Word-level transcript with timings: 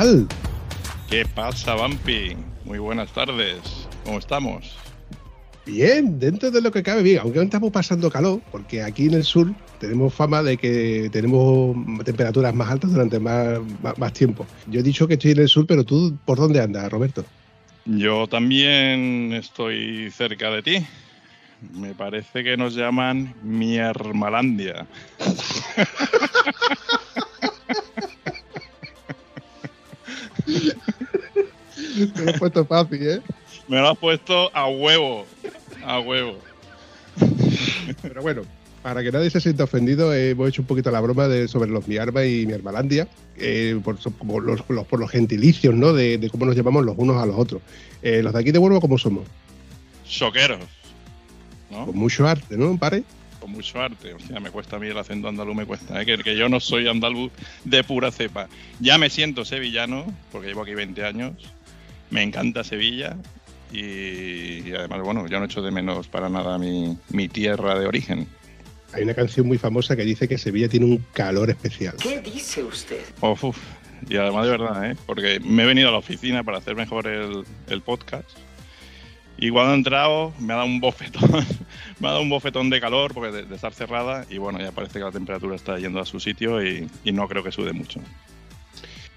¿Qué 0.00 0.06
pasa, 0.06 0.16
chaval? 0.16 0.28
¿Qué 1.10 1.26
pasa, 1.34 1.74
Vampi? 1.74 2.36
Muy 2.64 2.78
buenas 2.78 3.12
tardes. 3.12 3.58
¿Cómo 4.04 4.18
estamos? 4.18 4.74
Bien, 5.66 6.18
dentro 6.18 6.50
de 6.50 6.62
lo 6.62 6.72
que 6.72 6.82
cabe 6.82 7.02
bien, 7.02 7.18
aunque 7.18 7.38
no 7.38 7.44
estamos 7.44 7.70
pasando 7.70 8.10
calor, 8.10 8.40
porque 8.50 8.82
aquí 8.82 9.06
en 9.06 9.14
el 9.14 9.24
sur 9.24 9.52
tenemos 9.78 10.14
fama 10.14 10.42
de 10.42 10.56
que 10.56 11.10
tenemos 11.12 11.76
temperaturas 12.04 12.54
más 12.54 12.70
altas 12.70 12.92
durante 12.92 13.20
más, 13.20 13.58
más, 13.82 13.98
más 13.98 14.12
tiempo. 14.14 14.46
Yo 14.68 14.80
he 14.80 14.82
dicho 14.82 15.06
que 15.06 15.14
estoy 15.14 15.32
en 15.32 15.40
el 15.40 15.48
sur, 15.48 15.66
pero 15.66 15.84
tú, 15.84 16.16
¿por 16.24 16.38
dónde 16.38 16.62
andas, 16.62 16.90
Roberto? 16.90 17.22
Yo 17.84 18.26
también 18.26 19.34
estoy 19.34 20.10
cerca 20.12 20.50
de 20.50 20.62
ti. 20.62 20.86
Me 21.74 21.92
parece 21.94 22.42
que 22.42 22.56
nos 22.56 22.74
llaman 22.74 23.34
Miermalandia. 23.42 24.86
Te 32.14 32.24
lo 32.24 32.30
he 32.30 32.38
puesto 32.38 32.64
fácil, 32.64 33.08
¿eh? 33.08 33.20
Me 33.68 33.78
lo 33.78 33.90
has 33.90 33.98
puesto 33.98 34.50
a 34.54 34.66
huevo. 34.68 35.26
A 35.84 36.00
huevo. 36.00 36.38
Pero 38.02 38.22
bueno, 38.22 38.42
para 38.82 39.02
que 39.02 39.12
nadie 39.12 39.30
se 39.30 39.40
sienta 39.40 39.64
ofendido, 39.64 40.14
eh, 40.14 40.30
hemos 40.30 40.48
hecho 40.48 40.62
un 40.62 40.66
poquito 40.66 40.90
la 40.90 41.00
broma 41.00 41.28
de, 41.28 41.48
sobre 41.48 41.70
los 41.70 41.86
mi 41.86 41.98
arma 41.98 42.24
y 42.24 42.46
mi 42.46 42.52
hermalandia, 42.52 43.08
eh, 43.36 43.78
por, 43.84 43.98
los, 44.42 44.62
por 44.62 45.00
los 45.00 45.10
gentilicios, 45.10 45.74
¿no? 45.74 45.92
De, 45.92 46.18
de 46.18 46.30
cómo 46.30 46.46
nos 46.46 46.56
llamamos 46.56 46.84
los 46.84 46.96
unos 46.96 47.22
a 47.22 47.26
los 47.26 47.38
otros. 47.38 47.62
Eh, 48.02 48.22
los 48.22 48.32
de 48.32 48.40
aquí 48.40 48.52
de 48.52 48.58
Huelva, 48.58 48.80
¿cómo 48.80 48.96
somos? 48.96 49.24
Choqueros. 50.08 50.60
¿No? 51.70 51.86
Con 51.86 51.96
mucho 51.96 52.26
arte, 52.26 52.56
¿no, 52.56 52.76
pare? 52.78 53.04
Con 53.38 53.52
mucho 53.52 53.80
arte. 53.80 54.14
O 54.14 54.18
sea, 54.18 54.40
me 54.40 54.50
cuesta 54.50 54.76
a 54.76 54.78
mí 54.78 54.88
el 54.88 54.98
acento 54.98 55.28
andaluz, 55.28 55.54
me 55.54 55.66
cuesta. 55.66 56.00
¿eh? 56.00 56.06
Que, 56.06 56.18
que 56.18 56.36
yo 56.36 56.48
no 56.48 56.58
soy 56.58 56.88
andaluz 56.88 57.30
de 57.64 57.84
pura 57.84 58.10
cepa. 58.10 58.48
Ya 58.80 58.98
me 58.98 59.10
siento 59.10 59.44
sevillano, 59.44 60.06
porque 60.32 60.48
llevo 60.48 60.62
aquí 60.62 60.74
20 60.74 61.04
años. 61.04 61.34
Me 62.10 62.22
encanta 62.22 62.64
Sevilla. 62.64 63.16
Y, 63.72 64.68
y 64.68 64.72
además, 64.76 65.00
bueno, 65.02 65.26
yo 65.28 65.38
no 65.38 65.44
echo 65.46 65.62
de 65.62 65.70
menos 65.70 66.08
para 66.08 66.28
nada 66.28 66.58
mi, 66.58 66.98
mi 67.10 67.28
tierra 67.28 67.78
de 67.78 67.86
origen. 67.86 68.26
Hay 68.92 69.04
una 69.04 69.14
canción 69.14 69.46
muy 69.46 69.58
famosa 69.58 69.94
que 69.94 70.02
dice 70.02 70.26
que 70.26 70.38
Sevilla 70.38 70.68
tiene 70.68 70.86
un 70.86 71.04
calor 71.12 71.50
especial. 71.50 71.94
¿Qué 72.02 72.20
dice 72.20 72.64
usted? 72.64 73.00
Uf, 73.20 73.44
uf. 73.44 73.58
Y 74.08 74.16
además 74.16 74.46
de 74.46 74.50
verdad, 74.50 74.90
¿eh? 74.90 74.96
porque 75.06 75.40
me 75.40 75.62
he 75.62 75.66
venido 75.66 75.88
a 75.88 75.92
la 75.92 75.98
oficina 75.98 76.42
para 76.42 76.58
hacer 76.58 76.74
mejor 76.74 77.06
el, 77.06 77.44
el 77.68 77.82
podcast. 77.82 78.28
Y 79.36 79.50
cuando 79.50 79.72
he 79.72 79.76
entrado 79.76 80.34
me 80.38 80.52
ha 80.52 80.56
dado 80.56 80.68
un 80.68 80.80
bofetón, 80.80 81.30
me 82.00 82.08
ha 82.08 82.10
dado 82.10 82.22
un 82.22 82.30
bofetón 82.30 82.70
de 82.70 82.80
calor 82.80 83.14
porque 83.14 83.30
de, 83.30 83.42
de 83.44 83.54
estar 83.54 83.72
cerrada 83.72 84.26
y 84.28 84.38
bueno, 84.38 84.58
ya 84.58 84.72
parece 84.72 84.94
que 84.94 85.04
la 85.04 85.12
temperatura 85.12 85.54
está 85.54 85.78
yendo 85.78 86.00
a 86.00 86.06
su 86.06 86.18
sitio 86.18 86.62
y, 86.64 86.88
y 87.04 87.12
no 87.12 87.28
creo 87.28 87.44
que 87.44 87.52
sude 87.52 87.72
mucho. 87.72 88.00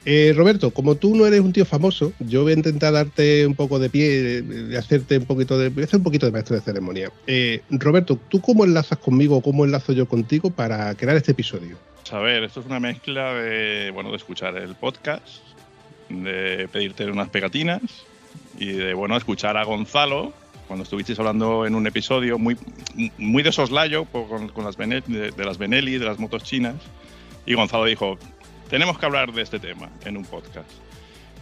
Eh, 0.06 0.34
Roberto, 0.36 0.72
como 0.72 0.96
tú 0.96 1.16
no 1.16 1.26
eres 1.26 1.40
un 1.40 1.54
tío 1.54 1.66
famoso, 1.66 2.12
yo 2.20 2.44
voy 2.44 2.54
a 2.54 2.56
intentar 2.56 2.94
darte 2.94 3.48
un 3.48 3.56
poco 3.56 3.80
de 3.80 3.90
pie, 3.90 4.44
hacerte 4.78 5.18
un 5.18 5.26
poquito 5.26 5.58
de, 5.58 5.68
hacer 5.84 5.98
un 5.98 6.04
poquito 6.04 6.26
de 6.26 6.32
maestro 6.34 6.56
de 6.56 6.62
ceremonia. 6.62 7.12
Eh, 7.26 7.62
Roberto, 7.70 8.20
¿tú 8.30 8.42
cómo 8.42 8.66
enlazas 8.66 8.98
conmigo 8.98 9.38
o 9.38 9.42
cómo 9.42 9.64
enlazo 9.64 9.94
yo 9.94 10.08
contigo 10.08 10.50
para 10.50 10.94
crear 10.96 11.16
este 11.16 11.32
episodio? 11.32 11.78
Pues 12.02 12.14
a 12.14 12.20
ver, 12.20 12.44
esto 12.44 12.60
es 12.60 12.66
una 12.66 12.82
mezcla 12.82 13.34
de, 13.34 13.92
bueno, 13.92 14.10
de 14.10 14.18
escuchar 14.18 14.58
el 14.58 14.76
podcast, 14.76 15.26
de 16.10 16.68
pedirte 16.72 17.06
unas 17.06 17.30
pegatinas 17.30 17.82
y 18.60 18.68
de, 18.74 18.94
bueno, 18.94 19.16
escuchar 19.16 19.56
a 19.56 19.64
Gonzalo 19.64 20.34
cuando 20.68 20.84
estuvisteis 20.84 21.20
hablando 21.20 21.66
en 21.66 21.76
un 21.76 21.88
episodio 21.88 22.38
muy, 22.40 22.58
muy 23.18 23.44
de 23.44 23.52
soslayo 23.52 24.06
con, 24.06 24.50
con 24.50 24.66
las 24.66 24.78
de 24.78 25.34
las 25.38 25.58
Benelli, 25.58 25.98
de 25.98 26.06
las 26.06 26.20
motos 26.20 26.44
chinas. 26.44 26.76
Y 27.46 27.54
Gonzalo 27.54 27.86
dijo, 27.86 28.18
tenemos 28.74 28.98
que 28.98 29.06
hablar 29.06 29.32
de 29.32 29.44
este 29.44 29.60
tema 29.60 29.92
en 30.04 30.18
un 30.18 30.26
podcast. 30.26 30.68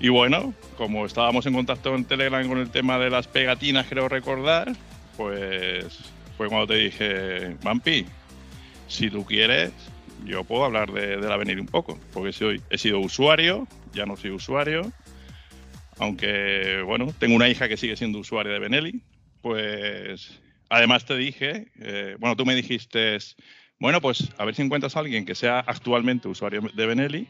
Y 0.01 0.09
bueno, 0.09 0.53
como 0.75 1.05
estábamos 1.05 1.45
en 1.45 1.53
contacto 1.53 1.95
en 1.95 2.03
Telegram 2.03 2.45
con 2.45 2.57
el 2.57 2.69
tema 2.69 2.99
de 2.99 3.09
las 3.09 3.29
pegatinas, 3.29 3.85
creo 3.87 4.09
recordar, 4.09 4.73
pues 5.15 6.11
fue 6.35 6.49
cuando 6.49 6.67
te 6.67 6.73
dije, 6.73 7.55
Vampi, 7.63 8.05
si 8.89 9.09
tú 9.09 9.25
quieres, 9.25 9.71
yo 10.25 10.43
puedo 10.43 10.65
hablar 10.65 10.91
de, 10.91 11.15
de 11.15 11.29
la 11.29 11.37
Benelli 11.37 11.61
un 11.61 11.67
poco, 11.67 11.97
porque 12.11 12.33
soy, 12.33 12.61
he 12.69 12.77
sido 12.77 12.99
usuario, 12.99 13.65
ya 13.93 14.05
no 14.05 14.17
soy 14.17 14.31
usuario, 14.31 14.91
aunque, 15.99 16.83
bueno, 16.85 17.13
tengo 17.17 17.37
una 17.37 17.47
hija 17.47 17.69
que 17.69 17.77
sigue 17.77 17.95
siendo 17.95 18.19
usuaria 18.19 18.51
de 18.51 18.59
Benelli, 18.59 19.01
pues 19.41 20.41
además 20.67 21.05
te 21.05 21.15
dije, 21.15 21.67
eh, 21.79 22.17
bueno, 22.19 22.35
tú 22.35 22.45
me 22.45 22.55
dijiste, 22.55 23.19
bueno, 23.81 23.99
pues 23.99 24.29
a 24.37 24.45
ver 24.45 24.55
si 24.55 24.61
encuentras 24.61 24.95
a 24.95 24.99
alguien 24.99 25.25
que 25.25 25.35
sea 25.35 25.59
actualmente 25.59 26.27
usuario 26.29 26.61
de 26.73 26.85
Benelli 26.85 27.27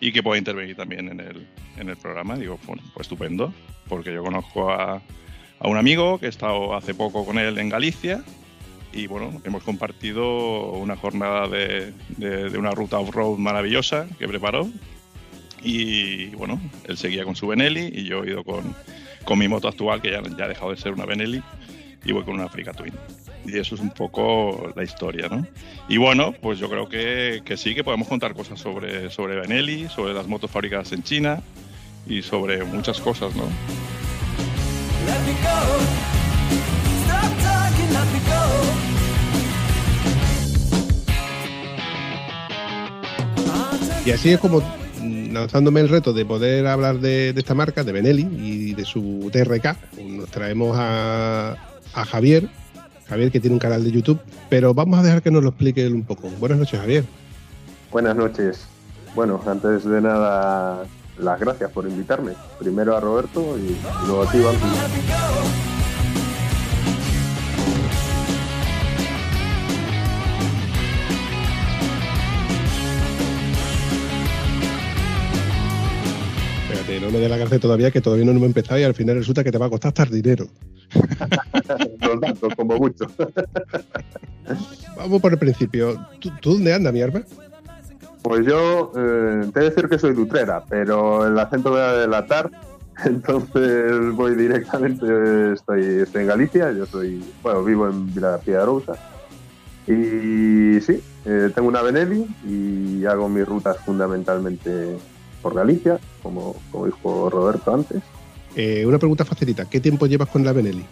y 0.00 0.12
que 0.12 0.22
pueda 0.22 0.36
intervenir 0.38 0.76
también 0.76 1.08
en 1.08 1.20
el, 1.20 1.46
en 1.78 1.88
el 1.88 1.96
programa. 1.96 2.36
Digo, 2.36 2.58
bueno, 2.66 2.82
pues 2.92 3.06
estupendo, 3.06 3.54
porque 3.88 4.12
yo 4.12 4.22
conozco 4.22 4.70
a, 4.70 5.00
a 5.60 5.68
un 5.68 5.76
amigo 5.78 6.18
que 6.18 6.26
he 6.26 6.28
estado 6.28 6.74
hace 6.74 6.92
poco 6.92 7.24
con 7.24 7.38
él 7.38 7.58
en 7.58 7.68
Galicia 7.68 8.22
y 8.92 9.06
bueno, 9.06 9.40
hemos 9.44 9.62
compartido 9.62 10.72
una 10.72 10.96
jornada 10.96 11.46
de, 11.48 11.92
de- 12.16 12.58
una 12.58 12.72
ruta 12.72 12.98
off-road 12.98 13.38
maravillosa 13.38 14.08
que 14.18 14.26
preparó. 14.26 14.68
Y 15.62 16.30
bueno, 16.30 16.60
él 16.88 16.96
seguía 16.96 17.24
con 17.24 17.36
su 17.36 17.46
Benelli 17.46 17.92
y 17.94 18.04
yo 18.04 18.24
he 18.24 18.30
ido 18.30 18.42
con, 18.42 18.74
con 19.24 19.38
mi 19.38 19.46
moto 19.46 19.68
actual, 19.68 20.00
que 20.02 20.10
ya, 20.10 20.22
ya 20.36 20.46
ha 20.46 20.48
dejado 20.48 20.70
de 20.72 20.78
ser 20.78 20.92
una 20.92 21.04
Benelli, 21.04 21.42
y 22.04 22.12
voy 22.12 22.24
con 22.24 22.34
una 22.34 22.44
Africa 22.44 22.72
Twin. 22.72 22.94
Y 23.44 23.58
eso 23.58 23.74
es 23.74 23.80
un 23.80 23.90
poco 23.90 24.72
la 24.76 24.82
historia, 24.82 25.28
¿no? 25.28 25.46
Y 25.88 25.96
bueno, 25.96 26.34
pues 26.40 26.58
yo 26.58 26.68
creo 26.68 26.88
que, 26.88 27.42
que 27.44 27.56
sí, 27.56 27.74
que 27.74 27.82
podemos 27.82 28.08
contar 28.08 28.34
cosas 28.34 28.60
sobre, 28.60 29.10
sobre 29.10 29.40
Benelli, 29.40 29.88
sobre 29.88 30.14
las 30.14 30.26
motos 30.26 30.50
fabricadas 30.50 30.92
en 30.92 31.02
China 31.02 31.42
y 32.06 32.22
sobre 32.22 32.62
muchas 32.64 33.00
cosas, 33.00 33.34
¿no? 33.34 33.44
Y 44.04 44.12
así 44.12 44.30
es 44.30 44.40
como 44.40 44.60
mm, 44.60 45.32
lanzándome 45.32 45.80
el 45.80 45.88
reto 45.88 46.12
de 46.12 46.24
poder 46.24 46.66
hablar 46.66 47.00
de, 47.00 47.32
de 47.32 47.40
esta 47.40 47.54
marca, 47.54 47.84
de 47.84 47.92
Benelli 47.92 48.28
y 48.40 48.74
de 48.74 48.84
su 48.84 49.30
TRK, 49.30 49.76
nos 50.04 50.28
traemos 50.30 50.76
a, 50.78 51.56
a 51.92 52.04
Javier, 52.04 52.48
Javier 53.10 53.32
que 53.32 53.40
tiene 53.40 53.54
un 53.54 53.60
canal 53.60 53.82
de 53.82 53.90
YouTube, 53.90 54.20
pero 54.48 54.72
vamos 54.72 55.00
a 55.00 55.02
dejar 55.02 55.20
que 55.20 55.32
nos 55.32 55.42
lo 55.42 55.50
explique 55.50 55.84
él 55.84 55.94
un 55.94 56.04
poco. 56.04 56.30
Buenas 56.38 56.58
noches, 56.58 56.78
Javier. 56.78 57.04
Buenas 57.90 58.14
noches. 58.14 58.66
Bueno, 59.16 59.40
antes 59.44 59.84
de 59.84 60.00
nada, 60.00 60.84
las 61.18 61.40
gracias 61.40 61.72
por 61.72 61.88
invitarme. 61.88 62.32
Primero 62.60 62.96
a 62.96 63.00
Roberto 63.00 63.58
y 63.58 63.76
luego 64.06 64.22
a 64.22 64.30
ti, 64.30 64.38
Vampi. 64.38 65.59
No 77.10 77.18
me 77.18 77.22
dé 77.22 77.28
la 77.28 77.36
gracia 77.38 77.58
todavía, 77.58 77.90
que 77.90 78.00
todavía 78.00 78.24
no 78.24 78.30
hemos 78.30 78.44
empezado 78.44 78.78
y 78.78 78.84
al 78.84 78.94
final 78.94 79.16
resulta 79.16 79.42
que 79.42 79.50
te 79.50 79.58
va 79.58 79.66
a 79.66 79.70
costar 79.70 79.88
hasta 79.88 80.04
dinero. 80.04 80.46
Los 82.00 82.20
datos, 82.20 82.54
como 82.54 82.76
mucho. 82.76 83.06
Vamos 84.96 85.20
por 85.20 85.32
el 85.32 85.38
principio. 85.38 85.98
¿Tú, 86.20 86.30
tú 86.40 86.52
dónde 86.54 86.72
andas, 86.72 86.92
mi 86.92 87.02
arma? 87.02 87.22
Pues 88.22 88.46
yo 88.46 88.92
eh, 88.96 89.50
te 89.52 89.60
he 89.60 89.62
de 89.62 89.70
decir 89.70 89.88
que 89.88 89.98
soy 89.98 90.14
lutrera, 90.14 90.64
pero 90.68 91.26
el 91.26 91.38
acento 91.38 91.70
me 91.70 91.78
va 91.78 91.90
a 91.90 91.96
delatar. 91.96 92.50
Entonces 93.04 94.12
voy 94.12 94.34
directamente, 94.34 95.52
estoy, 95.54 96.02
estoy 96.02 96.22
en 96.22 96.28
Galicia, 96.28 96.70
yo 96.72 96.86
soy, 96.86 97.24
bueno, 97.42 97.64
vivo 97.64 97.88
en 97.88 98.12
Vila 98.14 98.30
García 98.32 98.56
de 98.56 98.62
Arousa. 98.62 98.92
Y 99.86 100.80
sí, 100.80 101.02
eh, 101.24 101.50
tengo 101.54 101.68
una 101.68 101.82
Benelli 101.82 102.26
y 102.46 103.04
hago 103.06 103.28
mis 103.28 103.46
rutas 103.46 103.78
fundamentalmente 103.78 104.98
por 105.42 105.54
Galicia, 105.54 105.98
como, 106.22 106.56
como 106.70 106.86
dijo 106.86 107.30
Roberto 107.30 107.74
antes. 107.74 108.02
Eh, 108.56 108.84
una 108.86 108.98
pregunta 108.98 109.24
facilita. 109.24 109.68
¿Qué 109.68 109.80
tiempo 109.80 110.06
llevas 110.06 110.28
con 110.28 110.44
la 110.44 110.52
Benelli? 110.52 110.84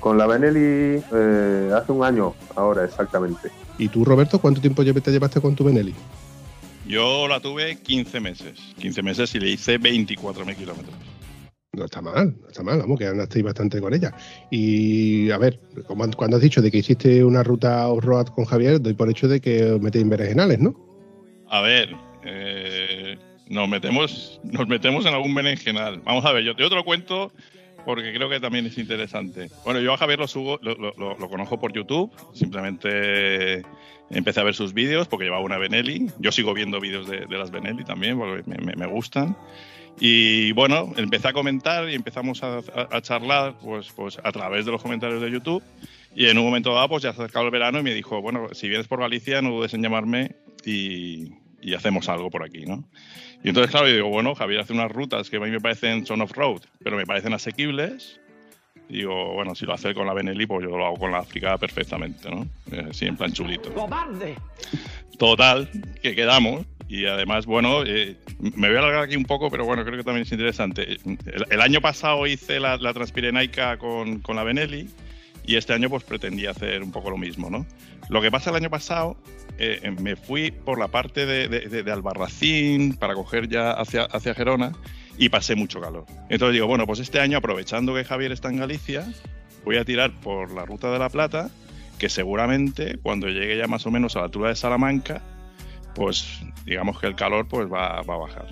Con 0.00 0.18
la 0.18 0.26
Benelli 0.26 1.02
eh, 1.12 1.70
hace 1.74 1.92
un 1.92 2.04
año 2.04 2.34
ahora 2.54 2.84
exactamente. 2.84 3.50
¿Y 3.78 3.88
tú, 3.88 4.04
Roberto, 4.04 4.38
cuánto 4.40 4.60
tiempo 4.60 4.84
te 4.84 5.10
llevaste 5.10 5.40
con 5.40 5.54
tu 5.54 5.64
Benelli? 5.64 5.94
Yo 6.86 7.26
la 7.26 7.40
tuve 7.40 7.76
15 7.76 8.20
meses. 8.20 8.60
15 8.78 9.02
meses 9.02 9.34
y 9.34 9.40
le 9.40 9.50
hice 9.50 9.80
24.000 9.80 10.54
kilómetros. 10.56 10.94
No 11.72 11.84
está 11.84 12.00
mal, 12.00 12.34
no 12.40 12.48
está 12.48 12.62
mal, 12.62 12.78
vamos, 12.78 12.98
que 12.98 13.06
andasteis 13.06 13.44
bastante 13.44 13.80
con 13.80 13.92
ella. 13.92 14.14
Y 14.50 15.30
a 15.30 15.36
ver, 15.36 15.60
como 15.86 16.10
cuando 16.12 16.36
has 16.36 16.42
dicho 16.42 16.62
de 16.62 16.70
que 16.70 16.78
hiciste 16.78 17.22
una 17.22 17.42
ruta 17.42 17.88
off-road 17.88 18.28
con 18.28 18.46
Javier, 18.46 18.80
doy 18.80 18.94
por 18.94 19.10
hecho 19.10 19.28
de 19.28 19.40
que 19.40 19.72
os 19.72 19.80
metéis 19.80 20.04
en 20.04 20.08
berenjenales, 20.08 20.58
¿no? 20.58 20.74
A 21.50 21.60
ver, 21.60 21.94
eh, 22.24 23.18
nos 23.48 23.68
metemos 23.68 24.40
nos 24.44 24.66
metemos 24.68 25.06
en 25.06 25.14
algún 25.14 25.34
berenjenal. 25.34 26.00
Vamos 26.04 26.24
a 26.24 26.32
ver, 26.32 26.44
yo, 26.44 26.54
te 26.54 26.74
lo 26.74 26.84
cuento 26.84 27.32
porque 27.84 28.12
creo 28.12 28.28
que 28.28 28.40
también 28.40 28.66
es 28.66 28.78
interesante. 28.78 29.48
Bueno, 29.64 29.80
yo 29.80 29.94
a 29.94 29.96
Javier 29.96 30.18
lo 30.18 30.26
subo, 30.26 30.58
lo, 30.62 30.74
lo- 30.74 31.28
conozco 31.28 31.60
por 31.60 31.72
YouTube, 31.72 32.10
simplemente 32.34 33.62
empecé 34.10 34.40
a 34.40 34.44
ver 34.44 34.54
sus 34.54 34.72
vídeos 34.72 35.06
porque 35.06 35.24
llevaba 35.26 35.42
una 35.44 35.58
Benelli. 35.58 36.10
Yo 36.18 36.32
sigo 36.32 36.52
viendo 36.52 36.80
vídeos 36.80 37.06
de, 37.08 37.26
las 37.28 37.50
Benelli 37.50 37.84
también 37.84 38.18
porque 38.18 38.42
me, 38.76 38.86
gustan. 38.86 39.36
Y 40.00 40.52
bueno, 40.52 40.92
empecé 40.96 41.28
a 41.28 41.32
comentar 41.32 41.88
y 41.88 41.94
empezamos 41.94 42.42
a 42.42 43.00
charlar 43.02 43.54
pues, 43.62 43.92
pues 43.94 44.18
a 44.22 44.32
través 44.32 44.66
de 44.66 44.72
los 44.72 44.82
comentarios 44.82 45.22
de 45.22 45.30
YouTube. 45.30 45.62
Y 46.16 46.26
en 46.26 46.38
un 46.38 46.44
momento 46.44 46.74
dado, 46.74 46.88
pues 46.88 47.02
ya 47.02 47.12
se 47.12 47.20
acercaba 47.20 47.44
el 47.44 47.50
verano 47.50 47.78
y 47.78 47.82
me 47.82 47.92
dijo, 47.92 48.22
bueno, 48.22 48.48
si 48.52 48.68
vienes 48.68 48.88
por 48.88 49.00
Galicia, 49.00 49.42
no 49.42 49.50
dudes 49.50 49.74
en 49.74 49.82
llamarme 49.82 50.34
y, 50.64 51.32
y 51.60 51.74
hacemos 51.74 52.08
algo 52.08 52.30
por 52.30 52.42
aquí, 52.42 52.64
¿no? 52.64 52.88
Y 53.46 53.50
entonces, 53.50 53.70
claro, 53.70 53.86
yo 53.86 53.94
digo, 53.94 54.08
bueno, 54.08 54.34
Javier 54.34 54.62
hace 54.62 54.72
unas 54.72 54.90
rutas 54.90 55.30
que 55.30 55.36
a 55.36 55.40
mí 55.40 55.48
me 55.52 55.60
parecen 55.60 56.04
son 56.04 56.20
off-road, 56.20 56.62
pero 56.82 56.96
me 56.96 57.06
parecen 57.06 57.32
asequibles. 57.32 58.18
Y 58.88 58.94
digo, 58.96 59.34
bueno, 59.34 59.54
si 59.54 59.64
lo 59.64 59.72
hace 59.72 59.94
con 59.94 60.04
la 60.04 60.14
Benelli, 60.14 60.46
pues 60.46 60.64
yo 60.64 60.76
lo 60.76 60.84
hago 60.84 60.96
con 60.96 61.12
la 61.12 61.18
África 61.18 61.56
perfectamente, 61.56 62.28
¿no? 62.28 62.44
Eh, 62.72 62.88
Sí, 62.90 63.06
en 63.06 63.16
plan 63.16 63.32
chulito. 63.32 63.72
¡Cobarde! 63.72 64.34
Total, 65.16 65.70
que 66.02 66.16
quedamos. 66.16 66.66
Y 66.88 67.06
además, 67.06 67.46
bueno, 67.46 67.84
eh, 67.86 68.16
me 68.40 68.66
voy 68.66 68.78
a 68.78 68.80
alargar 68.80 69.04
aquí 69.04 69.14
un 69.14 69.24
poco, 69.24 69.48
pero 69.48 69.64
bueno, 69.64 69.84
creo 69.84 69.96
que 69.96 70.02
también 70.02 70.22
es 70.26 70.32
interesante. 70.32 70.96
El, 71.04 71.46
el 71.48 71.60
año 71.60 71.80
pasado 71.80 72.26
hice 72.26 72.58
la, 72.58 72.78
la 72.78 72.92
Transpirenaica 72.94 73.78
con, 73.78 74.18
con 74.22 74.34
la 74.34 74.42
Benelli 74.42 74.88
y 75.46 75.56
este 75.56 75.72
año 75.72 75.88
pues 75.88 76.02
pretendía 76.04 76.50
hacer 76.50 76.82
un 76.82 76.90
poco 76.90 77.10
lo 77.10 77.16
mismo, 77.16 77.48
¿no? 77.50 77.66
Lo 78.08 78.20
que 78.20 78.30
pasa 78.30 78.50
el 78.50 78.56
año 78.56 78.70
pasado, 78.70 79.16
eh, 79.58 79.94
me 80.00 80.16
fui 80.16 80.50
por 80.50 80.78
la 80.78 80.88
parte 80.88 81.24
de, 81.24 81.92
Albarracín 81.92 82.96
para 82.96 83.14
coger 83.14 83.48
ya 83.48 83.70
hacia, 83.70 84.02
hacia 84.04 84.34
Gerona 84.34 84.72
y 85.16 85.28
pasé 85.28 85.54
mucho 85.54 85.80
calor. 85.80 86.04
Entonces 86.28 86.54
digo, 86.54 86.66
bueno, 86.66 86.86
pues 86.86 86.98
este 86.98 87.20
año 87.20 87.38
aprovechando 87.38 87.94
que 87.94 88.04
Javier 88.04 88.32
está 88.32 88.48
en 88.48 88.58
Galicia, 88.58 89.06
voy 89.64 89.76
a 89.76 89.84
tirar 89.84 90.12
por 90.20 90.52
la 90.52 90.64
Ruta 90.64 90.90
de 90.90 90.98
la 90.98 91.08
Plata, 91.08 91.50
que 91.98 92.08
seguramente 92.08 92.98
cuando 93.02 93.28
llegue 93.28 93.56
ya 93.56 93.66
más 93.66 93.86
o 93.86 93.90
menos 93.90 94.16
a 94.16 94.20
la 94.20 94.24
altura 94.26 94.50
de 94.50 94.56
Salamanca, 94.56 95.22
pues 95.94 96.40
digamos 96.64 97.00
que 97.00 97.06
el 97.06 97.14
calor 97.14 97.48
pues 97.48 97.72
va, 97.72 98.02
va 98.02 98.14
a 98.14 98.18
bajar. 98.18 98.48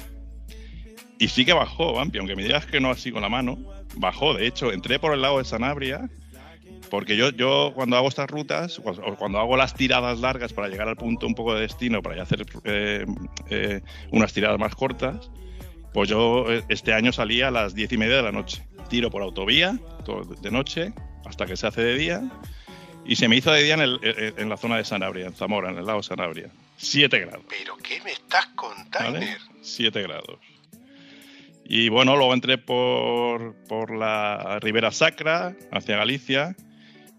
Y 1.18 1.28
sí 1.28 1.44
que 1.44 1.52
bajó, 1.52 1.92
Vampi, 1.92 2.18
aunque 2.18 2.34
me 2.34 2.42
digas 2.42 2.66
que 2.66 2.80
no 2.80 2.90
así 2.90 3.12
con 3.12 3.22
la 3.22 3.28
mano, 3.28 3.58
bajó. 3.96 4.34
De 4.34 4.46
hecho, 4.46 4.72
entré 4.72 4.98
por 4.98 5.12
el 5.12 5.22
lado 5.22 5.38
de 5.38 5.44
Sanabria, 5.44 6.10
porque 6.94 7.16
yo, 7.16 7.30
yo 7.30 7.72
cuando 7.74 7.96
hago 7.96 8.08
estas 8.08 8.30
rutas, 8.30 8.78
o 8.78 9.16
cuando 9.16 9.38
hago 9.40 9.56
las 9.56 9.74
tiradas 9.74 10.20
largas 10.20 10.52
para 10.52 10.68
llegar 10.68 10.86
al 10.88 10.96
punto 10.96 11.26
un 11.26 11.34
poco 11.34 11.52
de 11.54 11.62
destino, 11.62 12.02
para 12.02 12.16
ya 12.16 12.22
hacer 12.22 12.46
eh, 12.64 13.04
eh, 13.50 13.80
unas 14.12 14.32
tiradas 14.32 14.60
más 14.60 14.74
cortas, 14.76 15.28
pues 15.92 16.08
yo 16.08 16.50
eh, 16.52 16.62
este 16.68 16.92
año 16.92 17.12
salía 17.12 17.48
a 17.48 17.50
las 17.50 17.74
diez 17.74 17.92
y 17.92 17.96
media 17.98 18.16
de 18.16 18.22
la 18.22 18.32
noche. 18.32 18.64
Tiro 18.88 19.10
por 19.10 19.22
autovía, 19.22 19.76
de 20.40 20.50
noche, 20.52 20.92
hasta 21.26 21.46
que 21.46 21.56
se 21.56 21.66
hace 21.66 21.82
de 21.82 21.96
día. 21.96 22.22
Y 23.04 23.16
se 23.16 23.26
me 23.28 23.36
hizo 23.36 23.50
de 23.50 23.62
día 23.62 23.74
en, 23.74 23.80
el- 23.80 24.00
en- 24.36 24.48
la 24.48 24.56
zona 24.56 24.76
de 24.76 24.84
Sanabria, 24.84 25.26
en 25.26 25.34
Zamora, 25.34 25.70
en 25.70 25.78
el 25.78 25.84
lado 25.86 25.98
de 25.98 26.04
Sanabria. 26.04 26.48
7 26.76 27.18
grados. 27.20 27.44
¿Pero 27.48 27.76
qué 27.78 28.00
me 28.02 28.12
estás 28.12 28.46
contando? 28.54 29.12
¿vale? 29.18 29.36
7 29.62 30.00
grados. 30.02 30.38
Y 31.66 31.88
bueno, 31.88 32.16
luego 32.16 32.34
entré 32.34 32.58
por, 32.58 33.54
por 33.68 33.94
la 33.96 34.58
Ribera 34.60 34.90
Sacra, 34.92 35.54
hacia 35.72 35.96
Galicia. 35.96 36.54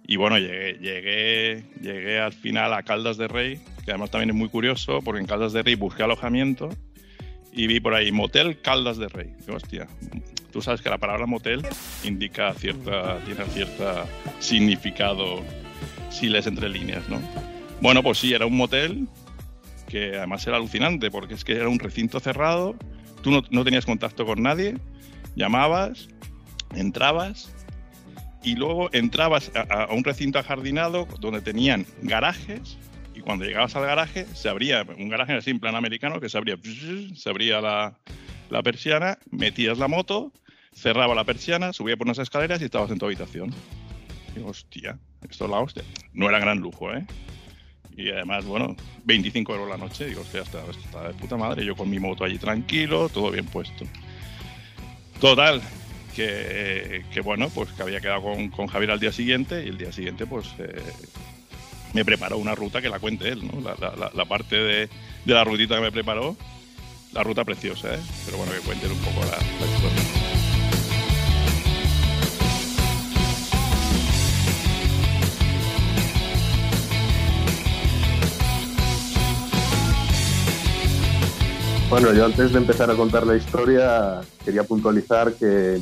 Y 0.07 0.17
bueno, 0.17 0.37
llegué, 0.37 0.73
llegué, 0.79 1.63
llegué 1.81 2.19
al 2.19 2.33
final 2.33 2.73
a 2.73 2.83
Caldas 2.83 3.17
de 3.17 3.27
Rey, 3.27 3.59
que 3.83 3.91
además 3.91 4.11
también 4.11 4.29
es 4.29 4.35
muy 4.35 4.49
curioso, 4.49 5.01
porque 5.01 5.19
en 5.19 5.25
Caldas 5.25 5.53
de 5.53 5.63
Rey 5.63 5.75
busqué 5.75 6.03
alojamiento 6.03 6.69
y 7.51 7.67
vi 7.67 7.79
por 7.79 7.95
ahí 7.95 8.11
Motel 8.11 8.61
Caldas 8.61 8.97
de 8.97 9.07
Rey. 9.07 9.33
Digo, 9.39 9.55
hostia, 9.55 9.87
tú 10.51 10.61
sabes 10.61 10.81
que 10.81 10.89
la 10.89 10.99
palabra 10.99 11.25
motel 11.25 11.65
indica 12.03 12.53
cierta, 12.53 13.19
tiene 13.25 13.45
cierta 13.45 14.05
significado 14.39 15.41
si 16.11 16.29
lees 16.29 16.45
entre 16.45 16.69
líneas, 16.69 17.09
¿no? 17.09 17.19
Bueno, 17.81 18.03
pues 18.03 18.19
sí, 18.19 18.33
era 18.33 18.45
un 18.45 18.57
motel 18.57 19.07
que 19.87 20.17
además 20.17 20.45
era 20.45 20.57
alucinante 20.57 21.09
porque 21.09 21.33
es 21.33 21.43
que 21.43 21.53
era 21.53 21.67
un 21.67 21.79
recinto 21.79 22.19
cerrado, 22.19 22.75
tú 23.23 23.31
no, 23.31 23.43
no 23.49 23.63
tenías 23.63 23.85
contacto 23.85 24.25
con 24.25 24.43
nadie, 24.43 24.77
llamabas, 25.35 26.09
entrabas 26.75 27.54
y 28.45 28.55
luego 28.55 28.89
entrabas 28.93 29.51
a, 29.55 29.87
un 29.91 30.03
recinto 30.03 30.37
ajardinado 30.39 31.07
donde 31.19 31.41
tenían 31.41 31.85
garajes 32.03 32.77
y 33.15 33.21
cuando 33.21 33.43
llegabas 33.43 33.75
al 33.75 33.85
garaje 33.85 34.25
se 34.33 34.47
abría 34.47 34.85
un 34.97 35.09
garaje 35.09 35.33
así 35.33 35.49
en 35.49 35.59
plan 35.59 35.75
americano 35.75 36.21
que 36.21 36.29
se 36.29 36.37
abría 36.37 36.55
se 37.15 37.29
abría 37.29 37.59
la, 37.59 38.63
persiana, 38.63 39.17
metías 39.31 39.79
la 39.79 39.87
moto, 39.87 40.31
cerraba 40.73 41.15
la 41.15 41.23
persiana, 41.23 41.73
subía 41.73 41.97
por 41.97 42.05
unas 42.05 42.19
escaleras 42.19 42.61
y 42.61 42.65
estabas 42.65 42.91
en 42.91 42.99
tu 42.99 43.05
habitación. 43.05 43.53
Digo, 44.35 44.49
hostia, 44.49 44.99
esto 45.27 45.45
es 45.45 45.51
la 45.51 45.57
hostia. 45.57 45.83
No 46.13 46.29
era 46.29 46.39
gran 46.39 46.59
lujo, 46.59 46.93
¿eh? 46.93 47.05
Y 47.97 48.09
además, 48.11 48.45
bueno, 48.45 48.75
25 49.05 49.53
euros 49.53 49.69
la 49.69 49.77
noche. 49.77 50.05
Digo, 50.05 50.21
hostia, 50.21 50.41
está 50.41 51.07
de 51.07 51.13
puta 51.15 51.37
madre. 51.37 51.65
Yo 51.65 51.75
con 51.75 51.89
mi 51.89 51.99
moto 51.99 52.23
allí 52.23 52.37
tranquilo, 52.37 53.09
todo 53.09 53.31
bien 53.31 53.45
puesto. 53.45 53.85
Total, 55.19 55.61
que, 56.15 57.03
que 57.13 57.21
bueno, 57.21 57.49
pues 57.49 57.69
que 57.71 57.81
había 57.81 57.99
quedado 58.01 58.21
con, 58.23 58.49
con 58.49 58.67
Javier 58.67 58.91
al 58.91 58.99
día 58.99 59.11
siguiente 59.11 59.63
y 59.65 59.69
el 59.69 59.77
día 59.77 59.91
siguiente, 59.91 60.25
pues 60.25 60.47
eh, 60.59 60.81
me 61.93 62.03
preparó 62.05 62.37
una 62.37 62.55
ruta 62.55 62.81
que 62.81 62.89
la 62.89 62.99
cuente 62.99 63.29
él, 63.29 63.45
¿no? 63.45 63.61
La, 63.61 63.75
la- 63.79 64.11
la- 64.13 64.25
parte 64.25 64.55
de, 64.55 64.89
de 65.25 65.33
la 65.33 65.43
rutita 65.43 65.75
que 65.75 65.81
me 65.81 65.91
preparó, 65.91 66.35
la 67.13 67.23
ruta 67.23 67.43
preciosa, 67.43 67.95
¿eh? 67.95 67.99
Pero 68.25 68.37
bueno, 68.37 68.51
que 68.53 68.59
cuente 68.59 68.87
un 68.87 68.97
poco 68.99 69.21
la, 69.21 69.37
la 69.37 69.65
historia. 69.73 70.04
Bueno, 81.89 82.13
yo 82.13 82.25
antes 82.25 82.51
de 82.51 82.57
empezar 82.57 82.89
a 82.89 82.95
contar 82.95 83.25
la 83.27 83.35
historia, 83.35 84.21
quería 84.43 84.63
puntualizar 84.63 85.33
que, 85.33 85.79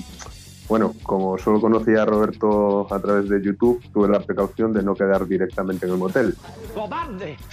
bueno, 0.68 0.94
como 1.02 1.38
solo 1.38 1.62
conocía 1.62 2.04
a 2.04 2.06
Roberto 2.06 2.94
a 2.94 3.00
través 3.00 3.30
de 3.30 3.42
YouTube, 3.42 3.82
tuve 3.94 4.10
la 4.10 4.20
precaución 4.20 4.74
de 4.74 4.84
no 4.84 4.96
quedar 4.96 5.26
directamente 5.28 5.86
en 5.86 5.94
el 5.94 5.98
motel. 5.98 6.36
¡Cobarde! 6.74 7.38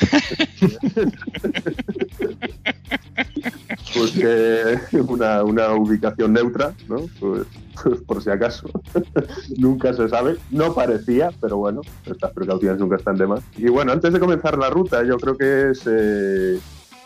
Pues 3.95 4.13
que 4.13 4.79
una, 5.09 5.43
una 5.43 5.75
ubicación 5.75 6.33
neutra, 6.33 6.73
¿no? 6.89 7.03
Pues, 7.19 7.47
pues 7.83 8.01
por 8.07 8.23
si 8.23 8.31
acaso. 8.31 8.69
nunca 9.59 9.93
se 9.93 10.09
sabe. 10.09 10.37
No 10.51 10.75
parecía, 10.75 11.31
pero 11.41 11.57
bueno, 11.57 11.81
estas 12.07 12.31
precauciones 12.33 12.79
nunca 12.79 12.97
están 12.97 13.17
de 13.17 13.27
más. 13.27 13.43
Y 13.57 13.69
bueno, 13.69 13.93
antes 13.93 14.13
de 14.13 14.21
comenzar 14.21 14.59
la 14.59 14.71
ruta, 14.71 15.03
yo 15.05 15.19
creo 15.19 15.37
que 15.37 15.71
es 15.71 15.83
eh, 15.87 16.61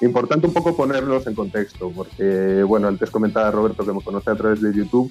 importante 0.05 0.47
un 0.47 0.53
poco 0.53 0.77
ponerlos 0.77 1.27
en 1.27 1.35
contexto, 1.35 1.91
porque, 1.91 2.63
bueno, 2.63 2.89
antes 2.89 3.11
comentaba 3.11 3.51
Roberto 3.51 3.85
que 3.85 3.93
me 3.93 4.03
conoce 4.03 4.31
a 4.31 4.37
través 4.37 4.61
de 4.61 4.73
YouTube. 4.73 5.11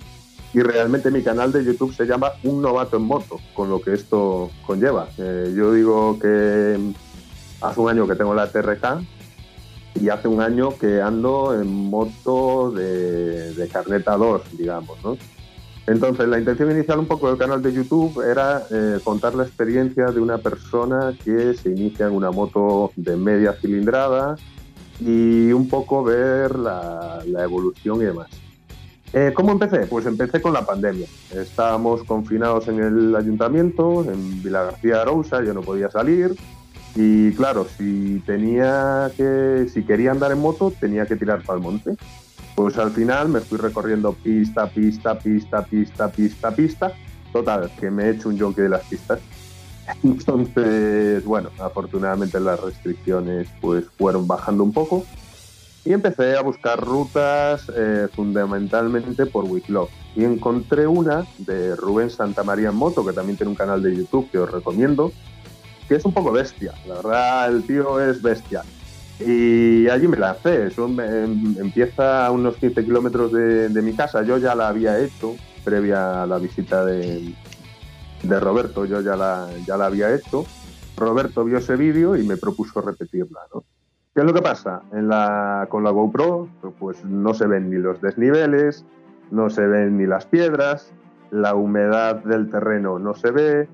Y 0.54 0.62
realmente 0.62 1.10
mi 1.10 1.24
canal 1.24 1.52
de 1.52 1.66
YouTube 1.66 1.96
se 1.96 2.06
llama 2.06 2.34
Un 2.44 2.62
Novato 2.62 2.98
en 2.98 3.04
Moto, 3.04 3.40
con 3.56 3.70
lo 3.70 3.82
que 3.82 3.94
esto 3.94 4.52
conlleva. 4.68 5.10
Eh, 5.18 5.52
yo 5.56 5.74
digo 5.74 6.20
que 6.20 6.78
hace 7.62 7.80
un 7.80 7.90
año 7.90 8.08
que 8.08 8.16
tengo 8.16 8.36
la 8.36 8.52
TRK, 8.52 9.02
y 10.00 10.10
hace 10.10 10.28
un 10.28 10.42
año 10.42 10.78
que 10.78 11.02
ando 11.02 11.60
en 11.60 11.68
moto 11.68 12.72
de, 12.72 13.70
carneta 13.72 14.18
2, 14.18 14.58
digamos, 14.58 14.98
¿no? 15.04 15.18
Entonces, 15.86 16.28
la 16.30 16.40
intención 16.40 16.72
inicial 16.72 17.00
un 17.00 17.08
poco 17.08 17.28
del 17.28 17.38
canal 17.38 17.62
de 17.62 17.74
YouTube 17.74 18.22
era 18.22 18.64
eh, 18.72 19.00
contar 19.04 19.36
la 19.36 19.44
experiencia 19.44 20.06
de 20.08 20.22
una 20.22 20.38
persona 20.38 21.14
que 21.26 21.54
se 21.56 21.70
inicia 21.70 22.08
en 22.08 22.14
una 22.14 22.32
moto 22.32 22.92
de 22.96 23.18
media 23.18 23.54
cilindrada 23.54 24.36
y 25.00 25.52
un 25.52 25.68
poco 25.68 26.04
ver 26.04 26.58
la, 26.58 27.22
evolución 27.26 28.02
y 28.02 28.06
demás. 28.06 28.28
Eh, 29.14 29.32
¿Cómo 29.36 29.52
empecé? 29.52 29.86
Pues 29.86 30.06
empecé 30.06 30.42
con 30.42 30.54
la 30.54 30.66
pandemia. 30.66 31.08
Estábamos 31.32 32.04
confinados 32.04 32.68
en 32.68 32.80
el 32.80 33.16
ayuntamiento, 33.16 34.04
en 34.04 34.42
Vila 34.42 34.64
García 34.64 35.02
Arousa, 35.02 35.44
yo 35.44 35.54
no 35.54 35.62
podía 35.62 35.92
salir 35.92 36.36
Y 36.96 37.32
claro, 37.34 37.68
si 37.78 38.24
tenía 38.26 39.12
que, 39.16 39.68
si 39.72 39.84
quería 39.84 40.12
andar 40.12 40.32
en 40.32 40.40
moto, 40.40 40.74
tenía 40.80 41.06
que 41.06 41.16
tirar 41.16 41.44
para 41.44 41.58
el 41.58 41.64
monte. 41.64 41.96
Pues 42.56 42.78
al 42.78 42.92
final 42.92 43.30
me 43.30 43.40
fui 43.40 43.58
recorriendo 43.58 44.14
pista, 44.14 44.68
pista, 44.68 45.18
pista, 45.18 45.64
pista, 45.64 46.12
pista, 46.12 46.52
pista. 46.52 46.94
Total, 47.32 47.72
que 47.80 47.90
me 47.90 48.06
he 48.06 48.10
hecho 48.12 48.30
un 48.30 48.40
jockey 48.40 48.64
de 48.64 48.70
las 48.70 48.84
pistas. 48.84 49.20
Entonces, 50.04 51.24
bueno, 51.26 51.50
afortunadamente 51.60 52.40
las 52.40 52.60
restricciones 52.60 53.48
pues 53.62 53.86
fueron 53.98 54.28
bajando 54.28 54.64
un 54.64 54.74
poco 54.74 55.06
y 55.86 55.92
empecé 55.92 56.38
a 56.38 56.42
buscar 56.42 56.80
rutas 56.80 57.70
eh, 57.76 58.08
fundamentalmente 58.16 59.26
por 59.26 59.46
Wikiloc. 59.46 59.90
Y 60.16 60.24
encontré 60.24 60.88
una 60.88 61.26
de 61.40 61.76
Rubén 61.76 62.10
Santamaría 62.10 62.70
en 62.70 62.76
moto, 62.76 63.06
que 63.06 63.14
también 63.14 63.36
tiene 63.38 63.50
un 63.50 63.56
canal 63.56 63.82
de 63.82 63.96
YouTube 63.96 64.30
que 64.32 64.38
os 64.38 64.50
recomiendo, 64.50 65.12
que 65.90 65.96
es 65.96 66.06
un 66.06 66.14
poco 66.14 66.32
bestia. 66.32 66.72
La 66.88 66.96
verdad, 66.96 67.50
el 67.50 67.68
tío 67.68 68.00
es 68.00 68.22
bestia. 68.22 68.64
Y 69.20 69.90
allí 69.90 70.08
me 70.08 70.18
lancé. 70.18 70.68
Eso 70.68 70.86
em- 70.86 71.58
empieza 71.60 72.28
a 72.28 72.32
unos 72.32 72.56
15 72.58 72.86
kilómetros 72.86 73.34
de 73.34 73.82
mi 73.82 73.94
casa. 73.94 74.24
Yo 74.24 74.38
ya 74.38 74.56
la 74.56 74.70
había 74.70 75.00
hecho 75.00 75.36
previa 75.66 76.24
a 76.24 76.28
la 76.28 76.40
visita 76.40 76.86
de, 76.86 77.36
de 78.24 78.40
Roberto. 78.40 78.86
Yo 78.86 79.02
ya 79.02 79.16
la, 79.16 79.48
ya 79.68 79.78
la 79.78 79.86
había 79.86 80.14
hecho. 80.14 80.46
Roberto 80.98 81.44
vio 81.44 81.58
ese 81.58 81.76
vídeo 81.76 82.16
y 82.16 82.26
me 82.26 82.38
propuso 82.38 82.82
repetirla. 82.82 83.42
¿Qué 84.14 84.22
es 84.22 84.26
lo 84.26 84.34
que 84.34 84.42
pasa? 84.42 84.82
Con 84.90 85.84
la 85.84 85.92
GoPro, 85.92 86.48
pues 86.80 87.04
no 87.04 87.34
se 87.34 87.48
ven 87.48 87.70
ni 87.70 87.78
los 87.78 88.00
desniveles, 88.02 88.86
no 89.32 89.50
se 89.50 89.66
ven 89.66 89.98
ni 89.98 90.06
las 90.06 90.26
piedras, 90.26 90.94
la 91.32 91.56
humedad 91.56 92.24
del 92.24 92.50
terreno 92.50 93.00
no 93.00 93.16
se 93.16 93.32
ve, 93.32 93.68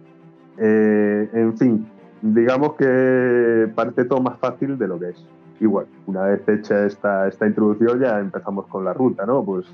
eh, 0.58 1.30
en 1.34 1.58
fin, 1.58 1.90
digamos 2.22 2.76
que 2.76 3.70
parece 3.76 4.06
todo 4.06 4.22
más 4.22 4.40
fácil 4.40 4.78
de 4.78 4.88
lo 4.88 4.98
que 4.98 5.10
es. 5.10 5.26
Y 5.60 5.66
bueno, 5.66 5.90
una 6.06 6.24
vez 6.24 6.48
hecha 6.48 6.86
esta, 6.86 7.28
esta 7.28 7.46
introducción 7.46 8.00
ya 8.00 8.20
empezamos 8.20 8.66
con 8.68 8.86
la 8.86 8.94
ruta, 8.94 9.26
¿no? 9.26 9.44
Pues, 9.44 9.66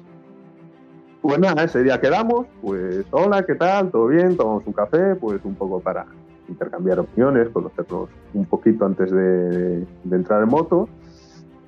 pues 1.28 1.40
nada, 1.40 1.64
ese 1.64 1.82
día 1.82 2.00
quedamos, 2.00 2.46
pues 2.62 3.04
hola, 3.10 3.44
¿qué 3.44 3.56
tal? 3.56 3.90
¿Todo 3.90 4.06
bien? 4.08 4.38
Tomamos 4.38 4.62
un 4.68 4.74
café, 4.74 5.16
pues 5.16 5.44
un 5.44 5.56
poco 5.56 5.80
para 5.80 6.06
intercambiar 6.48 7.00
opiniones, 7.00 7.50
conocernos 7.50 8.10
un 8.36 8.46
poquito 8.46 8.86
antes 8.86 9.10
de, 9.10 9.80
de 10.04 10.16
entrar 10.16 10.44
en 10.44 10.50
moto. 10.50 10.88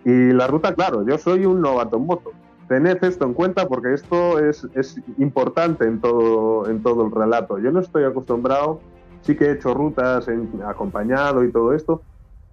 Y 0.06 0.32
la 0.32 0.46
ruta, 0.46 0.76
claro, 0.76 1.04
yo 1.08 1.18
soy 1.18 1.48
un 1.48 1.60
novato 1.60 1.98
en 1.98 2.06
moto. 2.06 2.34
Tened 2.68 3.04
esto 3.04 3.26
en 3.26 3.34
cuenta 3.34 3.68
porque 3.68 3.96
esto 3.96 4.38
es, 4.38 4.68
es 4.76 5.02
importante 5.18 5.86
en 5.86 6.02
todo, 6.02 6.70
en 6.70 6.84
todo 6.84 7.08
el 7.08 7.12
relato. 7.12 7.58
Yo 7.58 7.72
no 7.72 7.80
estoy 7.80 8.04
acostumbrado, 8.04 8.80
sí 9.22 9.36
que 9.36 9.46
he 9.46 9.52
hecho 9.54 9.74
rutas 9.74 10.28
en- 10.28 10.52
acompañado 10.68 11.44
y 11.44 11.52
todo 11.52 11.74
esto, 11.74 12.04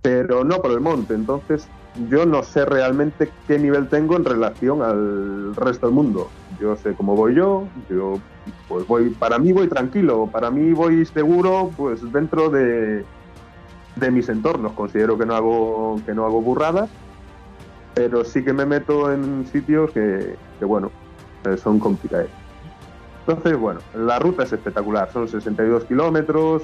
pero 0.00 0.42
no 0.42 0.56
por 0.56 0.70
el 0.70 0.80
monte. 0.80 1.12
Entonces, 1.12 1.68
yo 2.08 2.24
no 2.24 2.42
sé 2.42 2.64
realmente 2.64 3.30
qué 3.46 3.58
nivel 3.58 3.88
tengo 3.88 4.16
en 4.16 4.24
relación 4.24 4.80
al 4.80 5.54
resto 5.54 5.86
del 5.88 5.94
mundo. 5.94 6.30
Yo 6.64 6.76
sé 6.76 6.94
cómo 6.94 7.14
voy 7.14 7.34
yo, 7.34 7.68
yo 7.90 8.14
pues 8.68 8.86
voy, 8.86 9.10
para 9.10 9.38
mí 9.38 9.52
voy 9.52 9.68
tranquilo, 9.68 10.30
para 10.32 10.50
mí 10.50 10.72
voy 10.72 11.04
seguro, 11.04 11.70
pues 11.76 12.00
dentro 12.10 12.48
de, 12.48 13.04
de 13.96 14.10
mis 14.10 14.30
entornos. 14.30 14.72
Considero 14.72 15.18
que 15.18 15.26
no 15.26 15.34
hago, 15.34 16.00
que 16.06 16.14
no 16.14 16.24
hago 16.24 16.40
burradas, 16.40 16.88
pero 17.92 18.24
sí 18.24 18.42
que 18.42 18.54
me 18.54 18.64
meto 18.64 19.12
en 19.12 19.46
sitios 19.52 19.90
que, 19.90 20.36
que, 20.58 20.64
bueno, 20.64 20.90
eh, 21.44 21.58
son 21.58 21.78
complicados. 21.78 22.30
Entonces, 23.26 23.58
bueno, 23.58 23.80
la 23.94 24.18
ruta 24.18 24.44
es 24.44 24.52
espectacular, 24.54 25.10
son 25.12 25.28
62 25.28 25.84
kilómetros. 25.84 26.62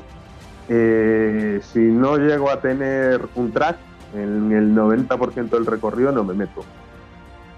Eh, 0.71 1.61
si 1.63 1.81
no 1.81 2.17
llego 2.17 2.51
a 2.51 2.63
tener 2.63 3.21
un 3.35 3.53
track, 3.53 3.77
en 4.15 4.51
el 4.51 4.75
90% 4.75 5.51
del 5.51 5.67
recorrido 5.67 6.11
no 6.11 6.25
me 6.25 6.33
meto. 6.33 6.65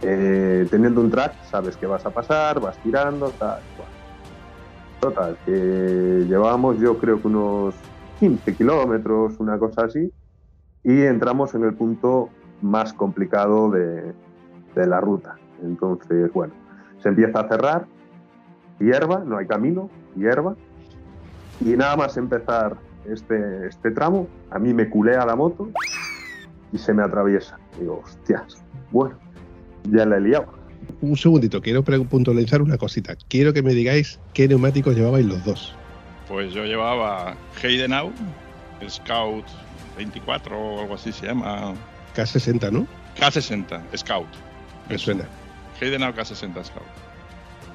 Eh, 0.03 0.67
teniendo 0.71 1.01
un 1.01 1.11
track, 1.11 1.43
sabes 1.45 1.77
que 1.77 1.87
vas 1.87 2.05
a 2.05 2.11
pasar, 2.11 2.61
vas 2.61 2.77
tirando, 2.79 3.31
tal. 3.31 3.61
Total, 5.01 5.37
que 5.45 6.27
llevamos 6.29 6.79
yo 6.79 6.99
creo 6.99 7.21
que 7.21 7.27
unos 7.27 7.75
15 8.21 8.55
kilómetros, 8.55 9.39
una 9.39 9.59
cosa 9.59 9.85
así, 9.85 10.13
y 10.85 11.03
entramos 11.03 11.55
en 11.55 11.65
el 11.65 11.75
punto 11.75 12.29
más 12.61 12.93
complicado 12.93 13.71
de, 13.71 14.13
de 14.75 14.87
la 14.87 15.01
ruta. 15.01 15.37
Entonces, 15.63 16.33
bueno, 16.33 16.55
se 17.01 17.09
empieza 17.09 17.41
a 17.41 17.49
cerrar, 17.49 17.87
hierba, 18.79 19.23
no 19.25 19.39
hay 19.39 19.47
camino, 19.47 19.91
hierba, 20.17 20.57
y 21.61 21.77
nada 21.77 21.97
más 21.97 22.17
empezar 22.17 22.77
este, 23.05 23.67
este 23.67 23.91
tramo, 23.91 24.29
a 24.51 24.59
mí 24.59 24.73
me 24.73 24.89
culea 24.89 25.25
la 25.27 25.37
moto 25.37 25.69
y 26.73 26.79
se 26.79 26.93
me 26.93 27.03
atraviesa. 27.03 27.59
Digo, 27.79 28.01
hostias, 28.05 28.65
bueno, 28.91 29.17
ya 29.91 30.05
la 30.07 30.17
he 30.17 30.21
liado. 30.21 30.47
Un 31.01 31.17
segundito, 31.17 31.61
quiero 31.61 31.83
puntualizar 31.85 32.63
una 32.63 32.77
cosita. 32.79 33.15
Quiero 33.29 33.53
que 33.53 33.63
me 33.63 33.73
digáis 33.73 34.21
qué 34.35 34.49
neumáticos 34.49 34.95
llevabais 34.97 35.27
los 35.27 35.45
dos. 35.45 35.75
Pues 36.29 36.53
yo 36.53 36.65
llevaba 36.65 37.37
Heidenau, 37.63 38.13
Scout 38.89 39.45
24 39.97 40.59
o 40.59 40.81
algo 40.81 40.95
así 40.95 41.13
se 41.13 41.27
llama. 41.27 41.75
K60, 42.17 42.71
¿no? 42.71 42.87
K60, 43.19 43.81
Scout. 43.97 44.29
Me 44.89 44.99
suena. 44.99 45.25
Heidenau 45.81 46.13
K60 46.13 46.65
Scout. 46.65 46.83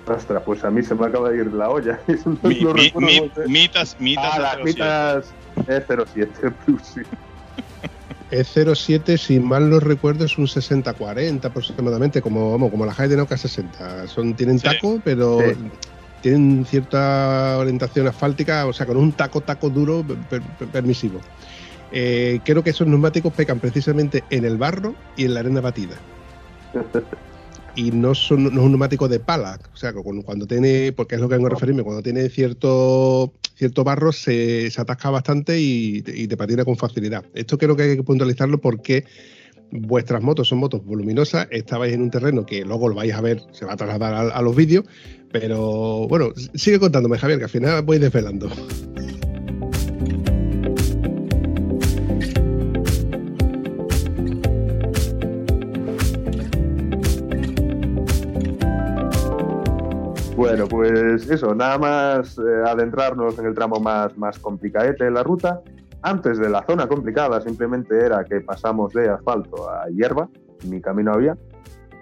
Ostras, 0.08 0.42
pues 0.46 0.64
a 0.64 0.72
mí 0.72 0.82
se 0.84 0.96
me 0.96 1.06
acaba 1.06 1.30
de 1.30 1.38
ir 1.38 1.54
la 1.54 1.70
olla. 1.70 2.00
No 2.26 2.38
Mi- 2.50 2.60
lo 2.62 2.74
mi- 2.74 2.90
se- 3.36 3.48
mitas, 3.48 3.98
mitas 4.00 4.26
ah, 4.34 4.36
de 4.38 4.42
las 4.42 4.56
07. 4.56 4.66
mitas 4.66 5.34
E07 5.68 6.54
Plus, 6.66 6.82
sí. 6.84 7.02
E07, 8.32 9.18
si 9.18 9.40
mal 9.40 9.70
no 9.70 9.80
recuerdo, 9.80 10.26
es 10.26 10.38
un 10.38 10.48
60-40 10.48 11.46
aproximadamente, 11.46 12.22
como, 12.22 12.52
vamos, 12.52 12.72
como 12.72 12.86
la 12.86 12.94
Hayden 12.98 13.20
K60. 13.22 14.08
Son, 14.08 14.36
tienen 14.36 14.60
Sí. 14.60 14.66
taco, 14.66 15.00
pero 15.04 15.40
Sí. 15.40 15.72
tienen 16.22 16.66
cierta 16.66 17.58
orientación 17.58 18.08
asfáltica, 18.08 18.66
o 18.66 18.74
sea, 18.74 18.86
con 18.86 18.98
un 18.98 19.14
taco, 19.14 19.42
taco 19.42 19.70
duro 19.70 20.04
per- 20.06 20.42
per- 20.42 20.68
permisivo. 20.70 21.22
Eh, 21.92 22.42
creo 22.44 22.64
que 22.64 22.72
esos 22.72 22.86
neumáticos 22.88 23.34
pecan 23.34 23.60
precisamente 23.60 24.24
en 24.30 24.44
el 24.44 24.58
barro 24.58 24.96
y 25.16 25.24
en 25.26 25.34
la 25.34 25.40
arena 25.40 25.62
batida. 25.62 25.96
y 27.78 27.92
no 27.92 28.16
son 28.16 28.48
es 28.48 28.54
un 28.54 28.72
neumático 28.72 29.08
de 29.08 29.20
pala, 29.20 29.60
o 29.72 29.78
sea, 29.78 29.94
cuando, 29.94 30.48
tiene, 30.48 30.92
porque 30.92 31.16
es 31.16 31.22
lo 31.22 31.30
que 31.30 31.36
vengo 31.36 31.48
a 31.48 31.52
referirme, 31.52 31.84
cuando 31.84 32.02
tiene 32.02 32.28
cierto 32.28 33.32
cierto 33.56 33.84
barro 33.84 34.12
se, 34.12 34.70
se 34.72 34.82
atasca 34.82 35.10
bastante 35.12 35.60
y, 35.60 36.02
te- 36.02 36.38
patina 36.38 36.66
con 36.66 36.76
facilidad. 36.76 37.24
Esto 37.34 37.58
creo 37.58 37.76
que 37.76 37.84
hay 37.84 37.96
que 37.96 38.04
puntualizarlo 38.04 38.60
porque 38.60 39.06
vuestras 39.72 40.22
motos 40.24 40.48
son 40.48 40.58
motos 40.58 40.84
voluminosas, 40.84 41.48
estabais 41.52 41.94
en 41.94 42.02
un 42.02 42.10
terreno 42.10 42.46
que 42.46 42.66
luego 42.66 42.90
lo 42.90 42.96
vais 42.96 43.14
a 43.14 43.22
ver, 43.22 43.42
se 43.52 43.66
va 43.66 43.74
a 43.74 43.78
trasladar 43.78 44.32
a 44.34 44.42
los 44.42 44.56
vídeos, 44.56 44.86
pero 45.32 46.08
bueno, 46.08 46.32
sigue 46.56 46.80
contándome 46.80 47.18
Javier, 47.20 47.38
que 47.38 47.46
al 47.46 47.50
final 47.52 47.84
voy 47.84 48.00
desvelando. 48.00 48.50
Bueno, 60.38 60.68
pues 60.68 61.28
eso, 61.32 61.56
nada 61.56 61.80
más 61.80 62.38
eh, 62.38 62.42
adentrarnos 62.64 63.40
en 63.40 63.48
el 63.48 63.56
tramo 63.56 63.80
más, 63.80 64.16
más 64.20 64.38
complicadete 64.38 65.06
de 65.06 65.10
la 65.10 65.24
ruta. 65.24 65.62
Antes 66.04 66.38
de 66.38 66.48
la 66.48 66.64
zona 66.64 66.88
complicada 66.88 67.42
simplemente 67.42 67.98
era 68.06 68.24
que 68.24 68.42
pasamos 68.42 68.94
de 68.94 69.10
asfalto 69.10 69.68
a 69.68 69.88
hierba, 69.90 70.30
ni 70.64 70.80
camino 70.80 71.14
había. 71.14 71.36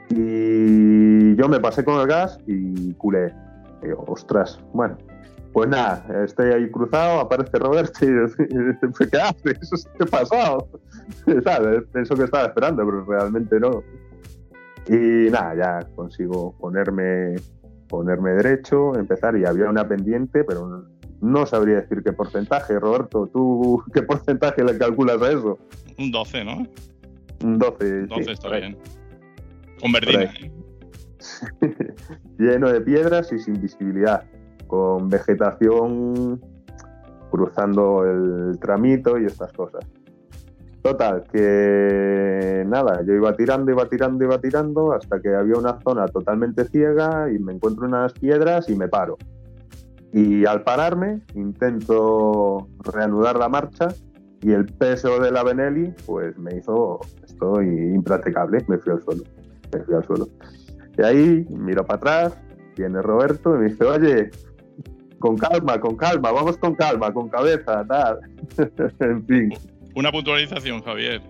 Y 0.09 1.33
yo 1.37 1.47
me 1.47 1.61
pasé 1.61 1.85
con 1.85 2.01
el 2.01 2.07
gas 2.07 2.37
y 2.45 2.93
culé. 2.95 3.33
Y 3.81 3.87
digo, 3.87 4.03
ostras, 4.05 4.59
bueno, 4.73 4.97
pues 5.53 5.69
nada, 5.69 6.05
estoy 6.25 6.51
ahí 6.51 6.69
cruzado, 6.69 7.21
aparece 7.21 7.57
Roberto 7.57 8.05
y 8.05 8.11
dice, 8.11 8.47
¿qué 9.11 9.17
haces? 9.17 9.87
¿Qué 9.97 10.03
ha 10.03 10.07
pasado? 10.07 10.67
Pensó 11.93 12.15
que 12.15 12.25
estaba 12.25 12.47
esperando, 12.47 12.85
pero 12.85 13.05
realmente 13.05 13.61
no. 13.61 13.81
Y 14.89 15.31
nada, 15.31 15.55
ya 15.55 15.87
consigo 15.95 16.53
ponerme 16.59 17.35
ponerme 17.87 18.31
derecho, 18.31 18.95
empezar 18.95 19.37
y 19.37 19.45
había 19.45 19.69
una 19.69 19.87
pendiente, 19.87 20.43
pero 20.43 20.85
no, 21.21 21.45
sabría 21.45 21.81
decir 21.81 22.01
qué 22.03 22.13
porcentaje. 22.13 22.79
Roberto, 22.79 23.29
¿tú 23.31 23.83
qué 23.93 24.01
porcentaje 24.03 24.63
le 24.63 24.77
calculas 24.77 25.21
a 25.21 25.31
eso? 25.31 25.57
Un 25.97 26.11
12, 26.11 26.45
¿no? 26.45 26.67
Un 27.43 27.57
12. 27.57 28.07
12 28.07 28.23
sí, 28.23 28.31
está 28.31 28.47
por 28.47 28.53
ahí. 28.55 28.61
bien. 28.61 28.77
Con 29.79 29.91
verdina, 29.91 30.23
¿eh? 30.23 30.51
Lleno 32.37 32.71
de 32.71 32.81
piedras 32.81 33.31
y 33.31 33.39
sin 33.39 33.59
visibilidad, 33.59 34.23
con 34.67 35.09
vegetación 35.09 36.41
cruzando 37.31 38.05
el 38.05 38.59
tramito 38.59 39.19
y 39.19 39.25
estas 39.25 39.51
cosas. 39.53 39.85
Total, 40.85 41.23
que 41.33 42.63
nada, 42.67 43.01
yo 43.01 43.15
iba 43.15 43.35
tirando, 43.35 43.71
iba 43.71 43.89
tirando, 43.89 44.23
iba 44.23 44.37
tirando, 44.37 44.93
hasta 44.93 45.19
que 45.19 45.33
había 45.33 45.57
una 45.57 45.79
zona 45.81 46.05
totalmente 46.05 46.63
ciega 46.65 47.27
y 47.31 47.39
me 47.39 47.53
encuentro 47.53 47.87
unas 47.87 48.13
piedras 48.13 48.69
y 48.69 48.75
me 48.75 48.87
paro. 48.87 49.17
Y 50.13 50.45
al 50.45 50.61
pararme, 50.61 51.21
intento 51.33 52.67
reanudar 52.83 53.39
la 53.39 53.49
marcha 53.49 53.87
Y 54.43 54.51
el 54.51 54.67
peso 54.67 55.19
de 55.19 55.31
la 55.31 55.43
Benelli, 55.43 55.91
pues 56.05 56.37
me 56.37 56.55
hizo 56.55 56.99
esto 57.23 57.63
impracticable. 57.63 58.63
Me 58.67 58.77
fui 58.77 58.93
al 58.93 59.01
suelo. 59.01 59.23
Me 59.73 59.79
fui 59.81 59.95
al 59.95 60.05
suelo. 60.05 60.27
Y 60.99 61.01
ahí 61.01 61.47
miro 61.49 61.83
para 61.83 61.97
atrás, 61.97 62.37
viene 62.77 63.01
Roberto 63.01 63.55
y 63.55 63.57
me 63.57 63.65
dice, 63.69 63.85
oye, 63.85 64.29
con 65.17 65.35
calma, 65.35 65.79
con 65.79 65.95
calma, 65.95 66.31
vamos 66.31 66.59
con 66.59 66.75
calma, 66.75 67.11
con 67.11 67.27
cabeza, 67.27 67.83
tal. 67.87 68.19
en 68.99 69.25
fin. 69.25 69.49
Una 69.95 70.11
puntualización, 70.11 70.83
Javier. 70.83 71.21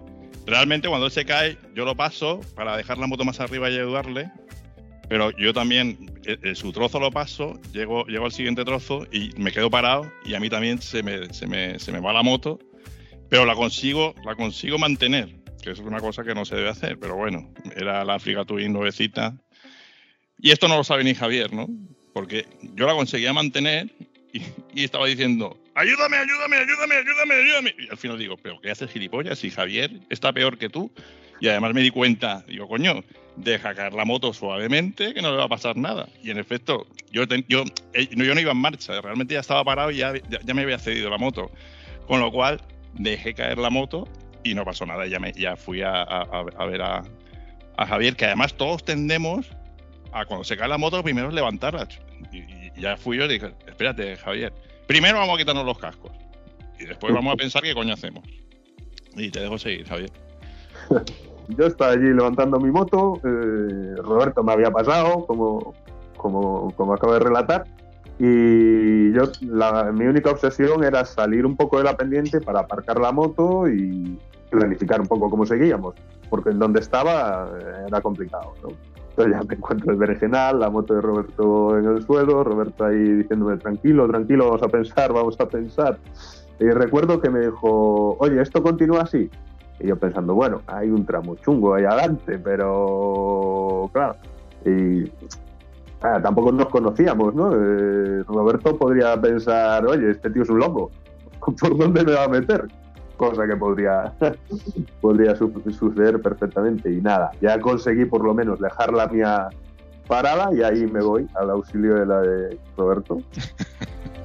Realmente 0.47 0.87
cuando 0.87 1.05
él 1.05 1.11
se 1.11 1.23
cae, 1.23 1.55
yo 1.75 1.85
lo 1.85 1.95
paso 1.95 2.41
para 2.55 2.75
dejar 2.75 2.97
la 2.97 3.05
moto 3.05 3.23
más 3.23 3.39
arriba 3.39 3.69
y 3.69 3.75
ayudarle. 3.75 4.31
Pero 5.07 5.29
yo 5.37 5.53
también, 5.53 6.11
eh, 6.25 6.37
eh, 6.41 6.55
su 6.55 6.71
trozo 6.71 6.99
lo 6.99 7.11
paso, 7.11 7.59
llego, 7.73 8.07
llego 8.07 8.25
al 8.25 8.31
siguiente 8.31 8.65
trozo 8.65 9.05
y 9.11 9.29
me 9.37 9.51
quedo 9.51 9.69
parado 9.69 10.11
y 10.25 10.33
a 10.33 10.39
mí 10.39 10.49
también 10.49 10.81
se 10.81 11.03
me, 11.03 11.31
se 11.31 11.45
me, 11.45 11.77
se 11.77 11.91
me 11.91 11.99
va 11.99 12.11
la 12.11 12.23
moto, 12.23 12.57
pero 13.29 13.45
la 13.45 13.53
consigo, 13.53 14.15
la 14.25 14.33
consigo 14.33 14.79
mantener, 14.79 15.29
que 15.61 15.69
es 15.69 15.79
una 15.79 15.99
cosa 15.99 16.23
que 16.23 16.33
no 16.33 16.43
se 16.43 16.55
debe 16.55 16.69
hacer, 16.69 16.97
pero 16.97 17.15
bueno, 17.15 17.53
era 17.75 18.03
la 18.03 18.15
Africa 18.15 18.45
Twin 18.45 18.73
nuevecita. 18.73 19.37
Y 20.39 20.49
esto 20.49 20.67
no 20.67 20.75
lo 20.75 20.83
sabe 20.83 21.03
ni 21.03 21.13
Javier, 21.13 21.53
¿no? 21.53 21.67
Porque 22.15 22.47
yo 22.73 22.87
la 22.87 22.93
conseguía 22.93 23.31
mantener 23.31 23.91
y 24.73 24.83
estaba 24.83 25.05
diciendo, 25.05 25.55
ayúdame, 25.75 26.17
ayúdame, 26.17 26.55
ayúdame, 26.57 26.95
ayúdame, 26.95 27.33
ayúdame. 27.35 27.75
Y 27.77 27.89
al 27.89 27.97
final 27.97 28.17
digo, 28.17 28.37
pero 28.37 28.59
¿qué 28.61 28.71
haces 28.71 28.89
gilipollas? 28.91 29.39
Si 29.39 29.51
Javier 29.51 29.91
está 30.09 30.33
peor 30.33 30.57
que 30.57 30.69
tú. 30.69 30.91
Y 31.41 31.49
además 31.49 31.73
me 31.73 31.81
di 31.81 31.91
cuenta, 31.91 32.43
digo, 32.47 32.65
coño, 32.67 33.03
deja 33.35 33.75
caer 33.75 33.93
la 33.93 34.05
moto 34.05 34.33
suavemente, 34.33 35.13
que 35.13 35.21
no 35.21 35.31
le 35.31 35.37
va 35.37 35.43
a 35.43 35.49
pasar 35.49 35.75
nada. 35.75 36.07
Y 36.23 36.31
en 36.31 36.37
efecto, 36.37 36.87
yo, 37.11 37.27
ten- 37.27 37.45
yo, 37.49 37.63
eh, 37.93 38.07
no, 38.15 38.23
yo 38.23 38.33
no 38.33 38.39
iba 38.39 38.51
en 38.53 38.57
marcha, 38.57 39.01
realmente 39.01 39.33
ya 39.33 39.41
estaba 39.41 39.61
parado 39.65 39.91
y 39.91 39.97
ya, 39.97 40.13
ya, 40.29 40.39
ya 40.41 40.53
me 40.53 40.61
había 40.61 40.79
cedido 40.79 41.09
la 41.09 41.17
moto. 41.17 41.51
Con 42.07 42.21
lo 42.21 42.31
cual, 42.31 42.61
dejé 42.93 43.33
caer 43.33 43.57
la 43.57 43.69
moto 43.69 44.07
y 44.45 44.53
no 44.55 44.63
pasó 44.63 44.85
nada. 44.85 45.05
Ya, 45.07 45.19
me, 45.19 45.33
ya 45.33 45.57
fui 45.57 45.81
a, 45.81 45.91
a- 46.03 46.21
a- 46.57 46.65
ver 46.65 46.81
a, 46.81 47.03
a 47.77 47.85
Javier, 47.85 48.15
que 48.15 48.25
además 48.25 48.53
todos 48.53 48.85
tendemos 48.85 49.47
a 50.13 50.23
cuando 50.25 50.45
se 50.45 50.55
cae 50.55 50.69
la 50.69 50.77
moto, 50.77 51.03
primero 51.03 51.29
levantarla. 51.31 51.85
Y, 52.31 52.37
y 52.37 52.71
ya 52.77 52.95
fui 52.95 53.17
yo 53.17 53.25
y 53.25 53.27
dije, 53.27 53.51
espérate, 53.67 54.15
Javier, 54.15 54.53
primero 54.87 55.17
vamos 55.19 55.35
a 55.35 55.37
quitarnos 55.37 55.65
los 55.65 55.77
cascos. 55.77 56.11
Y 56.79 56.85
después 56.85 57.13
vamos 57.13 57.33
a 57.33 57.35
pensar 57.37 57.61
qué 57.63 57.73
coño 57.73 57.93
hacemos. 57.93 58.23
Y 59.15 59.29
te 59.31 59.39
dejo 59.39 59.57
seguir, 59.57 59.87
Javier. 59.87 60.11
Yo 61.49 61.67
estaba 61.67 61.91
allí 61.91 62.07
levantando 62.13 62.59
mi 62.59 62.71
moto, 62.71 63.19
eh, 63.23 63.95
Roberto 63.97 64.43
me 64.43 64.51
había 64.53 64.71
pasado, 64.71 65.25
como, 65.25 65.73
como, 66.17 66.71
como 66.75 66.93
acabo 66.93 67.13
de 67.13 67.19
relatar, 67.19 67.63
y 68.19 69.13
yo 69.13 69.23
la- 69.41 69.91
mi 69.91 70.05
única 70.05 70.31
obsesión 70.31 70.83
era 70.83 71.05
salir 71.05 71.45
un 71.45 71.55
poco 71.55 71.77
de 71.77 71.83
la 71.83 71.95
pendiente 71.95 72.41
para 72.41 72.61
aparcar 72.61 72.99
la 72.99 73.11
moto 73.11 73.67
y 73.69 74.17
planificar 74.49 75.01
un 75.01 75.07
poco 75.07 75.29
cómo 75.29 75.45
seguíamos, 75.45 75.95
porque 76.29 76.49
en 76.49 76.59
donde 76.59 76.79
estaba 76.79 77.49
eh, 77.59 77.85
era 77.87 78.01
complicado. 78.01 78.53
¿no? 78.63 78.69
Ya 79.17 79.41
me 79.47 79.55
encuentro 79.55 79.91
el 79.93 79.97
berenjenal, 79.97 80.59
la 80.59 80.69
moto 80.69 80.93
de 80.93 81.01
Roberto 81.01 81.77
en 81.77 81.85
el 81.85 82.03
suelo, 82.03 82.43
Roberto 82.43 82.83
ahí 82.83 82.97
diciéndome 82.97 83.57
tranquilo, 83.57 84.07
tranquilo, 84.07 84.45
vamos 84.47 84.63
a 84.63 84.67
pensar, 84.67 85.13
vamos 85.13 85.39
a 85.39 85.47
pensar. 85.47 85.97
Y 86.59 86.65
recuerdo 86.65 87.21
que 87.21 87.29
me 87.29 87.39
dijo, 87.39 88.17
oye, 88.19 88.41
¿esto 88.41 88.61
continúa 88.61 89.01
así? 89.01 89.29
Y 89.79 89.87
yo 89.87 89.97
pensando, 89.97 90.33
bueno, 90.33 90.61
hay 90.67 90.89
un 90.89 91.05
tramo 91.05 91.35
chungo 91.35 91.75
ahí 91.75 91.85
adelante, 91.85 92.39
pero 92.39 93.89
claro. 93.93 94.15
Y 94.65 95.09
ah, 96.01 96.19
tampoco 96.21 96.51
nos 96.51 96.67
conocíamos, 96.67 97.33
¿no? 97.35 97.51
Eh, 97.53 98.23
Roberto 98.23 98.77
podría 98.77 99.19
pensar, 99.19 99.85
oye, 99.85 100.11
este 100.11 100.29
tío 100.29 100.43
es 100.43 100.49
un 100.49 100.59
loco, 100.59 100.91
¿por 101.39 101.77
dónde 101.77 102.03
me 102.03 102.13
va 102.13 102.25
a 102.25 102.29
meter? 102.29 102.65
Cosa 103.17 103.47
que 103.47 103.55
podría, 103.55 104.13
podría 105.01 105.35
su- 105.35 105.61
suceder 105.77 106.21
perfectamente. 106.21 106.91
Y 106.91 107.01
nada, 107.01 107.31
ya 107.41 107.59
conseguí 107.59 108.05
por 108.05 108.23
lo 108.23 108.33
menos 108.33 108.59
dejar 108.59 108.93
la 108.93 109.07
mía 109.07 109.49
parada 110.07 110.49
y 110.53 110.61
ahí 110.61 110.85
me 110.85 111.01
voy 111.01 111.27
al 111.35 111.49
auxilio 111.51 111.95
de 111.95 112.05
la 112.05 112.21
de 112.21 112.59
Roberto. 112.77 113.17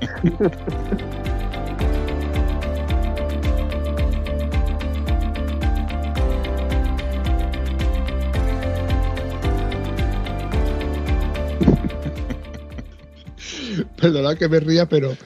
Perdonad 14.00 14.36
que 14.36 14.48
me 14.48 14.60
ría, 14.60 14.86
pero 14.86 15.16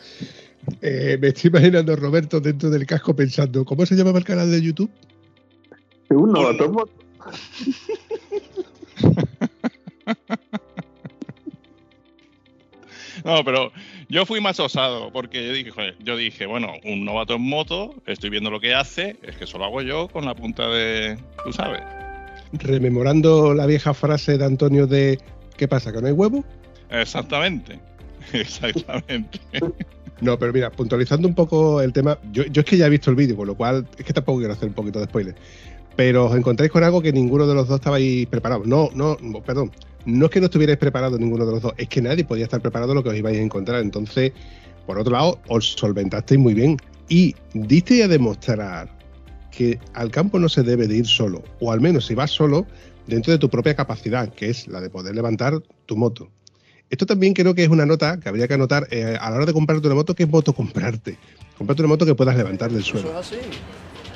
eh, 0.80 1.18
me 1.20 1.28
estoy 1.28 1.48
imaginando 1.48 1.92
a 1.92 1.96
Roberto 1.96 2.40
dentro 2.40 2.70
del 2.70 2.86
casco 2.86 3.14
pensando, 3.14 3.64
¿cómo 3.64 3.86
se 3.86 3.94
llamaba 3.94 4.18
el 4.18 4.24
canal 4.24 4.50
de 4.50 4.62
YouTube? 4.62 4.90
Un 6.10 6.32
novato 6.32 6.64
en 6.64 6.72
moto. 6.72 6.92
No, 13.24 13.42
pero 13.42 13.72
yo 14.08 14.26
fui 14.26 14.40
más 14.40 14.60
osado 14.60 15.10
porque 15.10 15.46
yo 15.46 15.52
dije, 15.54 15.70
joder, 15.70 15.96
yo 16.00 16.16
dije, 16.16 16.44
bueno, 16.44 16.74
un 16.84 17.06
novato 17.06 17.34
en 17.34 17.42
moto, 17.42 17.94
estoy 18.06 18.28
viendo 18.28 18.50
lo 18.50 18.60
que 18.60 18.74
hace, 18.74 19.16
es 19.22 19.36
que 19.36 19.44
eso 19.44 19.56
lo 19.56 19.64
hago 19.64 19.80
yo 19.80 20.08
con 20.08 20.26
la 20.26 20.34
punta 20.34 20.68
de, 20.68 21.16
tú 21.42 21.52
sabes. 21.52 21.80
Rememorando 22.52 23.54
la 23.54 23.64
vieja 23.64 23.94
frase 23.94 24.36
de 24.36 24.44
Antonio 24.44 24.86
de 24.86 25.18
¿qué 25.56 25.66
pasa? 25.66 25.90
¿Que 25.90 26.02
no 26.02 26.06
hay 26.06 26.12
huevo? 26.12 26.44
Exactamente. 26.90 27.80
Exactamente. 28.32 29.40
No, 30.24 30.38
pero 30.38 30.54
mira, 30.54 30.70
puntualizando 30.70 31.28
un 31.28 31.34
poco 31.34 31.82
el 31.82 31.92
tema, 31.92 32.18
yo, 32.32 32.44
es 32.50 32.64
que 32.64 32.78
ya 32.78 32.86
he 32.86 32.88
visto 32.88 33.10
el 33.10 33.16
vídeo, 33.16 33.36
con 33.36 33.46
lo 33.46 33.54
cual 33.54 33.86
es 33.98 34.06
que 34.06 34.14
tampoco 34.14 34.38
quiero 34.38 34.54
hacer 34.54 34.68
un 34.68 34.74
poquito 34.74 34.98
de 34.98 35.04
spoiler. 35.04 35.34
Pero 35.96 36.24
os 36.24 36.34
encontráis 36.34 36.72
con 36.72 36.82
algo 36.82 37.02
que 37.02 37.12
ninguno 37.12 37.46
de 37.46 37.54
los 37.54 37.68
dos 37.68 37.78
estabais 37.78 38.26
preparados. 38.28 38.66
No, 38.66 38.88
no, 38.94 39.18
perdón. 39.44 39.70
No 40.06 40.24
es 40.24 40.30
que 40.30 40.40
no 40.40 40.46
estuvierais 40.46 40.78
preparados 40.78 41.20
ninguno 41.20 41.44
de 41.44 41.52
los 41.52 41.60
dos, 41.60 41.74
es 41.76 41.88
que 41.90 42.00
nadie 42.00 42.24
podía 42.24 42.44
estar 42.44 42.62
preparado 42.62 42.94
lo 42.94 43.02
que 43.02 43.10
os 43.10 43.16
ibais 43.16 43.38
a 43.38 43.42
encontrar. 43.42 43.82
Entonces, 43.82 44.32
por 44.86 44.98
otro 44.98 45.12
lado, 45.12 45.38
os 45.48 45.72
solventasteis 45.72 46.40
muy 46.40 46.54
bien 46.54 46.78
y 47.10 47.34
disteis 47.52 48.04
a 48.04 48.08
demostrar 48.08 48.88
que 49.50 49.78
al 49.92 50.10
campo 50.10 50.38
no 50.38 50.48
se 50.48 50.62
debe 50.62 50.88
de 50.88 50.96
ir 50.96 51.06
solo, 51.06 51.42
o 51.60 51.70
al 51.70 51.82
menos 51.82 52.06
si 52.06 52.14
vas 52.14 52.30
solo, 52.30 52.66
dentro 53.06 53.30
de 53.30 53.38
tu 53.38 53.50
propia 53.50 53.76
capacidad, 53.76 54.32
que 54.32 54.48
es 54.48 54.68
la 54.68 54.80
de 54.80 54.88
poder 54.88 55.14
levantar 55.14 55.60
tu 55.84 55.98
moto. 55.98 56.30
Esto 56.90 57.06
también 57.06 57.34
creo 57.34 57.54
que 57.54 57.64
es 57.64 57.68
una 57.68 57.86
nota 57.86 58.20
que 58.20 58.28
habría 58.28 58.46
que 58.46 58.54
anotar 58.54 58.86
eh, 58.90 59.16
a 59.20 59.30
la 59.30 59.36
hora 59.36 59.46
de 59.46 59.52
comprarte 59.52 59.86
una 59.86 59.96
moto, 59.96 60.14
¿qué 60.14 60.26
moto 60.26 60.52
comprarte? 60.52 61.18
Comprarte 61.56 61.82
una 61.82 61.88
moto 61.88 62.06
que 62.06 62.14
puedas 62.14 62.36
levantar 62.36 62.70
del 62.70 62.80
Eso 62.80 62.96
es 62.96 63.02
suelo. 63.02 63.18
así. 63.18 63.36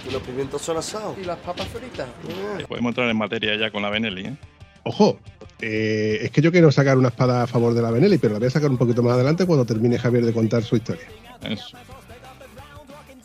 Y 0.09 0.13
los 0.13 0.23
pimientos 0.23 0.63
son 0.63 0.77
asados. 0.77 1.17
Y 1.19 1.25
las 1.25 1.39
papas 1.39 1.67
fritas. 1.69 2.07
Mm. 2.25 2.65
Podemos 2.69 2.91
entrar 2.91 3.09
en 3.09 3.17
materia 3.17 3.57
ya 3.57 3.71
con 3.71 3.83
la 3.83 3.91
Benelli, 3.91 4.27
¿eh? 4.27 4.37
Ojo, 4.85 5.19
eh, 5.61 6.21
es 6.23 6.31
que 6.31 6.41
yo 6.41 6.53
quiero 6.53 6.71
sacar 6.71 6.97
una 6.97 7.09
espada 7.09 7.43
a 7.43 7.47
favor 7.47 7.75
de 7.75 7.83
la 7.83 7.91
Benelli, 7.91 8.19
pero 8.19 8.35
la 8.35 8.39
voy 8.39 8.49
a 8.49 8.51
sacar 8.51 8.71
un 8.71 8.79
poquito 8.79 9.03
más 9.03 9.15
adelante 9.15 9.45
cuando 9.45 9.65
termine 9.67 9.99
Javier 9.99 10.25
de 10.25 10.33
contar 10.33 10.63
su 10.63 10.77
historia. 10.77 11.07
Eso. 11.43 11.77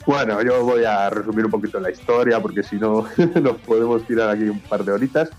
Bueno, 0.06 0.42
yo 0.44 0.64
voy 0.64 0.84
a 0.84 1.10
resumir 1.10 1.46
un 1.46 1.52
poquito 1.52 1.80
la 1.80 1.90
historia 1.92 2.42
porque 2.42 2.64
si 2.64 2.76
no 2.76 3.08
nos 3.42 3.58
podemos 3.62 4.06
tirar 4.06 4.30
aquí 4.30 4.44
un 4.44 4.60
par 4.60 4.84
de 4.84 4.92
horitas. 4.92 5.30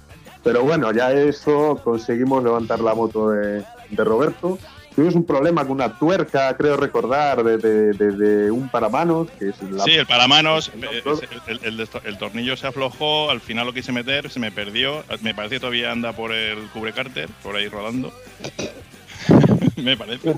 Pero 0.43 0.63
bueno, 0.63 0.93
ya 0.93 1.13
eso 1.13 1.81
conseguimos 1.83 2.45
levantar 2.45 2.81
la 2.81 2.95
moto 2.95 3.31
de, 3.31 3.65
de 3.91 4.05
Roberto. 4.05 4.59
Tuvimos 4.95 5.17
un 5.17 5.25
problema 5.25 5.63
con 5.63 5.73
una 5.73 5.99
tuerca, 5.99 6.57
creo 6.57 6.77
recordar, 6.77 7.43
de, 7.43 7.59
de- 7.59 7.93
de- 7.95 8.13
de 8.13 8.51
un 8.53 8.69
paramanos, 8.69 9.29
que 9.39 9.49
es 9.49 9.61
la 9.63 9.83
Sí, 9.83 9.91
el 9.95 10.07
paramanos, 10.07 10.71
No, 10.77 10.87
eh, 10.93 11.03
el, 11.49 11.59
el- 11.65 11.81
el- 11.81 11.89
el 12.05 12.19
tornillo 12.19 12.57
se 12.57 12.69
aflojó, 12.69 13.29
al 13.31 13.41
final 13.41 13.67
lo 13.67 13.73
quise 13.73 13.91
meter, 13.91 14.31
se 14.31 14.39
me 14.39 14.53
perdió. 14.53 15.03
Me 15.21 15.35
parece 15.35 15.57
que 15.57 15.61
todavía 15.61 15.91
anda 15.91 16.13
por 16.13 16.31
el 16.33 16.59
cubrecárter, 16.69 17.29
por 17.43 17.57
ahí 17.57 17.67
rodando. 17.69 18.13
me 19.77 19.97
parece. 19.97 20.37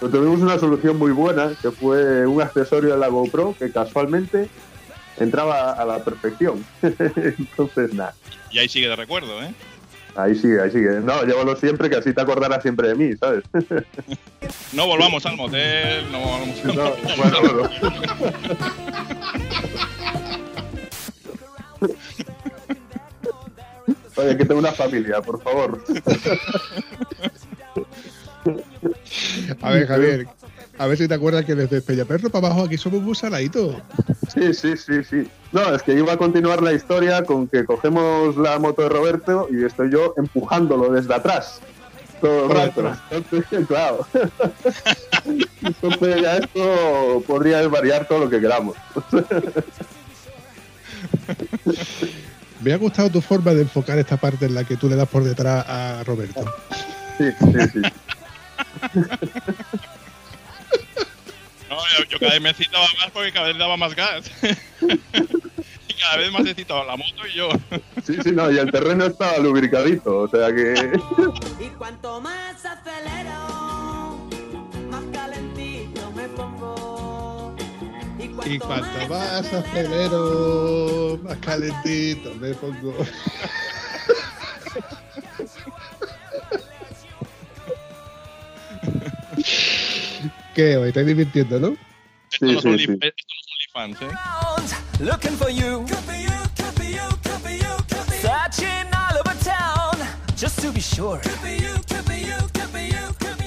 Pero 0.00 0.10
tuvimos 0.10 0.40
una 0.40 0.58
solución 0.58 0.96
muy 0.98 1.12
buena, 1.12 1.52
que 1.60 1.70
fue 1.70 2.26
un 2.26 2.40
accesorio 2.40 2.92
de 2.94 2.98
la 2.98 3.08
GoPro 3.08 3.54
que 3.58 3.70
casualmente 3.70 4.48
entraba 5.18 5.72
a 5.72 5.84
la 5.84 6.02
perfección. 6.02 6.64
Entonces, 6.82 7.92
nada, 7.92 8.14
Y 8.50 8.58
ahí 8.58 8.68
sigue 8.68 8.88
de 8.88 8.96
recuerdo, 8.96 9.42
¿eh? 9.42 9.52
Ahí 10.16 10.34
sigue, 10.34 10.60
ahí 10.60 10.70
sigue. 10.70 11.00
No, 11.00 11.22
llévalo 11.24 11.56
siempre, 11.56 11.88
que 11.90 11.96
así 11.96 12.12
te 12.12 12.20
acordarás 12.20 12.62
siempre 12.62 12.88
de 12.88 12.94
mí, 12.94 13.16
¿sabes? 13.16 13.44
No 14.72 14.86
volvamos 14.86 15.24
al 15.26 15.36
motel, 15.36 16.10
no 16.10 16.18
volvamos 16.18 16.64
al 16.64 16.76
No, 16.76 16.84
motel. 16.84 17.14
bueno, 17.16 17.40
bueno. 17.42 17.70
Oye, 24.16 24.36
que 24.36 24.44
tengo 24.44 24.60
una 24.60 24.72
familia, 24.72 25.20
por 25.22 25.42
favor. 25.42 25.82
A 29.62 29.70
ver, 29.70 29.86
Javier, 29.86 30.26
a 30.78 30.86
ver 30.86 30.98
si 30.98 31.06
te 31.06 31.14
acuerdas 31.14 31.44
que 31.44 31.54
desde 31.54 31.80
Peñaperro 31.82 32.30
para 32.30 32.46
abajo 32.48 32.64
aquí 32.64 32.76
somos 32.78 33.02
muy 33.02 33.14
saladitos. 33.14 33.76
Sí, 34.32 34.54
sí, 34.54 34.76
sí, 34.76 35.04
sí. 35.04 35.28
No, 35.52 35.74
es 35.74 35.82
que 35.82 35.92
iba 35.94 36.12
a 36.12 36.16
continuar 36.16 36.62
la 36.62 36.72
historia 36.72 37.22
con 37.24 37.46
que 37.46 37.64
cogemos 37.64 38.36
la 38.36 38.58
moto 38.58 38.82
de 38.82 38.88
Roberto 38.88 39.48
y 39.50 39.64
estoy 39.64 39.90
yo 39.90 40.14
empujándolo 40.16 40.90
desde 40.90 41.14
atrás. 41.14 41.60
todo 42.20 42.46
el 42.46 42.50
rato. 42.56 42.96
Entonces, 43.10 43.66
claro. 43.68 44.06
Entonces 45.62 46.22
ya 46.22 46.38
esto 46.38 47.22
podría 47.26 47.66
variar 47.68 48.08
todo 48.08 48.20
lo 48.20 48.30
que 48.30 48.40
queramos. 48.40 48.76
Me 52.62 52.72
ha 52.72 52.76
gustado 52.76 53.10
tu 53.10 53.20
forma 53.20 53.52
de 53.52 53.62
enfocar 53.62 53.98
esta 53.98 54.16
parte 54.16 54.46
en 54.46 54.54
la 54.54 54.62
que 54.64 54.76
tú 54.76 54.88
le 54.88 54.94
das 54.96 55.08
por 55.08 55.24
detrás 55.24 55.64
a 55.68 56.02
Roberto. 56.04 56.44
Sí, 57.18 57.24
sí, 57.40 57.58
sí. 57.72 57.82
No, 61.72 61.78
yo, 61.96 62.04
yo 62.04 62.18
cada 62.18 62.32
vez 62.32 62.42
me 62.42 62.52
citaba 62.52 62.84
más 63.00 63.10
porque 63.12 63.32
cada 63.32 63.48
vez 63.48 63.56
daba 63.56 63.78
más 63.78 63.94
gas. 63.94 64.30
y 64.82 65.94
cada 65.94 66.18
vez 66.18 66.30
más 66.30 66.44
he 66.44 66.54
citado 66.54 66.84
la 66.84 66.98
moto 66.98 67.26
y 67.26 67.34
yo. 67.34 67.48
Sí, 68.04 68.18
sí, 68.22 68.32
no, 68.32 68.50
y 68.50 68.58
el 68.58 68.70
terreno 68.70 69.06
estaba 69.06 69.38
lubricadito, 69.38 70.18
o 70.18 70.28
sea 70.28 70.52
que. 70.52 71.00
Y 71.58 71.68
cuanto 71.70 72.20
más 72.20 72.62
acelero, 72.62 74.28
más 74.90 75.04
calentito 75.14 76.12
me 76.12 76.28
pongo. 76.28 77.56
Y 78.18 78.58
cuanto 78.58 79.08
más 79.08 79.50
acelero, 79.52 81.18
más 81.22 81.38
calentito 81.38 82.34
me 82.34 82.52
pongo. 82.52 82.94
¿Qué? 90.54 90.76
¿Os 90.76 90.86
estáis 90.86 91.06
divirtiendo, 91.06 91.58
no? 91.58 91.76
Sí, 92.28 92.38
no 92.40 92.60
son 92.60 92.78
sí, 92.78 92.86
sí. 92.86 92.92
OnlyFans, 92.92 94.02
¿eh? 94.02 94.14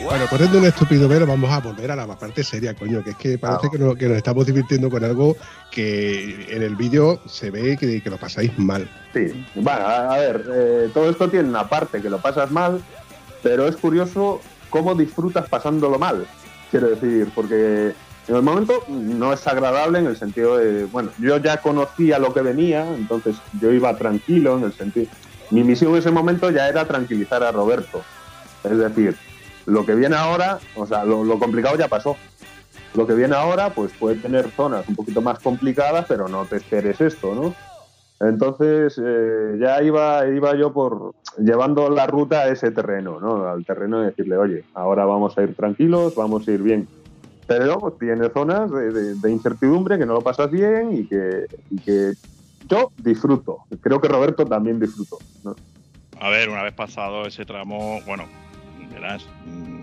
Bueno, 0.03 0.25
poniendo 0.29 0.59
un 0.59 0.65
estúpido 0.65 1.07
velo, 1.07 1.25
vamos 1.25 1.49
a 1.51 1.59
volver 1.59 1.91
a 1.91 1.95
la 1.95 2.07
parte 2.07 2.43
seria, 2.43 2.75
coño, 2.75 3.03
que 3.03 3.09
es 3.11 3.15
que 3.15 3.37
parece 3.39 3.69
que, 3.71 3.79
nos, 3.79 3.95
que 3.95 4.07
nos 4.07 4.17
estamos 4.17 4.45
divirtiendo 4.45 4.89
con 4.89 5.03
algo 5.03 5.35
que 5.71 6.47
en 6.55 6.61
el 6.61 6.75
vídeo 6.75 7.19
se 7.27 7.49
ve 7.49 7.75
que, 7.75 8.01
que 8.01 8.09
lo 8.09 8.17
pasáis 8.17 8.57
mal. 8.59 8.87
Sí, 9.13 9.45
bueno, 9.55 9.79
a, 9.85 10.13
a 10.13 10.17
ver, 10.19 10.45
eh, 10.53 10.89
todo 10.93 11.09
esto 11.09 11.29
tiene 11.29 11.49
una 11.49 11.67
parte 11.67 12.01
que 12.01 12.09
lo 12.09 12.19
pasas 12.19 12.51
mal, 12.51 12.81
pero 13.41 13.67
es 13.67 13.75
curioso 13.75 14.41
cómo 14.69 14.93
disfrutas 14.93 15.49
pasándolo 15.49 15.97
mal. 15.97 16.27
Quiero 16.71 16.89
decir, 16.89 17.31
porque 17.33 17.93
en 18.27 18.35
el 18.35 18.41
momento 18.41 18.83
no 18.87 19.33
es 19.33 19.45
agradable 19.47 19.99
en 19.99 20.07
el 20.07 20.17
sentido 20.17 20.57
de, 20.57 20.85
bueno, 20.85 21.11
yo 21.19 21.37
ya 21.37 21.57
conocía 21.57 22.17
lo 22.17 22.33
que 22.33 22.41
venía, 22.41 22.85
entonces 22.95 23.35
yo 23.61 23.71
iba 23.71 23.95
tranquilo 23.97 24.57
en 24.57 24.63
el 24.63 24.73
sentido. 24.73 25.07
Mi 25.51 25.63
misión 25.63 25.91
en 25.91 25.97
ese 25.97 26.11
momento 26.11 26.49
ya 26.49 26.67
era 26.67 26.85
tranquilizar 26.85 27.43
a 27.43 27.51
Roberto. 27.51 28.01
Es 28.63 28.77
decir, 28.77 29.15
lo 29.67 29.85
que 29.85 29.93
viene 29.93 30.15
ahora, 30.15 30.59
o 30.75 30.87
sea, 30.87 31.05
lo, 31.05 31.37
complicado 31.37 31.77
ya 31.77 31.87
pasó. 31.87 32.17
Lo 32.95 33.05
que 33.05 33.13
viene 33.13 33.35
ahora, 33.35 33.69
pues 33.71 33.91
puede 33.99 34.15
tener 34.15 34.49
zonas 34.51 34.87
un 34.87 34.95
poquito 34.95 35.21
más 35.21 35.39
complicadas, 35.39 36.05
pero 36.07 36.27
no 36.27 36.45
te 36.45 36.57
esperes 36.57 37.01
esto, 37.01 37.35
¿no? 37.35 37.53
Entonces 38.25 38.99
eh, 39.03 39.57
ya 39.59 39.83
iba, 39.83 40.25
iba 40.27 40.55
yo 40.55 40.71
por 40.71 41.13
llevando 41.37 41.89
la 41.89 42.07
ruta 42.07 42.41
a 42.41 42.47
ese 42.49 42.71
terreno, 42.71 43.19
¿no? 43.19 43.47
Al 43.47 43.65
terreno 43.65 43.99
de 43.99 44.07
decirle, 44.07 44.37
oye, 44.37 44.63
ahora 44.73 45.05
vamos 45.05 45.37
a 45.37 45.43
ir 45.43 45.55
tranquilos, 45.55 46.15
vamos 46.15 46.47
a 46.47 46.51
ir 46.51 46.61
bien. 46.61 46.87
Pero 47.47 47.65
luego 47.65 47.91
tiene 47.93 48.29
zonas 48.29 48.71
de, 48.71 49.31
incertidumbre 49.31 49.99
que 49.99 50.05
no 50.05 50.13
lo 50.13 50.21
pasas 50.21 50.49
bien 50.49 50.93
y 50.93 51.07
que, 51.07 52.13
yo 52.67 52.91
disfruto. 52.97 53.59
Creo 53.81 54.01
que 54.01 54.07
Roberto 54.07 54.45
también 54.45 54.79
disfrutó. 54.79 55.19
¿no? 55.43 55.55
A 56.19 56.29
ver, 56.29 56.49
una 56.49 56.63
vez 56.63 56.73
pasado 56.73 57.27
ese 57.27 57.45
tramo, 57.45 57.99
bueno, 58.07 58.23
verás, 58.91 59.27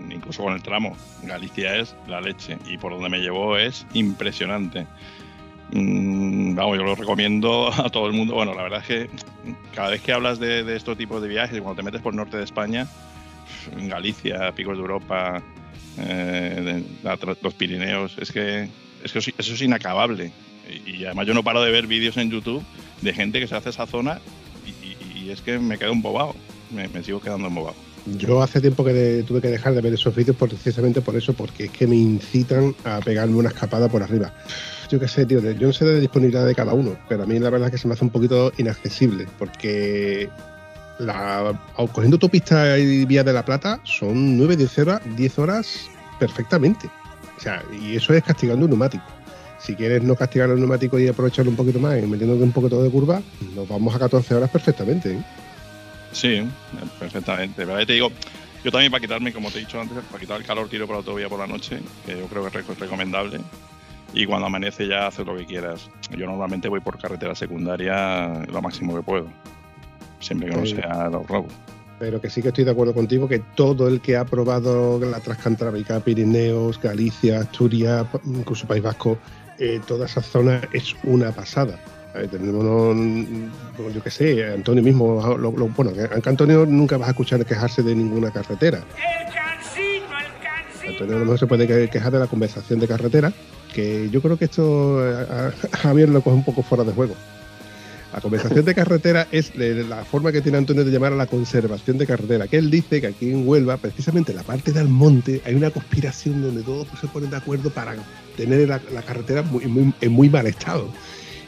incluso 0.09 0.43
con 0.43 0.53
el 0.53 0.61
tramo, 0.61 0.95
Galicia 1.23 1.77
es 1.77 1.95
la 2.07 2.19
leche 2.19 2.57
y 2.69 2.77
por 2.77 2.91
donde 2.91 3.09
me 3.09 3.19
llevó 3.19 3.57
es 3.57 3.85
impresionante. 3.93 4.85
Mm, 5.71 6.55
vamos, 6.55 6.77
yo 6.77 6.83
lo 6.83 6.95
recomiendo 6.95 7.71
a 7.73 7.89
todo 7.89 8.07
el 8.07 8.13
mundo. 8.13 8.35
Bueno, 8.35 8.53
la 8.53 8.63
verdad 8.63 8.79
es 8.81 8.87
que 8.87 9.09
cada 9.73 9.89
vez 9.89 10.01
que 10.01 10.13
hablas 10.13 10.39
de, 10.39 10.75
estos 10.75 10.97
tipos 10.97 11.21
de 11.21 11.27
viajes, 11.27 11.59
cuando 11.61 11.81
te 11.81 11.83
metes 11.83 12.01
por 12.01 12.13
el 12.13 12.17
norte 12.17 12.37
de 12.37 12.43
España, 12.43 12.87
Galicia, 13.87 14.51
Picos 14.53 14.77
de 14.77 14.81
Europa, 14.81 15.41
eh, 15.99 16.83
los 17.41 17.53
Pirineos, 17.53 18.15
es 18.19 18.31
que, 18.31 18.69
es 19.03 19.11
que 19.11 19.19
eso, 19.19 19.31
es 19.37 19.61
inacabable. 19.61 20.31
Y, 20.85 21.05
además 21.05 21.27
yo 21.27 21.33
no 21.33 21.43
paro 21.43 21.61
de 21.61 21.71
ver 21.71 21.87
vídeos 21.87 22.17
en 22.17 22.29
YouTube 22.29 22.63
de 23.01 23.13
gente 23.13 23.39
que 23.39 23.47
se 23.47 23.55
hace 23.55 23.69
esa 23.69 23.85
zona 23.85 24.21
y, 24.65 25.29
es 25.29 25.41
que 25.41 25.57
me 25.57 25.77
quedo 25.77 25.93
embobado. 25.93 26.35
Me, 26.69 26.87
me 26.89 27.03
sigo 27.03 27.21
quedando 27.21 27.47
embobado. 27.47 27.75
Yo 28.05 28.41
hace 28.41 28.59
tiempo 28.59 28.83
que 28.83 29.23
tuve 29.25 29.39
que 29.39 29.47
dejar 29.47 29.73
de 29.73 29.81
ver 29.81 29.93
esos 29.93 30.13
vídeos 30.13 30.35
precisamente 30.35 31.01
por 31.01 31.15
eso, 31.15 31.33
porque 31.33 31.65
es 31.65 31.71
que 31.71 31.87
me 31.87 31.95
incitan 31.95 32.75
a 32.83 32.99
pegarme 32.99 33.35
una 33.35 33.49
escapada 33.49 33.87
por 33.87 34.03
arriba. 34.03 34.33
Yo 34.93 34.99
qué 34.99 35.07
sé, 35.07 35.25
tío, 35.25 35.39
yo 35.41 35.65
no 35.67 35.73
sé 35.73 35.85
de 35.85 35.99
disponibilidad 35.99 36.45
de 36.45 36.53
cada 36.53 36.73
uno, 36.75 36.95
pero 37.09 37.23
a 37.23 37.25
mí 37.25 37.39
la 37.39 37.49
verdad 37.49 37.69
es 37.69 37.71
que 37.71 37.77
se 37.79 37.87
me 37.87 37.95
hace 37.95 38.03
un 38.05 38.11
poquito 38.11 38.53
inaccesible, 38.59 39.25
porque 39.39 40.29
la, 40.99 41.59
cogiendo 41.91 42.17
autopista 42.17 42.77
y 42.77 43.03
Vía 43.05 43.23
de 43.23 43.33
la 43.33 43.43
Plata 43.43 43.79
son 43.85 44.37
9, 44.37 44.55
10 44.55 44.77
horas, 44.77 45.01
10 45.17 45.39
horas 45.39 45.89
perfectamente. 46.19 46.87
O 47.35 47.41
sea, 47.41 47.63
y 47.81 47.95
eso 47.95 48.13
es 48.13 48.23
castigando 48.23 48.65
un 48.65 48.69
neumático. 48.69 49.03
Si 49.57 49.73
quieres 49.75 50.03
no 50.03 50.15
castigar 50.15 50.51
el 50.51 50.59
neumático 50.59 50.99
y 50.99 51.07
aprovecharlo 51.07 51.49
un 51.49 51.57
poquito 51.57 51.79
más 51.79 51.97
y 51.97 52.03
metiéndote 52.05 52.43
un 52.43 52.51
poquito 52.51 52.83
de 52.83 52.91
curva, 52.91 53.19
nos 53.55 53.67
vamos 53.67 53.95
a 53.95 53.97
14 53.97 54.35
horas 54.35 54.51
perfectamente. 54.51 55.13
¿eh? 55.13 55.23
Sí, 56.11 56.47
perfectamente. 56.99 57.65
Pero 57.65 57.83
te 57.83 57.93
digo, 57.93 58.11
yo 58.63 58.71
también 58.71 58.91
para 58.91 59.01
quitarme, 59.01 59.33
como 59.33 59.49
te 59.49 59.57
he 59.57 59.61
dicho 59.61 59.81
antes, 59.81 59.97
para 60.05 60.19
quitar 60.19 60.39
el 60.39 60.45
calor 60.45 60.69
tiro 60.69 60.85
por 60.85 60.93
la 60.93 60.99
autovía 60.99 61.27
por 61.29 61.39
la 61.39 61.47
noche, 61.47 61.79
que 62.05 62.15
yo 62.19 62.27
creo 62.27 62.43
que 62.47 62.59
es 62.59 62.63
rec- 62.67 62.77
recomendable. 62.77 63.39
Y 64.13 64.25
cuando 64.25 64.45
amanece 64.47 64.87
ya 64.87 65.07
haces 65.07 65.25
lo 65.25 65.35
que 65.35 65.45
quieras. 65.45 65.89
Yo 66.15 66.25
normalmente 66.27 66.69
voy 66.69 66.79
por 66.79 66.99
carretera 66.99 67.33
secundaria 67.35 68.45
lo 68.51 68.61
máximo 68.61 68.95
que 68.95 69.01
puedo. 69.01 69.25
Siempre 70.19 70.49
que 70.49 70.55
no 70.55 70.65
sea 70.65 71.09
los 71.09 71.27
robos. 71.27 71.51
pero 71.99 72.19
que 72.19 72.29
sí 72.29 72.41
que 72.41 72.49
estoy 72.49 72.63
de 72.65 72.71
acuerdo 72.71 72.93
contigo 72.93 73.29
que 73.29 73.39
todo 73.55 73.87
el 73.87 74.01
que 74.01 74.17
ha 74.17 74.25
probado 74.25 74.99
la 74.99 75.19
Transcantábrica, 75.21 75.99
Pirineos, 76.01 76.79
Galicia, 76.81 77.39
Asturias, 77.39 78.05
incluso 78.25 78.67
País 78.67 78.83
Vasco, 78.83 79.17
eh, 79.57 79.79
toda 79.87 80.05
esa 80.07 80.21
zona 80.21 80.59
es 80.73 80.95
una 81.03 81.31
pasada. 81.31 81.79
A 82.13 82.17
ver, 82.17 82.27
tenemos, 82.29 82.61
unos- 82.63 83.93
yo 83.93 84.03
qué 84.03 84.09
sé, 84.11 84.51
Antonio 84.53 84.83
mismo, 84.83 85.21
lo- 85.37 85.51
lo- 85.51 85.67
bueno, 85.69 85.91
que 85.93 86.29
Antonio 86.29 86.65
nunca 86.65 86.97
vas 86.97 87.07
a 87.07 87.11
escuchar 87.11 87.45
quejarse 87.45 87.81
de 87.83 87.95
ninguna 87.95 88.31
carretera. 88.31 88.83
Antonio 90.87 91.15
a 91.15 91.19
lo 91.19 91.25
mejor 91.25 91.39
se 91.39 91.47
puede 91.47 91.67
que- 91.67 91.89
quejar 91.89 92.11
de 92.11 92.19
la 92.19 92.27
conversación 92.27 92.79
de 92.79 92.87
carretera, 92.87 93.31
que 93.73 94.09
yo 94.09 94.21
creo 94.21 94.37
que 94.37 94.45
esto 94.45 95.05
eh, 95.05 95.51
a, 95.71 95.77
Javier 95.77 96.09
lo 96.09 96.21
coge 96.21 96.37
un 96.37 96.45
poco 96.45 96.63
fuera 96.63 96.83
de 96.83 96.93
juego. 96.93 97.15
La 98.13 98.21
conversación 98.21 98.63
de 98.63 98.75
carretera 98.75 99.27
es 99.31 99.55
la 99.55 100.05
forma 100.05 100.31
que 100.31 100.41
tiene 100.41 100.59
Antonio 100.59 100.85
de 100.85 100.91
llamar 100.91 101.13
a 101.13 101.15
la 101.15 101.25
conservación 101.25 101.97
de 101.97 102.05
carretera, 102.05 102.47
que 102.47 102.57
él 102.57 102.69
dice 102.69 103.01
que 103.01 103.07
aquí 103.07 103.31
en 103.31 103.47
Huelva, 103.47 103.77
precisamente 103.77 104.31
en 104.31 104.37
la 104.37 104.43
parte 104.43 104.71
del 104.71 104.87
monte, 104.87 105.41
hay 105.45 105.55
una 105.55 105.71
conspiración 105.71 106.43
donde 106.43 106.61
todos 106.61 106.87
se 107.01 107.07
ponen 107.07 107.31
de 107.31 107.37
acuerdo 107.37 107.71
para 107.71 107.95
tener 108.37 108.69
la, 108.69 108.79
carretera 109.01 109.43
en 109.61 110.11
muy 110.11 110.29
mal 110.29 110.45
estado. 110.45 110.87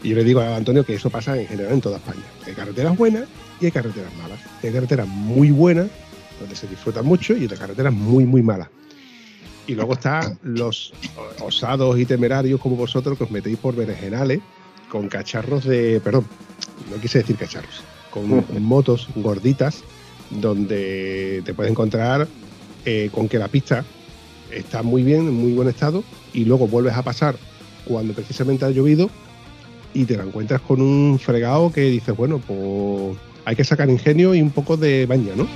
Y 0.06 0.10
yo 0.10 0.16
le 0.16 0.24
digo 0.24 0.40
a 0.40 0.56
Antonio 0.56 0.86
que 0.86 0.94
eso 0.94 1.10
pasa 1.10 1.36
en 1.36 1.48
general 1.48 1.74
en 1.74 1.82
toda 1.82 1.98
España. 1.98 2.22
Hay 2.46 2.54
carreteras 2.54 2.96
buenas 2.96 3.24
y 3.60 3.66
hay 3.66 3.72
carreteras 3.72 4.14
malas. 4.16 4.40
Hay 4.64 4.72
carreteras 4.72 5.08
muy 5.08 5.50
buenas, 5.50 5.88
donde 6.40 6.56
se 6.56 6.68
disfruta 6.68 7.02
mucho, 7.02 7.36
y 7.36 7.42
hay 7.42 7.48
carreteras 7.48 7.92
muy, 7.92 8.26
muy 8.26 8.44
malas. 8.44 8.70
Y 9.68 9.76
luego 9.76 9.94
están 9.94 10.38
los 10.44 10.94
osados 11.42 11.98
y 12.00 12.06
temerarios 12.06 12.60
como 12.60 12.76
vosotros 12.76 13.18
que 13.18 13.24
os 13.24 13.32
metéis 13.32 13.58
por 13.58 13.76
berenjenales 13.76 14.42
con 14.90 15.08
cacharros 15.10 15.66
de. 15.66 16.00
Perdón, 16.04 16.26
no 16.92 17.02
quise 17.02 17.20
decir 17.20 17.36
cacharros. 17.36 17.84
Con 18.12 18.46
motos 18.62 19.08
gorditas 19.16 19.84
donde 20.30 21.42
te 21.46 21.54
puedes 21.54 21.72
encontrar 21.72 22.28
eh, 22.86 23.10
con 23.12 23.28
que 23.28 23.40
la 23.40 23.48
pista 23.48 23.84
está 24.52 24.84
muy 24.84 25.04
bien, 25.04 25.22
en 25.22 25.34
muy 25.34 25.54
buen 25.54 25.68
estado, 25.68 26.04
y 26.34 26.46
luego 26.46 26.68
vuelves 26.68 26.94
a 26.94 27.04
pasar 27.04 27.36
cuando 27.86 28.14
precisamente 28.14 28.66
ha 28.66 28.70
llovido 28.70 29.10
y 29.94 30.06
te 30.06 30.18
la 30.18 30.24
encuentras 30.24 30.62
con 30.62 30.82
un 30.82 31.20
fregado 31.20 31.72
que 31.72 31.82
dices, 31.82 32.16
bueno, 32.16 32.40
pues 32.40 33.18
hay 33.46 33.56
que 33.56 33.64
sacar 33.64 33.90
ingenio 33.90 34.36
y 34.36 34.42
un 34.42 34.52
poco 34.52 34.76
de 34.78 35.06
baña, 35.06 35.34
¿no? 35.36 35.48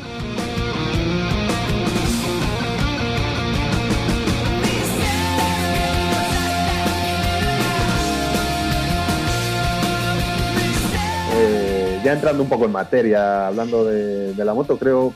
Entrando 12.14 12.44
un 12.44 12.50
poco 12.50 12.66
en 12.66 12.72
materia, 12.72 13.48
hablando 13.48 13.86
de, 13.86 14.34
la 14.36 14.54
moto, 14.54 14.78
creo, 14.78 15.14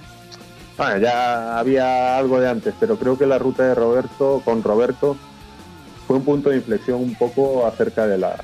ya 0.77 1.59
había 1.59 2.17
algo 2.17 2.39
de 2.39 2.49
antes, 2.49 2.73
pero 2.79 2.97
creo 2.97 3.17
que 3.17 3.25
la 3.25 3.39
ruta 3.39 3.63
de 3.63 3.75
Roberto 3.75 4.41
con 4.43 4.63
Roberto 4.63 5.17
fue 6.07 6.17
un 6.17 6.23
punto 6.23 6.49
de 6.49 6.57
inflexión 6.57 7.01
un 7.01 7.15
poco 7.15 7.65
acerca 7.65 8.07
de 8.07 8.17
la, 8.17 8.35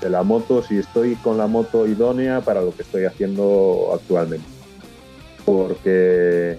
de 0.00 0.10
la 0.10 0.22
moto, 0.22 0.62
si 0.62 0.78
estoy 0.78 1.16
con 1.16 1.38
la 1.38 1.46
moto 1.46 1.86
idónea 1.86 2.40
para 2.40 2.60
lo 2.60 2.74
que 2.74 2.82
estoy 2.82 3.04
haciendo 3.04 3.90
actualmente. 3.94 4.46
Porque 5.44 6.58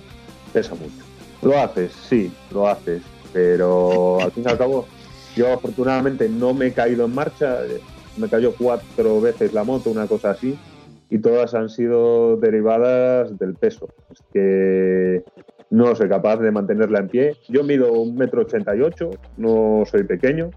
pesa 0.52 0.76
mucho. 0.76 1.06
Lo 1.42 1.58
haces, 1.60 1.92
sí, 2.10 2.32
lo 2.52 2.68
haces, 2.68 3.02
pero 3.32 4.20
al 4.22 4.32
fin 4.32 4.44
y 4.46 4.50
al 4.50 4.58
cabo, 4.58 4.88
yo 5.36 5.54
afortunadamente 5.54 6.28
no 6.28 6.54
me 6.54 6.68
he 6.68 6.74
caído 6.74 7.06
en 7.06 7.14
marcha, 7.14 7.60
me 8.18 8.28
cayó 8.28 8.54
cuatro 8.56 9.22
veces 9.22 9.54
la 9.54 9.64
moto, 9.64 9.90
una 9.90 10.08
cosa 10.08 10.32
así, 10.32 10.58
y 11.10 11.20
todas 11.20 11.54
han 11.54 11.70
sido 11.70 12.38
derivadas 12.38 13.38
del 13.38 13.56
peso. 13.56 13.88
Es 14.12 14.24
que 14.34 15.24
no 15.70 15.96
soy 15.96 16.10
capaz 16.10 16.38
de 16.38 16.52
mantenerla 16.52 17.00
en 17.00 17.08
pie. 17.08 17.34
Yo 17.50 17.64
mido 17.64 17.92
un 17.94 18.16
metro 18.16 18.42
ochenta 18.42 18.76
y 18.76 18.82
ocho, 18.82 19.10
no 19.38 19.84
soy 19.86 20.04
pequeño. 20.04 20.52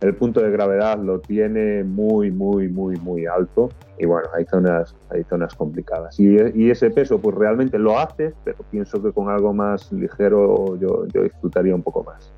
El 0.00 0.16
punto 0.16 0.40
de 0.42 0.50
gravedad 0.50 0.98
lo 0.98 1.20
tiene 1.20 1.82
muy, 1.82 2.30
muy, 2.30 2.68
muy, 2.68 2.96
muy 2.96 3.26
alto. 3.26 3.70
Y 3.98 4.04
bueno, 4.04 4.28
hay 4.34 4.44
zonas, 4.44 4.94
hay 5.08 5.24
zonas 5.24 5.54
complicadas. 5.54 6.20
Y, 6.20 6.36
y 6.54 6.70
ese 6.70 6.90
peso, 6.90 7.18
pues 7.20 7.34
realmente 7.36 7.78
lo 7.78 7.98
haces, 7.98 8.34
pero 8.44 8.58
pienso 8.70 9.02
que 9.02 9.12
con 9.12 9.30
algo 9.30 9.54
más 9.54 9.90
ligero 9.92 10.76
yo, 10.78 11.06
yo 11.06 11.22
disfrutaría 11.22 11.74
un 11.74 11.82
poco 11.82 12.04
más. 12.04 12.34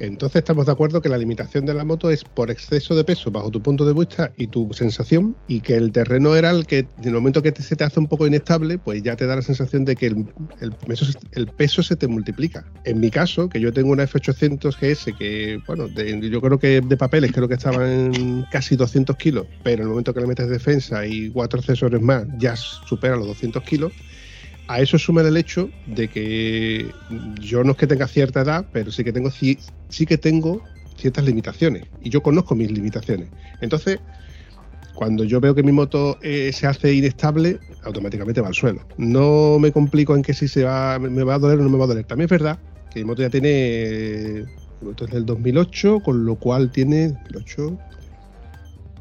Entonces 0.00 0.40
estamos 0.40 0.66
de 0.66 0.72
acuerdo 0.72 1.00
que 1.02 1.08
la 1.08 1.18
limitación 1.18 1.66
de 1.66 1.74
la 1.74 1.84
moto 1.84 2.10
es 2.10 2.22
por 2.24 2.50
exceso 2.50 2.94
de 2.94 3.04
peso 3.04 3.30
bajo 3.30 3.50
tu 3.50 3.60
punto 3.62 3.84
de 3.84 3.92
vista 3.92 4.32
y 4.36 4.46
tu 4.46 4.72
sensación 4.72 5.36
y 5.48 5.60
que 5.60 5.74
el 5.76 5.90
terreno 5.92 6.36
era 6.36 6.50
el 6.50 6.66
que 6.66 6.78
en 6.80 6.88
el 7.04 7.12
momento 7.14 7.42
que 7.42 7.52
se 7.60 7.74
te 7.76 7.84
hace 7.84 7.98
un 7.98 8.06
poco 8.06 8.26
inestable 8.26 8.78
pues 8.78 9.02
ya 9.02 9.16
te 9.16 9.26
da 9.26 9.36
la 9.36 9.42
sensación 9.42 9.84
de 9.84 9.96
que 9.96 10.06
el, 10.06 10.72
peso, 10.86 11.04
se- 11.04 11.18
el 11.32 11.46
peso 11.48 11.82
se 11.82 11.96
te 11.96 12.06
multiplica. 12.06 12.64
En 12.84 13.00
mi 13.00 13.10
caso, 13.10 13.48
que 13.48 13.60
yo 13.60 13.72
tengo 13.72 13.90
una 13.90 14.04
F800 14.04 14.76
GS 14.80 15.12
que 15.18 15.58
bueno, 15.66 15.88
de- 15.88 16.30
yo 16.30 16.40
creo 16.40 16.58
que 16.58 16.80
de 16.80 16.96
papeles 16.96 17.32
creo 17.32 17.48
que 17.48 17.54
estaban 17.54 18.46
casi 18.52 18.76
200 18.76 19.16
kilos, 19.16 19.46
pero 19.64 19.76
en 19.76 19.82
el 19.82 19.88
momento 19.88 20.14
que 20.14 20.20
le 20.20 20.26
metes 20.26 20.48
defensa 20.48 21.06
y 21.06 21.30
cuatro 21.30 21.58
accesorios 21.60 22.02
más 22.02 22.24
ya 22.38 22.54
supera 22.56 23.16
los 23.16 23.26
200 23.26 23.62
kilos. 23.64 23.92
A 24.68 24.80
eso 24.80 24.98
suma 24.98 25.22
el 25.22 25.36
hecho 25.36 25.70
de 25.86 26.08
que 26.08 26.94
yo 27.40 27.64
no 27.64 27.72
es 27.72 27.76
que 27.78 27.86
tenga 27.86 28.06
cierta 28.06 28.42
edad, 28.42 28.68
pero 28.72 28.90
sí 28.92 29.02
que 29.02 29.12
tengo 29.12 29.30
ci- 29.30 29.60
sí 29.88 30.04
que 30.06 30.18
tengo 30.18 30.62
ciertas 30.96 31.24
limitaciones 31.24 31.84
y 32.00 32.10
yo 32.10 32.22
conozco 32.22 32.54
mis 32.54 32.70
limitaciones. 32.70 33.30
Entonces, 33.60 34.00
cuando 34.94 35.24
yo 35.24 35.40
veo 35.40 35.54
que 35.54 35.62
mi 35.62 35.72
moto 35.72 36.18
eh, 36.22 36.52
se 36.52 36.66
hace 36.66 36.92
inestable, 36.92 37.60
automáticamente 37.82 38.40
va 38.40 38.48
al 38.48 38.54
suelo. 38.54 38.86
No 38.96 39.58
me 39.58 39.72
complico 39.72 40.14
en 40.16 40.22
que 40.22 40.34
si 40.34 40.48
se 40.48 40.64
va, 40.64 40.98
me 40.98 41.22
va 41.24 41.34
a 41.34 41.38
doler 41.38 41.58
o 41.60 41.62
no 41.62 41.70
me 41.70 41.78
va 41.78 41.84
a 41.84 41.88
doler. 41.88 42.04
También 42.04 42.26
es 42.26 42.30
verdad 42.30 42.58
que 42.90 43.00
mi 43.00 43.04
moto 43.06 43.22
ya 43.22 43.30
tiene, 43.30 43.50
eh, 43.52 44.46
mi 44.80 44.88
moto 44.88 45.04
es 45.06 45.10
del 45.12 45.24
2008, 45.24 46.00
con 46.02 46.24
lo 46.26 46.36
cual 46.36 46.70
tiene 46.70 47.08
2008, 47.08 47.78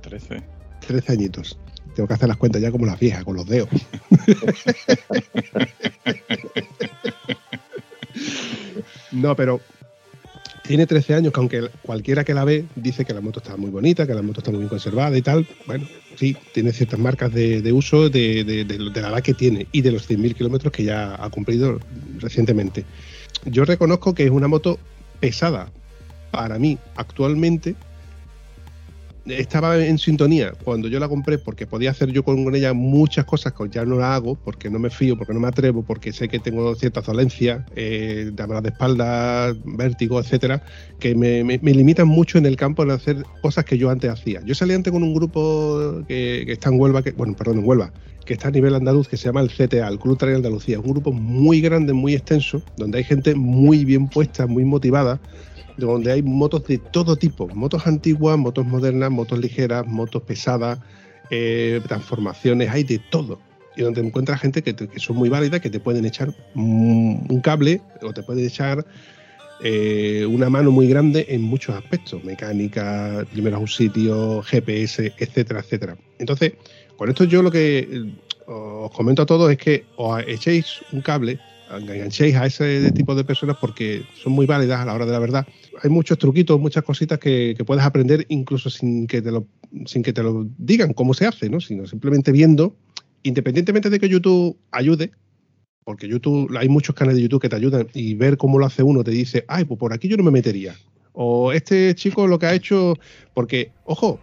13. 0.02 0.44
13 0.80 1.12
añitos. 1.12 1.60
Tengo 1.98 2.08
que 2.08 2.14
hacer 2.14 2.28
las 2.28 2.38
cuentas 2.38 2.62
ya 2.62 2.70
como 2.72 2.86
las 2.86 3.00
viejas, 3.00 3.24
con 3.24 3.36
los 3.36 3.48
dedos. 3.48 3.70
no, 9.12 9.36
pero 9.36 9.60
tiene 10.64 10.86
13 10.86 11.16
años, 11.16 11.34
que 11.34 11.40
aunque 11.40 11.70
cualquiera 11.82 12.24
que 12.24 12.36
la 12.36 12.44
ve 12.44 12.66
dice 12.76 13.04
que 13.04 13.16
la 13.16 13.22
moto 13.22 13.40
está 13.40 13.58
muy 13.58 13.72
bonita, 13.72 14.06
que 14.06 14.14
la 14.14 14.22
moto 14.22 14.42
está 14.42 14.52
muy 14.52 14.60
bien 14.60 14.70
conservada 14.70 15.18
y 15.18 15.24
tal, 15.24 15.48
bueno, 15.66 15.88
sí, 16.16 16.38
tiene 16.54 16.72
ciertas 16.72 17.00
marcas 17.00 17.34
de, 17.34 17.64
de 17.64 17.74
uso 17.74 18.12
de, 18.12 18.44
de- 18.44 18.64
de- 18.66 18.78
de 18.92 19.02
la 19.02 19.10
edad 19.10 19.24
que 19.24 19.34
tiene 19.34 19.66
y 19.72 19.82
de 19.82 19.92
los 19.92 20.08
100.000 20.08 20.36
kilómetros 20.36 20.72
que 20.72 20.84
ya 20.84 21.16
ha 21.24 21.30
cumplido 21.32 21.80
recientemente. 22.20 22.86
Yo 23.46 23.66
reconozco 23.66 24.14
que 24.14 24.26
es 24.26 24.30
una 24.30 24.48
moto 24.48 24.78
pesada 25.20 25.72
para 26.30 26.60
mí 26.60 26.78
actualmente. 26.96 27.74
Estaba 29.30 29.78
en 29.84 29.98
sintonía 29.98 30.54
cuando 30.64 30.88
yo 30.88 31.00
la 31.00 31.08
compré 31.10 31.38
porque 31.38 31.68
podía 31.68 31.92
hacer 31.92 32.12
yo 32.12 32.24
con 32.24 32.54
ella 32.56 32.74
muchas 32.74 33.26
cosas 33.26 33.54
que 33.54 33.68
ya 33.70 33.84
no 33.86 33.98
la 33.98 34.16
hago 34.16 34.36
porque 34.36 34.70
no 34.70 34.80
me 34.80 34.90
fío, 34.90 35.18
porque 35.18 35.34
no 35.34 35.40
me 35.40 35.48
atrevo, 35.48 35.84
porque 35.84 36.14
sé 36.14 36.28
que 36.28 36.40
tengo 36.40 36.74
ciertas 36.76 37.06
dolencias, 37.06 37.66
eh, 37.76 38.32
de 38.34 38.70
espalda, 38.70 39.54
vértigo, 39.66 40.20
etcétera, 40.20 40.62
que 41.00 41.16
me, 41.16 41.44
me- 41.44 41.60
limitan 41.74 42.08
mucho 42.08 42.38
en 42.38 42.46
el 42.46 42.56
campo 42.56 42.84
en 42.84 42.92
hacer 42.92 43.24
cosas 43.42 43.66
que 43.66 43.78
yo 43.78 43.90
antes 43.90 44.10
hacía. 44.10 44.42
Yo 44.46 44.56
salí 44.56 44.74
antes 44.74 44.92
con 44.92 45.04
un 45.04 45.14
grupo 45.14 46.04
que, 46.08 46.44
que 46.46 46.54
está 46.54 46.70
en 46.70 46.80
Huelva, 46.80 47.04
que, 47.04 47.12
bueno, 47.12 47.36
perdón, 47.36 47.60
en 47.60 47.66
Huelva, 47.66 47.92
que 48.26 48.34
está 48.34 48.48
a 48.50 48.52
nivel 48.52 48.76
andaluz, 48.76 49.08
que 49.08 49.18
se 49.18 49.26
llama 49.26 49.42
el 49.42 49.50
CTA, 49.50 49.88
el 49.88 50.00
Club 50.00 50.18
Trail 50.18 50.38
Andalucía. 50.38 50.80
Un 50.80 50.92
grupo 50.92 51.12
muy 51.14 51.62
grande, 51.62 51.94
muy 51.94 52.14
extenso, 52.14 52.62
donde 52.78 52.98
hay 53.00 53.04
gente 53.04 53.36
muy 53.36 53.86
bien 53.86 54.10
puesta, 54.10 54.48
muy 54.48 54.66
motivada, 54.66 55.22
donde 55.78 56.12
hay 56.12 56.24
motos 56.24 56.66
de 56.66 56.78
todo 56.78 57.16
tipo, 57.16 57.48
motos 57.50 57.86
antiguas, 57.88 58.38
motos 58.38 58.66
modernas, 58.66 59.12
motos 59.12 59.40
ligeras, 59.40 59.86
motos 59.88 60.24
pesadas, 60.24 60.80
eh, 61.30 61.82
transformaciones, 61.88 62.70
hay 62.70 62.84
de 62.84 63.00
todo. 63.00 63.40
Y 63.76 63.84
donde 63.84 64.02
encuentras 64.02 64.42
gente 64.42 64.64
que, 64.64 64.76
que 64.76 65.00
son 65.00 65.18
muy 65.18 65.30
válidas, 65.30 65.62
que 65.62 65.70
te 65.70 65.80
pueden 65.80 66.06
echar 66.06 66.34
un, 66.56 67.26
un 67.30 67.42
cable 67.42 67.80
o 68.02 68.12
te 68.12 68.24
pueden 68.24 68.46
echar 68.46 68.84
eh, 69.60 70.26
una 70.30 70.50
mano 70.50 70.72
muy 70.72 70.88
grande 70.88 71.26
en 71.30 71.42
muchos 71.42 71.76
aspectos, 71.76 72.24
mecánica, 72.24 73.26
primeros 73.32 73.60
auxilios, 73.60 74.46
GPS, 74.46 75.14
etcétera, 75.18 75.62
etcétera. 75.62 75.98
Entonces, 76.20 76.54
con 76.96 77.10
esto 77.10 77.24
yo 77.24 77.42
lo 77.42 77.50
que 77.50 77.80
eh, 77.80 78.14
os 78.46 78.92
comento 78.92 79.24
a 79.24 79.26
todos 79.26 79.52
es 79.52 79.58
que 79.58 79.86
os 79.96 80.22
echéis 80.28 80.82
un 80.92 81.02
cable, 81.02 81.40
enganchéis 81.72 82.36
a 82.36 82.46
ese 82.46 82.92
tipo 82.92 83.16
de 83.16 83.24
personas 83.24 83.58
porque 83.60 84.04
son 84.22 84.34
muy 84.34 84.46
válidas 84.46 84.80
a 84.80 84.86
la 84.86 84.94
hora 84.94 85.06
de 85.06 85.12
la 85.12 85.20
verdad. 85.20 85.48
Hay 85.84 85.90
muchos 85.90 86.18
truquitos, 86.18 86.60
muchas 86.60 86.84
cositas 86.84 87.20
que, 87.20 87.56
puedes 87.66 87.84
aprender 87.84 88.26
incluso 88.30 88.70
sin 88.70 89.08
que 89.08 89.22
te 89.22 89.32
lo, 89.32 89.48
sin 89.86 90.04
que 90.04 90.14
te 90.14 90.24
lo 90.24 90.48
digan 90.58 90.94
cómo 90.94 91.14
se 91.14 91.26
hace, 91.26 91.50
¿no? 91.50 91.60
sino 91.60 91.86
simplemente 91.86 92.32
viendo, 92.32 92.76
independientemente 93.24 93.90
de 93.90 94.00
que 94.00 94.10
YouTube 94.10 94.58
ayude, 94.72 95.12
porque 95.84 96.08
YouTube, 96.08 96.56
hay 96.58 96.68
muchos 96.68 96.96
canales 96.96 97.18
de 97.18 97.24
YouTube 97.24 97.42
que 97.42 97.50
te 97.50 97.56
ayudan 97.56 97.88
y 97.94 98.16
ver 98.16 98.38
cómo 98.38 98.60
lo 98.60 98.66
hace 98.66 98.84
uno 98.84 99.04
te 99.04 99.12
dice, 99.12 99.46
ay, 99.48 99.66
pues 99.66 99.80
por 99.80 99.94
aquí 99.94 100.08
yo 100.08 100.18
no 100.18 100.24
me 100.24 100.32
metería. 100.32 100.76
O 101.14 101.52
este 101.52 101.96
chico 101.96 102.28
lo 102.28 102.38
que 102.38 102.46
ha 102.46 102.54
hecho, 102.54 102.96
porque, 103.34 103.72
ojo, 103.86 104.20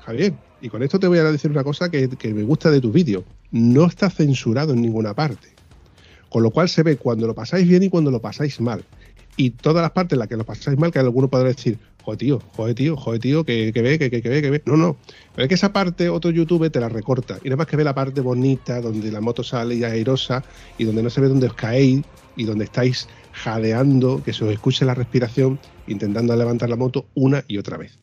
Javier, 0.00 0.34
y 0.60 0.68
con 0.68 0.82
esto 0.82 0.98
te 0.98 1.06
voy 1.06 1.18
a 1.18 1.24
decir 1.24 1.50
una 1.50 1.64
cosa 1.64 1.90
que 1.90 2.08
me 2.34 2.42
gusta 2.42 2.70
de 2.70 2.80
tus 2.80 2.92
vídeos, 2.92 3.24
no 3.50 3.86
está 3.86 4.08
censurado 4.10 4.72
en 4.72 4.82
ninguna 4.82 5.14
parte. 5.14 5.48
Con 6.28 6.42
lo 6.42 6.50
cual 6.50 6.70
se 6.70 6.82
ve 6.82 6.96
cuando 6.96 7.26
lo 7.26 7.34
pasáis 7.34 7.68
bien 7.68 7.82
y 7.82 7.90
cuando 7.90 8.10
lo 8.10 8.20
pasáis 8.20 8.58
mal. 8.58 8.82
Y 9.36 9.50
todas 9.50 9.82
las 9.82 9.92
partes 9.92 10.14
en 10.14 10.18
las 10.20 10.28
que 10.28 10.36
lo 10.36 10.44
pasáis 10.44 10.78
mal, 10.78 10.92
que 10.92 10.98
alguno 10.98 11.28
podrá 11.28 11.48
decir, 11.48 11.78
joder 12.02 12.18
tío, 12.18 12.42
joder 12.54 12.74
tío, 12.74 12.96
joder 12.96 13.20
tío, 13.20 13.44
que, 13.44 13.72
que 13.72 13.82
ve, 13.82 13.98
que, 13.98 14.10
que, 14.10 14.22
que 14.22 14.28
ve, 14.28 14.42
que 14.42 14.50
ve. 14.50 14.62
No, 14.66 14.76
no. 14.76 14.96
Pero 15.34 15.44
es 15.44 15.48
que 15.48 15.54
esa 15.54 15.72
parte 15.72 16.08
otro 16.08 16.30
YouTube 16.30 16.70
te 16.70 16.80
la 16.80 16.88
recorta. 16.88 17.38
Y 17.42 17.48
nada 17.48 17.56
más 17.56 17.66
que 17.66 17.76
ve 17.76 17.84
la 17.84 17.94
parte 17.94 18.20
bonita, 18.20 18.80
donde 18.80 19.10
la 19.10 19.20
moto 19.20 19.42
sale 19.42 19.74
y 19.76 19.84
airosa, 19.84 20.44
y 20.78 20.84
donde 20.84 21.02
no 21.02 21.10
se 21.10 21.20
ve 21.20 21.28
dónde 21.28 21.46
os 21.46 21.54
caéis, 21.54 22.02
y 22.36 22.44
donde 22.44 22.64
estáis 22.64 23.08
jadeando, 23.32 24.22
que 24.22 24.32
se 24.32 24.44
os 24.44 24.52
escuche 24.52 24.84
la 24.84 24.94
respiración, 24.94 25.58
intentando 25.86 26.36
levantar 26.36 26.68
la 26.68 26.76
moto 26.76 27.06
una 27.14 27.44
y 27.48 27.58
otra 27.58 27.78
vez. 27.78 28.01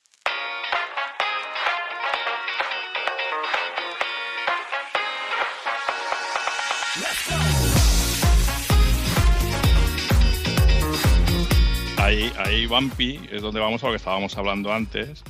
Ahí, 12.10 12.34
ahí, 12.40 12.66
Bumpy, 12.66 13.20
es 13.32 13.44
donde 13.44 13.60
vamos 13.60 13.84
a 13.84 13.86
lo 13.86 13.92
que 13.92 13.98
estábamos 13.98 14.36
hablando 14.36 14.74
antes, 14.74 15.24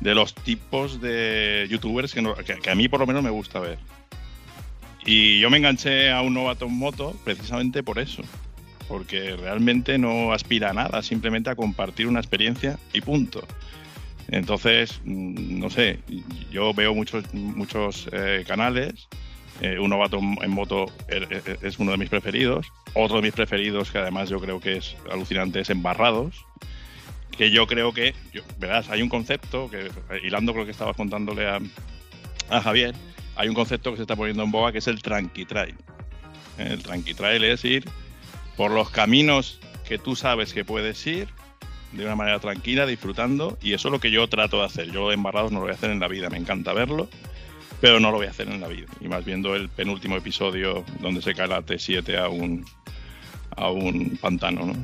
de 0.00 0.12
los 0.12 0.34
tipos 0.34 1.00
de 1.00 1.68
youtubers 1.70 2.12
que, 2.12 2.20
no- 2.20 2.34
a 2.68 2.74
mí 2.74 2.88
por 2.88 2.98
lo 2.98 3.06
menos 3.06 3.22
me 3.22 3.30
gusta 3.30 3.60
ver. 3.60 3.78
Y 5.04 5.38
yo 5.38 5.50
me 5.50 5.58
enganché 5.58 6.10
a 6.10 6.22
un 6.22 6.34
novato 6.34 6.64
en 6.66 6.72
moto 6.76 7.14
precisamente 7.22 7.84
por 7.84 8.00
eso, 8.00 8.22
porque 8.88 9.36
realmente 9.36 9.98
no 9.98 10.32
aspira 10.32 10.70
a 10.70 10.72
nada, 10.72 11.00
simplemente 11.00 11.48
a 11.50 11.54
compartir 11.54 12.08
una 12.08 12.18
experiencia 12.18 12.76
y 12.92 13.02
punto. 13.02 13.46
Entonces, 14.26 15.00
mm, 15.04 15.60
no 15.60 15.70
sé, 15.70 16.00
yo 16.50 16.74
veo 16.74 16.92
muchos, 16.92 17.32
muchos 17.34 18.08
eh, 18.10 18.42
canales. 18.48 19.06
Eh, 19.60 19.78
un 19.78 19.90
novato 19.90 20.18
en 20.18 20.50
moto 20.50 20.86
er- 21.08 21.28
er- 21.30 21.58
es 21.62 21.78
uno 21.78 21.92
de 21.92 21.98
mis 21.98 22.08
preferidos. 22.10 22.66
Otro 22.94 23.16
de 23.16 23.22
mis 23.22 23.32
preferidos, 23.32 23.90
que 23.90 23.98
además 23.98 24.28
yo 24.28 24.40
creo 24.40 24.60
que 24.60 24.76
es 24.76 24.96
alucinante, 25.10 25.60
es 25.60 25.70
Embarrados. 25.70 26.44
Que 27.36 27.50
yo 27.50 27.66
creo 27.66 27.92
que, 27.92 28.14
yo- 28.32 28.42
verás, 28.58 28.88
hay 28.90 29.02
un 29.02 29.08
concepto, 29.08 29.70
que 29.70 29.86
eh, 29.86 30.20
hilando 30.24 30.52
con 30.52 30.60
lo 30.60 30.64
que 30.64 30.72
estabas 30.72 30.96
contándole 30.96 31.46
a, 31.48 31.60
Javier, 32.62 32.94
hay 33.36 33.48
un 33.48 33.54
concepto 33.54 33.90
que 33.90 33.96
se 33.96 34.02
está 34.02 34.16
poniendo 34.16 34.42
en 34.42 34.50
boga 34.50 34.72
que 34.72 34.78
es 34.78 34.86
el 34.88 35.02
tranqui 35.02 35.44
trail. 35.44 35.74
El 36.58 36.82
tranqui 36.82 37.12
trail 37.12 37.44
es 37.44 37.64
ir 37.64 37.84
por 38.56 38.70
los 38.70 38.88
caminos 38.90 39.60
que 39.86 39.98
tú 39.98 40.16
sabes 40.16 40.52
que 40.54 40.64
puedes 40.64 41.06
ir 41.06 41.28
de 41.92 42.04
una 42.04 42.16
manera 42.16 42.38
tranquila, 42.40 42.86
disfrutando, 42.86 43.58
y 43.62 43.72
eso 43.74 43.88
es 43.88 43.92
lo 43.92 44.00
que 44.00 44.10
yo 44.10 44.26
trato 44.28 44.58
de 44.60 44.64
hacer. 44.64 44.90
Yo 44.90 45.12
embarrados 45.12 45.52
no 45.52 45.58
lo 45.58 45.64
voy 45.66 45.72
a 45.72 45.74
hacer 45.74 45.90
en 45.90 46.00
la 46.00 46.08
vida, 46.08 46.30
me 46.30 46.38
encanta 46.38 46.72
verlo, 46.72 47.08
pero 47.80 48.00
no 48.00 48.10
lo 48.10 48.18
voy 48.18 48.26
a 48.26 48.30
hacer 48.30 48.48
en 48.48 48.60
la 48.60 48.68
vida. 48.68 48.86
Y 49.00 49.08
más 49.08 49.24
viendo 49.24 49.54
el 49.54 49.68
penúltimo 49.68 50.16
episodio 50.16 50.84
donde 51.00 51.22
se 51.22 51.34
cae 51.34 51.48
la 51.48 51.62
T7 51.62 52.18
a 52.18 52.28
un, 52.28 52.64
a 53.56 53.70
un 53.70 54.16
pantano, 54.20 54.66
¿no? 54.66 54.74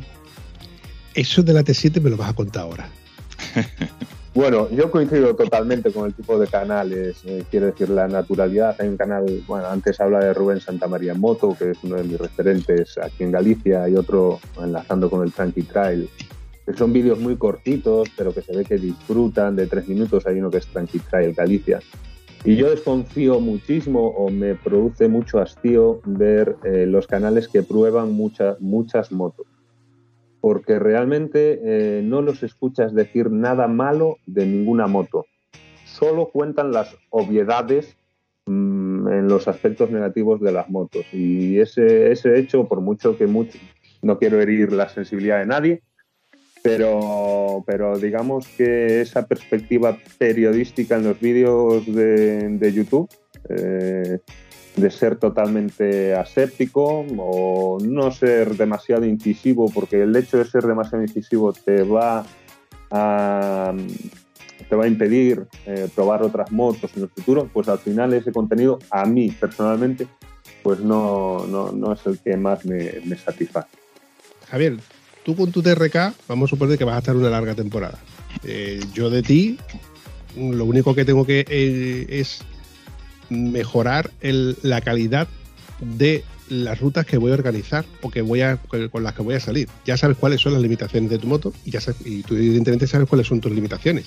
Eso 1.14 1.42
de 1.42 1.52
la 1.52 1.62
T7 1.62 2.00
me 2.00 2.10
lo 2.10 2.16
vas 2.16 2.30
a 2.30 2.34
contar 2.34 2.62
ahora. 2.62 2.88
Bueno, 4.34 4.70
yo 4.70 4.90
coincido 4.90 5.36
totalmente 5.36 5.92
con 5.92 6.06
el 6.06 6.14
tipo 6.14 6.38
de 6.38 6.46
canales, 6.46 7.18
eh, 7.26 7.44
quiero 7.50 7.66
decir, 7.66 7.90
la 7.90 8.08
naturalidad. 8.08 8.74
Hay 8.80 8.88
un 8.88 8.96
canal, 8.96 9.42
bueno, 9.46 9.66
antes 9.66 10.00
habla 10.00 10.20
de 10.20 10.32
Rubén 10.32 10.58
Santamaría 10.58 11.12
Moto, 11.12 11.54
que 11.58 11.72
es 11.72 11.78
uno 11.82 11.96
de 11.96 12.04
mis 12.04 12.18
referentes 12.18 12.96
aquí 12.96 13.24
en 13.24 13.32
Galicia, 13.32 13.86
y 13.90 13.94
otro 13.94 14.40
enlazando 14.58 15.10
con 15.10 15.22
el 15.22 15.32
Tranqui 15.32 15.64
Trail, 15.64 16.08
que 16.64 16.72
son 16.72 16.94
vídeos 16.94 17.18
muy 17.18 17.36
cortitos, 17.36 18.08
pero 18.16 18.32
que 18.32 18.40
se 18.40 18.56
ve 18.56 18.64
que 18.64 18.78
disfrutan 18.78 19.54
de 19.54 19.66
tres 19.66 19.86
minutos. 19.86 20.26
Hay 20.26 20.38
uno 20.38 20.50
que 20.50 20.58
es 20.58 20.66
Tranqui 20.66 21.00
Trail 21.00 21.34
Galicia. 21.34 21.80
Y 22.44 22.56
yo 22.56 22.70
desconfío 22.70 23.40
muchísimo 23.40 24.08
o 24.08 24.30
me 24.30 24.54
produce 24.54 25.08
mucho 25.08 25.38
hastío 25.38 26.00
ver 26.04 26.56
eh, 26.64 26.86
los 26.86 27.06
canales 27.06 27.48
que 27.48 27.62
prueban 27.62 28.12
muchas 28.12 28.60
muchas 28.60 29.12
motos 29.12 29.46
porque 30.42 30.80
realmente 30.80 31.60
eh, 31.62 32.02
no 32.02 32.20
los 32.20 32.42
escuchas 32.42 32.92
decir 32.92 33.30
nada 33.30 33.68
malo 33.68 34.18
de 34.26 34.44
ninguna 34.44 34.88
moto. 34.88 35.24
Solo 35.84 36.30
cuentan 36.30 36.72
las 36.72 36.96
obviedades 37.10 37.96
mm, 38.46 39.06
en 39.06 39.28
los 39.28 39.46
aspectos 39.46 39.92
negativos 39.92 40.40
de 40.40 40.50
las 40.50 40.68
motos. 40.68 41.06
Y 41.12 41.60
ese, 41.60 42.10
ese 42.10 42.36
hecho, 42.40 42.66
por 42.66 42.80
mucho 42.80 43.16
que 43.16 43.28
mucho, 43.28 43.56
no 44.02 44.18
quiero 44.18 44.40
herir 44.40 44.72
la 44.72 44.88
sensibilidad 44.88 45.38
de 45.38 45.46
nadie, 45.46 45.82
pero, 46.62 47.62
pero 47.66 47.98
digamos 47.98 48.46
que 48.48 49.00
esa 49.00 49.26
perspectiva 49.26 49.98
periodística 50.18 50.96
en 50.96 51.04
los 51.04 51.20
vídeos 51.20 51.86
de, 51.86 52.48
de 52.48 52.72
YouTube 52.72 53.08
eh, 53.48 54.18
de 54.76 54.90
ser 54.90 55.16
totalmente 55.16 56.14
aséptico 56.14 57.04
o 57.18 57.78
no 57.82 58.10
ser 58.10 58.56
demasiado 58.56 59.04
incisivo, 59.04 59.70
porque 59.70 60.02
el 60.02 60.16
hecho 60.16 60.38
de 60.38 60.46
ser 60.46 60.62
demasiado 60.62 61.02
incisivo 61.02 61.52
te 61.52 61.82
va 61.82 62.24
a, 62.90 63.74
te 64.68 64.76
va 64.76 64.84
a 64.84 64.88
impedir 64.88 65.46
eh, 65.66 65.88
probar 65.94 66.22
otras 66.22 66.50
motos 66.52 66.90
en 66.96 67.02
el 67.02 67.08
futuro, 67.10 67.50
pues 67.52 67.68
al 67.68 67.78
final 67.78 68.14
ese 68.14 68.32
contenido 68.32 68.78
a 68.90 69.04
mí 69.04 69.30
personalmente 69.30 70.06
pues 70.62 70.80
no, 70.80 71.44
no, 71.46 71.72
no 71.72 71.92
es 71.92 72.06
el 72.06 72.18
que 72.18 72.36
más 72.36 72.64
me, 72.64 73.00
me, 73.04 73.16
satisface. 73.16 73.68
Javier, 74.48 74.78
tú 75.24 75.36
con 75.36 75.52
tu 75.52 75.62
TRK 75.62 76.14
vamos 76.28 76.48
a 76.48 76.50
suponer 76.50 76.78
que 76.78 76.84
vas 76.84 76.96
a 76.96 76.98
estar 76.98 77.16
una 77.16 77.30
larga 77.30 77.54
temporada. 77.54 77.98
Eh, 78.44 78.80
yo 78.94 79.10
de 79.10 79.22
ti 79.22 79.58
lo 80.36 80.64
único 80.64 80.94
que 80.94 81.04
tengo 81.04 81.26
que 81.26 81.44
eh, 81.48 82.06
es 82.08 82.40
mejorar 83.28 84.10
la 84.20 84.80
calidad 84.80 85.28
de 85.80 86.24
las 86.48 86.80
rutas 86.80 87.06
que 87.06 87.16
voy 87.16 87.30
a 87.30 87.34
organizar 87.34 87.84
o 88.02 88.10
voy 88.24 88.42
a, 88.42 88.56
con 88.90 89.02
las 89.02 89.14
que 89.14 89.22
voy 89.22 89.34
a 89.34 89.40
salir. 89.40 89.68
Ya 89.86 89.96
sabes 89.96 90.16
cuáles 90.16 90.40
son 90.40 90.52
las 90.52 90.62
limitaciones 90.62 91.10
de 91.10 91.18
tu 91.18 91.26
moto 91.26 91.52
y, 91.64 91.70
ya 91.70 91.80
y 92.04 92.22
tú 92.22 92.34
evidentemente 92.34 92.86
sabes 92.86 93.08
cuáles 93.08 93.26
son 93.26 93.40
tus 93.40 93.52
limitaciones. 93.52 94.06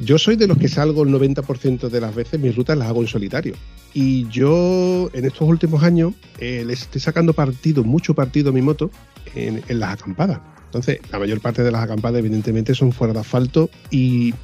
Yo 0.00 0.16
soy 0.16 0.36
de 0.36 0.46
los 0.46 0.58
que 0.58 0.68
salgo 0.68 1.02
el 1.02 1.08
90% 1.08 1.88
de 1.88 2.00
las 2.00 2.14
veces, 2.14 2.38
mis 2.38 2.54
rutas 2.54 2.78
las 2.78 2.88
hago 2.88 3.00
en 3.00 3.08
solitario. 3.08 3.54
Y 3.92 4.28
yo 4.28 5.10
en 5.12 5.24
estos 5.24 5.48
últimos 5.48 5.82
años 5.82 6.14
eh, 6.38 6.62
le 6.64 6.72
estoy 6.72 7.00
sacando 7.00 7.32
partido, 7.32 7.82
mucho 7.82 8.14
partido 8.14 8.50
a 8.50 8.52
mi 8.52 8.62
moto 8.62 8.90
en, 9.34 9.62
las 9.68 9.94
acampadas. 9.94 10.40
Entonces, 10.66 11.00
la 11.10 11.18
mayor 11.18 11.40
parte 11.40 11.62
de 11.62 11.72
las 11.72 11.82
acampadas 11.82 12.20
evidentemente 12.20 12.74
son 12.74 12.92
fuera 12.92 13.12
de 13.12 13.20
asfalto 13.20 13.70
y 13.90 14.34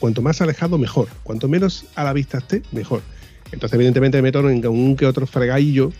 cuanto 0.00 0.22
más 0.22 0.40
alejado, 0.40 0.76
mejor. 0.76 1.06
Cuanto 1.22 1.48
menos 1.48 1.84
a 1.94 2.02
la 2.02 2.12
vista 2.12 2.38
esté, 2.38 2.62
mejor. 2.72 3.02
Entonces, 3.52 3.74
evidentemente, 3.74 4.18
me 4.18 4.22
meto 4.22 4.48
en 4.48 4.66
un 4.66 4.96
que 4.96 5.06
otro 5.06 5.26
fregadillo 5.26 5.92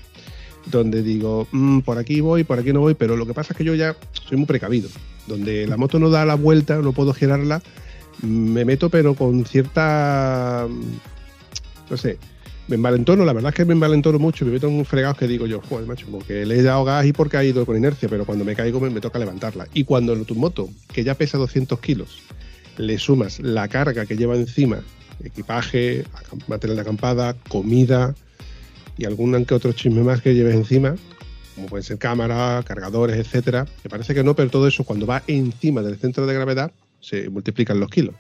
donde 0.67 1.03
digo, 1.03 1.47
mm, 1.53 1.81
por 1.81 1.99
aquí 1.99 2.21
voy, 2.21 2.45
por 2.45 2.59
aquí 2.59 2.73
no 2.73 2.81
voy, 2.81 2.95
pero 2.95 3.17
lo 3.17 3.27
que 3.27 3.35
pasa 3.35 3.53
es 3.53 3.57
que 3.57 3.65
yo 3.65 3.75
ya 3.75 3.97
soy 4.29 4.37
muy 4.37 4.47
precavido. 4.47 4.89
Donde 5.27 5.67
la 5.67 5.77
moto 5.77 5.99
no 5.99 6.11
da 6.11 6.25
la 6.25 6.35
vuelta, 6.35 6.77
no 6.79 6.93
puedo 6.93 7.15
girarla, 7.15 7.63
me 8.23 8.65
meto, 8.65 8.91
pero 8.91 9.15
con 9.15 9.45
cierta. 9.45 10.67
No 11.89 11.97
sé, 11.97 12.19
me 12.69 12.77
envalentono, 12.77 13.25
la 13.25 13.33
verdad 13.33 13.49
es 13.51 13.57
que 13.57 13.65
me 13.65 13.73
envalentono 13.73 14.19
mucho, 14.21 14.45
me 14.45 14.53
meto 14.53 14.69
en 14.69 14.75
un 14.75 14.85
fregado 14.85 15.15
que 15.15 15.27
digo 15.27 15.47
yo, 15.47 15.61
joder, 15.61 15.87
macho, 15.89 16.07
porque 16.11 16.47
le 16.47 16.57
he 16.57 16.63
dado 16.63 16.85
gas 16.85 17.05
y 17.05 17.13
porque 17.13 17.37
ha 17.37 17.45
ido 17.45 17.67
con 17.67 17.77
inercia, 17.77 18.09
pero 18.09 18.25
cuando 18.25 18.45
me 18.45 18.55
caigo 18.55 18.79
me, 18.79 18.91
me 18.91 19.01
toca 19.01 19.19
levantarla. 19.19 19.67
Y 19.75 19.85
cuando 19.85 20.17
tu 20.25 20.37
moto, 20.37 20.69
que 20.93 21.03
ya 21.03 21.15
pesa 21.17 21.37
200 21.37 21.81
kilos, 21.81 22.23
le 22.79 22.99
sumas 22.99 23.41
la 23.41 23.67
carga 23.67 24.07
que 24.07 24.17
lleva 24.17 24.37
encima, 24.37 24.83
equipaje, 25.25 26.05
material 26.47 26.77
de 26.77 26.83
acampada, 26.83 27.35
comida 27.49 28.15
y 28.97 29.05
algún 29.05 29.45
que 29.45 29.55
otro 29.55 29.73
chisme 29.73 30.03
más 30.03 30.23
que 30.23 30.35
lleves 30.35 30.55
encima, 30.55 30.95
como 31.57 31.67
pueden 31.67 31.83
ser 31.83 31.99
cámaras, 31.99 32.65
cargadores, 32.65 33.17
etcétera, 33.17 33.67
me 33.83 33.91
parece 33.91 34.15
que 34.15 34.23
no, 34.23 34.37
pero 34.37 34.49
todo 34.49 34.69
eso 34.69 34.85
cuando 34.85 35.07
va 35.07 35.25
encima 35.27 35.83
del 35.83 35.99
centro 35.99 36.25
de 36.27 36.35
gravedad 36.35 36.71
se 37.01 37.29
multiplican 37.31 37.81
los 37.81 37.91
kilos. 37.91 38.15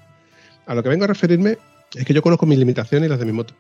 A 0.66 0.74
lo 0.74 0.82
que 0.82 0.88
vengo 0.88 1.04
a 1.04 1.08
referirme 1.08 1.58
es 1.94 2.04
que 2.04 2.14
yo 2.14 2.22
conozco 2.22 2.46
mis 2.46 2.58
limitaciones 2.58 3.06
y 3.06 3.10
las 3.10 3.18
de 3.18 3.26
mi 3.26 3.32
moto. 3.32 3.54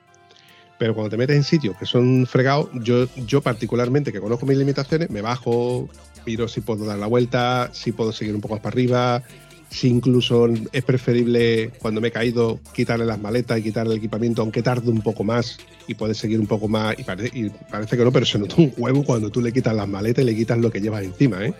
Pero 0.78 0.94
cuando 0.94 1.10
te 1.10 1.16
metes 1.16 1.36
en 1.36 1.44
sitios 1.44 1.76
que 1.76 1.84
son 1.84 2.26
fregados, 2.26 2.70
yo, 2.82 3.06
yo 3.26 3.42
particularmente 3.42 4.12
que 4.12 4.20
conozco 4.20 4.46
mis 4.46 4.56
limitaciones, 4.56 5.10
me 5.10 5.20
bajo, 5.20 5.88
miro 6.24 6.48
si 6.48 6.62
puedo 6.62 6.86
dar 6.86 6.98
la 6.98 7.06
vuelta, 7.06 7.70
si 7.72 7.92
puedo 7.92 8.12
seguir 8.12 8.34
un 8.34 8.40
poco 8.40 8.54
más 8.54 8.62
para 8.62 8.72
arriba, 8.72 9.22
si 9.70 9.88
incluso 9.88 10.48
es 10.72 10.84
preferible 10.84 11.70
cuando 11.78 12.00
me 12.00 12.08
he 12.08 12.10
caído 12.10 12.60
quitarle 12.74 13.06
las 13.06 13.20
maletas 13.20 13.58
y 13.58 13.62
quitarle 13.62 13.92
el 13.92 13.98
equipamiento, 13.98 14.42
aunque 14.42 14.62
tarde 14.62 14.90
un 14.90 15.00
poco 15.00 15.22
más 15.22 15.58
y 15.86 15.94
puedes 15.94 16.18
seguir 16.18 16.40
un 16.40 16.46
poco 16.46 16.66
más. 16.66 16.98
Y 16.98 17.04
parece, 17.04 17.96
que 17.96 18.04
no, 18.04 18.12
pero 18.12 18.26
se 18.26 18.38
nota 18.38 18.56
un 18.58 18.72
huevo 18.76 19.04
cuando 19.04 19.30
tú 19.30 19.40
le 19.40 19.52
quitas 19.52 19.74
las 19.74 19.88
maletas 19.88 20.22
y 20.22 20.26
le 20.26 20.34
quitas 20.34 20.58
lo 20.58 20.70
que 20.70 20.80
llevas 20.80 21.04
encima, 21.04 21.44
¿eh? 21.44 21.54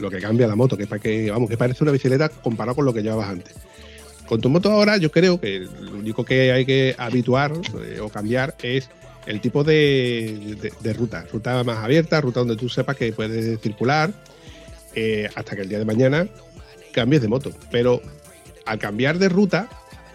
Lo 0.00 0.10
que 0.10 0.18
cambia 0.18 0.46
la 0.46 0.56
moto, 0.56 0.76
que, 0.76 0.86
que, 0.86 1.30
vamos, 1.30 1.48
que 1.48 1.56
parece 1.56 1.84
una 1.84 1.92
bicicleta 1.92 2.28
comparado 2.28 2.76
con 2.76 2.84
lo 2.84 2.94
que 2.94 3.02
llevabas 3.02 3.28
antes. 3.28 3.54
Con 4.26 4.40
tu 4.40 4.48
moto 4.48 4.70
ahora 4.70 4.96
yo 4.96 5.10
creo 5.10 5.40
que 5.40 5.66
lo 5.80 5.92
único 5.92 6.24
que 6.24 6.52
hay 6.52 6.64
que 6.64 6.94
habituar 6.96 7.52
eh, 7.84 7.98
o 8.00 8.08
cambiar 8.08 8.54
es 8.62 8.88
el 9.26 9.40
tipo 9.40 9.64
de, 9.64 10.72
ruta. 10.96 11.26
Ruta 11.32 11.62
más 11.64 11.78
abierta, 11.78 12.20
ruta 12.20 12.40
donde 12.40 12.56
tú 12.56 12.68
sepas 12.68 12.96
que 12.96 13.12
puedes 13.12 13.60
circular 13.60 14.12
eh, 14.94 15.28
hasta 15.34 15.56
que 15.56 15.62
el 15.62 15.68
día 15.68 15.78
de 15.78 15.84
mañana 15.84 16.28
cambies 16.92 17.22
de 17.22 17.28
moto. 17.28 17.50
Pero 17.70 18.00
al 18.66 18.78
cambiar 18.78 19.18
de 19.18 19.28
ruta, 19.28 19.68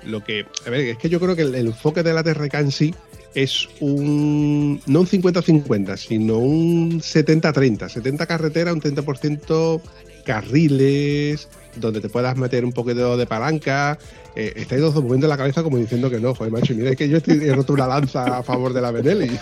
lo 0.04 0.24
que. 0.24 0.45
A 0.65 0.69
ver, 0.69 0.82
es 0.82 0.98
que 0.98 1.10
yo 1.10 1.19
creo 1.19 1.36
que 1.36 1.43
el, 1.43 1.56
enfoque 1.56 2.04
de 2.04 2.13
la 2.13 2.24
TRK 2.24 2.54
en 2.56 2.71
sí 2.71 2.95
es 3.36 3.67
un. 3.82 4.82
No 4.88 5.02
un 5.02 5.08
50-50, 5.08 5.98
sino 5.98 6.38
un 6.38 7.02
70-30. 7.02 7.89
70 7.89 8.26
carretera, 8.26 8.74
un 8.74 8.82
30% 8.82 9.82
carriles, 10.26 11.48
donde 11.76 12.02
te 12.02 12.10
puedas 12.10 12.36
meter 12.38 12.65
un 12.65 12.71
poquito 12.71 13.17
de 13.17 13.28
palanca. 13.28 14.00
Eh, 14.36 14.54
estáis 14.56 14.82
dos 14.82 14.95
moviendo 14.95 15.28
la 15.28 15.38
cabeza 15.38 15.63
como 15.63 15.78
diciendo 15.78 16.10
que 16.10 16.19
no, 16.19 16.34
joder, 16.34 16.52
macho, 16.52 16.74
mira, 16.74 16.95
que 16.95 17.08
yo 17.08 17.17
estoy 17.17 17.38
he 17.48 17.54
roto 17.54 17.74
una 17.74 17.88
lanza 17.88 18.38
a 18.38 18.43
favor 18.43 18.74
de 18.74 18.82
la 18.82 18.91
Benelli. 18.91 19.38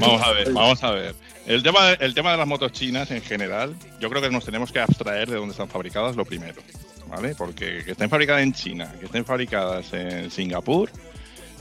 Vamos 0.00 0.22
a 0.22 0.32
ver, 0.32 0.52
vamos 0.52 0.84
a 0.84 0.90
ver. 0.92 1.27
El 1.48 1.62
tema, 1.62 1.92
el 1.92 2.12
tema 2.12 2.32
de 2.32 2.36
las 2.36 2.46
motos 2.46 2.72
chinas 2.72 3.10
en 3.10 3.22
general, 3.22 3.74
yo 3.98 4.10
creo 4.10 4.20
que 4.20 4.28
nos 4.28 4.44
tenemos 4.44 4.70
que 4.70 4.80
abstraer 4.80 5.30
de 5.30 5.36
dónde 5.36 5.52
están 5.52 5.70
fabricadas 5.70 6.14
lo 6.14 6.26
primero, 6.26 6.60
¿vale? 7.08 7.34
Porque 7.34 7.84
que 7.86 7.92
estén 7.92 8.10
fabricadas 8.10 8.42
en 8.42 8.52
China, 8.52 8.92
que 9.00 9.06
estén 9.06 9.24
fabricadas 9.24 9.90
en 9.94 10.30
Singapur, 10.30 10.90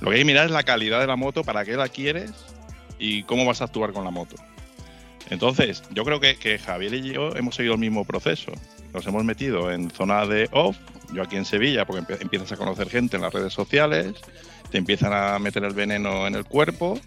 lo 0.02 0.10
que 0.10 0.16
hay 0.16 0.22
que 0.24 0.26
mirar 0.26 0.48
es 0.48 0.52
la 0.52 0.64
calidad 0.64 1.00
de 1.00 1.08
la 1.08 1.16
moto, 1.16 1.46
para 1.46 1.64
qué 1.64 1.78
la 1.78 1.88
quieres 1.88 2.34
y 3.00 3.24
cómo 3.24 3.46
vas 3.46 3.62
a 3.62 3.64
actuar 3.64 3.94
con 3.94 4.04
la 4.04 4.12
moto. 4.12 4.36
Entonces, 5.30 5.82
yo 5.92 6.04
creo 6.04 6.20
que, 6.20 6.36
que 6.36 6.60
Javier 6.60 6.94
y 6.94 7.14
yo 7.14 7.34
hemos 7.38 7.56
seguido 7.56 7.76
el 7.76 7.80
mismo 7.80 8.04
proceso. 8.04 8.52
Nos 8.94 9.08
hemos 9.08 9.24
metido 9.24 9.72
en 9.72 9.90
zona 9.90 10.26
de 10.26 10.50
off, 10.52 10.76
yo 11.14 11.24
aquí 11.24 11.38
en 11.38 11.46
Sevilla, 11.46 11.86
porque 11.86 12.18
empiezas 12.20 12.52
a 12.52 12.58
conocer 12.58 12.90
gente 12.90 13.16
en 13.16 13.22
las 13.22 13.34
redes 13.34 13.54
sociales, 13.54 14.16
te 14.70 14.80
empiezan 14.80 15.14
a 15.14 15.40
meter 15.40 15.64
el 15.64 15.74
veneno 15.74 16.28
en 16.28 16.36
el 16.36 16.44
cuerpo 16.44 17.00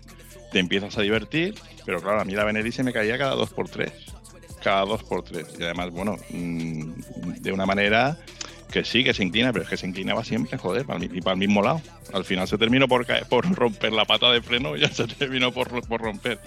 te 0.51 0.59
empiezas 0.59 0.97
a 0.99 1.03
divertir, 1.03 1.55
pero 1.85 2.01
claro, 2.01 2.21
a 2.21 2.25
mí 2.25 2.35
la 2.35 2.45
Benelli 2.45 2.73
se 2.73 2.83
me 2.83 2.93
caía 2.93 3.19
cada 3.19 3.35
dos 3.35 3.51
por 3.51 3.69
tres. 3.69 3.93
Cada 4.63 4.85
dos 4.85 5.03
por 5.03 5.23
tres. 5.23 5.47
Y 5.59 5.63
además, 5.63 5.91
bueno, 5.91 6.17
mm, 6.31 6.93
de 7.41 7.53
una 7.53 7.67
manera 7.67 8.19
que 8.71 8.85
sí, 8.85 9.05
que 9.05 9.13
se 9.13 9.23
inclina, 9.23 9.53
pero 9.53 9.65
es 9.65 9.71
que 9.71 9.77
se 9.77 9.87
inclinaba 9.87 10.25
siempre, 10.25 10.57
joder, 10.57 10.87
y 11.13 11.21
para 11.21 11.35
el 11.35 11.39
mismo 11.39 11.63
lado. 11.63 11.83
Al 12.13 12.25
final 12.25 12.49
se 12.49 12.57
terminó 12.57 12.89
por, 12.89 13.07
por 13.29 13.55
romper 13.55 13.93
la 13.93 14.05
pata 14.05 14.31
de 14.31 14.41
freno 14.41 14.77
y 14.77 14.81
ya 14.81 14.89
se 14.89 15.07
terminó 15.07 15.53
por, 15.53 15.69
romper. 16.01 16.39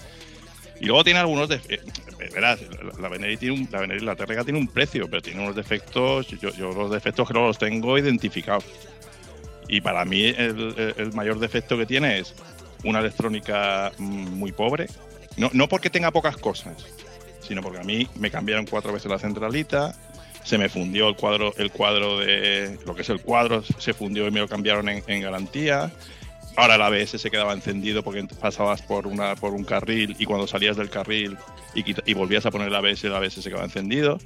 Y 0.80 0.86
luego 0.86 1.04
tiene 1.04 1.20
algunos 1.20 1.48
defectos. 1.48 2.02
Eh, 2.20 2.30
verás, 2.32 2.60
la 3.00 3.08
Benelli 3.08 3.36
tiene 3.36 3.54
un, 3.54 3.68
la 3.70 3.80
Benelli, 3.80 4.04
la 4.04 4.16
TRK 4.16 4.44
tiene 4.44 4.58
un 4.58 4.68
precio, 4.68 5.08
pero 5.08 5.22
tiene 5.22 5.42
unos 5.42 5.54
defectos. 5.54 6.26
Yo, 6.28 6.72
los 6.72 6.90
defectos 6.90 7.28
que 7.28 7.34
los 7.34 7.58
tengo 7.58 7.98
identificados. 7.98 8.64
Y 9.68 9.80
para 9.80 10.04
mí 10.04 10.24
el, 10.24 10.94
el, 10.98 11.12
mayor 11.14 11.38
defecto 11.38 11.78
que 11.78 11.86
tiene 11.86 12.18
es 12.18 12.34
una 12.84 13.00
electrónica 13.00 13.92
mm, 13.98 14.38
muy 14.38 14.52
pobre. 14.52 14.86
No, 15.36 15.50
no 15.52 15.68
porque 15.68 15.90
tenga 15.90 16.10
pocas 16.10 16.36
cosas, 16.36 16.74
sino 17.40 17.62
porque 17.62 17.80
a 17.80 17.84
mí 17.84 18.08
me 18.16 18.30
cambiaron 18.30 18.66
cuatro 18.66 18.92
veces 18.92 19.10
la 19.10 19.18
centralita, 19.18 19.94
se 20.44 20.58
me 20.58 20.68
fundió 20.68 21.08
el 21.08 21.16
cuadro, 21.16 21.54
el 21.56 21.70
cuadro 21.70 22.18
de 22.18 22.78
lo 22.86 22.94
que 22.94 23.02
es 23.02 23.08
el 23.08 23.20
cuadro, 23.20 23.62
se 23.62 23.94
fundió 23.94 24.26
y 24.28 24.30
me 24.30 24.40
lo 24.40 24.48
cambiaron 24.48 24.88
en, 24.88 25.22
garantía. 25.22 25.90
Ahora 26.56 26.76
el 26.76 26.82
ABS 26.82 27.20
se 27.20 27.30
quedaba 27.30 27.52
encendido 27.52 28.04
porque 28.04 28.24
pasabas 28.40 28.80
por 28.82 29.08
una 29.08 29.34
por 29.34 29.54
un 29.54 29.64
carril 29.64 30.14
y 30.18 30.24
cuando 30.24 30.46
salías 30.46 30.76
del 30.76 30.88
carril 30.88 31.36
y, 31.74 31.84
y 32.08 32.14
volvías 32.14 32.46
a 32.46 32.52
poner 32.52 32.68
el 32.68 32.74
ABS, 32.74 33.04
el 33.04 33.14
ABS 33.14 33.42
se 33.42 33.48
quedaba 33.48 33.64
encendido. 33.64 34.18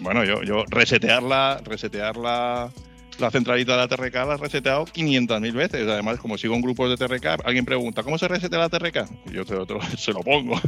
Bueno, 0.00 0.24
yo, 0.24 0.42
yo 0.42 0.64
resetearla, 0.68 1.60
resetearla 1.64 2.70
la 3.18 3.30
centralita 3.30 3.72
de 3.72 3.78
la 3.78 3.88
TRK 3.88 4.14
la 4.14 4.34
he 4.34 4.36
reseteado 4.36 4.84
500.000 4.86 5.52
veces. 5.52 5.88
Además, 5.88 6.18
como 6.18 6.38
sigo 6.38 6.54
en 6.54 6.62
grupos 6.62 6.90
de 6.90 6.96
TRK, 6.96 7.44
alguien 7.44 7.64
pregunta, 7.64 8.02
¿cómo 8.02 8.18
se 8.18 8.28
resetea 8.28 8.58
la 8.58 8.68
TRK? 8.68 9.08
Y 9.26 9.32
yo 9.32 9.44
te 9.44 9.56
se 9.96 10.12
lo 10.12 10.20
pongo. 10.20 10.60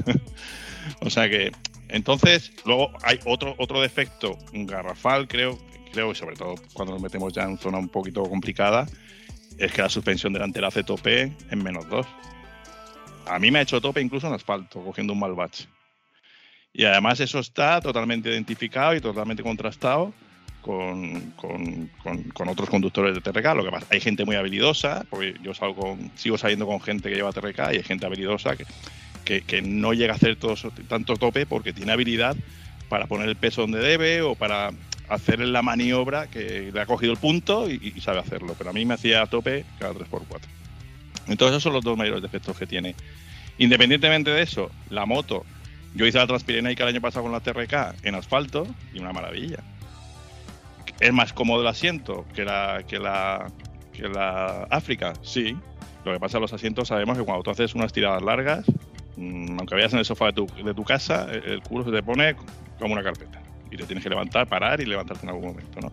o 1.00 1.10
sea 1.10 1.28
que, 1.28 1.52
entonces, 1.88 2.52
luego 2.64 2.92
hay 3.02 3.18
otro, 3.24 3.54
otro 3.58 3.80
defecto 3.80 4.38
garrafal, 4.52 5.28
creo, 5.28 5.58
creo, 5.92 6.12
y 6.12 6.14
sobre 6.14 6.36
todo 6.36 6.54
cuando 6.72 6.94
nos 6.94 7.02
metemos 7.02 7.32
ya 7.32 7.44
en 7.44 7.58
zona 7.58 7.78
un 7.78 7.88
poquito 7.88 8.22
complicada, 8.24 8.86
es 9.58 9.72
que 9.72 9.82
la 9.82 9.88
suspensión 9.88 10.32
delantera 10.32 10.68
hace 10.68 10.82
tope 10.82 11.32
en 11.50 11.62
menos 11.62 11.88
2. 11.88 12.06
A 13.26 13.38
mí 13.38 13.50
me 13.50 13.60
ha 13.60 13.62
hecho 13.62 13.80
tope 13.80 14.00
incluso 14.00 14.26
en 14.26 14.34
asfalto, 14.34 14.82
cogiendo 14.82 15.12
un 15.12 15.20
mal 15.20 15.34
bache. 15.34 15.66
Y 16.72 16.84
además 16.84 17.20
eso 17.20 17.38
está 17.38 17.80
totalmente 17.80 18.28
identificado 18.28 18.94
y 18.96 19.00
totalmente 19.00 19.44
contrastado 19.44 20.12
con, 20.64 21.34
otros 22.48 22.70
conductores 22.70 23.14
de 23.14 23.20
TRK. 23.20 23.54
Lo 23.54 23.64
que 23.64 23.70
pasa, 23.70 23.86
hay 23.90 24.00
gente 24.00 24.24
muy 24.24 24.36
habilidosa, 24.36 25.04
porque 25.10 25.34
yo 25.42 25.52
salgo 25.54 25.98
sigo 26.16 26.38
saliendo 26.38 26.66
con 26.66 26.80
gente 26.80 27.10
que 27.10 27.16
lleva 27.16 27.32
TRK 27.32 27.72
y 27.72 27.76
hay 27.76 27.82
gente 27.82 28.06
habilidosa 28.06 28.56
que, 28.56 29.62
no 29.62 29.92
llega 29.92 30.14
a 30.14 30.16
hacer 30.16 30.36
tanto 30.88 31.16
tope 31.16 31.46
porque 31.46 31.72
tiene 31.72 31.92
habilidad 31.92 32.36
para 32.88 33.06
poner 33.06 33.28
el 33.28 33.36
peso 33.36 33.62
donde 33.62 33.78
debe 33.78 34.22
o 34.22 34.34
para 34.34 34.70
hacer 35.08 35.40
la 35.40 35.62
maniobra 35.62 36.28
que 36.28 36.70
le 36.72 36.80
ha 36.80 36.86
cogido 36.86 37.12
el 37.12 37.18
punto 37.18 37.68
y, 37.70 37.92
y 37.94 38.00
sabe 38.00 38.20
hacerlo. 38.20 38.54
Pero 38.56 38.70
a 38.70 38.72
mí 38.72 38.84
me 38.86 38.94
hacía 38.94 39.22
a 39.22 39.26
tope 39.26 39.64
cada 39.78 39.92
3x4. 39.92 40.40
Entonces 41.28 41.52
esos 41.52 41.62
son 41.62 41.74
los 41.74 41.84
dos 41.84 41.96
mayores 41.96 42.22
defectos 42.22 42.56
que 42.56 42.66
tiene. 42.66 42.94
Independientemente 43.58 44.30
de 44.30 44.42
eso, 44.42 44.70
la 44.90 45.06
moto, 45.06 45.44
yo 45.94 46.06
hice 46.06 46.18
la 46.18 46.26
Transpirenaica 46.26 46.82
el 46.84 46.88
año 46.90 47.00
pasado 47.00 47.22
con 47.22 47.32
la 47.32 47.40
TRK 47.40 48.04
en 48.04 48.14
asfalto 48.14 48.66
y 48.92 48.98
una 48.98 49.12
maravilla. 49.12 49.58
¿Es 51.00 51.12
más 51.12 51.32
cómodo 51.32 51.62
el 51.62 51.66
asiento 51.66 52.24
que 52.34 52.44
la, 52.44 52.84
que 52.86 52.98
la, 52.98 53.50
que 53.92 54.08
la 54.08 54.64
África? 54.70 55.14
Sí. 55.22 55.56
Lo 56.04 56.12
que 56.12 56.20
pasa 56.20 56.36
en 56.36 56.42
los 56.42 56.52
asientos 56.52 56.88
sabemos 56.88 57.18
que 57.18 57.24
cuando 57.24 57.42
tú 57.42 57.50
haces 57.50 57.74
unas 57.74 57.92
tiradas 57.92 58.22
largas, 58.22 58.64
mm, 59.16 59.58
aunque 59.58 59.74
vayas 59.74 59.92
en 59.92 60.00
el 60.00 60.04
sofá 60.04 60.26
de 60.26 60.32
tu, 60.34 60.46
de 60.46 60.74
tu 60.74 60.84
casa, 60.84 61.26
el, 61.32 61.62
culo 61.62 61.84
se 61.84 61.90
te 61.90 62.02
pone 62.02 62.36
como 62.78 62.92
una 62.92 63.02
carpeta. 63.02 63.42
Y 63.70 63.76
te 63.76 63.84
tienes 63.84 64.04
que 64.04 64.10
levantar, 64.10 64.46
parar 64.46 64.80
y 64.80 64.86
levantarte 64.86 65.24
en 65.24 65.30
algún 65.30 65.48
momento, 65.48 65.80
¿no? 65.80 65.90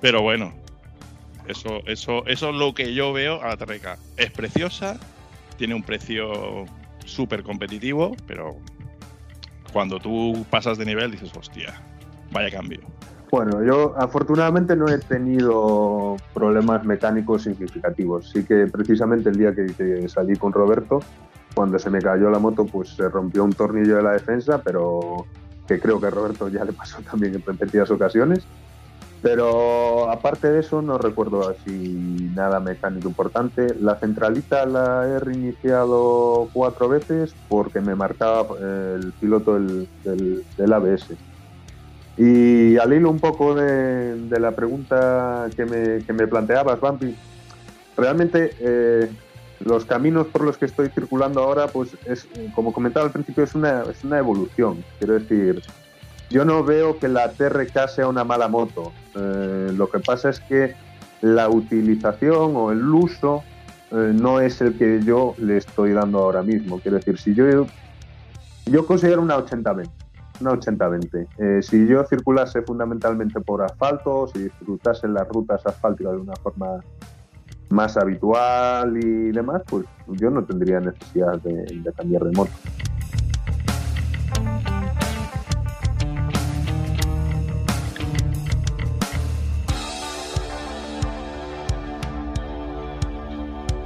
Pero 0.00 0.22
bueno, 0.22 0.52
eso, 1.48 1.80
eso, 1.86 2.24
eso 2.26 2.50
es 2.50 2.54
lo 2.54 2.74
que 2.74 2.94
yo 2.94 3.12
veo 3.12 3.42
a 3.42 3.48
la 3.48 3.56
TRK. 3.56 3.98
Es 4.16 4.30
preciosa, 4.30 4.98
tiene 5.56 5.74
un 5.74 5.82
precio 5.82 6.66
súper 7.04 7.42
competitivo, 7.42 8.16
pero 8.26 8.56
cuando 9.72 9.98
tú 9.98 10.46
pasas 10.50 10.78
de 10.78 10.84
nivel 10.84 11.10
dices, 11.10 11.32
hostia, 11.36 11.82
vaya 12.30 12.50
cambio. 12.50 12.80
Bueno, 13.34 13.64
yo 13.64 13.94
afortunadamente 13.96 14.76
no 14.76 14.88
he 14.88 14.96
tenido 14.98 16.14
problemas 16.32 16.84
mecánicos 16.84 17.42
significativos. 17.42 18.30
Sí 18.30 18.44
que 18.44 18.68
precisamente 18.68 19.28
el 19.30 19.36
día 19.36 19.52
que, 19.52 20.06
salí 20.08 20.36
con 20.36 20.52
Roberto, 20.52 21.00
cuando 21.52 21.76
se 21.80 21.90
me 21.90 22.00
cayó 22.00 22.30
la 22.30 22.38
moto, 22.38 22.64
pues 22.64 22.94
se 22.94 23.08
rompió 23.08 23.42
un 23.42 23.50
tornillo 23.50 23.96
de 23.96 24.04
la 24.04 24.12
defensa, 24.12 24.62
pero 24.64 25.26
que 25.66 25.80
creo 25.80 26.00
que 26.00 26.06
a 26.06 26.10
Roberto 26.10 26.48
ya 26.48 26.64
le 26.64 26.74
pasó 26.74 27.02
también 27.10 27.34
en 27.34 27.42
repetidas 27.44 27.90
ocasiones. 27.90 28.46
Pero 29.20 30.08
aparte 30.08 30.52
de 30.52 30.60
eso, 30.60 30.80
no 30.80 30.96
recuerdo 30.96 31.48
así 31.48 31.96
nada 32.36 32.60
mecánico 32.60 33.08
importante. 33.08 33.74
La 33.80 33.98
centralita 33.98 34.64
la 34.64 35.08
he 35.08 35.18
reiniciado 35.18 36.50
cuatro 36.52 36.88
veces 36.88 37.34
porque 37.48 37.80
me 37.80 37.96
marcaba 37.96 38.46
eh, 38.62 38.94
el 39.02 39.12
piloto 39.18 39.54
del, 39.54 39.88
del- 40.04 40.44
del 40.56 40.72
ABS. 40.72 41.16
Y 42.16 42.76
al 42.76 42.92
hilo 42.92 43.10
un 43.10 43.18
poco 43.18 43.54
de, 43.54 44.38
la 44.38 44.52
pregunta 44.52 45.48
que 45.56 45.64
me, 45.64 46.04
que 46.04 46.12
me 46.12 46.26
planteabas, 46.28 46.80
Bambi, 46.80 47.16
realmente 47.96 48.54
eh, 48.60 49.10
los 49.60 49.84
caminos 49.84 50.28
por 50.28 50.44
los 50.44 50.56
que 50.56 50.66
estoy 50.66 50.90
circulando 50.90 51.42
ahora, 51.42 51.66
pues 51.66 51.96
es, 52.06 52.28
como 52.54 52.72
comentaba 52.72 53.06
al 53.06 53.12
principio, 53.12 53.42
es 53.42 53.54
una, 53.54 53.82
es 53.82 54.04
una 54.04 54.18
evolución. 54.18 54.84
Quiero 54.98 55.14
decir, 55.14 55.62
yo 56.30 56.44
no 56.44 56.62
veo 56.62 56.98
que 56.98 57.08
la 57.08 57.32
TRK 57.32 57.88
sea 57.88 58.06
una 58.06 58.22
mala 58.22 58.46
moto. 58.46 58.92
Eh, 59.16 59.72
lo 59.76 59.88
que 59.88 59.98
pasa 59.98 60.30
es 60.30 60.38
que 60.40 60.74
la 61.20 61.48
utilización 61.48 62.54
o 62.54 62.70
el 62.70 62.86
uso 62.88 63.42
eh, 63.90 64.12
no 64.14 64.40
es 64.40 64.60
el 64.60 64.76
que 64.78 65.00
yo 65.02 65.34
le 65.38 65.56
estoy 65.56 65.92
dando 65.92 66.18
ahora 66.20 66.42
mismo. 66.42 66.78
Quiero 66.78 66.98
decir, 66.98 67.18
si 67.18 67.34
yo, 67.34 67.66
yo 68.66 68.86
considero 68.86 69.20
una 69.20 69.36
80-20 69.36 70.03
una 70.40 70.52
80-20. 70.52 71.28
Eh, 71.38 71.62
si 71.62 71.86
yo 71.86 72.04
circulase 72.04 72.62
fundamentalmente 72.62 73.40
por 73.40 73.62
asfalto, 73.62 74.28
si 74.28 74.44
disfrutase 74.44 75.08
las 75.08 75.28
rutas 75.28 75.64
asfálticas 75.66 76.12
de 76.14 76.18
una 76.18 76.36
forma 76.36 76.80
más 77.70 77.96
habitual 77.96 78.96
y 78.96 79.32
demás, 79.32 79.62
pues 79.68 79.86
yo 80.08 80.30
no 80.30 80.44
tendría 80.44 80.80
necesidad 80.80 81.40
de, 81.42 81.64
de 81.64 81.92
cambiar 81.92 82.24
de 82.24 82.32
moto. 82.32 82.52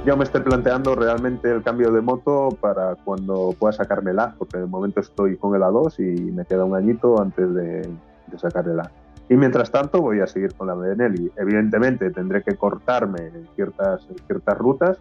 Yo 0.09 0.17
me 0.17 0.23
estoy 0.23 0.41
planteando 0.41 0.95
realmente 0.95 1.51
el 1.51 1.61
cambio 1.61 1.91
de 1.91 2.01
moto 2.01 2.49
para 2.59 2.95
cuando 2.95 3.53
pueda 3.59 3.73
sacarme 3.73 4.11
la, 4.11 4.33
porque 4.39 4.57
de 4.57 4.65
momento 4.65 5.01
estoy 5.01 5.37
con 5.37 5.53
el 5.53 5.61
A2 5.61 5.99
y 5.99 6.31
me 6.31 6.45
queda 6.45 6.65
un 6.65 6.75
añito 6.75 7.21
antes 7.21 7.53
de, 7.53 7.87
de 8.25 8.39
sacar 8.39 8.67
el 8.67 8.79
A. 8.79 8.89
Y 9.29 9.35
mientras 9.35 9.69
tanto 9.69 10.01
voy 10.01 10.19
a 10.21 10.25
seguir 10.25 10.55
con 10.55 10.65
la 10.65 10.73
Benelli. 10.73 11.31
Evidentemente 11.37 12.09
tendré 12.09 12.41
que 12.41 12.55
cortarme 12.55 13.27
en 13.27 13.47
ciertas, 13.53 14.07
en 14.09 14.17
ciertas 14.25 14.57
rutas, 14.57 14.97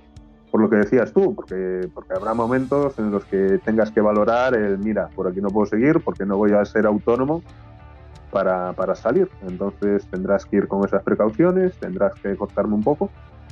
por 0.50 0.61
lo 0.61 0.68
que 0.68 0.76
decías 0.76 1.11
tú, 1.11 1.34
porque, 1.34 1.88
porque 1.94 2.12
habrá 2.12 2.34
momentos 2.34 2.98
en 2.98 3.11
los 3.11 3.24
que 3.24 3.59
tengas 3.64 3.90
que 3.90 4.02
valorar 4.02 4.54
el, 4.56 4.76
mira, 4.76 5.09
por 5.16 5.26
aquí 5.26 5.40
no 5.40 5.48
puedo 5.48 5.64
seguir 5.64 6.04
porque 6.04 6.26
no 6.26 6.36
voy 6.36 6.52
a 6.52 6.62
ser 6.66 6.84
autónomo 6.84 7.42
para, 8.30 8.74
para 8.74 8.94
salir. 8.94 9.30
Entonces 9.48 10.06
tendrás 10.11 10.44
que 10.44 10.56
ir 10.56 10.68
con 10.68 10.84
esas 10.84 11.02
precauciones, 11.02 11.72
tendrás 11.78 12.12
que 12.20 12.36
cortarme 12.36 12.74
un 12.74 12.82
poco, 12.82 13.09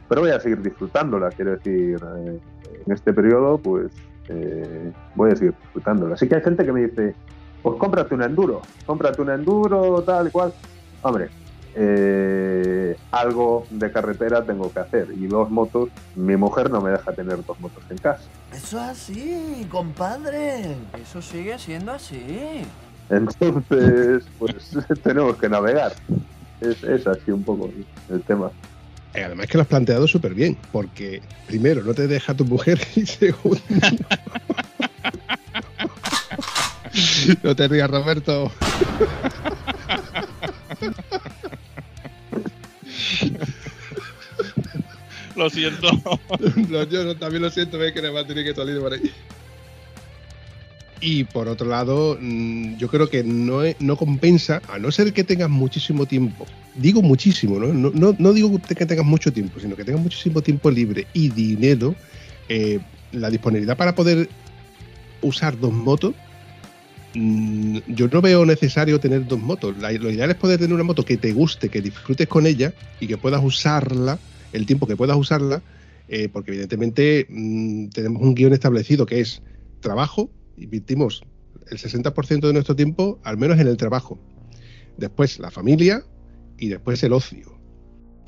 pero 0.08 0.22
voy 0.22 0.30
a 0.30 0.40
seguir 0.40 0.62
disfrutándola, 0.62 1.30
quiero 1.30 1.52
decir, 1.52 2.00
eh, 2.16 2.40
en 2.86 2.92
este 2.92 3.12
periodo 3.12 3.58
pues 3.58 3.92
eh, 4.28 4.92
voy 5.14 5.30
a 5.30 5.36
seguir 5.36 5.54
disfrutándola. 5.62 6.14
Así 6.14 6.28
que 6.28 6.36
hay 6.36 6.42
gente 6.42 6.64
que 6.64 6.72
me 6.72 6.86
dice, 6.86 7.14
pues 7.62 7.76
cómprate 7.78 8.14
un 8.14 8.22
enduro, 8.22 8.62
cómprate 8.84 9.22
un 9.22 9.30
enduro, 9.30 10.02
tal 10.02 10.28
y 10.28 10.30
cual. 10.30 10.52
Hombre, 11.02 11.28
eh, 11.74 12.96
algo 13.10 13.66
de 13.70 13.92
carretera 13.92 14.42
tengo 14.42 14.72
que 14.72 14.80
hacer 14.80 15.08
y 15.14 15.26
dos 15.26 15.50
motos, 15.50 15.90
mi 16.14 16.36
mujer 16.36 16.70
no 16.70 16.80
me 16.80 16.90
deja 16.90 17.12
tener 17.12 17.44
dos 17.44 17.60
motos 17.60 17.84
en 17.90 17.98
casa. 17.98 18.22
Eso 18.52 18.78
es 18.78 18.82
así, 18.82 19.66
compadre. 19.70 20.76
Eso 21.00 21.20
sigue 21.20 21.58
siendo 21.58 21.92
así. 21.92 22.62
Entonces, 23.10 24.24
pues 24.38 24.76
tenemos 25.02 25.36
que 25.36 25.48
navegar. 25.48 25.92
Es, 26.60 26.82
es 26.82 27.06
así 27.06 27.30
un 27.30 27.42
poco 27.42 27.68
el 28.08 28.22
tema. 28.22 28.50
Eh, 29.16 29.24
Además 29.24 29.46
que 29.46 29.56
lo 29.56 29.62
has 29.62 29.68
planteado 29.68 30.06
súper 30.06 30.34
bien, 30.34 30.58
porque 30.72 31.22
primero 31.46 31.82
no 31.82 31.94
te 31.94 32.06
deja 32.06 32.34
tu 32.34 32.44
mujer 32.44 32.78
y 32.96 33.06
segundo... 33.06 33.60
no 37.42 37.56
te 37.56 37.68
rías, 37.68 37.90
Roberto. 37.90 38.52
Lo 45.34 45.50
siento. 45.50 45.88
No, 46.68 46.82
yo 46.84 47.16
también 47.16 47.42
lo 47.42 47.50
siento, 47.50 47.78
ve 47.78 47.92
que 47.92 48.02
le 48.02 48.10
va 48.10 48.20
a 48.20 48.26
tener 48.26 48.44
que 48.44 48.54
salir 48.54 48.78
por 48.80 48.92
ahí. 48.92 49.12
Y 51.00 51.24
por 51.24 51.48
otro 51.48 51.68
lado, 51.68 52.16
mm, 52.20 52.76
yo 52.76 52.88
creo 52.88 53.08
que 53.08 53.22
no, 53.22 53.60
no 53.80 53.96
compensa, 53.96 54.62
a 54.68 54.78
no 54.78 54.90
ser 54.90 55.12
que 55.12 55.24
tengas 55.24 55.50
muchísimo 55.50 56.06
tiempo. 56.06 56.46
Digo 56.74 57.02
muchísimo, 57.02 57.58
¿no? 57.58 57.72
No, 57.72 58.14
no, 58.18 58.32
digo 58.32 58.58
que 58.60 58.86
tengas 58.86 59.04
mucho 59.04 59.32
tiempo, 59.32 59.60
sino 59.60 59.76
que 59.76 59.84
tengas 59.84 60.02
muchísimo 60.02 60.42
tiempo 60.42 60.70
libre 60.70 61.06
y 61.12 61.28
dinero, 61.28 61.94
eh, 62.48 62.80
la 63.12 63.30
disponibilidad 63.30 63.76
para 63.76 63.94
poder 63.94 64.28
usar 65.22 65.58
dos 65.58 65.72
motos. 65.72 66.14
mm, 67.14 67.78
Yo 67.88 68.08
no 68.08 68.20
veo 68.22 68.46
necesario 68.46 68.98
tener 68.98 69.26
dos 69.26 69.38
motos. 69.38 69.76
Lo 69.76 70.10
ideal 70.10 70.30
es 70.30 70.36
poder 70.36 70.58
tener 70.58 70.74
una 70.74 70.84
moto 70.84 71.04
que 71.04 71.16
te 71.16 71.32
guste, 71.32 71.68
que 71.68 71.82
disfrutes 71.82 72.26
con 72.26 72.46
ella 72.46 72.72
y 73.00 73.06
que 73.06 73.16
puedas 73.16 73.42
usarla 73.44 74.18
el 74.52 74.66
tiempo 74.66 74.86
que 74.86 74.96
puedas 74.96 75.16
usarla, 75.16 75.62
eh, 76.08 76.28
porque 76.32 76.52
evidentemente 76.52 77.26
mm, 77.28 77.88
tenemos 77.88 78.22
un 78.22 78.34
guion 78.34 78.52
establecido 78.52 79.06
que 79.06 79.20
es 79.20 79.42
trabajo, 79.80 80.30
invertimos 80.56 81.22
el 81.70 81.78
60% 81.78 82.40
de 82.46 82.52
nuestro 82.52 82.76
tiempo 82.76 83.18
al 83.24 83.38
menos 83.38 83.58
en 83.58 83.68
el 83.68 83.76
trabajo, 83.76 84.18
después 84.96 85.38
la 85.38 85.50
familia 85.50 86.04
y 86.58 86.68
después 86.68 87.02
el 87.02 87.12
ocio. 87.12 87.56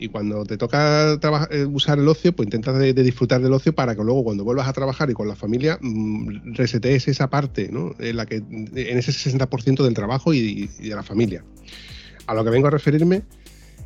Y 0.01 0.09
cuando 0.09 0.45
te 0.45 0.57
toca 0.57 1.19
eh, 1.51 1.65
usar 1.65 1.99
el 1.99 2.07
ocio, 2.07 2.35
pues 2.35 2.47
intentas 2.47 2.79
de, 2.79 2.95
de 2.95 3.03
disfrutar 3.03 3.43
del 3.43 3.53
ocio 3.53 3.75
para 3.75 3.97
que 3.97 4.05
luego 4.05 4.23
cuando 4.23 4.45
vuelvas 4.45 4.69
a 4.69 4.73
trabajar 4.73 5.11
y 5.11 5.13
con 5.13 5.27
la 5.27 5.35
familia 5.35 5.77
mm, 5.81 6.55
resetees 6.55 7.09
esa 7.09 7.29
parte, 7.29 7.69
¿no? 7.73 7.97
En 7.99 8.17
la 8.17 8.25
que 8.25 8.37
en 8.37 8.99
ese 8.99 9.11
60% 9.11 9.83
del 9.83 9.95
trabajo 9.95 10.33
y, 10.33 10.71
y 10.79 10.89
de 10.89 10.95
la 10.95 11.03
familia. 11.03 11.45
A 12.27 12.35
lo 12.35 12.45
que 12.45 12.51
vengo 12.51 12.69
a 12.69 12.71
referirme 12.71 13.23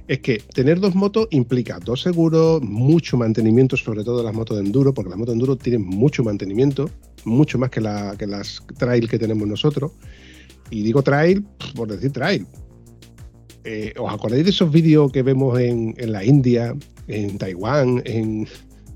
es 0.09 0.21
que 0.21 0.39
tener 0.53 0.81
dos 0.81 0.95
motos 0.95 1.29
implica 1.31 1.79
dos 1.79 2.03
seguros, 2.03 2.61
mucho 2.61 3.17
mantenimiento, 3.17 3.77
sobre 3.77 4.05
todo 4.05 4.23
las 4.23 4.35
motos 4.35 4.59
de 4.59 4.65
enduro, 4.65 4.93
porque 4.93 5.09
las 5.09 5.19
motos 5.19 5.33
de 5.33 5.37
enduro 5.37 5.57
tienen 5.57 5.83
mucho 5.83 6.23
mantenimiento, 6.25 6.91
mucho 7.25 7.59
más 7.59 7.71
que, 7.71 7.81
la- 7.81 8.17
que 8.19 8.27
las 8.27 8.63
trail 8.79 9.09
que 9.09 9.19
tenemos 9.19 9.47
nosotros. 9.49 9.93
Y 10.71 10.83
digo 10.83 11.03
trail 11.03 11.45
por 11.75 11.89
decir 11.89 12.13
trail. 12.13 12.47
Eh, 13.65 13.93
¿Os 13.99 14.13
acordáis 14.13 14.45
de 14.45 14.51
esos 14.51 14.73
vídeos 14.73 15.13
que 15.13 15.23
vemos 15.23 15.59
en, 15.61 15.95
en 15.99 16.13
la 16.13 16.25
India, 16.25 16.75
en 17.07 17.39
Taiwán, 17.39 18.03
en 18.05 18.47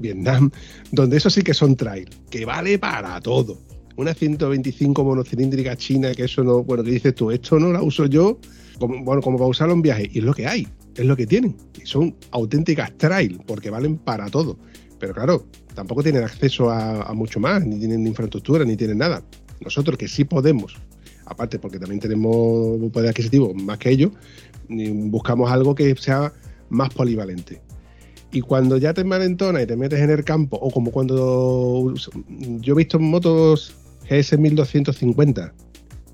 Vietnam, 0.01 0.51
donde 0.91 1.19
eso 1.19 1.31
sí 1.31 1.43
que 1.43 1.55
son 1.55 1.77
trail, 1.77 2.09
que 2.31 2.45
vale 2.45 2.79
para 2.79 3.21
todo? 3.21 3.59
Una 3.97 4.13
125 4.13 5.05
monocilíndrica 5.05 5.77
china, 5.77 6.13
que 6.15 6.25
eso 6.25 6.43
no, 6.43 6.65
bueno, 6.65 6.83
que 6.83 6.91
dices 6.91 7.15
tú, 7.15 7.31
esto 7.31 7.59
no 7.61 7.73
la 7.73 7.81
uso 7.83 8.07
yo, 8.07 8.39
bueno, 8.79 9.23
como 9.23 9.39
para 9.39 9.49
usarlo 9.49 9.73
en 9.75 9.83
viaje, 9.83 10.11
y 10.13 10.19
es 10.19 10.25
lo 10.25 10.35
que 10.35 10.47
hay, 10.47 10.67
es 10.97 11.05
lo 11.07 11.17
que 11.17 11.27
tienen, 11.27 11.57
y 11.81 11.87
son 11.87 12.15
auténticas 12.33 12.93
trail, 12.99 13.41
porque 13.47 13.71
valen 13.71 13.97
para 13.97 14.29
todo. 14.29 14.59
Pero 14.99 15.15
claro, 15.15 15.47
tampoco 15.75 16.03
tienen 16.03 16.25
acceso 16.25 16.71
a, 16.71 17.13
mucho 17.15 17.41
más, 17.41 17.65
ni 17.65 17.79
tienen 17.79 18.07
infraestructura, 18.07 18.65
ni 18.65 18.77
tienen 18.77 18.99
nada. 18.99 19.23
Nosotros 19.61 19.99
que 19.99 20.09
sí 20.09 20.25
podemos, 20.25 20.77
aparte 21.27 21.59
porque 21.59 21.79
también 21.79 22.01
tenemos 22.01 22.79
poder 22.93 23.11
adquisitivo 23.11 23.53
más 23.55 23.79
que 23.79 23.91
ellos, 23.91 24.13
buscamos 24.69 25.51
algo 25.51 25.75
que 25.75 25.95
sea 25.97 26.33
más 26.69 26.93
polivalente. 26.93 27.61
Y 28.33 28.41
cuando 28.41 28.77
ya 28.77 28.93
te 28.93 29.03
envalentonas 29.03 29.63
y 29.63 29.67
te 29.67 29.77
metes 29.77 30.01
en 30.01 30.11
el 30.11 30.25
campo, 30.25 30.57
o 30.57 30.71
como 30.71 30.91
cuando 30.91 31.95
yo 32.61 32.75
he 32.75 32.77
visto 32.77 32.99
motos 32.99 33.75
GS 34.09 34.39
1250 34.39 35.53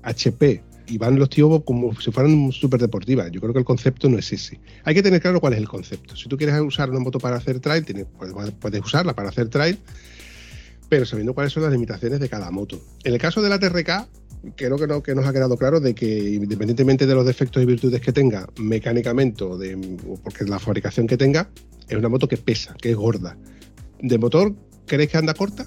HP 0.03 0.63
y 0.93 0.97
van 0.99 1.17
los 1.17 1.29
tíos 1.29 1.63
como 1.65 1.99
si 1.99 2.11
fueran 2.11 2.51
súper 2.51 2.79
deportivas. 2.79 3.31
Yo 3.31 3.41
creo 3.41 3.51
que 3.53 3.59
el 3.59 3.65
concepto 3.65 4.07
no 4.09 4.17
es 4.19 4.31
ese. 4.31 4.59
Hay 4.83 4.93
que 4.93 5.01
tener 5.01 5.21
claro 5.21 5.39
cuál 5.41 5.53
es 5.53 5.59
el 5.59 5.67
concepto. 5.67 6.15
Si 6.15 6.29
tú 6.29 6.37
quieres 6.37 6.59
usar 6.61 6.89
una 6.91 6.99
moto 6.99 7.17
para 7.19 7.35
hacer 7.37 7.59
trail, 7.59 7.83
tienes- 7.83 8.05
puedes, 8.17 8.51
puedes 8.51 8.81
usarla 8.81 9.13
para 9.15 9.29
hacer 9.29 9.49
trail, 9.49 9.77
pero 10.89 11.05
sabiendo 11.05 11.33
cuáles 11.33 11.51
son 11.53 11.63
las 11.63 11.71
limitaciones 11.71 12.19
de 12.19 12.29
cada 12.29 12.51
moto. 12.51 12.79
En 13.03 13.13
el 13.13 13.19
caso 13.19 13.41
de 13.41 13.49
la 13.49 13.57
TRK, 13.59 14.07
creo 14.55 14.77
que, 14.77 14.85
no, 14.87 15.01
que 15.01 15.15
nos 15.15 15.25
ha 15.25 15.33
quedado 15.33 15.57
claro 15.57 15.79
de 15.79 15.95
que 15.95 16.29
independientemente 16.33 17.07
de 17.07 17.15
los 17.15 17.25
defectos 17.25 17.63
y 17.63 17.65
virtudes 17.65 18.01
que 18.01 18.11
tenga 18.11 18.47
mecánicamente 18.59 19.43
o, 19.43 19.57
de, 19.57 19.75
o 20.07 20.15
porque 20.17 20.43
la 20.45 20.59
fabricación 20.59 21.07
que 21.07 21.17
tenga, 21.17 21.49
es 21.87 21.97
una 21.97 22.09
moto 22.09 22.27
que 22.27 22.37
pesa, 22.37 22.75
que 22.79 22.91
es 22.91 22.95
gorda. 22.95 23.35
¿De 24.01 24.17
motor 24.17 24.53
creéis 24.85 25.09
que 25.11 25.17
anda 25.17 25.33
corta? 25.33 25.65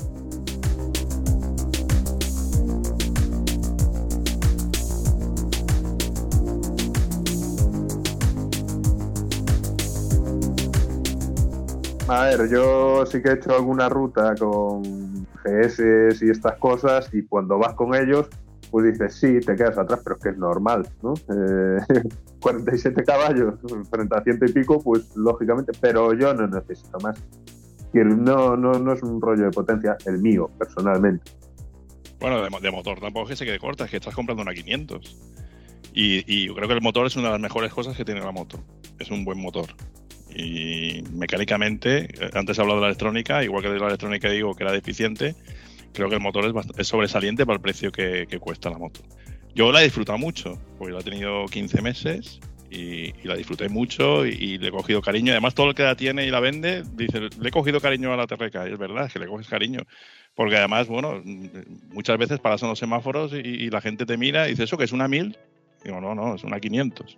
A 12.09 12.27
ver, 12.27 12.49
yo 12.49 13.05
sí 13.05 13.21
que 13.21 13.31
he 13.31 13.33
hecho 13.33 13.57
alguna 13.57 13.89
ruta 13.89 14.37
con 14.39 15.25
GS 15.45 16.23
y 16.23 16.31
estas 16.31 16.57
cosas 16.59 17.11
y 17.13 17.23
cuando 17.25 17.59
vas 17.59 17.75
con 17.75 17.97
ellos, 17.97 18.29
pues 18.71 18.93
dices, 18.93 19.15
sí, 19.17 19.41
te 19.41 19.57
quedas 19.57 19.77
atrás, 19.77 20.01
pero 20.05 20.15
es 20.15 20.23
que 20.23 20.29
es 20.29 20.39
normal, 20.39 20.89
¿no? 21.03 21.15
Eh, 21.15 22.03
47 22.41 23.03
caballos 23.03 23.55
frente 23.91 24.17
a 24.17 24.23
ciento 24.23 24.45
y 24.45 24.53
pico, 24.53 24.81
pues 24.81 25.17
lógicamente, 25.17 25.73
pero 25.81 26.15
yo 26.15 26.33
no 26.33 26.47
necesito 26.47 26.97
más. 27.01 27.21
No, 27.93 28.57
no, 28.57 28.73
no 28.73 28.93
es 28.93 29.03
un 29.03 29.21
rollo 29.21 29.45
de 29.45 29.51
potencia, 29.51 29.97
el 30.05 30.19
mío, 30.19 30.49
personalmente. 30.59 31.33
Bueno, 32.21 32.41
de 32.43 32.71
motor 32.71 33.01
tampoco 33.01 33.25
es 33.25 33.31
que 33.31 33.37
se 33.37 33.45
quede 33.47 33.59
corta, 33.59 33.85
es 33.85 33.91
que 33.91 33.97
estás 33.97 34.15
comprando 34.15 34.43
una 34.43 34.55
500. 34.55 35.17
Y, 35.93 36.23
y 36.33 36.47
yo 36.47 36.55
creo 36.55 36.69
que 36.69 36.75
el 36.75 36.83
motor 36.83 37.07
es 37.07 37.17
una 37.17 37.29
de 37.29 37.33
las 37.33 37.41
mejores 37.41 37.73
cosas 37.73 37.97
que 37.97 38.05
tiene 38.05 38.21
la 38.21 38.31
moto. 38.31 38.63
Es 38.99 39.11
un 39.11 39.25
buen 39.25 39.41
motor. 39.41 39.75
Y 40.39 41.03
mecánicamente, 41.12 42.09
eh, 42.20 42.30
antes 42.34 42.59
he 42.59 42.61
hablado 42.61 42.78
de 42.80 42.82
la 42.82 42.89
electrónica, 42.89 43.43
igual 43.43 43.62
que 43.62 43.70
de 43.70 43.78
la 43.78 43.87
electrónica 43.87 44.28
digo 44.30 44.55
que 44.55 44.64
era 44.64 44.72
deficiente, 44.72 45.34
creo 45.95 46.11
que 46.11 46.16
el 46.16 46.20
motor 46.20 46.45
es, 46.45 46.53
bast- 46.53 46.78
es 46.78 46.87
sobresaliente 46.87 47.47
para 47.47 47.57
el 47.57 47.62
precio 47.62 47.91
que, 47.91 48.26
cuesta 48.39 48.68
la 48.68 48.76
moto. 48.76 49.01
Yo 49.55 49.72
la 49.72 49.80
he 49.80 49.84
disfrutado 49.84 50.18
mucho, 50.18 50.59
porque 50.78 50.93
la 50.93 51.01
he 51.01 51.05
tenido 51.05 51.47
15 51.47 51.80
meses 51.80 52.39
y, 52.70 53.12
la 53.26 53.34
disfruté 53.34 53.70
mucho 53.70 54.26
y, 54.26 54.59
le 54.59 54.68
he 54.68 54.70
cogido 54.70 55.01
cariño. 55.01 55.32
Además, 55.32 55.55
todo 55.55 55.70
el 55.70 55.74
que 55.74 55.84
la 55.84 55.95
tiene 55.97 56.26
y 56.26 56.30
la 56.30 56.41
vende 56.41 56.82
dice, 56.93 57.20
le 57.20 57.49
he 57.49 57.51
cogido 57.51 57.80
cariño 57.80 58.12
a 58.12 58.16
la 58.18 58.26
TRK. 58.26 58.68
Y 58.68 58.72
es 58.72 58.78
verdad, 58.78 59.07
es 59.07 59.14
que 59.14 59.18
le 59.18 59.26
coges 59.26 59.49
cariño. 59.49 59.80
Porque 60.34 60.59
además, 60.59 60.87
bueno, 60.87 61.22
muchas 61.93 62.18
veces 62.18 62.41
paras 62.41 62.62
en 62.62 62.68
los 62.68 62.78
semáforos 62.78 63.32
y, 63.32 63.37
y 63.39 63.70
la 63.70 63.80
gente 63.80 64.05
te 64.05 64.18
mira 64.18 64.47
y 64.47 64.51
dice, 64.51 64.64
¿eso 64.64 64.76
que 64.76 64.84
es 64.84 64.93
una 64.93 65.09
1000? 65.09 65.39
Digo, 65.82 65.99
no, 66.03 66.14
no, 66.14 66.34
es 66.34 66.45
una 66.45 66.61
500. 66.61 67.16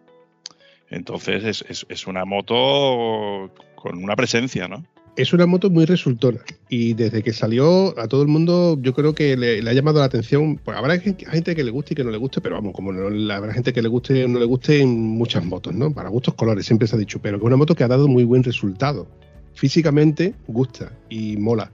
Entonces 0.90 1.44
es, 1.44 1.64
es- 1.68 1.86
es 1.88 2.06
una 2.06 2.24
moto 2.24 3.50
con 3.74 4.02
una 4.02 4.16
presencia, 4.16 4.68
¿no? 4.68 4.84
Es 5.16 5.32
una 5.32 5.46
moto 5.46 5.68
muy 5.68 5.84
resultona 5.84 6.38
y 6.68 6.94
desde 6.94 7.24
que 7.24 7.32
salió 7.32 7.98
a 7.98 8.06
todo 8.06 8.22
el 8.22 8.28
mundo 8.28 8.78
yo 8.80 8.94
creo 8.94 9.16
que 9.16 9.36
le, 9.36 9.68
ha 9.68 9.72
llamado 9.72 9.98
la 9.98 10.04
atención. 10.04 10.58
Pues 10.64 10.76
habrá 10.78 10.96
gente, 11.00 11.26
gente 11.26 11.56
que 11.56 11.64
le 11.64 11.72
guste 11.72 11.94
y 11.94 11.96
que 11.96 12.04
no 12.04 12.12
le 12.12 12.18
guste, 12.18 12.40
pero 12.40 12.54
vamos, 12.54 12.72
como 12.72 12.92
no, 12.92 13.32
habrá 13.34 13.52
gente 13.52 13.72
que 13.72 13.82
le 13.82 13.88
guste 13.88 14.24
o 14.24 14.28
no 14.28 14.38
le 14.38 14.44
guste 14.44 14.80
en 14.80 14.90
muchas 14.96 15.44
motos, 15.44 15.74
¿no? 15.74 15.92
Para 15.92 16.08
gustos 16.08 16.34
colores, 16.34 16.66
siempre 16.66 16.86
se 16.86 16.94
ha 16.94 16.98
dicho, 17.00 17.20
pero 17.20 17.38
que 17.38 17.42
es 17.42 17.46
una 17.48 17.56
moto 17.56 17.74
que 17.74 17.82
ha 17.82 17.88
dado 17.88 18.06
muy 18.06 18.22
buen 18.22 18.44
resultado. 18.44 19.08
Físicamente 19.54 20.34
gusta 20.46 20.92
y 21.10 21.36
mola. 21.36 21.72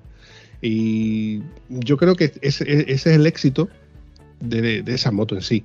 Y 0.62 1.43
yo 1.69 1.99
creo 1.99 2.17
que 2.17 2.33
ese, 2.41 2.65
ese 2.71 2.93
es 2.93 3.07
el 3.07 3.27
éxito 3.27 3.69
de, 4.41 4.83
de 4.83 4.95
esa 4.95 5.11
moto 5.11 5.35
en 5.35 5.43
sí. 5.43 5.65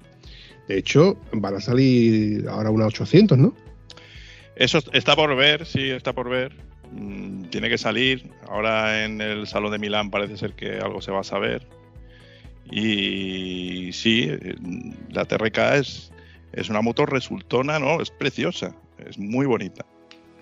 De 0.69 0.77
hecho, 0.77 1.17
van 1.31 1.55
a 1.55 1.59
salir 1.59 2.47
ahora 2.47 2.69
una 2.69 2.85
800, 2.85 3.39
¿no? 3.39 3.55
Eso 4.55 4.77
está 4.93 5.15
por 5.15 5.35
ver, 5.35 5.65
sí, 5.65 5.89
está 5.89 6.13
por 6.13 6.29
ver. 6.29 6.55
Mm, 6.91 7.45
tiene 7.45 7.69
que 7.69 7.79
salir. 7.79 8.29
Ahora 8.47 9.03
en 9.03 9.19
el 9.19 9.47
Salón 9.47 9.71
de 9.71 9.79
Milán 9.79 10.11
parece 10.11 10.37
ser 10.37 10.53
que 10.53 10.77
algo 10.77 11.01
se 11.01 11.11
va 11.11 11.21
a 11.21 11.23
saber. 11.23 11.67
Y 12.69 13.89
sí, 13.93 14.29
la 15.09 15.25
TRK 15.25 15.57
es, 15.77 16.11
es 16.53 16.69
una 16.69 16.81
moto 16.81 17.07
resultona, 17.07 17.79
¿no? 17.79 17.99
Es 17.99 18.11
preciosa, 18.11 18.75
es 18.99 19.17
muy 19.17 19.47
bonita. 19.47 19.87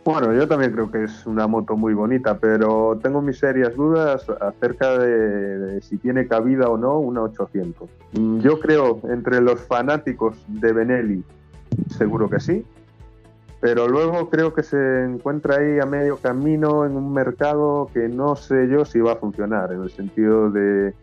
Bueno, 0.08 0.34
yo 0.34 0.47
también 0.47 0.72
creo 0.72 0.89
que 0.89 1.03
es 1.03 1.26
una 1.26 1.47
moto 1.47 1.76
muy 1.76 1.93
bonita, 1.93 2.38
pero 2.39 2.97
tengo 3.03 3.22
mis 3.22 3.39
serias 3.39 3.76
dudas 3.76 4.26
acerca 4.39 4.97
de, 4.97 5.82
si 5.82 5.97
tiene 5.97 6.30
cabida 6.30 6.70
o 6.70 6.78
no 6.78 6.97
una 6.97 7.24
800. 7.24 7.89
Mm, 8.14 8.39
Yo 8.39 8.58
creo, 8.62 9.01
entre 9.10 9.41
los 9.41 9.60
fanáticos 9.60 10.38
de 10.47 10.72
Benelli, 10.72 11.26
seguro 11.89 12.30
que 12.30 12.39
sí, 12.39 12.66
pero 13.60 13.89
luego 13.89 14.30
creo 14.30 14.53
que 14.53 14.64
se 14.64 15.03
encuentra 15.03 15.58
ahí 15.58 15.78
a 15.82 15.86
medio 15.86 16.16
camino 16.16 16.86
en 16.86 16.95
un 16.95 17.12
mercado 17.12 17.89
que 17.93 18.08
no 18.08 18.38
sé 18.38 18.70
yo 18.70 18.86
si 18.86 19.01
va 19.01 19.12
a 19.12 19.16
funcionar, 19.18 19.74
en 19.74 19.84
el 19.84 19.89
sentido 19.89 20.49
de 20.49 20.93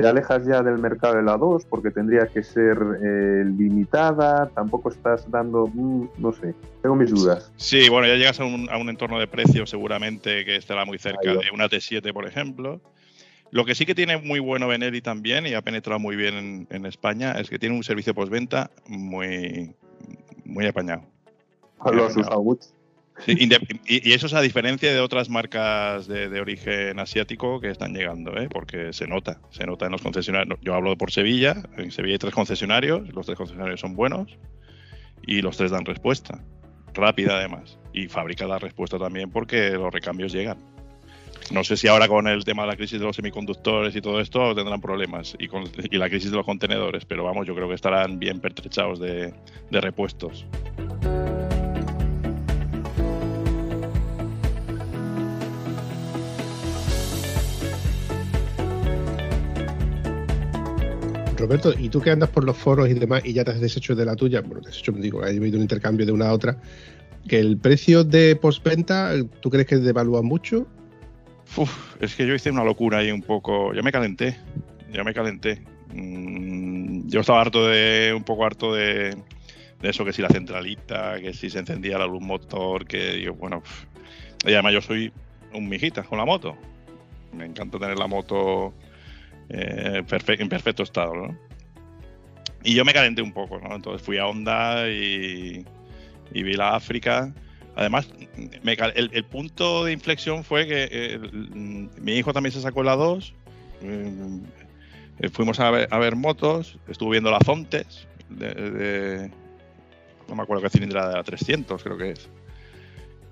te 0.00 0.06
alejas 0.06 0.46
ya 0.46 0.62
del 0.62 0.78
mercado 0.78 1.16
de 1.16 1.22
la 1.22 1.36
2 1.36 1.64
porque 1.64 1.90
tendría 1.90 2.26
que 2.26 2.42
ser 2.42 2.78
eh, 3.02 3.44
limitada, 3.44 4.48
tampoco 4.54 4.90
estás 4.90 5.28
dando, 5.30 5.66
mm, 5.66 6.08
no 6.18 6.32
sé, 6.32 6.54
tengo 6.82 6.94
mis 6.94 7.10
dudas. 7.10 7.52
Sí, 7.56 7.88
bueno, 7.88 8.06
ya 8.06 8.14
llegas 8.14 8.38
a 8.38 8.44
un, 8.44 8.68
a 8.70 8.78
un 8.78 8.88
entorno 8.88 9.18
de 9.18 9.26
precio 9.26 9.66
seguramente 9.66 10.44
que 10.44 10.56
estará 10.56 10.84
muy 10.84 10.98
cerca 10.98 11.32
de 11.32 11.50
una 11.52 11.66
T7, 11.66 12.12
por 12.12 12.26
ejemplo. 12.26 12.80
Lo 13.50 13.64
que 13.64 13.74
sí 13.74 13.86
que 13.86 13.94
tiene 13.94 14.18
muy 14.18 14.38
bueno 14.38 14.68
Benelli 14.68 15.00
también 15.00 15.46
y 15.46 15.54
ha 15.54 15.62
penetrado 15.62 15.98
muy 15.98 16.14
bien 16.14 16.34
en, 16.34 16.66
en 16.70 16.86
España 16.86 17.32
es 17.32 17.50
que 17.50 17.58
tiene 17.58 17.74
un 17.74 17.82
servicio 17.82 18.14
postventa 18.14 18.70
muy, 18.86 19.74
muy 20.44 20.66
apañado. 20.66 21.02
Lo 21.92 22.06
has 22.06 22.16
usado 22.16 22.42
mucho. 22.42 22.68
Sí, 23.26 23.36
y, 23.36 24.10
y 24.10 24.12
eso 24.12 24.26
es 24.26 24.34
a 24.34 24.40
diferencia 24.40 24.92
de 24.92 25.00
otras 25.00 25.28
marcas 25.28 26.06
de, 26.06 26.28
de 26.28 26.40
origen 26.40 26.98
asiático 26.98 27.60
que 27.60 27.70
están 27.70 27.92
llegando, 27.92 28.36
¿eh? 28.36 28.48
porque 28.50 28.92
se 28.92 29.06
nota, 29.06 29.40
se 29.50 29.66
nota 29.66 29.86
en 29.86 29.92
los 29.92 30.02
concesionarios. 30.02 30.58
Yo 30.62 30.74
hablo 30.74 30.96
por 30.96 31.10
Sevilla, 31.10 31.56
en 31.76 31.90
Sevilla 31.90 32.14
hay 32.14 32.18
tres 32.18 32.34
concesionarios, 32.34 33.12
los 33.12 33.26
tres 33.26 33.36
concesionarios 33.36 33.80
son 33.80 33.94
buenos 33.94 34.38
y 35.26 35.42
los 35.42 35.56
tres 35.56 35.70
dan 35.70 35.84
respuesta, 35.84 36.42
rápida 36.94 37.38
además, 37.38 37.78
y 37.92 38.08
fabrica 38.08 38.46
la 38.46 38.58
respuesta 38.58 38.98
también 38.98 39.30
porque 39.30 39.70
los 39.70 39.92
recambios 39.92 40.32
llegan. 40.32 40.58
No 41.50 41.64
sé 41.64 41.76
si 41.76 41.88
ahora 41.88 42.08
con 42.08 42.28
el 42.28 42.44
tema 42.44 42.62
de 42.62 42.68
la 42.68 42.76
crisis 42.76 43.00
de 43.00 43.06
los 43.06 43.16
semiconductores 43.16 43.96
y 43.96 44.00
todo 44.00 44.20
esto 44.20 44.54
tendrán 44.54 44.80
problemas 44.80 45.34
y, 45.38 45.48
con, 45.48 45.64
y 45.90 45.96
la 45.96 46.08
crisis 46.08 46.30
de 46.30 46.36
los 46.36 46.46
contenedores, 46.46 47.04
pero 47.04 47.24
vamos, 47.24 47.46
yo 47.46 47.54
creo 47.54 47.68
que 47.68 47.74
estarán 47.74 48.18
bien 48.18 48.38
pertrechados 48.40 49.00
de, 49.00 49.32
de 49.70 49.80
repuestos. 49.80 50.46
Roberto, 61.38 61.72
¿y 61.78 61.88
tú 61.88 62.00
que 62.00 62.10
andas 62.10 62.30
por 62.30 62.42
los 62.42 62.56
foros 62.56 62.88
y 62.88 62.94
demás 62.94 63.22
y 63.24 63.32
ya 63.32 63.44
te 63.44 63.52
has 63.52 63.60
deshecho 63.60 63.94
de 63.94 64.04
la 64.04 64.16
tuya? 64.16 64.40
Bueno, 64.40 64.60
deshecho, 64.60 64.90
digo, 64.92 65.22
has 65.22 65.30
habido 65.30 65.56
un 65.56 65.62
intercambio 65.62 66.04
de 66.04 66.10
una 66.10 66.28
a 66.28 66.32
otra. 66.32 66.56
que 67.28 67.38
el 67.38 67.58
precio 67.58 68.02
de 68.02 68.34
postventa, 68.34 69.12
¿tú 69.40 69.48
crees 69.48 69.66
que 69.66 69.76
devalúa 69.76 70.22
mucho? 70.22 70.66
Uf, 71.56 71.96
es 72.00 72.16
que 72.16 72.26
yo 72.26 72.34
hice 72.34 72.50
una 72.50 72.64
locura 72.64 72.98
ahí 72.98 73.12
un 73.12 73.22
poco. 73.22 73.72
Ya 73.72 73.82
me 73.82 73.92
calenté. 73.92 74.36
Ya 74.92 75.04
me 75.04 75.14
calenté. 75.14 75.62
Mm, 75.94 77.08
yo 77.08 77.20
estaba 77.20 77.40
harto 77.40 77.66
de. 77.68 78.12
un 78.16 78.24
poco 78.24 78.44
harto 78.44 78.74
de, 78.74 79.16
eso, 79.82 80.04
que 80.04 80.12
si 80.12 80.22
la 80.22 80.28
centralita, 80.28 81.20
que 81.20 81.32
si 81.32 81.50
se 81.50 81.60
encendía 81.60 81.98
la 81.98 82.06
luz 82.06 82.20
motor, 82.20 82.84
que 82.84 83.22
yo, 83.22 83.34
bueno. 83.34 83.62
Y 84.44 84.52
además 84.54 84.72
yo 84.72 84.82
soy 84.82 85.12
un 85.54 85.68
mijita 85.68 86.02
con 86.02 86.18
la 86.18 86.24
moto. 86.24 86.56
Me 87.32 87.44
encanta 87.44 87.78
tener 87.78 87.98
la 87.98 88.08
moto 88.08 88.74
eh, 89.50 90.02
perfe- 90.06 90.40
en 90.40 90.48
perfecto 90.48 90.82
estado, 90.82 91.14
¿no? 91.14 91.38
Y 92.64 92.74
yo 92.74 92.84
me 92.84 92.92
calenté 92.92 93.22
un 93.22 93.32
poco, 93.32 93.58
¿no? 93.60 93.74
Entonces 93.74 94.02
fui 94.02 94.18
a 94.18 94.26
Honda 94.26 94.88
y, 94.88 95.64
vi 96.32 96.52
la 96.54 96.74
África. 96.74 97.32
Además, 97.76 98.08
el, 98.94 99.24
punto 99.24 99.84
de 99.84 99.92
inflexión 99.92 100.42
fue 100.42 100.66
que 100.66 100.84
eh, 100.84 101.14
el- 101.14 101.90
mi 102.00 102.16
hijo 102.16 102.32
también 102.32 102.52
se 102.52 102.60
sacó 102.60 102.82
la 102.82 102.96
2. 102.96 103.34
eh, 103.82 105.28
fuimos 105.30 105.60
a 105.60 105.70
ver, 105.70 105.88
a 105.90 105.98
ver 105.98 106.16
motos. 106.16 106.78
Estuve 106.88 107.12
viendo 107.12 107.30
la 107.30 107.38
Zontes. 107.44 108.06
De, 108.28 109.30
no 110.28 110.34
me 110.34 110.42
acuerdo 110.42 110.62
qué 110.62 110.70
cilindrada 110.70 111.12
era, 111.12 111.24
300 111.24 111.82
creo 111.82 111.96
que 111.96 112.10
es. 112.10 112.28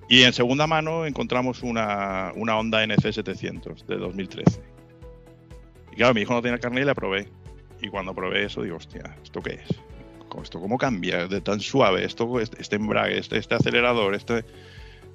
Y 0.08 0.22
en 0.22 0.32
segunda 0.32 0.66
mano 0.66 1.04
encontramos 1.04 1.62
una, 1.62 2.32
Honda 2.36 2.84
NC 2.84 3.12
700 3.12 3.86
de 3.86 3.96
2013. 3.96 4.75
Y 5.96 6.00
claro, 6.00 6.14
mi 6.14 6.20
hijo 6.20 6.34
no 6.34 6.42
tenía 6.42 6.58
carnet 6.58 6.82
y 6.82 6.86
la 6.86 6.94
probé. 6.94 7.26
Y 7.80 7.88
cuando 7.88 8.14
probé 8.14 8.44
eso, 8.44 8.62
digo, 8.62 8.76
hostia, 8.76 9.16
¿esto 9.24 9.42
qué 9.42 9.54
es? 9.54 9.80
¿Esto 10.42 10.60
cómo 10.60 10.76
cambia? 10.76 11.26
De 11.26 11.40
tan 11.40 11.60
suave, 11.60 12.04
esto, 12.04 12.38
este, 12.38 12.60
este 12.60 12.76
embrague, 12.76 13.16
este, 13.16 13.38
este 13.38 13.54
acelerador, 13.54 14.14
este. 14.14 14.44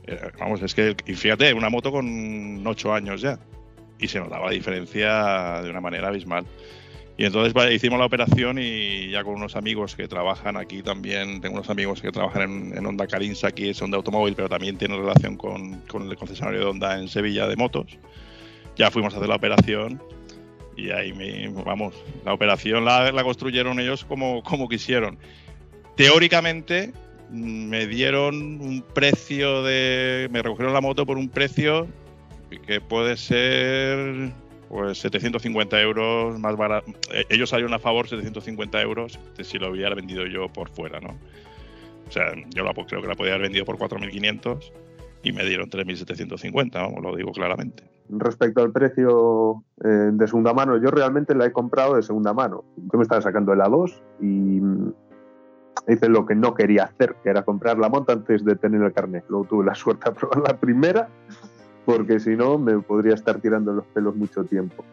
eh, 0.07 0.31
vamos, 0.39 0.63
es 0.63 0.73
que. 0.73 0.95
Y 1.05 1.13
fíjate, 1.13 1.53
una 1.53 1.69
moto 1.69 1.91
con 1.91 2.65
8 2.65 2.93
años 2.93 3.21
ya. 3.21 3.37
Y 3.99 4.07
se 4.07 4.19
notaba 4.19 4.47
la 4.47 4.53
diferencia 4.53 5.61
de 5.61 5.69
una 5.69 5.79
manera 5.79 6.07
abismal. 6.07 6.45
Y 7.17 7.25
entonces 7.25 7.53
vale, 7.53 7.75
hicimos 7.75 7.99
la 7.99 8.05
operación 8.05 8.57
y 8.57 9.11
ya 9.11 9.23
con 9.23 9.35
unos 9.35 9.55
amigos 9.55 9.95
que 9.95 10.07
trabajan 10.07 10.57
aquí 10.57 10.81
también, 10.81 11.39
tengo 11.39 11.55
unos 11.55 11.69
amigos 11.69 12.01
que 12.01 12.11
trabajan 12.11 12.41
en, 12.41 12.77
en 12.77 12.83
Honda 12.83 13.05
Carinsa, 13.05 13.49
aquí 13.49 13.75
son 13.75 13.91
de 13.91 13.97
automóvil, 13.97 14.33
pero 14.33 14.49
también 14.49 14.77
tienen 14.77 14.97
relación 14.97 15.37
con, 15.37 15.81
con 15.81 16.09
el 16.09 16.17
concesionario 16.17 16.61
de 16.61 16.65
Honda 16.65 16.97
en 16.97 17.07
Sevilla 17.07 17.47
de 17.47 17.57
motos. 17.57 17.99
Ya 18.75 18.89
fuimos 18.89 19.13
a 19.13 19.17
hacer 19.17 19.29
la 19.29 19.35
operación 19.35 20.01
y 20.75 20.89
ahí, 20.91 21.13
me, 21.13 21.47
vamos, 21.63 21.93
la 22.25 22.33
operación 22.33 22.85
la, 22.85 23.11
construyeron 23.23 23.79
ellos 23.79 24.05
como, 24.05 24.43
como 24.43 24.69
quisieron. 24.69 25.17
Teóricamente 25.95 26.93
mm, 27.29 27.69
me 27.69 27.87
dieron 27.87 28.61
un 28.61 28.81
precio 28.81 29.63
de... 29.63 30.29
Me 30.31 30.41
recogieron 30.41 30.73
la 30.73 30.81
moto 30.81 31.05
por 31.05 31.17
un 31.17 31.29
precio 31.29 31.87
que 32.65 32.81
puede 32.81 33.17
ser 33.17 34.31
pues 34.69 34.99
750 34.99 35.81
euros 35.81 36.39
más 36.39 36.55
barato. 36.55 36.91
Eh, 37.13 37.25
Ellos 37.29 37.49
salieron 37.49 37.73
a 37.73 37.79
favor 37.79 38.07
750 38.07 38.81
euros 38.81 39.19
si 39.41 39.57
lo 39.57 39.69
hubiera 39.69 39.93
vendido 39.95 40.25
yo 40.27 40.47
por 40.47 40.69
fuera, 40.69 40.99
¿no? 40.99 41.17
O 42.07 42.11
sea, 42.11 42.33
yo 42.53 42.63
la, 42.63 42.73
creo 42.73 43.01
que 43.01 43.07
la 43.07 43.15
podía 43.15 43.33
haber 43.33 43.43
vendido 43.43 43.65
por 43.65 43.77
4.500 43.77 44.71
y 45.23 45.31
me 45.33 45.45
dieron 45.45 45.69
3.750, 45.69 46.73
vamos, 46.73 47.01
lo 47.01 47.15
digo 47.15 47.31
claramente. 47.31 47.83
Respecto 48.09 48.61
al 48.61 48.71
precio 48.71 49.63
eh, 49.83 50.09
de 50.11 50.27
segunda 50.27 50.53
mano, 50.53 50.77
yo 50.77 50.89
realmente 50.91 51.35
la 51.35 51.45
he 51.45 51.51
comprado 51.51 51.95
de 51.95 52.03
segunda 52.03 52.33
mano. 52.33 52.63
Yo 52.75 52.97
me 52.97 53.03
estaba 53.03 53.21
sacando 53.21 53.53
el 53.53 53.59
A2 53.59 54.01
y 54.19 54.25
mm, 54.25 54.93
hice 55.87 56.09
lo 56.09 56.25
que 56.25 56.35
no 56.35 56.53
quería 56.53 56.85
hacer, 56.85 57.15
que 57.23 57.29
era 57.29 57.43
comprar 57.43 57.77
la 57.77 57.89
moto 57.89 58.11
antes 58.11 58.43
de 58.43 58.55
tener 58.55 58.81
el 58.81 58.93
carnet. 58.93 59.23
Luego 59.29 59.45
tuve 59.45 59.65
la 59.65 59.75
suerte 59.75 60.09
de 60.09 60.15
probar 60.15 60.39
la 60.39 60.59
primera, 60.59 61.07
porque 61.85 62.19
si 62.19 62.35
no 62.35 62.57
me 62.57 62.79
podría 62.79 63.13
estar 63.13 63.39
tirando 63.39 63.73
los 63.73 63.85
pelos 63.87 64.15
mucho 64.15 64.43
tiempo. 64.43 64.83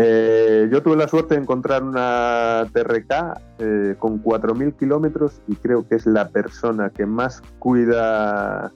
Eh, 0.00 0.68
yo 0.70 0.80
tuve 0.80 0.96
la 0.96 1.08
suerte 1.08 1.34
de 1.34 1.40
encontrar 1.40 1.82
una 1.82 2.66
TRK 2.72 3.40
eh, 3.58 3.96
con 3.98 4.22
4.000 4.22 4.76
kilómetros 4.76 5.42
y 5.48 5.56
creo 5.56 5.88
que 5.88 5.96
es 5.96 6.06
la 6.06 6.28
persona 6.28 6.90
que 6.90 7.04
más 7.04 7.42
cuida 7.58 8.70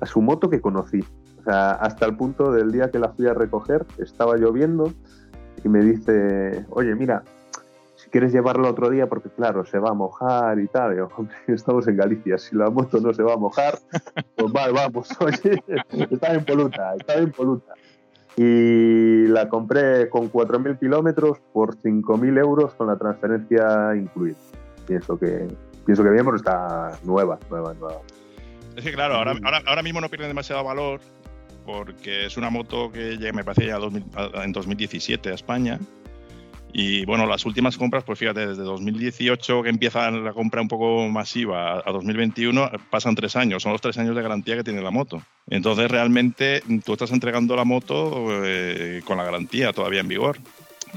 a 0.00 0.06
su 0.06 0.20
moto 0.20 0.48
que 0.50 0.60
conocí. 0.60 1.04
Hasta 1.46 2.04
el 2.04 2.16
punto 2.16 2.52
del 2.52 2.72
día 2.72 2.90
que 2.90 2.98
la 2.98 3.10
fui 3.10 3.26
a 3.26 3.32
recoger, 3.32 3.86
estaba 3.98 4.36
lloviendo 4.36 4.92
y 5.64 5.68
me 5.68 5.80
dice, 5.80 6.66
oye, 6.70 6.94
mira, 6.94 7.22
si 7.96 8.10
quieres 8.10 8.32
llevarla 8.32 8.70
otro 8.70 8.90
día, 8.90 9.08
porque 9.08 9.28
claro, 9.28 9.64
se 9.64 9.78
va 9.78 9.90
a 9.90 9.94
mojar 9.94 10.58
y 10.60 10.68
tal. 10.68 11.08
Estamos 11.46 11.88
en 11.88 11.96
Galicia, 11.96 12.38
si 12.38 12.54
la 12.54 12.70
moto 12.70 13.00
no 13.00 13.12
se 13.12 13.22
va 13.22 13.34
a 13.34 13.36
mojar, 13.36 13.78
pues 14.36 14.52
vale, 14.52 14.72
vamos, 14.72 15.08
oye, 15.20 15.62
está 16.10 16.34
impoluta, 16.34 16.94
está 16.94 17.20
impoluta. 17.20 17.74
Y 18.36 19.26
la 19.26 19.48
compré 19.48 20.08
con 20.10 20.30
4.000 20.30 20.78
kilómetros 20.78 21.40
por 21.52 21.76
5.000 21.76 22.38
euros 22.38 22.74
con 22.74 22.86
la 22.86 22.96
transferencia 22.96 23.96
incluida. 23.96 24.36
Pienso 24.86 25.18
que, 25.18 25.48
pienso 25.84 26.04
que 26.04 26.10
bien, 26.10 26.24
está 26.34 26.92
nueva, 27.02 27.38
nueva, 27.50 27.74
nueva. 27.74 28.00
Es 28.78 28.84
que 28.84 28.92
claro, 28.92 29.14
ahora, 29.16 29.32
ahora, 29.42 29.62
ahora 29.66 29.82
mismo 29.82 30.00
no 30.00 30.08
pierde 30.08 30.28
demasiado 30.28 30.62
valor 30.62 31.00
porque 31.66 32.26
es 32.26 32.36
una 32.36 32.48
moto 32.48 32.90
que 32.92 33.18
me 33.34 33.42
parece 33.44 33.66
ya 33.66 33.76
2000 33.78 34.04
a- 34.14 34.44
en 34.44 34.52
2017 34.52 35.30
a 35.30 35.34
España. 35.34 35.78
Y 36.72 37.04
bueno, 37.06 37.26
las 37.26 37.44
últimas 37.44 37.76
compras, 37.76 38.04
pues 38.04 38.18
fíjate, 38.18 38.46
desde 38.46 38.62
2018 38.62 39.62
que 39.64 39.68
empieza 39.70 40.10
la 40.10 40.32
compra 40.32 40.60
un 40.62 40.68
poco 40.68 41.08
masiva 41.08 41.82
a 41.84 41.90
2021, 41.90 42.70
pasan 42.90 43.14
tres 43.16 43.34
años, 43.36 43.62
son 43.64 43.72
los 43.72 43.80
tres 43.80 43.98
años 43.98 44.14
de 44.14 44.22
garantía 44.22 44.54
que 44.56 44.62
tiene 44.64 44.80
la 44.82 44.90
moto. 44.92 45.20
Entonces 45.50 45.90
realmente 45.90 46.62
tú 46.84 46.92
estás 46.92 47.10
entregando 47.10 47.56
la 47.56 47.64
moto 47.64 48.28
eh, 48.44 49.00
con 49.04 49.16
la 49.16 49.24
garantía 49.24 49.72
todavía 49.72 50.00
en 50.00 50.08
vigor. 50.08 50.38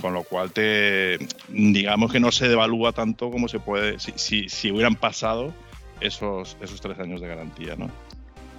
Con 0.02 0.14
lo 0.14 0.24
cual 0.24 0.52
te 0.52 1.18
digamos 1.50 2.12
que 2.14 2.20
no 2.22 2.32
se 2.32 2.48
devalúa 2.48 2.94
tanto 2.94 3.30
como 3.32 3.50
se 3.50 3.60
puede 3.60 4.00
si, 4.00 4.14
si, 4.16 4.48
si 4.50 4.72
hubieran 4.72 4.96
pasado 4.96 5.54
esos, 6.02 6.58
esos 6.62 6.82
tres 6.82 7.00
años 7.00 7.22
de 7.22 7.28
garantía, 7.28 7.76
¿no? 7.76 7.90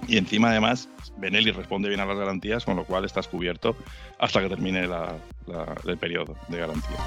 Y 0.07 0.17
encima, 0.17 0.49
además, 0.49 0.89
Benelli 1.17 1.51
responde 1.51 1.87
bien 1.87 2.01
a 2.01 2.05
las 2.05 2.17
garantías, 2.17 2.65
con 2.65 2.75
lo 2.75 2.83
cual 2.83 3.05
estás 3.05 3.27
cubierto 3.27 3.75
hasta 4.19 4.41
que 4.41 4.49
termine 4.49 4.85
la- 4.87 5.15
la- 5.47 5.75
el 5.85 5.97
periodo 5.97 6.35
de 6.49 6.57
garantía. 6.57 6.97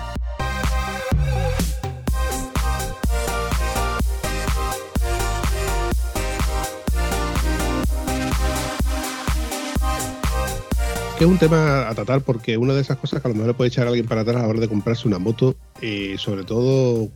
Que 11.18 11.24
es 11.24 11.30
un 11.30 11.38
tema 11.38 11.88
a 11.88 11.94
tratar 11.94 12.20
porque 12.20 12.58
una 12.58 12.74
de 12.74 12.82
esas 12.82 12.98
cosas 12.98 13.22
que 13.22 13.28
a 13.28 13.30
lo 13.30 13.34
mejor 13.34 13.48
le 13.48 13.54
puede 13.54 13.68
echar 13.68 13.86
a 13.86 13.88
alguien 13.88 14.06
para 14.06 14.20
atrás 14.20 14.36
a 14.36 14.40
la 14.42 14.48
hora 14.48 14.60
de 14.60 14.68
comprarse 14.68 15.08
una 15.08 15.18
moto, 15.18 15.56
eh, 15.80 16.16
sobre 16.18 16.44
todo 16.44 17.08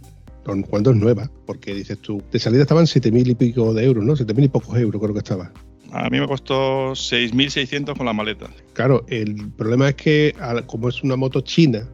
cuando 0.69 0.91
es 0.91 0.97
nueva, 0.97 1.31
porque 1.47 1.75
dices 1.75 1.99
tú, 1.99 2.23
de 2.33 2.39
salida 2.39 2.63
estaban 2.63 2.85
7.000 2.87 3.29
y 3.29 3.35
pico 3.35 3.73
de 3.75 3.85
euros, 3.85 4.05
¿no? 4.05 4.15
7.000 4.17 4.45
y 4.45 4.49
pocos 4.49 4.77
euros 4.79 5.01
creo 5.01 5.13
que 5.15 5.19
estaba. 5.21 5.53
A 5.93 6.09
mí 6.09 6.21
me 6.21 6.27
costó 6.29 6.93
6.600 6.95 7.97
con 7.97 8.07
las 8.07 8.15
maletas. 8.15 8.51
Claro, 8.75 9.05
el 9.09 9.51
problema 9.57 9.89
es 9.89 9.95
que 9.97 10.35
como 10.67 10.89
es 10.89 11.03
una 11.03 11.17
moto 11.17 11.41
china 11.41 11.89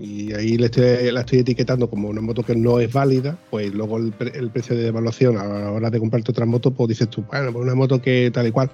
y 0.00 0.32
ahí 0.32 0.56
le 0.56 0.66
estoy- 0.66 1.10
la 1.12 1.20
estoy 1.20 1.40
etiquetando 1.40 1.90
como 1.90 2.08
una 2.08 2.20
moto 2.20 2.42
que 2.42 2.54
no 2.54 2.78
es 2.80 2.92
válida, 2.92 3.36
pues 3.50 3.74
luego 3.74 3.98
el, 3.98 4.12
pre- 4.12 4.38
el 4.38 4.50
precio 4.50 4.76
de 4.76 4.86
evaluación 4.86 5.36
a 5.38 5.44
la 5.44 5.70
hora 5.72 5.90
de 5.90 5.98
comprarte 5.98 6.30
otra 6.30 6.46
moto, 6.46 6.70
pues 6.70 6.88
dices 6.88 7.08
tú, 7.10 7.22
bueno, 7.30 7.52
pues 7.52 7.64
una 7.64 7.74
moto 7.74 8.00
que 8.00 8.30
tal 8.32 8.46
y 8.46 8.52
cual. 8.52 8.70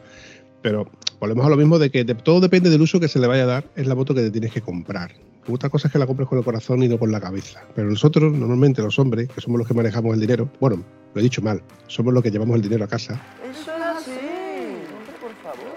Pero 0.63 0.91
volvemos 1.19 1.47
a 1.47 1.49
lo 1.51 1.57
mismo 1.57 1.79
de 1.79 1.91
que 1.91 2.05
de- 2.05 2.15
todo 2.15 2.41
depende 2.41 2.69
del 2.71 2.83
uso 2.83 3.01
que 3.01 3.09
se 3.09 3.19
le 3.19 3.27
vaya 3.27 3.45
a 3.45 3.47
dar, 3.47 3.65
es 3.75 3.87
la 3.87 3.95
moto 3.95 4.15
que 4.15 4.21
te 4.23 4.31
tienes 4.31 4.53
que 4.53 4.61
comprar. 4.61 5.13
Otra 5.51 5.71
cosa 5.71 5.89
es 5.89 5.93
que 5.93 5.99
la 5.99 6.07
compres 6.07 6.29
con 6.29 6.39
el 6.39 6.45
corazón 6.45 6.83
y 6.83 6.89
no 6.89 6.99
con 6.99 7.11
la 7.11 7.21
cabeza. 7.21 7.63
Pero 7.75 7.89
nosotros, 7.89 8.33
normalmente 8.33 8.83
los 8.83 8.99
hombres, 8.99 9.29
que 9.29 9.41
somos 9.41 9.59
los 9.59 9.67
que 9.67 9.75
manejamos 9.75 10.15
el 10.15 10.21
dinero, 10.21 10.51
bueno, 10.61 10.85
lo 11.15 11.21
he 11.21 11.25
dicho 11.25 11.41
mal, 11.41 11.63
somos 11.87 12.13
los 12.13 12.23
que 12.23 12.31
llevamos 12.31 12.57
el 12.57 12.63
dinero 12.63 12.85
a 12.85 12.89
casa, 12.89 13.21
Eso 13.51 13.71
es 13.73 13.83
así. 13.83 14.11
Hombre, 14.95 15.15
por 15.21 15.33
favor. 15.43 15.69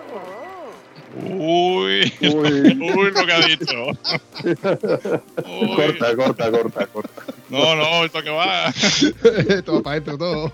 Uy, 1.39 2.13
Uy. 2.21 2.91
uy, 2.97 3.11
lo 3.11 3.25
que 3.25 3.33
ha 3.33 3.47
dicho. 3.47 3.85
Uy. 5.49 5.75
Corta, 5.75 6.15
corta, 6.15 6.51
corta, 6.51 6.87
corta. 6.87 7.23
No, 7.49 7.75
no, 7.75 8.05
esto 8.05 8.21
que 8.23 8.29
va. 8.29 8.73
todo 9.65 9.83
para 9.83 9.97
adentro, 9.97 10.17
todo. 10.17 10.53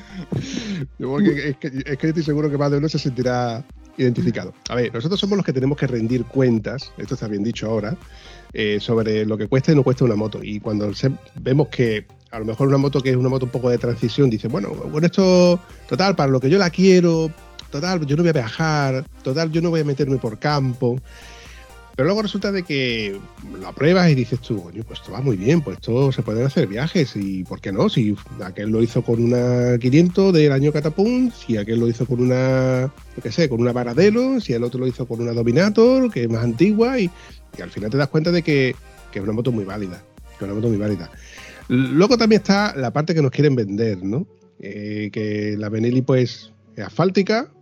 Porque 0.98 1.48
es, 1.50 1.56
que, 1.56 1.68
es 1.86 1.98
que 1.98 2.08
estoy 2.08 2.22
seguro 2.22 2.50
que 2.50 2.58
más 2.58 2.70
de 2.70 2.78
uno 2.78 2.88
se 2.88 2.98
sentirá 2.98 3.64
identificado. 3.96 4.54
A 4.68 4.74
ver, 4.74 4.92
nosotros 4.92 5.20
somos 5.20 5.36
los 5.36 5.44
que 5.44 5.52
tenemos 5.52 5.76
que 5.76 5.86
rendir 5.86 6.24
cuentas, 6.24 6.92
esto 6.96 7.14
está 7.14 7.28
bien 7.28 7.42
dicho 7.44 7.66
ahora, 7.66 7.96
eh, 8.52 8.78
sobre 8.80 9.24
lo 9.26 9.36
que 9.36 9.48
cuesta 9.48 9.72
y 9.72 9.74
no 9.74 9.82
cuesta 9.82 10.04
una 10.04 10.16
moto. 10.16 10.40
Y 10.42 10.60
cuando 10.60 10.92
se- 10.94 11.12
vemos 11.40 11.68
que 11.68 12.06
a 12.30 12.38
lo 12.38 12.44
mejor 12.46 12.68
una 12.68 12.78
moto 12.78 13.00
que 13.02 13.10
es 13.10 13.16
una 13.16 13.28
moto 13.28 13.44
un 13.44 13.52
poco 13.52 13.68
de 13.68 13.76
transición, 13.78 14.30
dice, 14.30 14.48
bueno, 14.48 14.70
bueno, 14.70 15.06
esto, 15.06 15.60
total, 15.88 16.16
para 16.16 16.32
lo 16.32 16.40
que 16.40 16.48
yo 16.48 16.56
la 16.58 16.70
quiero, 16.70 17.30
total, 17.70 18.06
yo 18.06 18.16
no 18.16 18.22
voy 18.22 18.30
a 18.30 18.34
viajar, 18.34 19.04
total, 19.22 19.50
yo 19.52 19.60
no 19.60 19.68
voy 19.70 19.80
a 19.80 19.84
meterme 19.84 20.16
por 20.16 20.38
campo. 20.38 20.98
Pero 21.94 22.06
luego 22.06 22.22
resulta 22.22 22.50
de 22.50 22.62
que 22.62 23.18
la 23.60 23.72
pruebas 23.72 24.10
y 24.10 24.14
dices 24.14 24.40
tú, 24.40 24.62
coño, 24.62 24.82
pues 24.84 25.00
esto 25.00 25.12
va 25.12 25.20
muy 25.20 25.36
bien, 25.36 25.60
pues 25.60 25.76
esto 25.76 26.10
se 26.10 26.22
pueden 26.22 26.46
hacer 26.46 26.66
viajes 26.66 27.14
y 27.16 27.44
¿por 27.44 27.60
qué 27.60 27.70
no? 27.70 27.88
Si 27.88 28.16
aquel 28.42 28.70
lo 28.70 28.82
hizo 28.82 29.02
con 29.02 29.22
una 29.22 29.78
500 29.78 30.32
del 30.32 30.52
año 30.52 30.72
Catapum, 30.72 31.30
si 31.30 31.58
aquel 31.58 31.80
lo 31.80 31.88
hizo 31.88 32.06
con 32.06 32.20
una, 32.20 32.90
qué 33.22 33.30
sé, 33.30 33.48
con 33.48 33.60
una 33.60 33.72
Varadelo, 33.72 34.40
si 34.40 34.54
el 34.54 34.64
otro 34.64 34.80
lo 34.80 34.86
hizo 34.86 35.06
con 35.06 35.20
una 35.20 35.32
Dominator, 35.32 36.10
que 36.10 36.22
es 36.22 36.30
más 36.30 36.42
antigua 36.42 36.98
y, 36.98 37.10
y 37.58 37.62
al 37.62 37.70
final 37.70 37.90
te 37.90 37.98
das 37.98 38.08
cuenta 38.08 38.30
de 38.30 38.42
que, 38.42 38.74
que 39.10 39.18
es 39.18 39.22
una 39.22 39.34
moto 39.34 39.52
muy 39.52 39.64
válida, 39.64 40.02
que 40.16 40.36
es 40.36 40.42
una 40.42 40.54
moto 40.54 40.68
muy 40.68 40.78
válida. 40.78 41.10
Luego 41.68 42.16
también 42.16 42.40
está 42.40 42.74
la 42.74 42.92
parte 42.92 43.14
que 43.14 43.22
nos 43.22 43.30
quieren 43.30 43.54
vender, 43.54 44.02
¿no? 44.02 44.26
Eh, 44.60 45.10
que 45.12 45.56
la 45.58 45.68
Benelli 45.68 46.02
pues 46.02 46.52
es 46.76 46.84
asfáltica, 46.84 47.52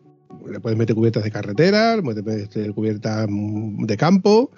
le 0.51 0.61
puedes 0.61 0.79
meter 0.79 0.95
cubiertas 0.95 1.25
de 1.25 1.31
carretera, 1.31 1.97
le 1.97 2.03
puedes 2.03 2.25
meter 2.25 2.73
cubiertas 2.73 3.27
mm, 3.29 3.85
de 3.85 3.97
campo, 3.97 4.51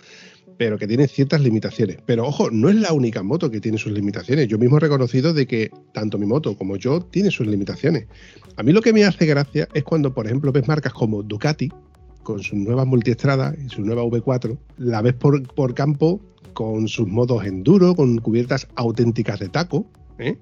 pero 0.58 0.78
que 0.78 0.86
tiene 0.86 1.08
ciertas 1.08 1.40
limitaciones. 1.40 1.98
Pero 2.06 2.26
ojo, 2.26 2.50
no 2.50 2.68
es 2.68 2.76
la 2.76 2.92
única 2.92 3.22
moto 3.22 3.50
que 3.50 3.60
tiene 3.60 3.78
sus 3.78 3.92
limitaciones. 3.92 4.48
Yo 4.48 4.58
mismo 4.58 4.76
he 4.76 4.80
reconocido 4.80 5.32
de 5.32 5.46
que 5.46 5.70
tanto 5.92 6.18
mi 6.18 6.26
moto 6.26 6.56
como 6.56 6.76
yo 6.76 7.00
tiene 7.00 7.30
sus 7.30 7.46
limitaciones. 7.46 8.06
A 8.56 8.62
mí 8.62 8.72
lo 8.72 8.82
que 8.82 8.92
me 8.92 9.04
hace 9.04 9.26
gracia 9.26 9.68
es 9.74 9.84
cuando, 9.84 10.14
por 10.14 10.26
ejemplo, 10.26 10.52
ves 10.52 10.68
marcas 10.68 10.92
como 10.92 11.22
Ducati, 11.22 11.70
con 12.22 12.42
sus 12.42 12.58
nuevas 12.58 12.86
multiestradas 12.86 13.56
y 13.58 13.68
su 13.68 13.82
nueva 13.82 14.04
V4, 14.04 14.56
la 14.78 15.02
ves 15.02 15.14
por, 15.14 15.42
por 15.54 15.74
campo 15.74 16.20
con 16.52 16.88
sus 16.88 17.08
modos 17.08 17.44
enduro, 17.44 17.94
con 17.94 18.18
cubiertas 18.18 18.68
auténticas 18.76 19.40
de 19.40 19.48
taco, 19.48 19.86
¿eh? 20.18 20.36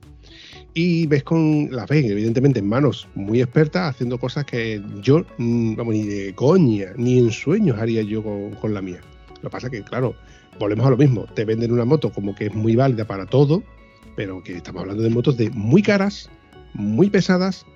Y 0.75 1.07
ves 1.07 1.25
con 1.25 1.69
las 1.71 1.89
ves 1.89 2.05
evidentemente 2.05 2.61
en 2.61 2.69
manos 2.69 3.09
muy 3.15 3.41
expertas 3.41 3.91
haciendo 3.91 4.19
cosas 4.19 4.45
que 4.45 4.81
yo 5.01 5.25
mm, 5.39 5.75
vamos 5.77 5.95
ni 5.95 6.05
de 6.05 6.35
coña 6.35 6.93
ni 6.97 7.19
en 7.19 7.31
sueños 7.31 7.79
haría 7.79 8.03
yo 8.03 8.23
con, 8.23 8.75
la 8.75 8.81
mía 8.81 9.01
lo 9.43 9.49
que 9.49 9.51
pasa 9.51 9.67
es 9.67 9.73
que 9.73 9.83
claro 9.83 10.15
volvemos 10.59 10.87
a 10.87 10.91
lo 10.91 10.97
mismo 10.97 11.27
te 11.35 11.45
venden 11.45 11.73
una 11.73 11.85
moto 11.85 12.13
como 12.13 12.35
que 12.35 12.47
es 12.47 12.55
muy 12.55 12.77
válida 12.77 13.05
para 13.05 13.27
todo 13.27 13.63
pero 14.15 14.43
que 14.43 14.57
estamos 14.57 14.83
hablando 14.83 15.03
de 15.03 15.11
motos 15.11 15.37
de 15.37 15.51
muy 15.51 15.83
caras 15.83 16.31
muy 16.75 17.11
pesadas 17.11 17.67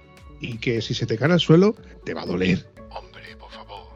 y 0.40 0.58
que 0.58 0.80
si 0.80 0.94
se 0.94 1.06
te 1.06 1.18
cae 1.18 1.32
al 1.32 1.40
suelo 1.40 1.74
te 2.04 2.14
va 2.14 2.22
a 2.22 2.26
doler 2.26 2.72
Hombre, 2.90 3.36
por 3.36 3.50
favor. 3.50 3.86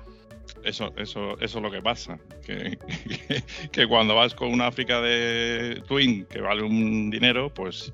Eso, 0.64 0.92
eso, 0.96 1.38
eso 1.38 1.58
es 1.58 1.62
lo 1.62 1.70
que 1.70 1.80
pasa. 1.80 2.18
Que, 2.44 2.76
que, 3.28 3.44
que 3.70 3.86
cuando 3.86 4.16
vas 4.16 4.34
con 4.34 4.52
una 4.52 4.66
África 4.66 5.00
de 5.00 5.80
Twin 5.86 6.24
que 6.24 6.40
vale 6.40 6.64
un 6.64 7.10
dinero, 7.10 7.48
pues 7.54 7.92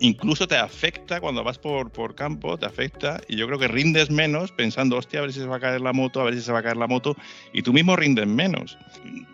incluso 0.00 0.46
te 0.46 0.56
afecta 0.56 1.20
cuando 1.20 1.42
vas 1.44 1.58
por, 1.58 1.90
por 1.90 2.14
campo, 2.14 2.58
te 2.58 2.66
afecta 2.66 3.20
y 3.28 3.36
yo 3.36 3.46
creo 3.46 3.58
que 3.58 3.68
rindes 3.68 4.10
menos 4.10 4.52
pensando, 4.52 4.96
hostia, 4.96 5.20
a 5.20 5.22
ver 5.22 5.32
si 5.32 5.40
se 5.40 5.46
va 5.46 5.56
a 5.56 5.60
caer 5.60 5.80
la 5.80 5.92
moto, 5.92 6.20
a 6.20 6.24
ver 6.24 6.34
si 6.34 6.40
se 6.40 6.52
va 6.52 6.60
a 6.60 6.62
caer 6.62 6.76
la 6.76 6.86
moto 6.86 7.16
y 7.52 7.62
tú 7.62 7.72
mismo 7.72 7.96
rindes 7.96 8.26
menos. 8.26 8.78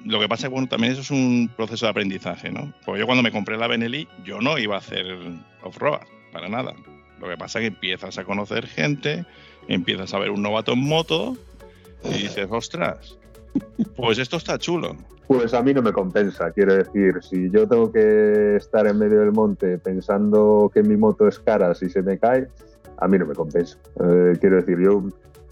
Lo 0.04 0.20
que 0.20 0.28
pasa 0.28 0.46
es 0.46 0.50
que 0.50 0.52
bueno, 0.52 0.68
también 0.68 0.92
eso 0.92 1.02
es 1.02 1.10
un 1.10 1.50
proceso 1.56 1.86
de 1.86 1.90
aprendizaje, 1.90 2.50
¿no? 2.50 2.72
Porque 2.84 3.00
yo 3.00 3.06
cuando 3.06 3.22
me 3.22 3.30
compré 3.30 3.56
la 3.56 3.66
Benelli, 3.66 4.08
yo 4.24 4.40
no 4.40 4.58
iba 4.58 4.76
a 4.76 4.78
hacer 4.78 5.06
off-road, 5.62 6.00
para 6.32 6.48
nada. 6.48 6.74
Lo 7.20 7.28
que 7.28 7.36
pasa 7.36 7.58
es 7.58 7.62
que 7.62 7.66
empiezas 7.68 8.18
a 8.18 8.24
conocer 8.24 8.66
gente, 8.66 9.24
empiezas 9.68 10.12
a 10.14 10.18
ver 10.18 10.30
un 10.30 10.42
novato 10.42 10.72
en 10.72 10.80
moto 10.80 11.36
y 12.04 12.22
dices, 12.22 12.48
ostras, 12.50 13.16
pues 13.96 14.18
esto 14.18 14.36
está 14.36 14.58
chulo. 14.58 14.96
Pues 15.26 15.54
a 15.54 15.62
mí 15.62 15.72
no 15.72 15.82
me 15.82 15.92
compensa, 15.92 16.50
quiero 16.50 16.74
decir, 16.74 17.20
si 17.22 17.50
yo 17.50 17.66
tengo 17.66 17.90
que 17.90 18.56
estar 18.56 18.86
en 18.86 18.98
medio 18.98 19.20
del 19.20 19.32
monte 19.32 19.78
pensando 19.78 20.70
que 20.72 20.82
mi 20.82 20.96
moto 20.96 21.26
es 21.26 21.38
cara 21.38 21.74
si 21.74 21.88
se 21.88 22.02
me 22.02 22.18
cae, 22.18 22.48
a 22.98 23.08
mí 23.08 23.18
no 23.18 23.26
me 23.26 23.34
compensa. 23.34 23.78
Eh, 24.00 24.36
quiero 24.40 24.56
decir, 24.56 24.78
yo 24.78 25.02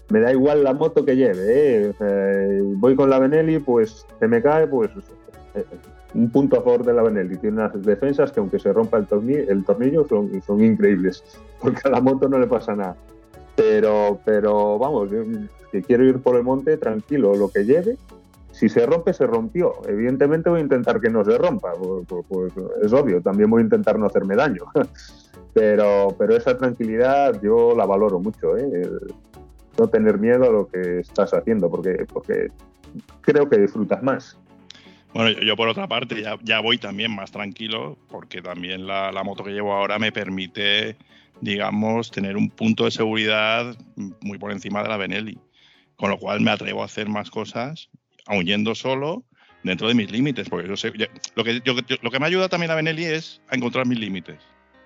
me 0.09 0.19
da 0.19 0.31
igual 0.31 0.63
la 0.63 0.73
moto 0.73 1.03
que 1.05 1.15
lleve, 1.15 1.93
¿eh? 1.99 2.61
Voy 2.75 2.95
con 2.95 3.09
la 3.09 3.19
Benelli, 3.19 3.59
pues 3.59 4.05
se 4.19 4.27
me 4.27 4.41
cae, 4.41 4.67
pues 4.67 4.91
eh, 5.55 5.65
un 6.13 6.29
punto 6.29 6.59
a 6.59 6.63
favor 6.63 6.85
de 6.85 6.93
la 6.93 7.03
Benelli. 7.03 7.37
Tiene 7.37 7.57
unas 7.57 7.81
defensas 7.81 8.31
que 8.31 8.39
aunque 8.39 8.59
se 8.59 8.73
rompa 8.73 8.97
el 8.97 9.07
tornillo 9.07 10.07
son, 10.07 10.41
son 10.45 10.63
increíbles, 10.63 11.23
porque 11.61 11.81
a 11.85 11.89
la 11.89 12.01
moto 12.01 12.27
no 12.27 12.39
le 12.39 12.47
pasa 12.47 12.75
nada. 12.75 12.95
Pero, 13.55 14.19
pero 14.25 14.77
vamos, 14.77 15.11
yo 15.11 15.23
que 15.71 15.81
quiero 15.81 16.03
ir 16.03 16.19
por 16.19 16.35
el 16.35 16.43
monte 16.43 16.77
tranquilo, 16.77 17.33
lo 17.35 17.49
que 17.49 17.63
lleve, 17.63 17.97
si 18.51 18.69
se 18.69 18.85
rompe, 18.85 19.13
se 19.13 19.25
rompió. 19.25 19.73
Evidentemente 19.87 20.49
voy 20.49 20.59
a 20.59 20.63
intentar 20.63 20.99
que 20.99 21.09
no 21.09 21.23
se 21.23 21.37
rompa, 21.37 21.73
pues, 22.27 22.53
es 22.83 22.93
obvio, 22.93 23.21
también 23.21 23.49
voy 23.49 23.61
a 23.61 23.63
intentar 23.63 23.97
no 23.97 24.05
hacerme 24.05 24.35
daño. 24.35 24.65
Pero, 25.53 26.15
pero 26.17 26.37
esa 26.37 26.57
tranquilidad 26.57 27.41
yo 27.41 27.75
la 27.75 27.85
valoro 27.85 28.21
mucho, 28.21 28.55
¿eh? 28.55 28.89
No 29.77 29.89
tener 29.89 30.17
miedo 30.17 30.45
a 30.45 30.49
lo 30.49 30.67
que 30.69 30.99
estás 30.99 31.33
haciendo, 31.33 31.69
porque, 31.69 32.05
creo 33.19 33.49
que 33.49 33.57
disfrutas 33.57 34.01
más. 34.01 34.39
Bueno, 35.13 35.37
yo, 35.41 35.57
por 35.57 35.67
otra 35.67 35.89
parte 35.89 36.23
ya, 36.41 36.61
voy 36.61 36.77
también 36.77 37.13
más 37.13 37.33
tranquilo 37.33 37.97
porque 38.09 38.41
también 38.41 38.87
la 38.87 39.21
moto 39.25 39.43
que 39.43 39.51
llevo 39.51 39.73
ahora 39.73 39.99
me 39.99 40.13
permite, 40.13 40.95
digamos, 41.41 42.11
tener 42.11 42.37
un 42.37 42.49
punto 42.49 42.85
de 42.85 42.91
seguridad 42.91 43.75
muy 44.21 44.37
por 44.37 44.51
encima 44.51 44.81
de 44.83 44.89
la 44.89 44.97
Benelli. 44.97 45.37
Con 45.95 46.09
lo 46.09 46.17
cual 46.17 46.41
me 46.41 46.51
atrevo 46.51 46.81
a 46.81 46.85
hacer 46.85 47.09
más 47.09 47.29
cosas, 47.29 47.89
aun 48.25 48.45
yendo 48.45 48.73
solo, 48.73 49.23
dentro 49.63 49.87
de 49.87 49.93
mis 49.93 50.09
límites. 50.11 50.49
Porque 50.49 50.67
yo 50.67 50.77
sé, 50.77 50.91
lo 51.35 51.43
que, 51.43 51.61
yo- 51.63 51.75
lo 52.01 52.09
que 52.11 52.19
me 52.19 52.25
ayuda 52.27 52.49
también 52.49 52.69
la 52.69 52.75
Benelli 52.75 53.05
es 53.05 53.41
a 53.49 53.55
encontrar 53.55 53.85
mis 53.85 53.99
límites. 53.99 54.37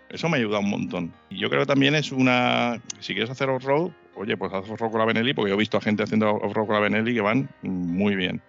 Eso 0.10 0.30
me 0.30 0.38
ayuda 0.38 0.60
un 0.60 0.70
montón. 0.70 1.14
Y 1.30 1.38
yo 1.38 1.50
creo 1.50 1.62
que 1.62 1.68
también 1.68 1.96
es 1.96 2.12
una. 2.12 2.82
Si 3.00 3.14
quieres 3.14 3.30
hacer 3.30 3.50
off-road, 3.50 3.92
oye, 4.16 4.38
pues 4.38 4.54
haz 4.54 4.70
off-road 4.70 4.92
con 4.92 5.00
la 5.00 5.06
Benelli, 5.06 5.34
porque 5.34 5.50
yo 5.50 5.56
he 5.56 5.60
visto 5.60 5.78
a 5.78 5.82
gente 5.82 6.04
haciendo 6.04 6.30
off-road 6.32 6.66
con 6.68 6.76
la 6.76 6.82
Benelli 6.82 7.14
que 7.14 7.22
van 7.22 7.50
muy 7.64 8.16
bien. 8.16 8.42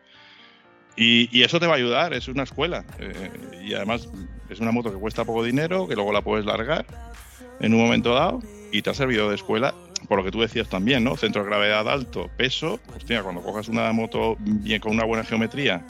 Y, 0.97 1.29
y 1.37 1.43
eso 1.43 1.61
te 1.61 1.67
va 1.67 1.75
a 1.75 1.77
ayudar, 1.77 2.15
es 2.15 2.29
una 2.29 2.43
escuela. 2.45 2.85
Eh, 2.99 3.31
y 3.65 3.75
además 3.75 4.09
es 4.49 4.61
una 4.61 4.71
moto 4.73 4.91
que 4.93 4.99
cuesta 4.99 5.25
poco 5.25 5.45
dinero, 5.45 5.87
que 5.87 5.95
luego 5.95 6.13
la 6.13 6.23
puedes 6.23 6.47
largar 6.47 6.87
en 7.61 7.75
un 7.75 7.81
momento 7.81 8.15
dado 8.15 8.41
y 8.73 8.83
te 8.83 8.91
ha 8.91 8.95
servido 8.95 9.29
de 9.29 9.37
escuela, 9.37 9.75
por 10.09 10.19
lo 10.19 10.25
que 10.25 10.31
tú 10.31 10.41
decías 10.41 10.69
también, 10.69 11.05
¿no? 11.05 11.17
Centro 11.17 11.43
de 11.43 11.49
gravedad 11.49 11.89
alto, 11.89 12.31
peso. 12.37 12.81
Hostia, 12.95 13.23
cuando 13.23 13.43
cojas 13.43 13.69
una 13.69 13.93
moto 13.93 14.37
bien 14.39 14.81
con 14.81 14.93
una 14.93 15.05
buena 15.05 15.25
geometría 15.25 15.85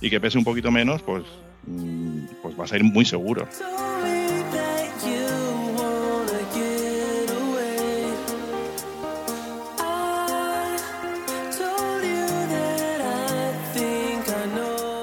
y 0.00 0.10
que 0.10 0.20
pese 0.20 0.38
un 0.38 0.44
poquito 0.44 0.70
menos, 0.70 1.02
pues, 1.02 1.24
mm, 1.66 2.24
pues 2.42 2.56
vas 2.56 2.72
a 2.72 2.76
ir 2.76 2.84
muy 2.84 3.04
seguro. 3.04 3.46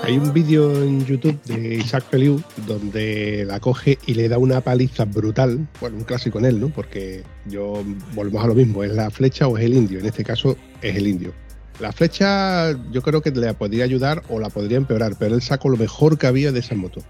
Hay 0.07 0.17
un 0.17 0.31
vídeo 0.31 0.83
en 0.83 1.05
YouTube 1.05 1.37
de 1.43 1.75
Isaac 1.75 2.05
Feliu 2.09 2.41
donde 2.65 3.43
la 3.45 3.59
coge 3.59 3.97
y 4.07 4.13
le 4.13 4.29
da 4.29 4.37
una 4.37 4.61
paliza 4.61 5.03
brutal. 5.03 5.67
Bueno, 5.81 5.97
un 5.97 6.03
clásico 6.05 6.39
en 6.39 6.45
él, 6.45 6.61
¿no? 6.61 6.69
Porque 6.69 7.23
yo 7.45 7.83
volvemos 8.15 8.41
a 8.41 8.47
lo 8.47 8.55
mismo, 8.55 8.85
¿es 8.85 8.93
la 8.93 9.09
flecha 9.09 9.47
o 9.49 9.57
es 9.57 9.65
el 9.65 9.73
indio? 9.73 9.99
En 9.99 10.05
este 10.05 10.23
caso 10.23 10.55
es 10.81 10.95
el 10.95 11.07
indio. 11.07 11.33
La 11.81 11.91
flecha 11.91 12.71
yo 12.89 13.01
creo 13.01 13.21
que 13.21 13.31
le 13.31 13.53
podría 13.53 13.83
ayudar 13.83 14.23
o 14.29 14.39
la 14.39 14.49
podría 14.49 14.77
empeorar, 14.77 15.15
pero 15.19 15.35
él 15.35 15.41
sacó 15.41 15.67
lo 15.67 15.75
mejor 15.75 16.17
que 16.17 16.25
había 16.27 16.53
de 16.53 16.59
esa 16.61 16.73
moto. 16.73 17.01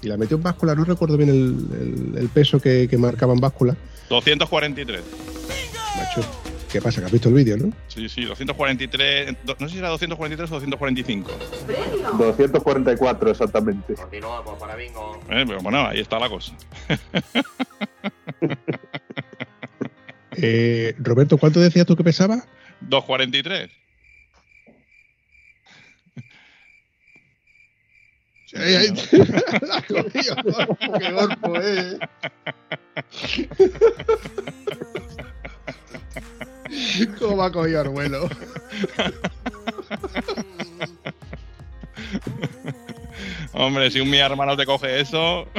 Y 0.00 0.06
la 0.06 0.16
metió 0.16 0.36
en 0.36 0.44
báscula, 0.44 0.76
no 0.76 0.84
recuerdo 0.84 1.16
bien 1.16 1.30
el, 1.30 1.66
el- 2.14 2.18
el 2.18 2.28
peso 2.28 2.60
que, 2.60 2.86
que 2.88 2.96
marcaba 2.98 3.32
en 3.34 3.40
báscula. 3.40 3.76
243. 4.10 5.00
Macho, 5.96 6.20
¿qué 6.74 6.80
pasa? 6.82 7.00
Que 7.00 7.06
has 7.06 7.12
visto 7.12 7.28
el 7.28 7.36
vídeo, 7.36 7.56
¿no? 7.56 7.72
Sí, 7.86 8.08
sí, 8.08 8.24
243. 8.24 9.36
do- 9.44 9.56
No 9.60 9.68
sé 9.68 9.74
si 9.74 9.78
era 9.78 9.88
243 9.90 10.50
o 10.50 10.54
245. 10.54 11.30
244 12.18 13.30
exactamente. 13.30 13.94
Continuamos 13.94 14.58
para 14.58 14.74
bingo. 14.74 15.20
Eh, 15.30 15.44
pero 15.46 15.60
bueno, 15.60 15.86
ahí 15.86 16.00
está 16.00 16.18
la 16.18 16.28
cosa. 16.28 16.52
Eh, 20.36 20.96
Roberto, 20.98 21.38
¿cuánto 21.38 21.60
decías 21.60 21.86
tú 21.86 21.94
que 21.94 22.02
pesaba? 22.02 22.44
243. 22.80 23.70
Ay, 28.56 28.74
ay, 28.74 28.88
la 29.62 29.80
cogió, 29.82 30.34
qué 30.98 31.12
gorpo, 31.12 31.54
eh. 31.60 31.98
¿Cómo 37.18 37.42
ha 37.42 37.52
cogido 37.52 37.80
al 37.80 37.88
vuelo? 37.88 38.28
Hombre, 43.52 43.90
si 43.90 44.00
un 44.00 44.10
mi 44.10 44.18
hermano 44.18 44.56
te 44.56 44.66
coge 44.66 45.00
eso, 45.00 45.46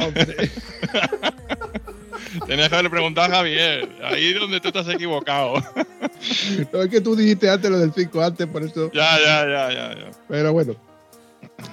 tenías 2.47 2.69
que 2.69 2.75
haberle 2.75 2.89
preguntado 2.89 3.27
a 3.27 3.37
Javier. 3.37 3.87
Ahí 4.03 4.33
es 4.33 4.39
donde 4.39 4.59
tú 4.59 4.67
estás 4.67 4.87
equivocado. 4.89 5.55
no 6.73 6.81
es 6.81 6.89
que 6.89 6.99
tú 7.01 7.15
dijiste 7.15 7.49
antes 7.49 7.71
lo 7.71 7.79
del 7.79 7.93
5 7.93 8.21
antes, 8.21 8.47
por 8.47 8.63
eso. 8.63 8.91
ya, 8.93 9.17
ya, 9.19 9.47
ya, 9.47 9.71
ya, 9.71 9.95
ya. 9.95 10.11
Pero 10.27 10.51
bueno, 10.51 10.75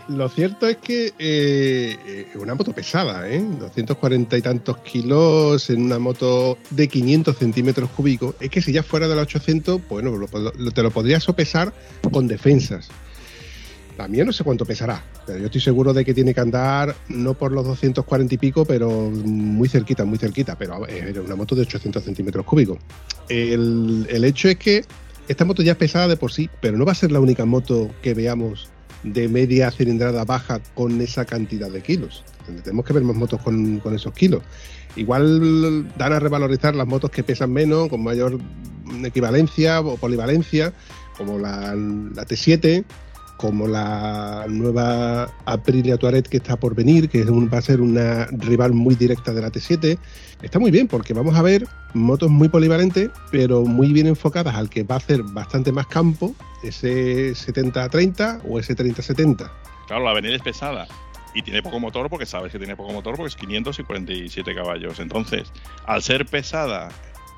lo 0.08 0.28
cierto 0.28 0.68
es 0.68 0.76
que 0.78 1.12
eh, 1.18 2.28
una 2.34 2.54
moto 2.54 2.72
pesada, 2.72 3.28
¿eh? 3.28 3.42
240 3.58 4.36
y 4.36 4.42
tantos 4.42 4.78
kilos 4.78 5.70
en 5.70 5.82
una 5.82 5.98
moto 5.98 6.58
de 6.70 6.88
500 6.88 7.36
centímetros 7.36 7.90
cúbicos. 7.90 8.34
Es 8.40 8.50
que 8.50 8.60
si 8.60 8.72
ya 8.72 8.82
fuera 8.82 9.08
de 9.08 9.14
los 9.14 9.22
800, 9.24 9.80
bueno, 9.88 10.12
te 10.74 10.82
lo 10.82 10.90
podrías 10.90 11.22
sopesar 11.22 11.72
con 12.10 12.26
defensas. 12.26 12.88
La 13.98 14.08
mía 14.08 14.24
no 14.24 14.32
sé 14.32 14.42
cuánto 14.42 14.64
pesará, 14.64 15.04
pero 15.26 15.38
yo 15.38 15.46
estoy 15.46 15.60
seguro 15.60 15.92
de 15.92 16.04
que 16.04 16.14
tiene 16.14 16.32
que 16.32 16.40
andar 16.40 16.96
no 17.08 17.34
por 17.34 17.52
los 17.52 17.64
240 17.66 18.34
y 18.34 18.38
pico, 18.38 18.64
pero 18.64 18.90
muy 18.90 19.68
cerquita, 19.68 20.04
muy 20.04 20.18
cerquita. 20.18 20.56
Pero 20.56 20.86
es 20.86 21.16
una 21.18 21.36
moto 21.36 21.54
de 21.54 21.62
800 21.62 22.02
centímetros 22.02 22.44
cúbicos. 22.46 22.78
El, 23.28 24.06
el 24.08 24.24
hecho 24.24 24.48
es 24.48 24.56
que 24.56 24.84
esta 25.28 25.44
moto 25.44 25.62
ya 25.62 25.72
es 25.72 25.78
pesada 25.78 26.08
de 26.08 26.16
por 26.16 26.32
sí, 26.32 26.50
pero 26.60 26.76
no 26.76 26.84
va 26.84 26.92
a 26.92 26.96
ser 26.96 27.12
la 27.12 27.20
única 27.20 27.44
moto 27.44 27.90
que 28.02 28.14
veamos 28.14 28.71
de 29.02 29.28
media 29.28 29.70
cilindrada 29.70 30.24
baja 30.24 30.60
con 30.74 31.00
esa 31.00 31.24
cantidad 31.24 31.70
de 31.70 31.82
kilos. 31.82 32.24
Tenemos 32.64 32.84
que 32.84 32.92
ver 32.92 33.02
más 33.02 33.16
motos 33.16 33.40
con, 33.42 33.80
esos 33.94 34.12
kilos. 34.12 34.42
Igual 34.96 35.88
dan 35.96 36.12
a 36.12 36.18
revalorizar 36.18 36.74
las 36.74 36.86
motos 36.86 37.10
que 37.10 37.22
pesan 37.22 37.52
menos, 37.52 37.88
con 37.88 38.02
mayor 38.02 38.38
equivalencia 39.04 39.80
o 39.80 39.96
polivalencia, 39.96 40.72
como 41.16 41.38
la, 41.38 41.74
la 41.74 42.26
T7, 42.26 42.84
como 43.36 43.66
la 43.66 44.46
nueva 44.48 45.32
Aprilia 45.46 45.96
Touareg 45.96 46.24
que 46.28 46.36
está 46.36 46.56
por 46.56 46.74
venir, 46.74 47.08
que 47.08 47.20
es 47.22 47.26
un- 47.28 47.48
va 47.52 47.58
a 47.58 47.62
ser 47.62 47.80
una 47.80 48.26
rival 48.26 48.72
muy 48.72 48.94
directa 48.94 49.32
de 49.32 49.40
la 49.40 49.50
T7. 49.50 49.98
Está 50.42 50.58
muy 50.58 50.70
bien 50.70 50.86
porque 50.88 51.12
vamos 51.14 51.34
a 51.36 51.42
ver 51.42 51.66
motos 51.94 52.30
muy 52.30 52.48
polivalentes, 52.48 53.10
pero 53.30 53.64
muy 53.64 53.92
bien 53.92 54.06
enfocadas 54.06 54.54
al 54.54 54.68
que 54.70 54.82
va 54.84 54.96
a 54.96 54.98
hacer 54.98 55.22
bastante 55.22 55.72
más 55.72 55.86
campo, 55.86 56.34
ese 56.62 57.32
70-30 57.32 58.42
o 58.48 58.58
ese 58.58 58.76
30-70. 58.76 59.50
Claro, 59.86 60.04
la 60.04 60.10
avenida 60.10 60.34
es 60.34 60.42
pesada 60.42 60.86
y 61.34 61.42
tiene 61.42 61.62
poco 61.62 61.80
motor 61.80 62.08
porque 62.10 62.26
sabes 62.26 62.52
que 62.52 62.58
tiene 62.58 62.76
poco 62.76 62.92
motor 62.92 63.16
porque 63.16 63.28
es 63.28 63.36
547 63.36 64.54
caballos. 64.54 65.00
Entonces, 65.00 65.52
al 65.86 66.02
ser 66.02 66.26
pesada, 66.26 66.88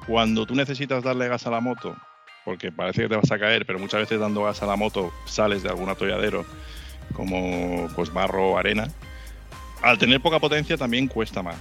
cuando 0.07 0.47
tú 0.47 0.55
necesitas 0.55 1.03
darle 1.03 1.29
gas 1.29 1.47
a 1.47 1.51
la 1.51 1.61
moto, 1.61 1.97
porque 2.45 2.71
parece 2.71 3.03
que 3.03 3.09
te 3.09 3.17
vas 3.17 3.31
a 3.31 3.39
caer, 3.39 3.65
pero 3.67 3.79
muchas 3.79 4.01
veces 4.01 4.21
dando 4.21 4.43
gas 4.45 4.63
a 4.63 4.67
la 4.67 4.77
moto 4.77 5.13
sales 5.27 5.63
de 5.63 5.71
algún 5.71 5.89
atolladero 5.89 6.45
como 7.15 7.89
pues 7.95 8.13
barro 8.13 8.51
o 8.51 8.59
arena, 8.59 8.89
al 9.83 9.99
tener 9.99 10.21
poca 10.21 10.39
potencia 10.39 10.77
también 10.77 11.09
cuesta 11.09 11.43
más. 11.43 11.57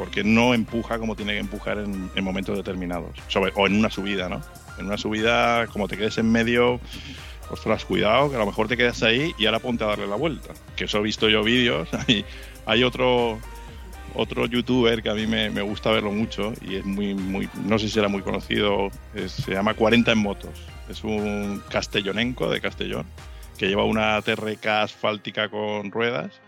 Porque 0.00 0.24
no 0.24 0.54
empuja 0.54 0.98
como 0.98 1.14
tiene 1.14 1.34
que 1.34 1.40
empujar 1.40 1.76
en, 1.76 2.10
en 2.14 2.24
momentos 2.24 2.56
determinados. 2.56 3.10
O 3.54 3.66
en 3.66 3.76
una 3.76 3.90
subida, 3.90 4.30
¿no? 4.30 4.40
En 4.78 4.86
una 4.86 4.96
subida, 4.96 5.66
como 5.66 5.88
te 5.88 5.98
quedes 5.98 6.16
en 6.16 6.32
medio, 6.32 6.80
ostras, 7.50 7.84
cuidado, 7.84 8.30
que 8.30 8.36
a 8.36 8.38
lo 8.38 8.46
mejor 8.46 8.66
te 8.66 8.78
quedas 8.78 9.02
ahí 9.02 9.34
y 9.36 9.44
ahora 9.44 9.58
ponte 9.58 9.84
a 9.84 9.88
darle 9.88 10.06
la 10.06 10.16
vuelta. 10.16 10.54
Que 10.74 10.84
eso 10.84 10.96
he 10.96 11.02
visto 11.02 11.28
yo 11.28 11.42
vídeos. 11.42 11.86
Hay, 12.64 12.82
otro 12.82 13.38
otro 14.14 14.46
youtuber 14.46 15.02
que 15.02 15.10
a 15.10 15.14
mí 15.14 15.26
me, 15.26 15.50
gusta 15.60 15.90
verlo 15.90 16.12
mucho 16.12 16.54
y 16.62 16.76
es 16.76 16.86
muy, 16.86 17.12
muy, 17.14 17.50
no 17.66 17.78
sé 17.78 17.90
si 17.90 17.98
era 17.98 18.08
muy 18.08 18.22
conocido, 18.22 18.88
se 19.14 19.52
llama 19.52 19.74
40 19.74 20.12
en 20.12 20.18
motos. 20.18 20.62
Es 20.88 21.04
un 21.04 21.62
castellonenco 21.68 22.48
de 22.48 22.62
Castellón 22.62 23.04
que 23.58 23.68
lleva 23.68 23.84
una 23.84 24.22
TRK 24.22 24.66
asfáltica 24.66 25.50
con 25.50 25.90
ruedas 25.90 26.40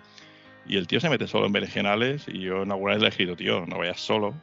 y 0.67 0.77
el 0.77 0.87
tío 0.87 1.01
se 1.01 1.09
mete 1.11 1.27
solo 1.27 1.47
en 1.47 1.53
berenjenales 1.53 2.27
y 2.29 2.41
yo 2.41 2.63
en 2.63 2.71
alguna 2.73 2.95
vez 2.95 3.03
le 3.03 3.09
he 3.09 3.11
dicho, 3.27 3.37
tío, 3.37 3.67
no 3.67 3.79
vayas 3.79 4.01
solo, 4.01 4.35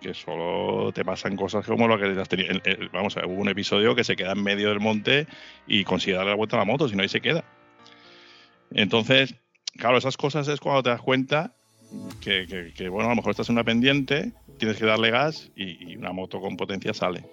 que 0.00 0.12
solo 0.14 0.92
te 0.92 1.04
pasan 1.04 1.36
cosas 1.36 1.64
como 1.66 1.88
lo 1.88 1.98
que 1.98 2.04
has 2.20 2.28
tenido. 2.28 2.50
el- 2.50 2.62
el- 2.64 2.88
Vamos 2.90 3.16
hubo 3.16 3.32
un 3.40 3.48
episodio 3.48 3.94
que 3.94 4.04
se 4.04 4.16
queda 4.16 4.32
en 4.32 4.42
medio 4.42 4.68
del 4.68 4.80
monte 4.80 5.26
y 5.66 5.84
consigue 5.84 6.16
darle 6.16 6.30
la 6.30 6.36
vuelta 6.36 6.56
a 6.56 6.58
la 6.60 6.64
moto, 6.64 6.88
si 6.88 6.96
no 6.96 7.02
ahí 7.02 7.08
se 7.08 7.20
queda. 7.20 7.44
Entonces, 8.72 9.34
claro, 9.78 9.96
esas 9.96 10.16
cosas 10.16 10.48
es 10.48 10.60
cuando 10.60 10.82
te 10.82 10.90
das 10.90 11.00
cuenta 11.00 11.54
que, 12.20 12.88
bueno, 12.90 13.06
a 13.06 13.10
lo 13.10 13.16
mejor 13.16 13.30
estás 13.30 13.48
en 13.48 13.54
una 13.54 13.64
pendiente, 13.64 14.32
tienes 14.58 14.76
que 14.78 14.84
darle 14.86 15.10
gas 15.10 15.50
y, 15.54 15.92
y 15.92 15.96
una 15.96 16.12
moto 16.12 16.40
con 16.40 16.56
potencia 16.56 16.92
sale. 16.92 17.24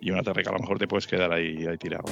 Y 0.00 0.10
una 0.10 0.22
TRK 0.22 0.48
a 0.48 0.52
lo 0.52 0.58
mejor 0.60 0.78
te 0.78 0.86
puedes 0.88 1.06
quedar 1.06 1.32
ahí, 1.32 1.66
ahí 1.66 1.76
tirado. 1.78 2.04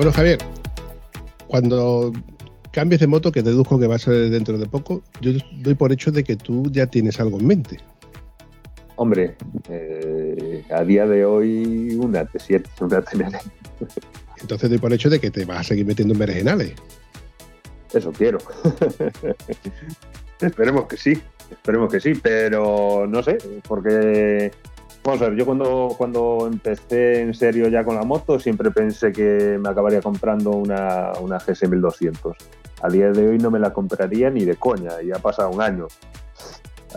Bueno, 0.00 0.14
Javier, 0.14 0.38
cuando 1.46 2.10
cambies 2.70 3.02
de 3.02 3.06
moto, 3.06 3.30
que 3.30 3.42
deduzco 3.42 3.78
que 3.78 3.86
va 3.86 3.96
a 3.96 3.98
ser 3.98 4.30
dentro 4.30 4.56
de 4.56 4.64
poco, 4.64 5.02
yo 5.20 5.32
doy 5.60 5.74
por 5.74 5.92
hecho 5.92 6.10
de 6.10 6.24
que 6.24 6.36
tú 6.36 6.70
ya 6.72 6.86
tienes 6.86 7.20
algo 7.20 7.38
en 7.38 7.46
mente. 7.46 7.80
Hombre, 8.96 9.36
eh, 9.68 10.64
a 10.70 10.84
día 10.84 11.06
de 11.06 11.26
hoy 11.26 11.98
una 12.00 12.24
T7, 12.24 12.64
una 12.80 13.02
Tenere. 13.02 13.40
Entonces 14.40 14.70
doy 14.70 14.78
por 14.78 14.90
hecho 14.94 15.10
de 15.10 15.20
que 15.20 15.30
te 15.30 15.44
vas 15.44 15.60
a 15.60 15.64
seguir 15.64 15.84
metiendo 15.84 16.14
en 16.14 16.20
berenjenales. 16.20 16.72
Eso 17.92 18.10
quiero. 18.10 18.38
esperemos 20.40 20.86
que 20.86 20.96
sí, 20.96 21.12
esperemos 21.50 21.92
que 21.92 22.00
sí, 22.00 22.14
pero 22.14 23.06
no 23.06 23.22
sé, 23.22 23.36
porque 23.68 24.50
vamos 25.04 25.22
a 25.22 25.28
ver, 25.28 25.38
yo 25.38 25.46
cuando, 25.46 25.94
cuando 25.96 26.48
empecé 26.50 27.22
en 27.22 27.34
serio 27.34 27.68
ya 27.68 27.84
con 27.84 27.96
la 27.96 28.02
moto 28.02 28.38
siempre 28.38 28.70
pensé 28.70 29.12
que 29.12 29.58
me 29.60 29.68
acabaría 29.68 30.00
comprando 30.00 30.50
una, 30.50 31.12
una 31.20 31.38
GS 31.38 31.68
1200. 31.68 32.36
A 32.82 32.88
día 32.88 33.10
de 33.10 33.28
hoy 33.28 33.38
no 33.38 33.50
me 33.50 33.58
la 33.58 33.72
compraría 33.72 34.30
ni 34.30 34.44
de 34.44 34.56
coña, 34.56 35.02
y 35.02 35.12
ha 35.12 35.18
pasado 35.18 35.50
un 35.50 35.60
año. 35.60 35.86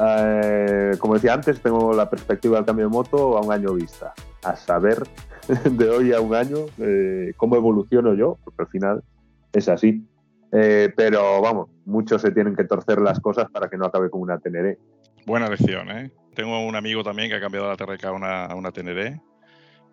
Eh, 0.01 0.91
como 0.97 1.15
decía 1.15 1.33
antes, 1.33 1.61
tengo 1.61 1.93
la 1.93 2.09
perspectiva 2.09 2.57
del 2.57 2.65
cambio 2.65 2.85
de 2.85 2.91
moto 2.91 3.37
a 3.37 3.41
un 3.41 3.51
año 3.51 3.73
vista. 3.73 4.13
A 4.43 4.55
saber, 4.55 5.03
de 5.69 5.89
hoy 5.89 6.13
a 6.13 6.21
un 6.21 6.35
año, 6.35 6.65
eh, 6.79 7.33
cómo 7.37 7.55
evoluciono 7.55 8.13
yo, 8.13 8.37
porque 8.43 8.63
al 8.63 8.67
final 8.69 9.03
es 9.51 9.69
así. 9.69 10.05
Eh, 10.51 10.93
pero 10.95 11.41
vamos, 11.41 11.69
muchos 11.85 12.21
se 12.21 12.31
tienen 12.31 12.55
que 12.55 12.63
torcer 12.63 13.01
las 13.01 13.19
cosas 13.19 13.49
para 13.51 13.69
que 13.69 13.77
no 13.77 13.85
acabe 13.85 14.09
como 14.09 14.23
una 14.23 14.39
Teneré. 14.39 14.77
Buena 15.25 15.49
lección, 15.49 15.89
¿eh? 15.89 16.11
Tengo 16.35 16.65
un 16.65 16.75
amigo 16.75 17.03
también 17.03 17.29
que 17.29 17.35
ha 17.35 17.39
cambiado 17.39 17.67
la 17.67 17.77
TRK 17.77 18.05
a 18.05 18.11
una, 18.11 18.45
a 18.45 18.55
una 18.55 18.71
Teneré 18.71 19.19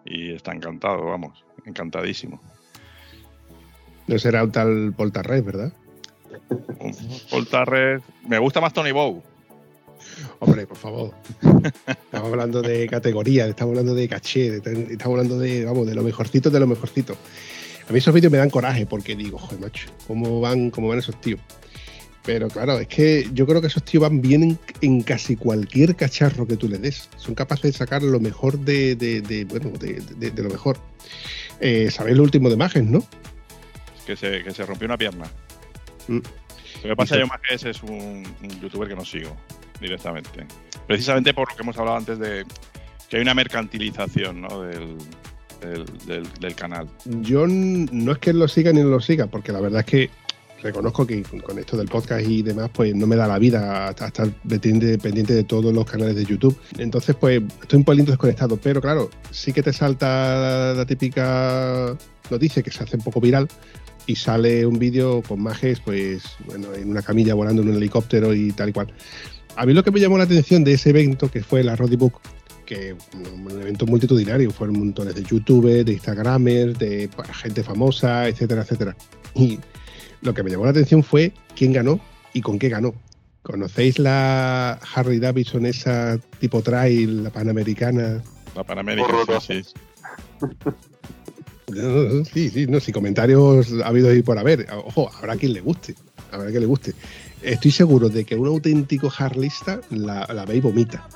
y 0.05 0.32
está 0.32 0.53
encantado, 0.53 1.05
vamos, 1.05 1.45
encantadísimo. 1.64 2.41
No 4.07 4.18
será 4.18 4.43
un 4.43 4.51
tal 4.51 4.95
Poltarres, 4.97 5.45
¿verdad? 5.45 5.72
Un 6.78 6.97
Voltarres, 7.30 8.03
me 8.26 8.38
gusta 8.38 8.61
más 8.61 8.72
Tony 8.72 8.93
Bow. 8.93 9.22
Hombre, 10.38 10.66
por 10.66 10.76
favor. 10.76 11.14
Estamos 11.86 12.28
hablando 12.28 12.62
de 12.62 12.86
categoría, 12.88 13.47
estamos 13.47 13.72
hablando 13.72 13.95
de 13.95 14.09
caché, 14.09 14.57
estamos 14.57 15.18
hablando 15.18 15.38
de, 15.38 15.64
vamos, 15.64 15.86
de 15.86 15.95
lo 15.95 16.03
mejorcito 16.03 16.51
de 16.51 16.61
lo 16.61 16.66
mejorcito. 16.66 17.16
A 17.88 17.93
mí 17.93 17.99
esos 17.99 18.14
vídeos 18.14 18.32
me 18.32 18.38
dan 18.38 18.51
coraje 18.51 18.86
porque 18.86 19.14
digo, 19.14 19.38
joder, 19.38 19.61
macho, 19.61 19.88
¿cómo 20.07 20.41
van, 20.41 20.70
cómo 20.70 20.88
van 20.88 21.01
esos 21.01 21.20
tíos? 21.20 21.41
Pero 22.33 22.47
claro, 22.47 22.78
es 22.78 22.87
que 22.87 23.28
yo 23.35 23.45
creo 23.45 23.61
que 23.61 23.66
esos 23.66 23.83
tíos 23.85 24.03
van 24.03 24.20
bien 24.20 24.45
en, 24.45 24.59
en 24.83 25.03
casi 25.03 25.35
cualquier 25.35 25.97
cacharro 25.97 26.47
que 26.47 26.57
tú 26.57 26.68
les 26.68 26.81
des. 26.81 27.09
Son 27.16 27.35
capaces 27.35 27.64
de 27.64 27.72
sacar 27.72 28.05
lo 28.05 28.20
mejor 28.20 28.57
de, 28.61 28.95
de- 28.95 29.20
de- 29.20 29.45
bueno, 29.47 29.70
de, 29.81 30.01
lo 30.41 30.49
mejor. 30.49 30.78
Eh, 31.61 31.91
¿Sabéis 31.91 32.16
lo 32.16 32.22
último 32.22 32.49
de 32.49 32.57
Mages, 32.57 32.85
no? 32.85 33.03
que 34.07 34.14
se, 34.14 34.45
que 34.45 34.53
se 34.53 34.64
rompió 34.64 34.87
una 34.87 34.97
pierna. 34.97 35.24
Mm. 36.07 36.18
Lo 36.85 36.89
que 36.91 36.97
pasa 36.97 37.18
yo 37.18 37.26
más 37.26 37.41
que 37.41 37.57
ese 37.57 37.70
es 37.70 37.83
un, 37.83 38.22
un 38.43 38.61
youtuber 38.61 38.87
que 38.89 38.95
no 38.95 39.05
sigo 39.05 39.37
directamente. 39.81 40.47
Precisamente 40.87 41.35
por 41.35 41.49
lo 41.51 41.57
que 41.57 41.62
hemos 41.62 41.76
hablado 41.78 41.97
antes 41.97 42.18
de 42.20 42.45
que 43.09 43.16
hay 43.16 43.22
una 43.22 43.35
mercantilización 43.35 44.41
¿no? 44.43 44.62
del, 44.62 44.97
del, 45.61 45.85
del- 46.07 46.33
del 46.41 46.55
canal. 46.55 46.89
Yo 47.05 47.47
no 47.49 48.12
es 48.12 48.18
que 48.18 48.33
lo 48.33 48.47
siga 48.47 48.72
ni 48.72 48.83
no 48.83 48.89
lo 48.89 49.01
siga, 49.01 49.26
porque 49.26 49.51
la 49.51 49.61
verdad 49.61 49.81
es 49.81 49.87
que 49.87 50.11
reconozco 50.63 51.07
que 51.07 51.23
con- 51.23 51.59
esto 51.59 51.77
del 51.77 51.89
podcast 51.89 52.27
y 52.27 52.43
demás, 52.43 52.71
pues 52.73 52.95
no 52.95 53.07
me 53.07 53.17
da 53.17 53.27
la 53.27 53.39
vida 53.39 53.89
a, 53.89 53.91
estar 53.91 54.31
pendiente, 54.49 55.35
de 55.35 55.45
todos 55.45 55.73
los 55.75 55.85
canales 55.85 56.17
de 56.17 56.25
YouTube. 56.25 56.57
Entonces, 56.79 57.17
pues 57.19 57.43
estoy 57.63 57.79
un 57.79 57.85
poquito 57.85 58.13
desconectado, 58.13 58.57
pero 58.57 58.81
claro, 58.81 59.11
sí 59.31 59.53
que 59.53 59.63
te 59.63 59.73
salta 59.73 60.75
la 60.75 60.87
típica 60.87 61.97
noticia 62.31 62.63
que 62.63 62.71
se 62.71 62.83
hace 62.83 62.97
un 62.97 63.03
poco 63.03 63.21
viral 63.21 63.49
y 64.07 64.17
sale 64.17 64.67
un 64.67 64.79
vídeo 64.79 65.23
con 65.23 65.43
Majes, 65.43 65.81
pues 65.81 66.23
bueno, 66.47 66.75
en 66.75 66.91
una 66.91 67.03
camilla 67.03 67.35
volando 67.35 67.63
en 67.63 67.69
un 67.69 67.77
helicóptero 67.77 68.35
y 68.35 68.53
tal 68.53 68.71
y 68.71 68.73
cual. 68.73 68.93
A 69.57 69.67
mí 69.67 69.75
lo 69.75 69.83
que 69.83 69.91
me 69.91 70.01
llamó 70.01 70.17
la 70.17 70.25
atención 70.25 70.65
de 70.65 70.75
ese 70.75 70.91
evento, 70.91 71.31
que 71.31 71.43
fue 71.43 71.63
la 71.63 71.77
Roddy 71.77 71.97
Book, 71.97 72.21
que 72.65 72.95
un, 73.15 73.51
evento 73.61 73.85
multitudinario, 73.85 74.51
fueron 74.51 74.79
montones 74.79 75.15
de 75.15 75.25
youtubers, 75.25 75.85
de 75.85 75.95
instagramers, 75.95 76.79
de 76.79 77.11
gente 77.35 77.63
famosa, 77.63 78.29
etcétera, 78.29 78.63
etcétera. 78.63 78.97
Y 79.35 79.59
lo 80.23 80.35
que 80.35 80.43
me 80.43 80.51
llamó 80.51 80.64
la 80.64 80.71
atención 80.71 81.03
fue 81.03 81.33
quién 81.57 81.73
ganó 81.73 82.01
y 82.33 82.41
con 82.41 82.59
qué 82.59 82.68
ganó. 82.68 82.95
¿Conocéis 83.43 83.99
la 83.99 84.73
Harley 84.95 85.18
Davidson, 85.18 85.64
esa 85.66 86.18
tipo 86.39 86.62
trail, 86.62 87.25
la 87.25 87.31
panamericana? 87.31 88.23
La 88.55 88.64
Panamérica, 88.64 89.07
Horrorosa. 89.07 89.41
sí, 89.41 89.62
sí. 89.64 89.75
No, 91.68 91.83
no, 91.83 92.03
no, 92.14 92.25
Sí, 92.25 92.51
sí, 92.51 92.66
no, 92.66 92.81
si 92.81 92.93
comentarios 92.93 93.73
ha 93.83 93.89
habido 93.89 94.11
ahí 94.11 94.23
por 94.23 94.39
haber. 94.39 94.66
Ojo, 94.85 95.11
habrá 95.16 95.37
quien 95.37 95.53
le 95.55 95.61
guste, 95.61 95.95
habrá 96.33 96.51
quien 96.51 96.61
le 96.61 96.66
guste. 96.66 96.95
Estoy 97.43 97.71
seguro 97.71 98.09
de 98.09 98.25
que 98.25 98.37
un 98.37 98.49
auténtico 98.49 99.11
harlista 99.16 99.81
la, 99.91 100.27
la 100.35 100.45
ve 100.45 100.57
y 100.57 100.61
vomita. 100.61 101.09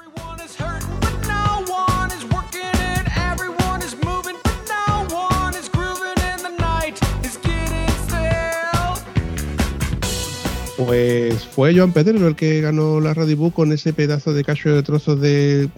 Pues 10.76 11.44
fue 11.44 11.74
Joan 11.76 11.92
Pedrero 11.92 12.26
el 12.26 12.34
que 12.36 12.60
ganó 12.60 13.00
la 13.00 13.14
Radibu 13.14 13.52
con 13.52 13.72
ese 13.72 13.92
pedazo 13.92 14.32
de 14.32 14.42
cacho 14.44 14.70
de 14.74 14.82
trozos 14.82 15.20
de 15.20 15.68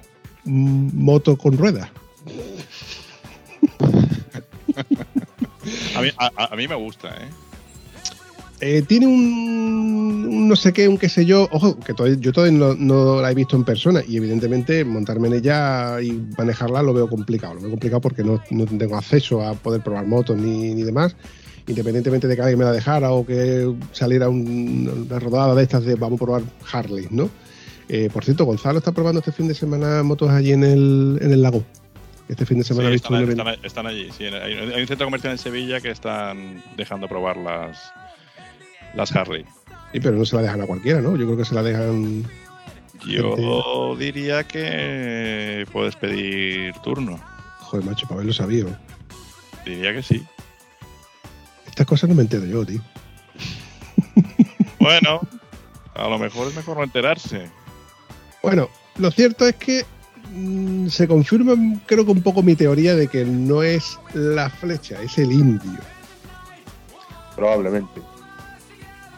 mm, 0.45 0.89
moto 0.95 1.37
con 1.37 1.59
ruedas. 1.59 1.91
A 5.97 6.01
mí, 6.03 6.09
a- 6.19 6.31
a- 6.37 6.53
a 6.53 6.57
mí 6.57 6.69
me 6.69 6.75
gusta, 6.77 7.09
¿eh? 7.09 7.29
Eh, 8.61 8.83
tiene 8.89 9.07
un, 9.07 9.13
un 10.31 10.49
no 10.49 10.57
sé 10.57 10.73
qué, 10.73 10.89
un 10.89 10.97
qué 10.97 11.11
sé 11.11 11.27
yo. 11.27 11.47
Ojo, 11.53 11.79
que 11.79 11.93
todavía- 11.93 12.19
yo 12.19 12.33
todavía 12.33 12.59
no, 12.59 12.75
no 12.75 13.21
la 13.21 13.31
he 13.31 13.35
visto 13.35 13.55
en 13.57 13.65
persona 13.65 14.03
y 14.07 14.17
evidentemente 14.17 14.83
montarme 14.85 15.29
en 15.29 15.35
ella 15.35 16.01
y 16.01 16.13
manejarla 16.39 16.83
lo 16.83 16.95
veo 16.95 17.07
complicado. 17.09 17.55
Lo 17.55 17.61
veo 17.61 17.71
complicado 17.71 18.01
porque 18.01 18.25
no, 18.25 18.43
no 18.51 18.65
tengo 18.65 18.97
acceso 18.97 19.43
a 19.43 19.53
poder 19.55 19.83
probar 19.83 20.07
motos 20.07 20.39
ni, 20.39 20.75
ni 20.75 20.83
demás. 20.85 21.17
Independientemente 21.69 22.29
de 22.29 22.37
que 22.37 22.43
alguien 22.43 22.59
me 22.59 22.65
la 22.65 22.73
dejara 22.73 23.11
o 23.11 23.27
que 23.27 23.73
saliera 23.93 24.29
un- 24.29 25.07
una 25.11 25.19
rodada 25.19 25.55
de 25.55 25.63
estas 25.65 25.85
de 25.85 25.97
vamos 25.97 26.21
a 26.21 26.25
probar 26.25 26.43
Harley, 26.73 27.09
¿no? 27.11 27.29
Eh, 27.89 28.09
por 28.13 28.25
cierto, 28.25 28.45
Gonzalo 28.45 28.79
está 28.79 28.93
probando 28.93 29.19
este 29.21 29.33
fin 29.33 29.49
de 29.49 29.55
semana 29.55 30.03
motos 30.03 30.31
allí 30.31 30.53
en 30.53 30.63
el, 30.65 31.19
en 31.21 31.33
el 31.33 31.43
lago. 31.43 31.65
Este 32.29 32.45
fin 32.47 32.59
de 32.59 32.65
semana 32.65 32.89
Sí, 32.89 32.93
visto 32.95 33.07
están, 33.09 33.19
un 33.19 33.25
evento. 33.31 33.43
están- 33.51 33.65
están 33.65 33.87
allí. 33.87 34.09
sí. 34.17 34.25
hay, 34.25 34.55
hay 34.55 34.81
un 34.83 34.87
centro 34.89 35.07
comercial 35.07 35.33
en 35.33 35.39
Sevilla 35.39 35.81
que 35.81 35.91
están 35.91 36.63
dejando 36.77 37.09
probar 37.09 37.37
las, 37.37 37.79
las 38.95 39.15
Harley. 39.15 39.45
Sí, 39.93 40.01
pero 40.01 40.17
no 40.17 40.25
se 40.25 40.35
la 40.37 40.43
dejan 40.43 40.61
a 40.61 40.67
cualquiera, 40.67 41.01
¿no? 41.01 41.17
Yo 41.17 41.25
creo 41.27 41.37
que 41.37 41.45
se 41.45 41.55
la 41.55 41.63
dejan. 41.63 42.25
Yo 43.07 43.95
diría 43.97 44.45
que 44.45 45.67
puedes 45.73 45.95
pedir 45.97 46.75
turno. 46.83 47.21
Joder, 47.61 47.85
macho, 47.87 48.07
para 48.07 48.15
haberlo 48.17 48.33
sabido. 48.33 48.69
Diría 49.65 49.93
que 49.93 50.03
sí. 50.03 50.25
Cosas 51.87 52.09
no 52.09 52.15
me 52.15 52.23
entero 52.23 52.45
yo, 52.47 52.65
tío. 52.65 52.81
Bueno, 54.79 55.21
a 55.95 56.09
lo 56.09 56.17
mejor 56.17 56.47
es 56.47 56.55
mejor 56.55 56.77
no 56.77 56.85
enterarse. 56.85 57.51
Bueno, 58.41 58.69
lo 58.99 59.11
cierto 59.11 59.47
es 59.49 59.57
que 59.57 59.85
mm, 60.33 60.87
se 60.87 61.09
confirma, 61.09 61.55
creo 61.87 62.05
que 62.05 62.13
un 62.13 62.23
poco 62.23 62.43
mi 62.43 62.55
teoría 62.55 62.95
de 62.95 63.09
que 63.09 63.25
no 63.25 63.65
es 63.65 63.99
la 64.15 64.49
flecha, 64.49 65.03
es 65.03 65.19
el 65.19 65.33
indio. 65.33 65.81
Probablemente. 67.35 68.01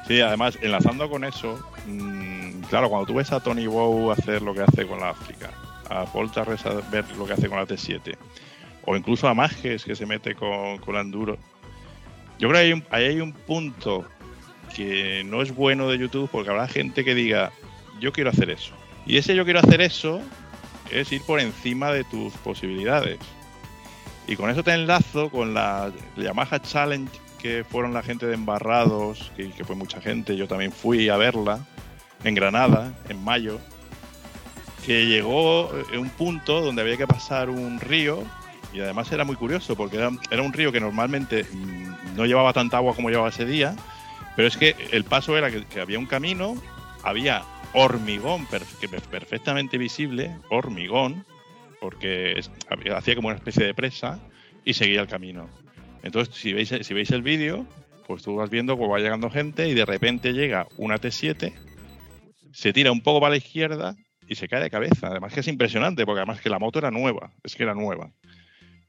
Sí, 0.06 0.22
además, 0.22 0.58
enlazando 0.62 1.10
con 1.10 1.24
eso, 1.24 1.62
mm, 1.86 2.62
claro, 2.70 2.88
cuando 2.88 3.06
tú 3.06 3.14
ves 3.14 3.30
a 3.32 3.40
Tony 3.40 3.66
Bow 3.66 4.10
hacer 4.10 4.40
lo 4.40 4.54
que 4.54 4.62
hace 4.62 4.86
con 4.86 5.00
la 5.00 5.10
África, 5.10 5.50
a 5.90 6.06
Paul 6.06 6.32
Tarres 6.32 6.64
a 6.64 6.74
ver 6.90 7.04
lo 7.16 7.26
que 7.26 7.34
hace 7.34 7.48
con 7.48 7.58
la 7.58 7.66
T7, 7.66 8.16
o 8.86 8.96
incluso 8.96 9.28
a 9.28 9.34
Mages 9.34 9.84
que 9.84 9.94
se 9.94 10.06
mete 10.06 10.34
con, 10.34 10.78
con 10.78 10.94
la 10.94 11.02
Enduro, 11.02 11.36
yo 12.38 12.48
creo 12.48 12.60
que 12.60 12.66
hay 12.66 12.72
un, 12.72 12.84
ahí 12.90 13.04
hay 13.04 13.20
un 13.20 13.32
punto 13.32 14.06
que 14.74 15.24
no 15.24 15.42
es 15.42 15.54
bueno 15.54 15.88
de 15.88 15.98
YouTube 15.98 16.28
porque 16.30 16.50
habrá 16.50 16.68
gente 16.68 17.04
que 17.04 17.14
diga, 17.14 17.52
yo 18.00 18.12
quiero 18.12 18.30
hacer 18.30 18.50
eso. 18.50 18.72
Y 19.06 19.16
ese 19.16 19.34
yo 19.34 19.44
quiero 19.44 19.60
hacer 19.60 19.80
eso 19.80 20.20
es 20.90 21.10
ir 21.12 21.22
por 21.22 21.40
encima 21.40 21.90
de 21.92 22.04
tus 22.04 22.32
posibilidades. 22.34 23.18
Y 24.26 24.36
con 24.36 24.50
eso 24.50 24.62
te 24.62 24.72
enlazo 24.72 25.30
con 25.30 25.54
la 25.54 25.90
Yamaha 26.16 26.60
Challenge 26.60 27.10
que 27.38 27.64
fueron 27.64 27.94
la 27.94 28.02
gente 28.02 28.26
de 28.26 28.34
Embarrados, 28.34 29.32
que, 29.36 29.50
que 29.50 29.64
fue 29.64 29.76
mucha 29.76 30.00
gente, 30.00 30.36
yo 30.36 30.48
también 30.48 30.72
fui 30.72 31.08
a 31.08 31.16
verla 31.16 31.64
en 32.24 32.34
Granada 32.34 32.92
en 33.08 33.22
mayo, 33.22 33.58
que 34.84 35.06
llegó 35.06 35.70
en 35.92 36.00
un 36.00 36.10
punto 36.10 36.60
donde 36.60 36.82
había 36.82 36.96
que 36.96 37.06
pasar 37.06 37.48
un 37.48 37.80
río 37.80 38.24
y 38.72 38.80
además 38.80 39.10
era 39.12 39.24
muy 39.24 39.36
curioso 39.36 39.76
porque 39.76 39.96
era, 39.96 40.42
un 40.42 40.52
río 40.52 40.72
que 40.72 40.80
normalmente 40.80 41.44
mm, 41.44 42.16
no 42.16 42.26
llevaba 42.26 42.52
tanta 42.52 42.76
agua 42.76 42.94
como 42.94 43.10
llevaba 43.10 43.28
ese 43.28 43.46
día, 43.46 43.74
pero 44.36 44.48
es 44.48 44.56
que 44.56 44.74
el 44.92 45.04
paso 45.04 45.36
era 45.36 45.50
que, 45.50 45.80
había 45.80 45.98
un 45.98 46.06
camino, 46.06 46.54
había 47.02 47.42
hormigón 47.72 48.46
perfectamente 48.46 49.78
visible, 49.78 50.36
hormigón, 50.50 51.24
porque 51.80 52.40
hacía 52.94 53.14
como 53.14 53.28
una 53.28 53.36
especie 53.36 53.66
de 53.66 53.74
presa 53.74 54.18
y 54.64 54.74
seguía 54.74 55.00
el 55.00 55.08
camino. 55.08 55.48
Entonces, 56.02 56.34
si 56.34 56.52
veis, 56.52 56.72
si 56.80 56.94
veis 56.94 57.10
el 57.10 57.22
vídeo, 57.22 57.66
pues 58.06 58.22
tú 58.22 58.36
vas 58.36 58.48
viendo 58.48 58.76
cómo 58.76 58.90
va 58.90 58.98
llegando 58.98 59.30
gente 59.30 59.68
y 59.68 59.74
de 59.74 59.84
repente 59.84 60.32
llega 60.32 60.66
una 60.76 60.96
T7, 60.96 61.52
se 62.52 62.72
tira 62.72 62.90
un 62.90 63.02
poco 63.02 63.20
para 63.20 63.30
la 63.30 63.36
izquierda 63.36 63.96
y 64.26 64.34
se 64.34 64.48
cae 64.48 64.62
de 64.62 64.70
cabeza. 64.70 65.08
Además 65.08 65.32
que 65.32 65.40
es 65.40 65.48
impresionante, 65.48 66.04
porque 66.04 66.20
además 66.20 66.40
que 66.40 66.50
la 66.50 66.58
moto 66.58 66.78
era 66.78 66.90
nueva, 66.90 67.32
es 67.42 67.54
que 67.54 67.62
era 67.62 67.74
nueva. 67.74 68.10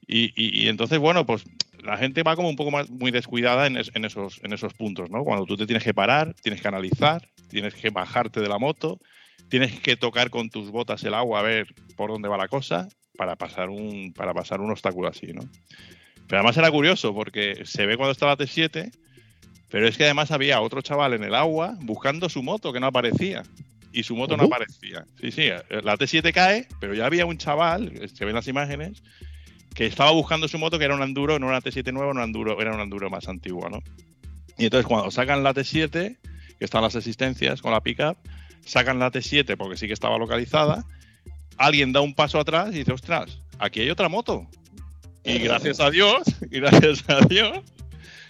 Y, 0.09 0.33
y- 0.35 0.63
y 0.63 0.67
entonces, 0.69 0.97
bueno, 0.99 1.25
pues 1.25 1.43
la 1.83 1.95
gente 1.97 2.23
va 2.23 2.35
como 2.35 2.49
un 2.49 2.55
poco 2.55 2.71
más 2.71 2.89
muy 2.89 3.11
descuidada 3.11 3.67
en, 3.67 3.77
es- 3.77 3.91
en 3.93 4.03
esos, 4.05 4.41
en 4.43 4.51
esos 4.53 4.73
puntos, 4.73 5.09
¿no? 5.11 5.23
Cuando 5.23 5.45
tú 5.45 5.55
te 5.55 5.65
tienes 5.67 5.83
que 5.83 5.93
parar, 5.93 6.33
tienes 6.41 6.61
que 6.61 6.67
analizar, 6.67 7.27
tienes 7.49 7.73
que 7.75 7.91
bajarte 7.91 8.41
de 8.41 8.49
la 8.49 8.57
moto, 8.57 8.99
tienes 9.49 9.79
que 9.79 9.95
tocar 9.95 10.29
con 10.31 10.49
tus 10.49 10.71
botas 10.71 11.03
el 11.03 11.13
agua 11.13 11.39
a 11.39 11.43
ver 11.43 11.67
por 11.95 12.09
dónde 12.09 12.27
va 12.27 12.37
la 12.37 12.47
cosa 12.47 12.87
para 13.17 13.35
pasar 13.35 13.69
un, 13.69 14.11
para 14.13 14.33
pasar 14.33 14.61
un 14.61 14.71
obstáculo 14.71 15.07
así, 15.09 15.27
¿no? 15.27 15.41
Pero 16.27 16.39
además 16.41 16.57
era 16.57 16.71
curioso 16.71 17.13
porque 17.13 17.61
se 17.65 17.85
ve 17.85 17.95
cuando 17.97 18.11
está 18.11 18.25
la 18.27 18.35
T7, 18.37 18.91
pero 19.69 19.87
es 19.87 19.97
que 19.97 20.05
además 20.05 20.31
había 20.31 20.61
otro 20.61 20.81
chaval 20.81 21.13
en 21.13 21.23
el 21.23 21.35
agua 21.35 21.75
buscando 21.81 22.29
su 22.29 22.41
moto 22.43 22.73
que 22.73 22.79
no 22.79 22.87
aparecía. 22.87 23.43
Y 23.91 24.03
su 24.03 24.15
moto 24.15 24.37
no 24.37 24.43
aparecía. 24.43 25.05
Sí, 25.19 25.31
sí, 25.31 25.49
la 25.83 25.97
T7 25.97 26.31
cae, 26.31 26.67
pero 26.79 26.93
ya 26.93 27.07
había 27.07 27.25
un 27.25 27.37
chaval, 27.39 27.91
se 28.13 28.23
ven 28.25 28.35
las 28.35 28.47
imágenes, 28.47 29.01
que 29.73 29.85
estaba 29.85 30.11
buscando 30.11 30.47
su 30.47 30.57
moto 30.57 30.79
que 30.79 30.85
era 30.85 30.95
un 30.95 31.01
enduro, 31.01 31.39
no 31.39 31.47
era 31.47 31.57
una 31.57 31.61
T7 31.61 31.93
nueva, 31.93 32.11
un 32.11 32.19
enduro, 32.19 32.61
era 32.61 32.73
un 32.73 32.81
enduro 32.81 33.09
más 33.09 33.27
antigua, 33.27 33.69
¿no? 33.69 33.81
Y 34.57 34.65
entonces 34.65 34.85
cuando 34.85 35.09
sacan 35.11 35.43
la 35.43 35.53
T7, 35.53 36.17
que 36.59 36.65
están 36.65 36.81
las 36.81 36.95
existencias 36.95 37.61
con 37.61 37.71
la 37.71 37.81
pickup, 37.81 38.17
sacan 38.65 38.99
la 38.99 39.11
T7 39.11 39.55
porque 39.57 39.77
sí 39.77 39.87
que 39.87 39.93
estaba 39.93 40.17
localizada, 40.17 40.85
alguien 41.57 41.93
da 41.93 42.01
un 42.01 42.13
paso 42.13 42.39
atrás 42.39 42.69
y 42.73 42.79
dice, 42.79 42.93
ostras, 42.93 43.39
aquí 43.57 43.81
hay 43.81 43.89
otra 43.89 44.09
moto. 44.09 44.47
Y 45.23 45.39
gracias 45.39 45.79
a 45.79 45.89
Dios, 45.91 46.23
y 46.51 46.59
gracias 46.59 47.03
a 47.09 47.21
Dios, 47.21 47.59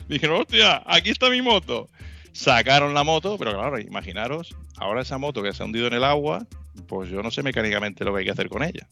dijeron, 0.07 0.41
hostia, 0.41 0.83
aquí 0.85 1.09
está 1.09 1.29
mi 1.29 1.41
moto. 1.41 1.89
Sacaron 2.31 2.93
la 2.93 3.03
moto, 3.03 3.37
pero 3.37 3.53
claro, 3.53 3.79
imaginaros, 3.79 4.55
ahora 4.77 5.01
esa 5.01 5.17
moto 5.17 5.41
que 5.41 5.53
se 5.53 5.63
ha 5.63 5.65
hundido 5.65 5.87
en 5.87 5.93
el 5.93 6.03
agua, 6.03 6.45
pues 6.87 7.09
yo 7.09 7.23
no 7.23 7.31
sé 7.31 7.43
mecánicamente 7.43 8.05
lo 8.05 8.13
que 8.13 8.19
hay 8.19 8.25
que 8.25 8.31
hacer 8.31 8.49
con 8.49 8.63
ella 8.63 8.87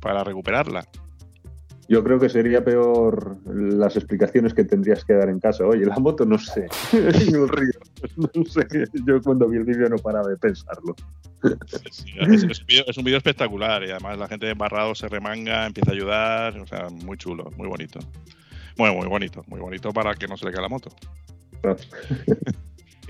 para 0.00 0.24
recuperarla. 0.24 0.88
Yo 1.90 2.04
creo 2.04 2.20
que 2.20 2.28
sería 2.28 2.64
peor 2.64 3.36
las 3.52 3.96
explicaciones 3.96 4.54
que 4.54 4.62
tendrías 4.64 5.04
que 5.04 5.12
dar 5.14 5.28
en 5.28 5.40
casa. 5.40 5.66
Oye, 5.66 5.84
la 5.84 5.98
moto 5.98 6.24
no 6.24 6.38
sé, 6.38 6.68
un 6.92 7.48
río. 7.48 7.72
No 8.32 8.44
sé, 8.44 8.64
yo 9.04 9.20
cuando 9.20 9.48
vi 9.48 9.56
el 9.58 9.64
vídeo 9.64 9.88
no 9.88 9.96
paraba 9.98 10.28
de 10.28 10.36
pensarlo. 10.36 10.94
Sí, 11.90 12.12
es, 12.20 12.44
es 12.44 12.60
un 12.60 12.66
vídeo- 12.66 12.84
es 12.86 12.96
un 12.96 13.04
vídeo 13.04 13.16
espectacular 13.18 13.82
y 13.82 13.90
además 13.90 14.18
la 14.18 14.28
gente 14.28 14.46
de 14.46 14.52
Embarrado 14.52 14.94
se 14.94 15.08
remanga, 15.08 15.66
empieza 15.66 15.90
a 15.90 15.94
ayudar, 15.94 16.58
o 16.60 16.66
sea, 16.66 16.88
muy 16.90 17.16
chulo, 17.18 17.50
muy 17.56 17.66
bonito. 17.66 17.98
Bueno, 18.76 18.94
muy 18.94 19.08
bonito, 19.08 19.42
muy 19.48 19.58
bonito 19.60 19.90
para 19.92 20.14
que 20.14 20.28
no 20.28 20.36
se 20.36 20.44
le 20.46 20.52
caiga 20.52 20.62
la 20.62 20.68
moto. 20.68 20.90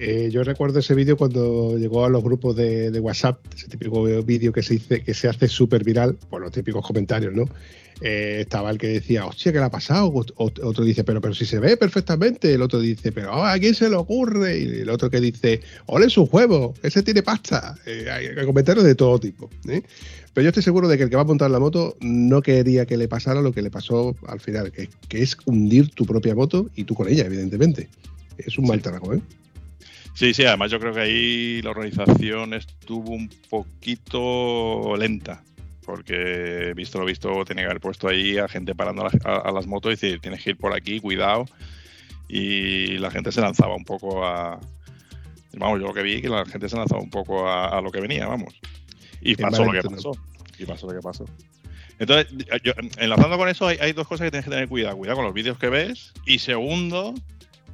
Eh, 0.02 0.30
yo 0.32 0.42
recuerdo 0.44 0.78
ese 0.78 0.94
vídeo 0.94 1.18
cuando 1.18 1.76
llegó 1.76 2.06
a 2.06 2.08
los 2.08 2.22
grupos 2.24 2.56
de, 2.56 2.90
de 2.90 3.00
WhatsApp, 3.00 3.38
ese 3.54 3.68
típico 3.68 4.02
vídeo 4.22 4.50
que 4.50 4.62
se, 4.62 4.72
dice, 4.74 5.02
que 5.04 5.12
se 5.12 5.28
hace 5.28 5.46
súper 5.46 5.84
viral, 5.84 6.16
por 6.30 6.40
los 6.40 6.50
típicos 6.52 6.86
comentarios, 6.86 7.34
¿no? 7.34 7.44
Eh, 8.02 8.38
estaba 8.40 8.70
el 8.70 8.78
que 8.78 8.86
decía, 8.88 9.26
hostia, 9.26 9.52
¿qué 9.52 9.58
le 9.58 9.64
ha 9.64 9.70
pasado? 9.70 10.10
Ot- 10.12 10.60
Otro 10.62 10.84
dice, 10.84 11.04
pero, 11.04 11.20
pero 11.20 11.34
si 11.34 11.44
se 11.44 11.58
ve 11.58 11.76
perfectamente. 11.76 12.54
El 12.54 12.62
otro 12.62 12.80
dice, 12.80 13.12
pero 13.12 13.32
ah, 13.34 13.52
¿a 13.52 13.58
quién 13.58 13.74
se 13.74 13.90
le 13.90 13.96
ocurre? 13.96 14.58
Y 14.58 14.64
el 14.80 14.88
otro 14.88 15.10
que 15.10 15.20
dice, 15.20 15.60
ole 15.86 16.08
su 16.08 16.26
juego, 16.26 16.72
ese 16.82 17.02
tiene 17.02 17.22
pasta. 17.22 17.74
Eh, 17.84 18.06
hay, 18.10 18.26
hay 18.28 18.46
comentarios 18.46 18.84
de 18.84 18.94
todo 18.94 19.18
tipo. 19.18 19.50
¿eh? 19.68 19.82
Pero 20.32 20.44
yo 20.44 20.48
estoy 20.48 20.62
seguro 20.62 20.88
de 20.88 20.96
que 20.96 21.02
el 21.04 21.10
que 21.10 21.16
va 21.16 21.22
a 21.22 21.26
montar 21.26 21.50
la 21.50 21.58
moto 21.58 21.96
no 22.00 22.40
quería 22.40 22.86
que 22.86 22.96
le 22.96 23.06
pasara 23.08 23.42
lo 23.42 23.52
que 23.52 23.60
le 23.62 23.70
pasó 23.70 24.16
al 24.28 24.40
final, 24.40 24.72
que, 24.72 24.88
que 25.08 25.20
es 25.22 25.36
hundir 25.44 25.90
tu 25.90 26.06
propia 26.06 26.34
moto 26.34 26.70
y 26.76 26.84
tú 26.84 26.94
con 26.94 27.06
ella, 27.08 27.26
evidentemente. 27.26 27.88
Es 28.38 28.56
un 28.56 28.66
mal 28.66 28.80
trago, 28.80 29.12
¿eh? 29.12 29.20
Sí, 30.14 30.32
sí, 30.34 30.44
además 30.44 30.70
yo 30.70 30.80
creo 30.80 30.94
que 30.94 31.00
ahí 31.00 31.62
la 31.62 31.70
organización 31.70 32.54
estuvo 32.54 33.10
un 33.10 33.28
poquito 33.50 34.96
lenta. 34.96 35.42
Porque 35.90 36.72
visto 36.76 36.98
lo 37.00 37.04
visto, 37.04 37.44
tenía 37.44 37.64
que 37.64 37.70
haber 37.70 37.80
puesto 37.80 38.06
ahí 38.08 38.38
a 38.38 38.46
gente 38.48 38.74
parando 38.74 39.02
a, 39.02 39.10
las- 39.12 39.26
a- 39.26 39.48
a 39.48 39.52
las 39.52 39.66
motos 39.66 39.90
y 39.90 39.94
decir, 39.96 40.20
tienes 40.20 40.42
que 40.42 40.50
ir 40.50 40.56
por 40.56 40.72
aquí, 40.74 41.00
cuidado. 41.00 41.46
Y 42.28 42.98
la 42.98 43.10
gente 43.10 43.32
se 43.32 43.40
lanzaba 43.40 43.74
un 43.74 43.84
poco 43.84 44.24
a. 44.24 44.60
Vamos, 45.54 45.80
yo 45.80 45.88
lo 45.88 45.94
que 45.94 46.02
vi 46.02 46.22
que 46.22 46.28
la 46.28 46.44
gente 46.46 46.68
se 46.68 46.76
lanzaba 46.76 47.00
un 47.02 47.10
poco 47.10 47.48
a, 47.48 47.76
a 47.76 47.80
lo 47.80 47.90
que 47.90 48.00
venía, 48.00 48.26
vamos. 48.28 48.54
Y 49.20 49.34
pasó 49.50 49.64
lo 49.64 49.72
que 49.72 49.88
pasó. 49.96 50.12
Y 50.58 50.64
pasó 50.64 50.86
lo 50.86 50.92
que 50.94 51.00
pasó. 51.00 51.24
Entonces, 51.98 52.28
yo- 52.62 52.72
enlazando 52.98 53.36
con 53.36 53.48
eso, 53.48 53.66
hay, 53.66 53.78
hay 53.80 53.92
dos 53.92 54.06
cosas 54.06 54.26
que 54.26 54.30
tienes 54.30 54.44
que 54.44 54.50
tener 54.52 54.68
cuidado. 54.68 54.96
Cuidado 54.96 55.16
con 55.16 55.24
los 55.24 55.34
vídeos 55.34 55.58
que 55.58 55.68
ves. 55.68 56.12
Y 56.24 56.38
segundo, 56.38 57.14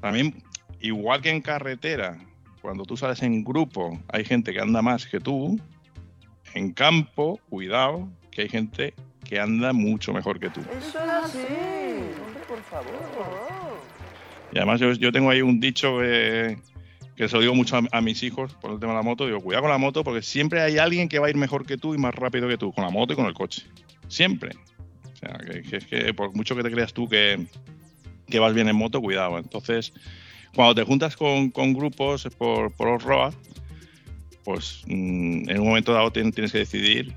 también, 0.01 0.43
igual 0.81 1.21
que 1.21 1.31
en 1.31 1.43
carretera, 1.43 2.17
cuando 2.63 2.85
tú 2.85 2.97
sales 2.97 3.23
en 3.23 3.45
grupo, 3.45 4.01
hay 4.09 4.25
gente 4.25 4.53
que 4.55 4.61
anda 4.61 4.81
más 4.81 5.07
que 5.07 5.21
tú. 5.21 5.61
En 6.57 6.73
campo, 6.73 7.39
cuidado, 7.51 8.09
que 8.31 8.41
hay 8.41 8.49
gente 8.49 8.95
que 9.23 9.39
anda 9.39 9.75
mucho 9.75 10.15
mejor 10.15 10.41
que 10.41 10.49
tú. 10.49 10.63
Eso 10.79 10.89
es 10.89 10.97
así. 10.97 11.39
Hombre, 11.39 12.43
por 12.49 12.63
favor. 12.63 12.95
Y 14.53 14.57
además 14.57 14.81
yo, 14.81 14.91
yo 14.93 15.13
tengo 15.13 15.29
ahí 15.29 15.43
un 15.43 15.61
dicho 15.61 15.99
que, 15.99 16.57
que 17.15 17.29
se 17.29 17.35
lo 17.37 17.43
digo 17.43 17.55
mucho 17.55 17.77
a, 17.77 17.83
a 17.93 18.01
mis 18.01 18.23
hijos 18.23 18.55
por 18.55 18.71
el 18.71 18.81
tema 18.81 18.95
de 18.95 19.01
la 19.01 19.03
moto, 19.03 19.27
digo, 19.27 19.43
cuidado 19.43 19.65
con 19.65 19.71
la 19.71 19.77
moto 19.77 20.03
porque 20.03 20.23
siempre 20.23 20.63
hay 20.63 20.79
alguien 20.79 21.11
que 21.11 21.19
va 21.19 21.27
a 21.27 21.31
ir 21.31 21.37
mejor 21.37 21.67
que 21.67 21.77
tú 21.77 21.93
y 21.95 21.99
más 21.99 22.15
rápido 22.15 22.49
que 22.49 22.57
tú, 22.57 22.73
con 22.73 22.85
la 22.85 22.91
moto 22.91 23.13
y 23.13 23.17
con 23.17 23.27
el 23.27 23.35
coche. 23.35 23.67
Siempre. 24.09 24.53
O 25.13 25.17
sea, 25.17 25.37
que, 25.37 25.61
que 25.61 25.77
es 25.77 25.85
que 25.85 26.15
por 26.15 26.35
mucho 26.35 26.57
que 26.57 26.63
te 26.63 26.71
creas 26.71 26.95
tú 26.95 27.07
que, 27.07 27.47
que 28.29 28.39
vas 28.39 28.55
bien 28.55 28.71
en 28.71 28.77
moto, 28.77 29.03
cuidado. 29.03 29.37
Entonces, 29.37 29.93
cuando 30.55 30.75
te 30.75 30.85
juntas 30.85 31.19
con, 31.19 31.51
con 31.51 31.75
grupos 31.75 32.27
por, 32.39 32.73
por 32.73 32.89
off-road, 32.89 33.35
pues 34.47 34.85
mm, 34.87 35.51
en 35.51 35.61
un 35.61 35.67
momento 35.67 35.93
dado 35.93 36.11
tien- 36.13 36.33
tienes 36.33 36.53
que 36.53 36.59
decidir 36.59 37.13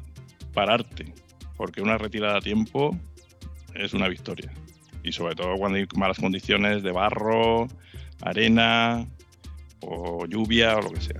pararte, 0.51 1.13
porque 1.55 1.80
una 1.82 1.97
retirada 1.99 2.39
a 2.39 2.41
tiempo 2.41 2.97
es 3.75 3.93
una 3.93 4.07
victoria. 4.09 4.51
Y 5.03 5.11
sobre 5.11 5.36
todo 5.36 5.55
cuando 5.55 5.77
hay 5.77 5.86
malas 5.95 6.17
condiciones 6.17 6.82
de 6.82 6.91
barro, 6.91 7.67
arena 8.21 9.07
o 9.82 10.25
lluvia 10.25 10.75
o 10.77 10.82
lo 10.82 10.89
que 10.91 11.01
sea. 11.01 11.19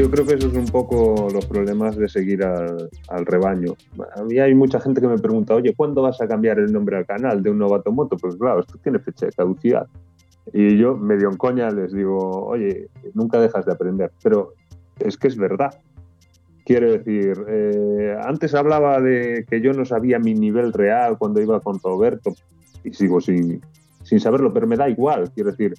Yo 0.00 0.10
creo 0.10 0.24
que 0.24 0.32
eso 0.32 0.46
es 0.48 0.54
un 0.54 0.64
poco 0.64 1.28
los 1.30 1.44
problemas 1.44 1.94
de 1.94 2.08
seguir 2.08 2.42
al, 2.42 2.88
al 3.08 3.26
rebaño. 3.26 3.74
A 4.16 4.22
mí 4.22 4.38
hay 4.38 4.54
mucha 4.54 4.80
gente 4.80 4.98
que 4.98 5.06
me 5.06 5.18
pregunta, 5.18 5.54
oye, 5.54 5.74
¿cuándo 5.76 6.00
vas 6.00 6.18
a 6.22 6.26
cambiar 6.26 6.58
el 6.58 6.72
nombre 6.72 6.96
al 6.96 7.04
canal 7.04 7.42
de 7.42 7.50
un 7.50 7.58
novato 7.58 7.92
moto? 7.92 8.16
Pues 8.16 8.34
claro, 8.36 8.60
esto 8.60 8.78
tiene 8.82 8.98
fecha 8.98 9.26
de 9.26 9.32
caducidad. 9.32 9.86
Y 10.54 10.78
yo, 10.78 10.96
medio 10.96 11.28
en 11.28 11.36
coña, 11.36 11.68
les 11.70 11.92
digo, 11.92 12.46
oye, 12.46 12.88
nunca 13.12 13.38
dejas 13.42 13.66
de 13.66 13.72
aprender. 13.72 14.10
Pero 14.22 14.54
es 14.98 15.18
que 15.18 15.28
es 15.28 15.36
verdad. 15.36 15.78
Quiero 16.64 16.92
decir, 16.92 17.34
eh, 17.46 18.16
antes 18.24 18.54
hablaba 18.54 19.02
de 19.02 19.44
que 19.50 19.60
yo 19.60 19.74
no 19.74 19.84
sabía 19.84 20.18
mi 20.18 20.32
nivel 20.32 20.72
real 20.72 21.18
cuando 21.18 21.42
iba 21.42 21.60
con 21.60 21.78
Roberto 21.78 22.32
y 22.84 22.94
sigo 22.94 23.20
sin, 23.20 23.60
sin 24.02 24.18
saberlo, 24.18 24.50
pero 24.50 24.66
me 24.66 24.78
da 24.78 24.88
igual. 24.88 25.30
Quiero 25.34 25.50
decir, 25.50 25.74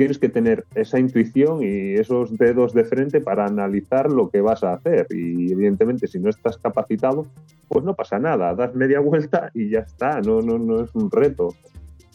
tienes 0.00 0.18
que 0.18 0.30
tener 0.30 0.64
esa 0.74 0.98
intuición 0.98 1.62
y 1.62 1.92
esos 1.92 2.34
dedos 2.38 2.72
de 2.72 2.84
frente 2.84 3.20
para 3.20 3.44
analizar 3.44 4.10
lo 4.10 4.30
que 4.30 4.40
vas 4.40 4.64
a 4.64 4.72
hacer. 4.72 5.06
Y 5.10 5.52
evidentemente, 5.52 6.06
si 6.06 6.18
no 6.18 6.30
estás 6.30 6.56
capacitado, 6.56 7.26
pues 7.68 7.84
no 7.84 7.92
pasa 7.92 8.18
nada. 8.18 8.54
Das 8.54 8.74
media 8.74 9.00
vuelta 9.00 9.50
y 9.52 9.68
ya 9.68 9.80
está. 9.80 10.22
No, 10.22 10.40
no, 10.40 10.58
no 10.58 10.82
es 10.82 10.94
un 10.94 11.10
reto. 11.10 11.54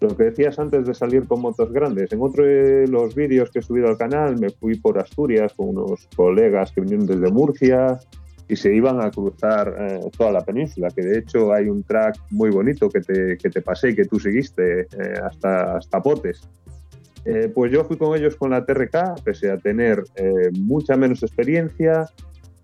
Lo 0.02 0.18
que 0.18 0.24
decías 0.24 0.58
antes 0.58 0.88
de 0.88 0.96
salir 0.96 1.28
con 1.28 1.42
motos 1.42 1.72
grandes. 1.72 2.12
En 2.12 2.24
otro 2.24 2.44
de 2.44 2.88
los 2.88 3.14
vídeos 3.14 3.52
que 3.52 3.60
he 3.60 3.62
subido 3.62 3.88
al 3.88 4.00
canal, 4.00 4.40
me 4.40 4.50
fui 4.50 4.80
por 4.80 4.98
Asturias 4.98 5.54
con 5.54 5.78
unos 5.78 6.08
colegas 6.16 6.72
que 6.72 6.82
vinieron 6.82 7.06
desde 7.06 7.32
Murcia 7.32 8.00
y 8.48 8.56
se 8.56 8.74
iban 8.74 9.00
a 9.00 9.12
cruzar 9.12 9.76
eh, 9.78 10.00
toda 10.18 10.32
la 10.32 10.42
península, 10.42 10.90
que 10.90 11.04
de 11.04 11.20
hecho 11.20 11.54
hay 11.54 11.70
un 11.70 11.84
track 11.84 12.18
muy 12.32 12.50
bonito 12.50 12.90
que 12.90 13.02
te, 13.02 13.38
que 13.38 13.50
te 13.52 13.62
pasé 13.62 13.90
y 13.90 13.96
que 13.96 14.06
tú 14.06 14.20
seguiste 14.20 14.82
eh, 14.82 14.88
hasta, 15.24 15.78
hasta 15.78 16.02
Potes. 16.02 16.42
Eh, 17.26 17.52
pues 17.54 17.72
yo 17.72 17.84
fui 17.86 17.98
con 17.98 18.16
ellos 18.16 18.36
con 18.36 18.52
la 18.52 18.66
TRK, 18.66 19.22
pese 19.24 19.50
a 19.52 19.58
tener 19.58 20.04
eh, 20.16 20.52
mucha 20.60 20.96
menos 20.96 21.24
experiencia, 21.24 22.08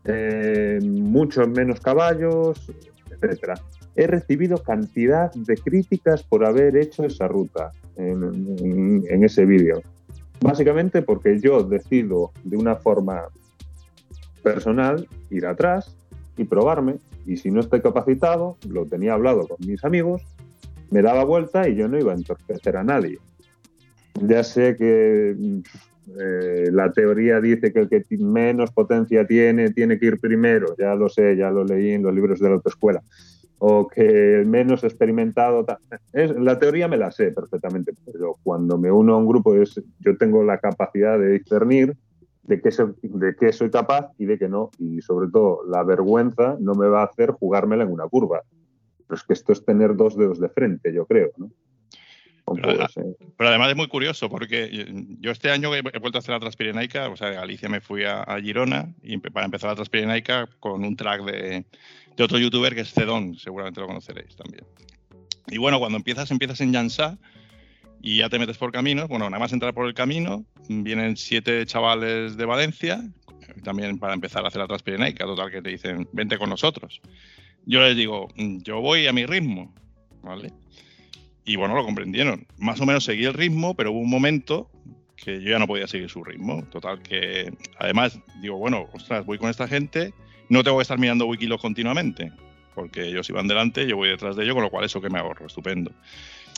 eh, 0.06 0.80
muchos 0.84 1.48
menos 1.50 1.80
caballos, 1.80 2.72
etcétera. 3.10 3.56
He 3.96 4.08
recibido 4.08 4.58
cantidad 4.60 5.32
de 5.34 5.56
críticas 5.56 6.24
por 6.24 6.46
haber 6.46 6.78
hecho 6.78 7.04
esa 7.04 7.28
ruta 7.28 7.72
en, 7.98 8.24
en- 8.60 9.04
en 9.10 9.24
ese 9.24 9.46
vídeo. 9.46 9.82
Básicamente 10.42 11.02
porque 11.02 11.40
yo 11.40 11.64
decido 11.64 12.32
de 12.44 12.58
una 12.58 12.76
forma 12.76 13.26
personal 14.44 15.08
ir 15.30 15.46
atrás 15.46 15.96
y 16.38 16.44
probarme. 16.46 16.96
Y 17.26 17.38
si 17.38 17.52
no 17.52 17.60
estoy 17.60 17.82
capacitado, 17.82 18.58
lo 18.68 18.86
tenía 18.86 19.14
hablado 19.14 19.48
con 19.48 19.58
mis 19.68 19.84
amigos, 19.86 20.24
me 20.90 21.02
daba 21.02 21.24
vuelta 21.24 21.68
y 21.70 21.76
yo 21.76 21.88
no 21.88 22.00
iba 22.00 22.12
a 22.14 22.16
entorpecer 22.16 22.78
a 22.78 22.84
nadie. 22.84 23.20
Ya 24.20 24.44
sé 24.44 24.76
que 24.76 25.36
eh, 26.20 26.70
la 26.72 26.92
teoría 26.92 27.40
dice 27.40 27.72
que 27.72 27.80
el 27.80 27.90
que 27.90 28.04
menos 28.18 28.72
potencia 28.72 29.26
tiene 29.26 29.72
tiene 29.72 30.00
que 30.00 30.08
ir 30.08 30.20
primero, 30.20 30.76
ya 30.78 30.96
lo 30.96 31.10
sé, 31.10 31.36
ya 31.38 31.50
lo 31.52 31.64
leí 31.64 31.92
en 31.92 32.04
los 32.04 32.14
libros 32.14 32.40
de 32.40 32.50
la 32.50 32.56
autoescuela. 32.56 33.02
O 33.60 33.88
que 33.88 34.40
el 34.40 34.48
menos 34.48 34.84
experimentado. 34.84 35.66
la 36.14 36.58
teoría 36.58 36.88
me 36.88 36.98
la 36.98 37.12
sé 37.12 37.32
perfectamente, 37.32 37.94
pero 38.12 38.38
cuando 38.42 38.78
me 38.78 38.92
uno 38.92 39.14
a 39.14 39.18
un 39.18 39.28
grupo, 39.28 39.56
es, 39.56 39.80
yo 40.00 40.18
tengo 40.18 40.44
la 40.44 40.58
capacidad 40.58 41.20
de 41.20 41.34
discernir 41.34 41.96
de 42.44 42.60
qué, 42.60 42.72
soy, 42.72 42.94
de 43.04 43.36
qué 43.36 43.54
soy 43.54 43.70
capaz 43.70 44.12
y 44.18 44.26
de 44.26 44.40
qué 44.40 44.50
no. 44.50 44.72
Y 44.80 45.02
sobre 45.02 45.30
todo, 45.30 45.62
la 45.68 45.84
vergüenza 45.84 46.58
no 46.60 46.74
me 46.74 46.88
va 46.88 47.02
a 47.02 47.06
hacer 47.06 47.32
jugármela 47.32 47.84
en 47.84 47.92
una 47.92 48.08
curva. 48.08 48.42
Pero 49.08 49.16
es 49.16 49.24
que 49.24 49.34
esto 49.34 49.54
es 49.54 49.64
tener 49.64 49.96
dos 49.96 50.18
dedos 50.18 50.40
de 50.40 50.50
frente, 50.50 50.92
yo 50.92 51.06
creo. 51.06 51.30
¿no? 51.38 51.52
Pero, 52.56 52.84
así. 52.84 53.02
Pero 53.38 53.50
además 53.50 53.70
es 53.70 53.76
muy 53.76 53.88
curioso 53.88 54.30
porque 54.30 54.88
yo 55.20 55.32
este 55.32 55.52
año 55.52 55.74
he 55.76 55.82
vuelto 55.82 56.18
a 56.18 56.20
hacer 56.20 56.34
la 56.34 56.40
Transpirenaica, 56.40 57.10
o 57.10 57.18
sea, 57.18 57.30
de 57.30 57.36
Galicia 57.36 57.70
me 57.70 57.82
fui 57.82 58.04
a, 58.04 58.22
a 58.22 58.40
Girona 58.42 58.94
y 59.04 59.18
para 59.18 59.46
empezar 59.46 59.70
la 59.70 59.76
Transpirenaica 59.76 60.48
con 60.60 60.84
un 60.84 60.96
track 60.96 61.24
de, 61.24 61.66
de 62.16 62.24
otro 62.24 62.38
youtuber 62.38 62.76
que 62.76 62.82
es 62.82 62.94
Cedón, 62.94 63.36
seguramente 63.38 63.80
lo 63.80 63.88
conoceréis 63.88 64.36
también. 64.36 64.66
Y 65.48 65.58
bueno, 65.58 65.80
cuando 65.80 65.98
empiezas, 65.98 66.32
empiezas 66.32 66.62
en 66.62 66.74
Yansá 66.74 67.18
y 68.02 68.18
ya 68.18 68.30
te 68.30 68.40
metes 68.40 68.58
por 68.58 68.72
caminos. 68.72 69.08
Bueno, 69.08 69.30
nada 69.30 69.40
más 69.40 69.54
entrar 69.54 69.74
por 69.74 69.88
el 69.88 69.94
camino, 69.94 70.46
vienen 70.68 71.18
siete 71.18 71.66
chavales 71.66 72.38
de 72.38 72.46
Valencia, 72.46 73.02
también 73.64 74.00
para 74.00 74.14
empezar 74.14 74.44
a 74.44 74.48
hacer 74.48 74.62
la 74.62 74.68
Transpirenaica, 74.68 75.26
total 75.26 75.52
que 75.52 75.62
te 75.62 75.70
dicen, 75.70 76.08
vente 76.12 76.38
con 76.38 76.50
nosotros. 76.50 77.02
Yo 77.66 77.82
les 77.82 77.96
digo, 77.96 78.28
"Mm, 78.36 78.60
yo 78.64 78.82
voy 78.82 79.08
a 79.08 79.14
mi 79.14 79.26
ritmo, 79.26 79.74
¿vale? 80.24 80.52
Y 81.52 81.58
bueno, 81.58 81.76
lo 81.76 81.84
comprendieron. 81.84 82.48
Más 82.58 82.80
o 82.80 82.86
menos 82.86 83.04
seguí 83.04 83.26
el 83.26 83.34
ritmo, 83.34 83.74
pero 83.76 83.92
hubo 83.92 84.00
un 84.00 84.10
momento 84.10 84.70
que 85.18 85.42
yo 85.42 85.50
ya 85.52 85.60
no 85.60 85.68
podía 85.68 85.86
seguir 85.86 86.10
su 86.10 86.24
ritmo. 86.24 86.64
Total, 86.72 87.02
que 87.02 87.52
además 87.78 88.18
digo, 88.42 88.58
bueno, 88.58 88.88
ostras, 88.94 89.26
voy 89.26 89.38
con 89.38 89.50
esta 89.50 89.68
gente, 89.68 90.14
no 90.48 90.64
tengo 90.64 90.78
que 90.78 90.84
estar 90.84 90.98
mirando 90.98 91.26
Wikiloc 91.26 91.60
continuamente, 91.60 92.32
porque 92.74 93.06
ellos 93.06 93.30
iban 93.30 93.50
delante, 93.50 93.86
yo 93.86 93.98
voy 93.98 94.08
detrás 94.08 94.38
de 94.38 94.46
ellos, 94.46 94.56
con 94.56 94.64
lo 94.64 94.70
cual 94.70 94.86
eso 94.86 95.02
que 95.02 95.10
me 95.10 95.20
ahorro, 95.20 95.46
estupendo. 95.48 95.92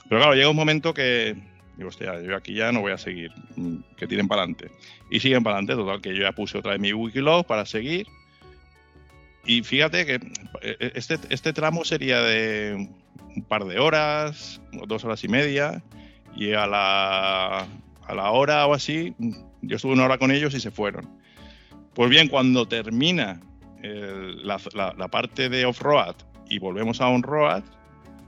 Pero 0.08 0.22
claro, 0.22 0.36
llega 0.36 0.50
un 0.50 0.56
momento 0.56 0.94
que 0.94 1.36
digo, 1.76 1.90
hostia, 1.90 2.22
yo 2.22 2.36
aquí 2.36 2.54
ya 2.54 2.72
no 2.72 2.82
voy 2.82 2.92
a 2.92 3.00
seguir, 3.00 3.32
mm, 3.56 3.78
que 3.98 4.06
tiren 4.06 4.28
para 4.28 4.44
adelante. 4.44 4.70
Y 5.10 5.22
siguen 5.22 5.42
para 5.42 5.56
adelante, 5.56 5.74
total, 5.74 6.02
que 6.02 6.16
yo 6.16 6.22
ya 6.22 6.34
puse 6.34 6.60
otra 6.60 6.74
vez 6.74 6.80
mi 6.80 6.94
Wikiloc 6.94 7.48
para 7.48 7.66
seguir. 7.66 8.06
Y 9.46 9.62
fíjate 9.64 10.06
que 10.06 10.16
eh, 10.62 10.92
este, 10.96 11.18
este 11.30 11.54
tramo 11.54 11.84
sería 11.84 12.22
de 12.22 12.90
un 13.36 13.44
par 13.44 13.66
de 13.66 13.80
horas, 13.80 14.62
dos 14.88 15.04
horas 15.04 15.24
y 15.24 15.28
media, 15.28 15.84
y 16.36 16.54
a 16.54 16.66
la, 16.66 17.60
a 18.08 18.16
la 18.16 18.32
hora 18.32 18.66
o 18.68 18.74
así, 18.74 19.14
yo 19.62 19.76
estuve 19.76 19.94
una 19.94 20.06
hora 20.06 20.18
con 20.18 20.32
ellos 20.32 20.54
y 20.54 20.60
se 20.60 20.72
fueron. 20.72 21.10
Pues 21.94 22.10
bien, 22.10 22.28
cuando 22.28 22.68
termina 22.68 23.42
la- 23.84 24.94
la 24.98 25.08
parte 25.10 25.50
de 25.50 25.66
off-road 25.66 26.16
y 26.50 26.58
volvemos 26.60 27.02
a 27.02 27.08
on-road, 27.10 27.64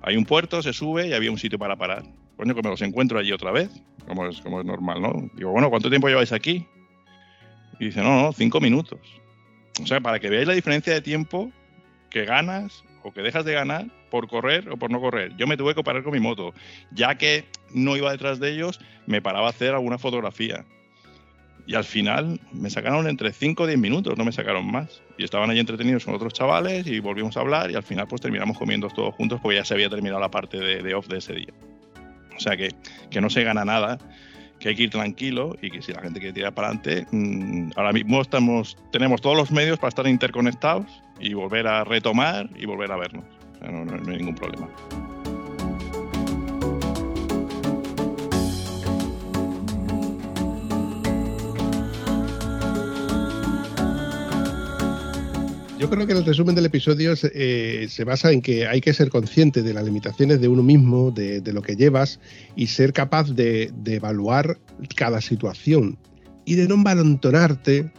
hay 0.02 0.18
un 0.18 0.26
puerto, 0.26 0.62
se 0.62 0.74
sube 0.74 1.08
y 1.08 1.14
había 1.14 1.32
un 1.32 1.38
sitio 1.38 1.58
para 1.58 1.76
parar. 1.78 2.04
Coño, 2.36 2.54
que 2.54 2.62
me 2.62 2.70
los 2.70 2.82
encuentro 2.82 3.18
allí 3.18 3.32
otra 3.32 3.52
vez, 3.52 3.70
como 4.06 4.28
es, 4.28 4.42
como 4.42 4.60
es 4.60 4.66
normal, 4.66 5.02
¿no? 5.02 5.30
Digo, 5.36 5.52
bueno, 5.52 5.70
¿cuánto 5.70 5.90
tiempo 5.90 6.10
lleváis 6.10 6.32
aquí? 6.34 6.68
Y 7.80 7.86
dice, 7.86 8.02
no, 8.02 8.22
no, 8.22 8.34
cinco 8.34 8.60
minutos. 8.60 9.00
O 9.82 9.86
sea, 9.88 10.00
para 10.00 10.20
que 10.20 10.30
veáis 10.30 10.48
la 10.48 10.54
diferencia 10.54 10.94
de 10.94 11.02
tiempo 11.02 11.52
que 12.10 12.26
ganas 12.26 12.84
o 13.04 13.12
que 13.12 13.22
dejas 13.22 13.46
de 13.46 13.54
ganar 13.54 13.86
por 14.10 14.28
correr 14.28 14.70
o 14.70 14.78
por 14.78 14.90
no 14.90 15.00
correr. 15.00 15.36
Yo 15.38 15.48
me 15.48 15.58
tuve 15.58 15.76
que 15.76 15.84
parar 15.84 16.04
con 16.04 16.14
mi 16.14 16.20
moto. 16.20 16.54
Ya 16.92 17.16
que 17.16 17.46
no 17.74 17.98
iba 17.98 18.12
detrás 18.12 18.40
de 18.40 18.54
ellos, 18.54 18.80
me 19.06 19.22
paraba 19.22 19.48
a 19.48 19.50
hacer 19.50 19.74
alguna 19.74 19.98
fotografía. 19.98 20.66
Y 21.68 21.76
al 21.76 21.84
final 21.84 22.40
me 22.52 22.70
sacaron 22.70 23.08
entre 23.08 23.34
5 23.34 23.64
o 23.64 23.68
10 23.68 23.80
minutos, 23.80 24.18
no 24.18 24.24
me 24.24 24.32
sacaron 24.32 24.72
más. 24.72 25.02
Y 25.18 25.24
estaban 25.24 25.50
allí 25.50 25.60
entretenidos 25.60 26.06
con 26.06 26.16
otros 26.16 26.34
chavales 26.34 26.88
y 26.88 27.00
volvimos 27.00 27.36
a 27.38 27.42
hablar 27.42 27.72
y 27.72 27.76
al 27.76 27.84
final 27.84 28.08
pues 28.08 28.22
terminamos 28.22 28.58
comiendo 28.58 28.88
todos 28.90 29.14
juntos 29.16 29.40
porque 29.42 29.58
ya 29.58 29.66
se 29.66 29.74
había 29.74 29.90
terminado 29.90 30.22
la 30.22 30.30
parte 30.30 30.58
de, 30.58 30.82
de 30.82 30.94
off 30.94 31.08
de 31.08 31.18
ese 31.18 31.34
día. 31.34 31.54
O 32.36 32.40
sea 32.40 32.56
que, 32.56 32.70
que 33.10 33.22
no 33.22 33.30
se 33.30 33.44
gana 33.44 33.66
nada, 33.66 33.98
que 34.60 34.70
hay 34.70 34.76
que 34.76 34.84
ir 34.84 34.90
tranquilo 34.90 35.56
y 35.62 35.70
que 35.72 35.82
si 35.82 35.92
la 35.94 36.02
gente 36.02 36.20
quiere 36.20 36.34
tirar 36.34 36.54
para 36.54 36.70
adelante, 36.70 37.06
mm, 37.12 37.72
ahora 37.76 37.92
mismo 37.94 38.22
estamos, 38.22 38.78
tenemos 38.92 39.22
todos 39.22 39.36
los 39.38 39.52
medios 39.52 39.78
para 39.80 39.90
estar 39.90 40.08
interconectados 40.08 40.86
y 41.20 41.34
volver 41.34 41.68
a 41.68 41.84
retomar 41.84 42.50
y 42.56 42.66
volver 42.66 42.92
a 42.92 42.98
vernos. 42.98 43.26
O 43.56 43.60
sea, 43.60 43.72
no, 43.72 43.86
no- 43.86 43.98
no 43.98 44.12
hay 44.12 44.18
ningún 44.18 44.36
problema. 44.36 44.68
Yo 55.86 55.92
creo 55.92 56.08
que 56.08 56.14
el 56.14 56.26
resumen 56.26 56.56
del 56.56 56.66
episodio 56.66 57.16
se, 57.16 57.32
eh, 57.36 57.88
se 57.90 58.04
basa 58.06 58.32
en 58.32 58.42
que 58.42 58.66
hay 58.66 58.82
que 58.82 58.92
ser 58.92 59.12
consciente 59.12 59.62
de 59.62 59.72
las 59.72 59.86
limitaciones 59.86 60.42
de 60.42 60.48
uno 60.48 60.64
mismo, 60.64 61.12
de, 61.12 61.44
lo 61.54 61.62
que 61.62 61.76
llevas 61.76 62.20
y 62.56 62.66
ser 62.66 62.92
capaz 62.92 63.30
de, 63.30 63.72
evaluar 63.86 64.58
cada 64.96 65.22
situación 65.22 66.00
y 66.44 66.56
de 66.56 66.68
no 66.68 66.74
envalentonarte 66.74 67.92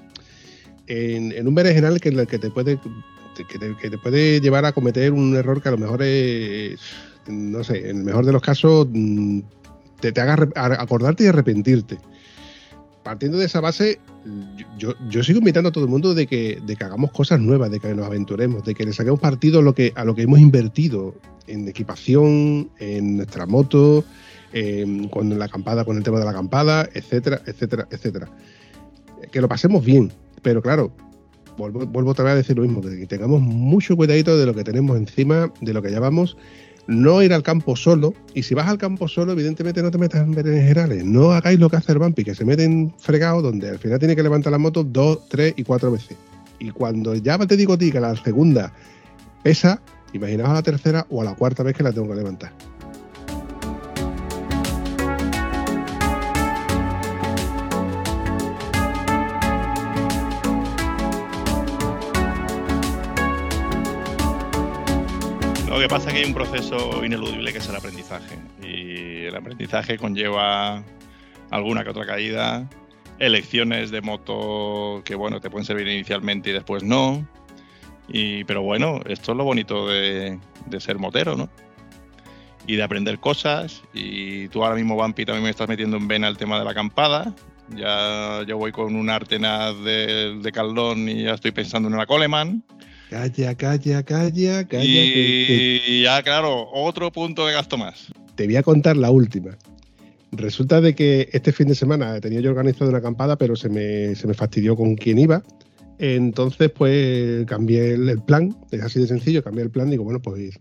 en, 0.89 1.31
en 1.31 1.47
un 1.47 1.55
berenjenal 1.55 2.01
que, 2.01 2.27
que 2.27 2.41
te 2.41 2.51
puede 2.51 2.77
que 3.49 3.89
te, 3.89 3.99
puede 3.99 4.41
llevar 4.41 4.65
a 4.65 4.73
cometer 4.73 5.13
un 5.13 5.37
error 5.37 5.63
que 5.63 5.69
a 5.69 5.73
lo 5.73 5.79
mejor 5.79 6.03
es, 6.03 6.81
no 7.29 7.63
sé, 7.63 7.89
en 7.89 7.99
el 7.99 8.05
mejor 8.05 8.27
de 8.27 8.33
los 8.33 8.43
casos 8.43 8.89
mm, 8.91 9.43
te, 10.01 10.11
te 10.11 10.21
haga 10.21 10.49
acordarte 10.57 11.23
y 11.23 11.29
arrepentirte. 11.29 11.99
Partiendo 13.07 13.39
de 13.39 13.47
esa 13.47 13.61
base, 13.61 14.01
yo, 14.77 14.95
yo 15.09 15.23
sigo 15.23 15.39
invitando 15.39 15.69
a 15.69 15.73
todo 15.73 15.85
el 15.85 15.91
mundo 15.91 16.13
de 16.13 16.27
que, 16.27 16.61
de 16.67 16.75
que 16.75 16.83
hagamos 16.83 17.13
cosas 17.13 17.39
nuevas, 17.39 17.71
de 17.71 17.79
que 17.79 17.95
nos 17.95 18.05
aventuremos, 18.05 18.65
de 18.65 18.75
que 18.75 18.85
le 18.85 18.93
saquemos 18.93 19.21
partido 19.21 19.61
a 19.61 19.63
lo 19.63 19.77
que, 19.77 19.93
a 19.95 20.05
lo 20.05 20.17
que 20.17 20.23
hemos 20.23 20.41
invertido 20.41 21.15
en 21.47 21.69
equipación, 21.69 22.69
en 22.81 23.19
nuestra 23.19 23.47
moto, 23.47 24.05
en, 24.53 25.07
con 25.07 25.39
la 25.39 25.45
acampada, 25.45 25.85
con 25.85 25.97
el 25.97 26.03
tema 26.03 26.19
de 26.19 26.25
la 26.25 26.33
acampada, 26.33 26.89
etcétera, 26.95 27.41
etcétera, 27.47 27.87
etcétera. 27.93 28.29
Que 29.31 29.41
lo 29.41 29.47
pasemos 29.47 29.85
bien, 29.85 30.11
pero 30.43 30.61
claro, 30.61 30.91
vuelvo, 31.57 31.87
vuelvo 31.87 32.11
otra 32.11 32.25
vez 32.25 32.33
a 32.33 32.37
decir 32.39 32.57
lo 32.57 32.65
mismo, 32.65 32.81
que 32.81 33.07
tengamos 33.07 33.41
mucho 33.41 33.95
cuidadito 33.95 34.37
de 34.37 34.47
lo 34.47 34.55
que 34.55 34.65
tenemos 34.65 34.97
encima, 34.97 35.53
de 35.61 35.73
lo 35.73 35.81
que 35.81 35.93
llamamos 35.93 36.37
no 36.87 37.23
ir 37.23 37.33
al 37.33 37.43
campo 37.43 37.77
solo, 37.77 38.15
y 38.35 38.43
si 38.43 38.55
vas 38.55 38.69
al 38.69 38.79
campo 38.79 39.09
solo, 39.09 39.33
evidentemente 39.33 39.83
no 39.83 39.91
te 39.91 39.99
metas 39.99 40.23
en 40.23 40.33
berenjenales, 40.33 41.05
no 41.05 41.33
hagáis 41.33 41.59
lo 41.59 41.69
que 41.69 41.77
hace 41.77 41.93
el 41.93 41.99
Bumpy, 41.99 42.25
que 42.25 42.35
se 42.35 42.45
meten 42.45 42.93
fregado 42.99 43.43
donde 43.43 43.71
al 43.71 43.79
final 43.79 43.99
tiene 43.99 44.17
que 44.17 44.23
levantar 44.23 44.53
la 44.53 44.59
moto 44.59 44.85
dos, 44.85 45.29
tres 45.29 45.55
y 45.57 45.65
cuatro 45.65 45.91
veces. 45.91 46.17
Y 46.59 46.71
cuando 46.71 47.15
ya 47.15 47.39
te 47.39 47.57
digo 47.57 47.75
a 47.75 47.79
ti 47.79 47.91
que 47.91 48.01
la 48.01 48.17
segunda 48.17 48.73
pesa, 49.43 49.81
imaginaos 50.13 50.51
a 50.51 50.55
la 50.55 50.63
tercera 50.63 51.07
o 51.11 51.21
a 51.21 51.25
la 51.25 51.35
cuarta 51.35 51.63
vez 51.63 51.77
que 51.77 51.83
la 51.83 51.93
tengo 51.93 52.09
que 52.09 52.15
levantar. 52.15 52.53
Que 65.87 65.91
pasa 65.91 66.09
es 66.09 66.15
que 66.15 66.21
hay 66.23 66.27
un 66.27 66.35
proceso 66.35 67.05
ineludible 67.05 67.53
que 67.53 67.59
es 67.59 67.69
el 67.69 67.77
aprendizaje. 67.77 68.37
Y 68.61 69.27
el 69.27 69.37
aprendizaje 69.37 69.97
conlleva 69.99 70.83
alguna 71.53 71.85
que 71.85 71.91
otra 71.91 72.05
caída, 72.05 72.69
elecciones 73.21 73.93
de 73.93 74.01
moto 74.01 75.03
que 75.05 75.15
bueno, 75.15 75.41
te 75.41 75.49
pueden 75.49 75.65
servir 75.65 75.87
inicialmente 75.87 76.51
y 76.51 76.55
después 76.55 76.83
no. 76.83 77.25
Y, 78.09 78.43
pero 78.45 78.63
bueno, 78.63 79.01
esto 79.07 79.31
es 79.31 79.39
lo 79.39 79.45
bonito 79.45 79.87
de, 79.87 80.41
ser 80.81 80.99
motero, 80.99 81.37
¿no? 81.37 81.49
Y 82.67 82.75
de 82.75 82.83
aprender 82.83 83.21
cosas. 83.21 83.85
Y 83.95 84.49
tú 84.49 84.65
ahora 84.65 84.75
mismo, 84.75 84.97
Vampi, 84.97 85.25
también 85.25 85.45
me 85.45 85.51
estás 85.51 85.69
metiendo 85.69 85.99
en 85.99 86.09
vena 86.09 86.27
el 86.27 86.37
tema 86.37 86.59
de 86.59 86.65
la 86.65 86.73
acampada. 86.73 87.33
Ya 87.77 88.43
yo 88.45 88.59
voy 88.59 88.73
con 88.73 88.97
un 88.97 89.09
Artenaz 89.09 89.79
de, 89.85 90.37
de 90.43 90.53
Caldón 90.53 91.09
y 91.09 91.23
ya 91.23 91.35
estoy 91.35 91.53
pensando 91.53 91.89
en 91.89 91.95
una 91.95 92.07
Coleman. 92.07 92.65
Calla, 93.11 93.55
calla, 93.55 94.03
calla, 94.03 94.65
calla. 94.65 94.65
que- 94.69 95.45
que 95.47 95.83
Y 95.87 96.03
ya, 96.03 96.23
claro, 96.23 96.67
otro 96.73 97.11
punto 97.13 97.47
de 97.47 97.53
gasto 97.55 97.77
más. 97.79 98.07
te 98.35 98.47
voy 98.47 98.57
a 98.57 98.63
contar 98.63 98.97
la 98.97 99.11
última. 99.11 99.57
Resulta 100.33 100.81
de 100.81 100.95
que 100.95 101.29
este 101.33 101.53
fin 101.53 101.69
de 101.69 101.75
semana 101.75 102.21
tenía 102.21 102.41
yo 102.41 102.51
organizado 102.51 102.91
una 102.91 102.99
acampada, 102.99 103.37
pero 103.39 103.55
se 103.57 103.69
me, 103.69 104.15
se 104.15 104.27
me 104.27 104.35
fastidió 104.35 104.77
con 104.77 104.95
quién 104.97 105.19
iba. 105.19 105.43
Entonces, 105.99 106.71
pues 106.71 107.47
cambié 107.47 107.95
el, 107.95 108.09
el 108.11 108.21
plan, 108.21 108.55
es 108.71 108.83
así 108.83 109.01
de 109.01 109.07
sencillo, 109.07 109.43
cambié 109.43 109.63
el 109.63 109.71
plan, 109.71 109.89
digo, 109.89 110.05
bueno, 110.05 110.21
pues 110.21 110.59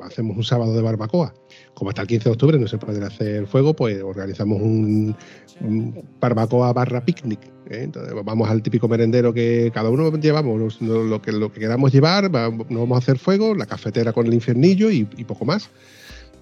hacemos 0.00 0.36
un 0.36 0.42
sábado 0.42 0.74
de 0.74 0.82
barbacoa. 0.82 1.32
Como 1.74 1.90
hasta 1.90 2.02
el 2.02 2.08
15 2.08 2.24
de 2.24 2.32
octubre 2.32 2.58
no 2.58 2.66
se 2.66 2.78
puede 2.78 3.04
hacer 3.04 3.46
fuego, 3.46 3.74
pues 3.74 4.02
organizamos 4.02 4.60
un, 4.60 5.14
un 5.60 6.02
barbacoa 6.20 6.72
barra 6.72 7.04
picnic. 7.04 7.38
¿Eh? 7.70 7.82
Entonces 7.82 8.12
vamos 8.24 8.48
al 8.48 8.62
típico 8.62 8.88
merendero 8.88 9.32
que 9.32 9.70
cada 9.74 9.90
uno 9.90 10.10
llevamos 10.16 10.80
lo, 10.80 11.20
que, 11.22 11.32
lo 11.32 11.52
que 11.52 11.60
queramos 11.60 11.92
llevar, 11.92 12.34
va- 12.34 12.50
no 12.50 12.80
vamos 12.80 12.96
a 12.96 12.98
hacer 12.98 13.18
fuego, 13.18 13.54
la 13.54 13.66
cafetera 13.66 14.12
con 14.12 14.26
el 14.26 14.34
infiernillo 14.34 14.90
y, 14.90 15.08
y 15.16 15.24
poco 15.24 15.44
más 15.44 15.70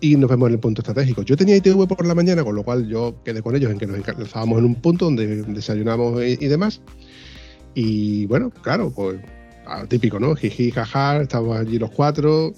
y 0.00 0.16
nos 0.16 0.28
vemos 0.28 0.48
en 0.48 0.54
el 0.54 0.58
punto 0.58 0.80
estratégico. 0.80 1.22
Yo 1.22 1.36
tenía 1.36 1.54
ITV 1.56 1.86
por 1.86 2.04
la 2.04 2.14
mañana, 2.16 2.42
con 2.42 2.56
lo 2.56 2.64
cual 2.64 2.88
yo 2.88 3.14
quedé 3.24 3.40
con 3.40 3.54
ellos 3.54 3.70
en 3.70 3.78
que 3.78 3.86
nos 3.86 3.96
encazábamos 3.96 4.58
en 4.58 4.64
un 4.64 4.74
punto 4.74 5.04
donde 5.04 5.42
desayunamos 5.44 6.20
y, 6.24 6.38
y 6.40 6.48
demás. 6.48 6.80
Y 7.74 8.26
bueno, 8.26 8.50
claro, 8.50 8.90
pues 8.90 9.20
típico, 9.88 10.18
¿no? 10.18 10.34
Jiji, 10.34 10.72
jaja, 10.72 11.22
estamos 11.22 11.56
allí 11.56 11.78
los 11.78 11.90
cuatro. 11.92 12.52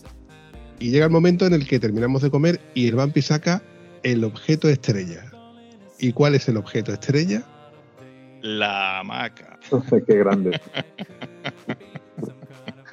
Y 0.80 0.90
llega 0.90 1.04
el 1.04 1.10
momento 1.12 1.46
en 1.46 1.52
el 1.52 1.66
que 1.68 1.78
terminamos 1.78 2.22
de 2.22 2.30
comer 2.30 2.60
y 2.74 2.88
el 2.88 2.94
vampi 2.96 3.20
saca 3.22 3.62
el 4.02 4.24
objeto 4.24 4.68
estrella. 4.70 5.24
¿Y 5.98 6.12
cuál 6.12 6.34
es 6.34 6.48
el 6.48 6.56
objeto 6.56 6.92
estrella? 6.94 7.44
La 8.44 9.00
hamaca. 9.00 9.58
Qué 10.06 10.18
grande. 10.18 10.60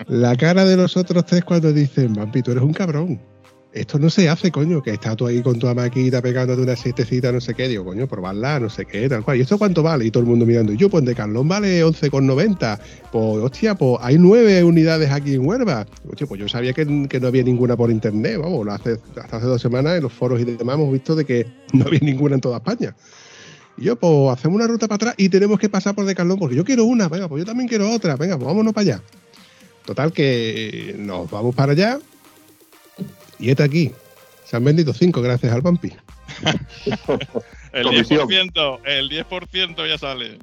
La 0.08 0.38
cara 0.38 0.64
de 0.64 0.78
los 0.78 0.96
otros 0.96 1.26
tres 1.26 1.44
cuando 1.44 1.74
dicen, 1.74 2.14
vampi, 2.14 2.42
tú 2.42 2.52
eres 2.52 2.64
un 2.64 2.72
cabrón. 2.72 3.20
Esto 3.74 4.00
no 4.00 4.10
se 4.10 4.30
hace, 4.30 4.50
coño, 4.50 4.82
que 4.82 4.92
estás 4.92 5.18
tú 5.18 5.28
ahí 5.28 5.42
con 5.42 5.60
tu 5.60 5.68
amaquita 5.68 6.22
pegándote 6.22 6.62
una 6.62 6.78
siestecita, 6.78 7.34
no 7.34 7.42
sé 7.42 7.54
qué. 7.54 7.68
Digo, 7.68 7.84
coño, 7.84 8.08
probarla, 8.08 8.62
no 8.62 8.70
sé 8.70 8.86
qué, 8.86 9.10
tal 9.10 9.26
cual. 9.26 9.38
¿Y 9.38 9.42
esto 9.42 9.58
cuánto 9.58 9.84
vale? 9.84 10.06
Y 10.06 10.12
todo 10.12 10.24
el 10.24 10.30
mundo 10.30 10.46
mirando. 10.46 10.72
Y 10.72 10.78
yo, 10.78 10.90
pues 10.90 11.04
de 11.04 11.14
Carlón 11.14 11.50
vale 11.50 11.84
11,90. 11.84 12.80
Pues, 13.12 13.24
hostia, 13.44 13.76
pues 13.76 13.98
hay 14.00 14.18
nueve 14.18 14.64
unidades 14.64 15.12
aquí 15.12 15.34
en 15.34 15.46
Huelva. 15.46 15.86
Hostia, 16.10 16.28
pues 16.28 16.40
yo 16.40 16.48
sabía 16.48 16.72
que, 16.72 17.08
que 17.10 17.20
no 17.20 17.28
había 17.28 17.44
ninguna 17.44 17.76
por 17.76 17.92
internet. 17.92 18.40
Vamos, 18.42 18.66
lo 18.66 18.72
hace, 18.72 18.98
hasta 19.22 19.36
hace 19.36 19.46
dos 19.48 19.62
semanas 19.62 19.98
en 19.98 20.04
los 20.04 20.14
foros 20.14 20.40
y 20.40 20.46
demás 20.46 20.76
hemos 20.76 20.94
visto 20.94 21.14
de 21.14 21.26
que 21.26 21.46
no 21.74 21.86
había 21.88 22.00
ninguna 22.02 22.36
en 22.36 22.42
toda 22.42 22.58
España. 22.58 22.96
Y 23.78 23.86
yo, 23.86 23.96
pues 23.96 24.38
hacemos 24.38 24.58
una 24.58 24.68
ruta 24.68 24.88
para 24.88 24.96
atrás 24.96 25.16
y 25.18 25.30
tenemos 25.30 25.60
que 25.60 25.70
pasar 25.70 25.96
por 25.96 26.06
Decathlon 26.06 26.40
porque 26.40 26.56
yo 26.56 26.64
quiero 26.66 26.86
una, 26.86 27.08
venga, 27.08 27.28
pues 27.28 27.42
yo 27.42 27.46
también 27.46 27.68
quiero 27.68 27.90
otra, 27.92 28.16
venga, 28.16 28.38
pues 28.38 28.48
vámonos 28.48 28.74
para 28.74 28.96
allá. 28.96 29.04
Total 29.86 30.12
que 30.12 30.96
nos 30.98 31.30
vamos 31.30 31.56
para 31.56 31.72
allá 31.72 32.00
y 33.40 33.50
este 33.50 33.64
aquí. 33.64 33.92
Se 34.46 34.58
han 34.58 34.64
vendido 34.64 34.94
cinco 34.94 35.22
gracias 35.22 35.54
al 35.54 35.62
Bumpy. 35.62 35.94
El 37.74 37.84
Comisión. 37.86 38.28
10%, 38.28 38.80
el 38.86 39.10
10% 39.10 39.88
ya 39.88 39.98
sale. 39.98 40.40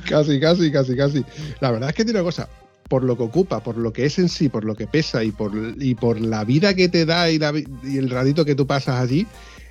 casi, 0.08 0.40
casi, 0.40 0.72
casi, 0.72 0.96
casi. 0.96 1.24
La 1.60 1.70
verdad 1.70 1.90
es 1.90 1.94
que 1.94 2.04
tiene 2.04 2.20
una 2.20 2.26
cosa. 2.26 2.48
Por 2.88 3.04
lo 3.04 3.16
que 3.16 3.22
ocupa, 3.22 3.62
por 3.62 3.76
lo 3.76 3.92
que 3.92 4.06
es 4.06 4.18
en 4.18 4.28
sí, 4.28 4.48
por 4.48 4.64
lo 4.64 4.74
que 4.74 4.86
pesa 4.86 5.22
y 5.22 5.30
por, 5.30 5.52
y 5.78 5.94
por 5.94 6.20
la 6.20 6.44
vida 6.44 6.74
que 6.74 6.88
te 6.88 7.04
da 7.04 7.30
y, 7.30 7.38
la 7.38 7.52
y 7.84 7.98
el 7.98 8.10
ratito 8.10 8.44
que 8.44 8.54
tú 8.54 8.66
pasas 8.66 9.00
allí, 9.00 9.26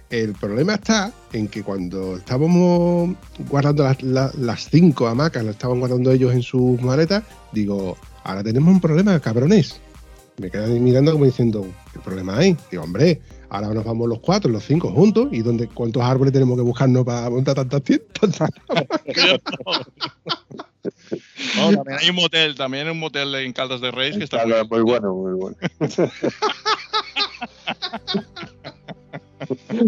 el 0.10 0.34
problema 0.34 0.76
está 0.76 1.11
en 1.34 1.48
que 1.48 1.64
cuando 1.64 2.18
estábamos 2.18 3.15
guardando 3.49 3.84
las, 3.84 4.02
la- 4.02 4.31
las 4.38 4.68
cinco 4.69 5.07
hamacas, 5.07 5.44
las 5.44 5.56
estaban 5.56 5.80
guardando 5.80 6.11
ellos 6.11 6.34
en 6.34 6.41
sus 6.41 6.81
maletas, 6.81 7.23
digo, 7.52 7.98
ahora 8.23 8.44
tenemos 8.44 8.73
un 8.73 8.81
problema, 8.81 9.19
cabrones. 9.19 9.80
Me 10.38 10.49
quedan 10.49 10.81
mirando 10.84 11.11
como 11.11 11.26
diciendo, 11.26 11.68
¿qué 11.94 11.99
problema 11.99 12.38
hay? 12.38 12.56
Digo, 12.72 12.84
hombre, 12.84 13.22
ahora 13.49 13.73
nos 13.73 13.84
vamos 13.84 14.07
los 14.07 14.19
cuatro, 14.19 14.49
los 14.49 14.64
cinco 14.64 14.90
juntos, 14.91 15.27
¿y 15.31 15.41
dónde, 15.41 15.68
cuántos 15.68 16.02
árboles 16.02 16.34
tenemos 16.34 16.57
que 16.57 16.64
buscarnos 16.64 17.06
para 17.06 17.30
montar 17.30 17.56
tantas 17.56 17.81
tiendas? 17.84 18.49
No, 21.57 21.72
también 21.73 21.98
hay 21.99 22.10
un 22.10 22.15
motel, 22.15 22.56
también 22.56 22.88
hay 22.88 22.91
un 22.94 22.99
motel 22.99 23.36
en 23.36 23.52
Caldas 23.53 23.81
de 23.81 23.91
Reis 23.91 24.18
que 24.18 24.23
está 24.23 24.44
Está 24.44 24.64
muy 24.64 24.81
bueno, 24.81 25.14
muy 25.14 25.34
bueno. 25.34 25.57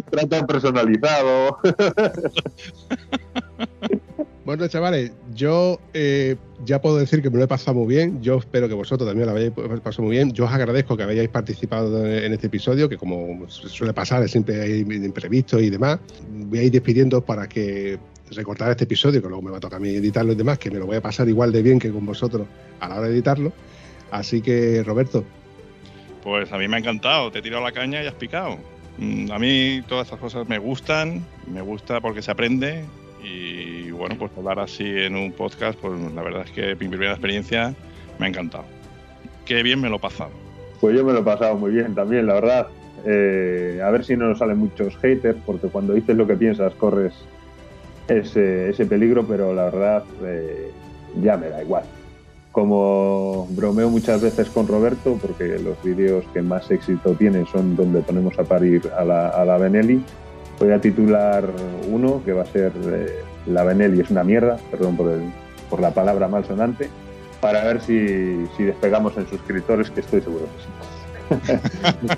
Tratan 0.10 0.48
personalizado. 0.48 1.60
Bueno, 4.44 4.68
chavales, 4.68 5.12
yo 5.36 5.80
eh, 5.94 6.36
ya 6.66 6.82
puedo 6.82 6.98
decir 6.98 7.22
que 7.22 7.30
me 7.30 7.38
lo 7.38 7.44
he 7.44 7.48
pasado 7.48 7.76
muy 7.78 7.94
bien. 7.94 8.22
Yo 8.24 8.38
espero 8.40 8.68
que 8.68 8.74
vosotros 8.74 9.08
también 9.08 9.30
lo 9.30 9.36
hayáis 9.36 9.54
pasado 9.82 10.04
muy 10.04 10.16
bien. 10.16 10.34
Yo 10.34 10.46
os 10.46 10.52
agradezco 10.52 10.98
que 10.98 11.04
hayáis 11.04 11.30
participado 11.30 12.06
en 12.08 12.34
este 12.34 12.48
episodio, 12.48 12.90
que 12.90 12.98
como 12.98 13.48
suele 13.50 13.94
pasar, 13.94 14.28
siempre 14.28 14.60
hay 14.60 14.80
imprevistos 14.80 15.62
y 15.62 15.70
demás. 15.70 16.00
Voy 16.30 16.60
a 16.60 16.64
ir 16.64 16.72
despidiendo 16.72 17.24
para 17.24 17.48
que 17.48 18.00
recortar 18.32 18.72
este 18.72 18.86
episodio, 18.86 19.22
que 19.22 19.28
luego 19.28 19.44
me 19.44 19.52
va 19.52 19.58
a 19.58 19.60
tocar 19.60 19.78
a 19.78 19.80
mí 19.80 19.90
editarlo 19.90 20.34
y 20.34 20.36
demás, 20.36 20.58
que 20.58 20.72
me 20.72 20.80
lo 20.80 20.88
voy 20.88 20.96
a 20.96 21.02
pasar 21.02 21.30
igual 21.30 21.52
de 21.52 21.62
bien 21.62 21.78
que 21.78 21.92
con 21.92 22.06
vosotros 22.06 22.48
a 22.80 22.90
la 22.90 22.96
hora 22.96 23.08
de 23.08 23.14
editarlo. 23.14 23.54
Así 24.10 24.42
que, 24.42 24.84
Roberto, 24.84 25.24
Pues 26.24 26.52
a 26.52 26.58
mí 26.58 26.68
me 26.68 26.78
ha 26.78 26.80
encantado, 26.80 27.32
te 27.32 27.40
he 27.40 27.42
tirado 27.42 27.64
la 27.64 27.72
caña 27.72 28.04
y 28.04 28.08
has 28.08 28.16
picado. 28.16 28.58
Mm, 28.98 29.32
A 29.32 29.40
mí 29.40 29.82
todas 29.88 30.08
estas 30.08 30.20
cosas 30.20 30.48
me 30.48 30.58
gustan, 30.58 31.26
me 31.48 31.62
gusta 31.62 32.02
porque 32.02 32.22
se 32.22 32.32
aprende 32.32 32.86
y 33.24 33.92
bueno, 33.92 34.16
pues 34.18 34.32
hablar 34.38 34.60
así 34.60 34.84
en 34.86 35.16
un 35.16 35.32
podcast, 35.32 35.80
pues 35.80 35.94
la 36.14 36.22
verdad 36.24 36.44
es 36.46 36.52
que 36.52 36.76
mi 36.76 36.90
primera 36.90 37.12
experiencia 37.12 37.74
me 38.20 38.26
ha 38.26 38.30
encantado. 38.30 38.66
Qué 39.46 39.64
bien 39.64 39.80
me 39.82 39.90
lo 39.90 39.98
he 39.98 40.00
pasado. 40.00 40.32
Pues 40.80 40.96
yo 40.96 41.06
me 41.06 41.14
lo 41.14 41.20
he 41.20 41.24
pasado 41.24 41.56
muy 41.56 41.72
bien 41.72 41.94
también, 41.94 42.26
la 42.26 42.34
verdad. 42.36 42.68
Eh, 43.06 43.80
a 43.84 43.90
ver 43.92 44.04
si 44.04 44.16
no 44.16 44.28
nos 44.28 44.40
salen 44.40 44.58
muchos 44.58 44.96
haters, 44.98 45.38
porque 45.46 45.68
cuando 45.68 45.94
dices 45.94 46.16
lo 46.16 46.28
que 46.28 46.36
piensas 46.36 46.74
corres 46.76 47.14
ese, 48.08 48.70
ese 48.70 48.86
peligro, 48.86 49.26
pero 49.26 49.54
la 49.54 49.66
verdad 49.66 50.04
eh, 50.24 50.72
ya 51.22 51.38
me 51.38 51.50
da 51.50 51.62
igual. 51.64 51.84
Como 52.52 53.48
bromeo 53.52 53.90
muchas 53.90 54.22
veces 54.22 54.50
con 54.50 54.68
Roberto, 54.68 55.18
porque 55.22 55.58
los 55.60 55.82
vídeos 55.84 56.26
que 56.34 56.42
más 56.42 56.70
éxito 56.70 57.14
tienen 57.14 57.46
son 57.48 57.76
donde 57.76 58.02
ponemos 58.02 58.38
a 58.40 58.44
parir 58.44 58.90
a 58.98 59.06
la, 59.06 59.30
a 59.30 59.46
la 59.46 59.58
Benelli, 59.58 60.04
voy 60.60 60.72
a 60.72 60.82
titular 60.82 61.46
uno 61.90 62.22
que 62.26 62.34
va 62.34 62.42
a 62.44 62.46
ser 62.46 62.74
eh, 62.86 63.24
la 63.48 63.64
Benelli 63.64 64.02
es 64.02 64.10
una 64.10 64.24
mierda, 64.26 64.58
perdón 64.70 64.98
por, 64.98 65.12
el- 65.12 65.32
por 65.70 65.80
la 65.80 65.92
palabra 65.92 66.28
malsonante, 66.28 66.90
para 67.40 67.64
ver 67.64 67.82
si, 67.82 68.46
si 68.58 68.64
despegamos 68.64 69.16
en 69.18 69.28
suscriptores, 69.30 69.90
que 69.90 70.02
estoy 70.02 70.22
seguro 70.22 70.46
que 70.46 71.46
sí. 71.48 71.58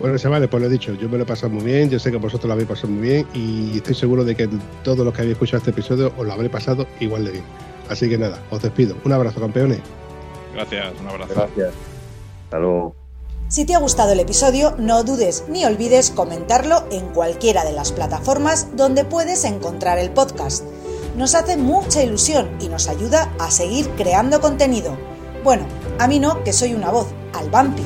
Bueno, 0.00 0.16
chavales, 0.16 0.48
pues 0.48 0.60
lo 0.62 0.68
he 0.68 0.70
dicho, 0.70 0.94
yo 0.94 1.08
me 1.08 1.16
lo 1.16 1.24
he 1.24 1.26
pasado 1.26 1.50
muy 1.50 1.64
bien, 1.64 1.90
yo 1.90 1.98
sé 1.98 2.12
que 2.12 2.18
vosotros 2.18 2.46
lo 2.46 2.52
habéis 2.52 2.68
pasado 2.68 2.88
muy 2.92 3.02
bien 3.08 3.26
y 3.34 3.78
estoy 3.78 3.96
seguro 3.96 4.22
de 4.24 4.36
que 4.36 4.48
todos 4.84 4.98
los 5.04 5.12
que 5.12 5.22
habéis 5.22 5.32
escuchado 5.32 5.58
este 5.58 5.70
episodio 5.70 6.12
os 6.16 6.24
lo 6.24 6.32
habré 6.32 6.48
pasado 6.48 6.86
igual 7.00 7.24
de 7.24 7.32
bien. 7.32 7.44
Así 7.88 8.08
que 8.08 8.18
nada, 8.18 8.42
os 8.50 8.62
despido. 8.62 8.96
Un 9.04 9.12
abrazo, 9.12 9.40
campeones. 9.40 9.80
Gracias, 10.54 10.92
un 11.00 11.08
abrazo. 11.08 11.34
Gracias. 11.34 11.72
Hasta 12.44 12.58
luego. 12.58 12.94
Si 13.48 13.64
te 13.64 13.74
ha 13.74 13.78
gustado 13.78 14.12
el 14.12 14.20
episodio, 14.20 14.74
no 14.78 15.04
dudes 15.04 15.44
ni 15.48 15.64
olvides 15.64 16.10
comentarlo 16.10 16.84
en 16.90 17.06
cualquiera 17.08 17.64
de 17.64 17.72
las 17.72 17.92
plataformas 17.92 18.76
donde 18.76 19.04
puedes 19.04 19.44
encontrar 19.44 19.98
el 19.98 20.10
podcast. 20.10 20.64
Nos 21.16 21.34
hace 21.34 21.56
mucha 21.56 22.02
ilusión 22.02 22.50
y 22.60 22.68
nos 22.68 22.88
ayuda 22.88 23.32
a 23.38 23.50
seguir 23.50 23.88
creando 23.96 24.40
contenido. 24.40 24.96
Bueno, 25.44 25.64
a 25.98 26.06
mí 26.06 26.18
no, 26.18 26.44
que 26.44 26.52
soy 26.52 26.74
una 26.74 26.90
voz, 26.90 27.08
al 27.32 27.48
vampi. 27.48 27.84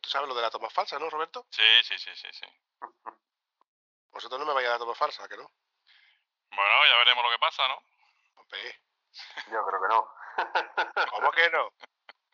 Tú 0.00 0.08
sabes 0.08 0.28
lo 0.28 0.34
de 0.34 0.42
la 0.42 0.50
toma 0.50 0.70
falsa, 0.70 0.98
¿no, 0.98 1.10
Roberto? 1.10 1.46
Sí, 1.50 1.62
sí, 1.84 1.98
sí, 1.98 2.10
sí, 2.14 2.28
sí. 2.32 2.46
Vosotros 4.10 4.40
no 4.40 4.46
me 4.46 4.54
vayáis 4.54 4.68
a 4.68 4.72
dar 4.72 4.80
toma 4.80 4.94
falsa, 4.94 5.28
¿que 5.28 5.36
no? 5.36 5.50
Bueno, 6.50 6.86
ya 6.86 6.96
veremos 6.96 7.24
lo 7.24 7.30
que 7.30 7.38
pasa, 7.38 7.68
¿no? 7.68 7.82
Hombre, 8.36 8.80
Yo 9.52 9.64
creo 9.66 9.80
que 9.82 9.88
no. 9.88 10.14
¿cómo 11.10 11.30
que 11.32 11.50
no? 11.50 11.72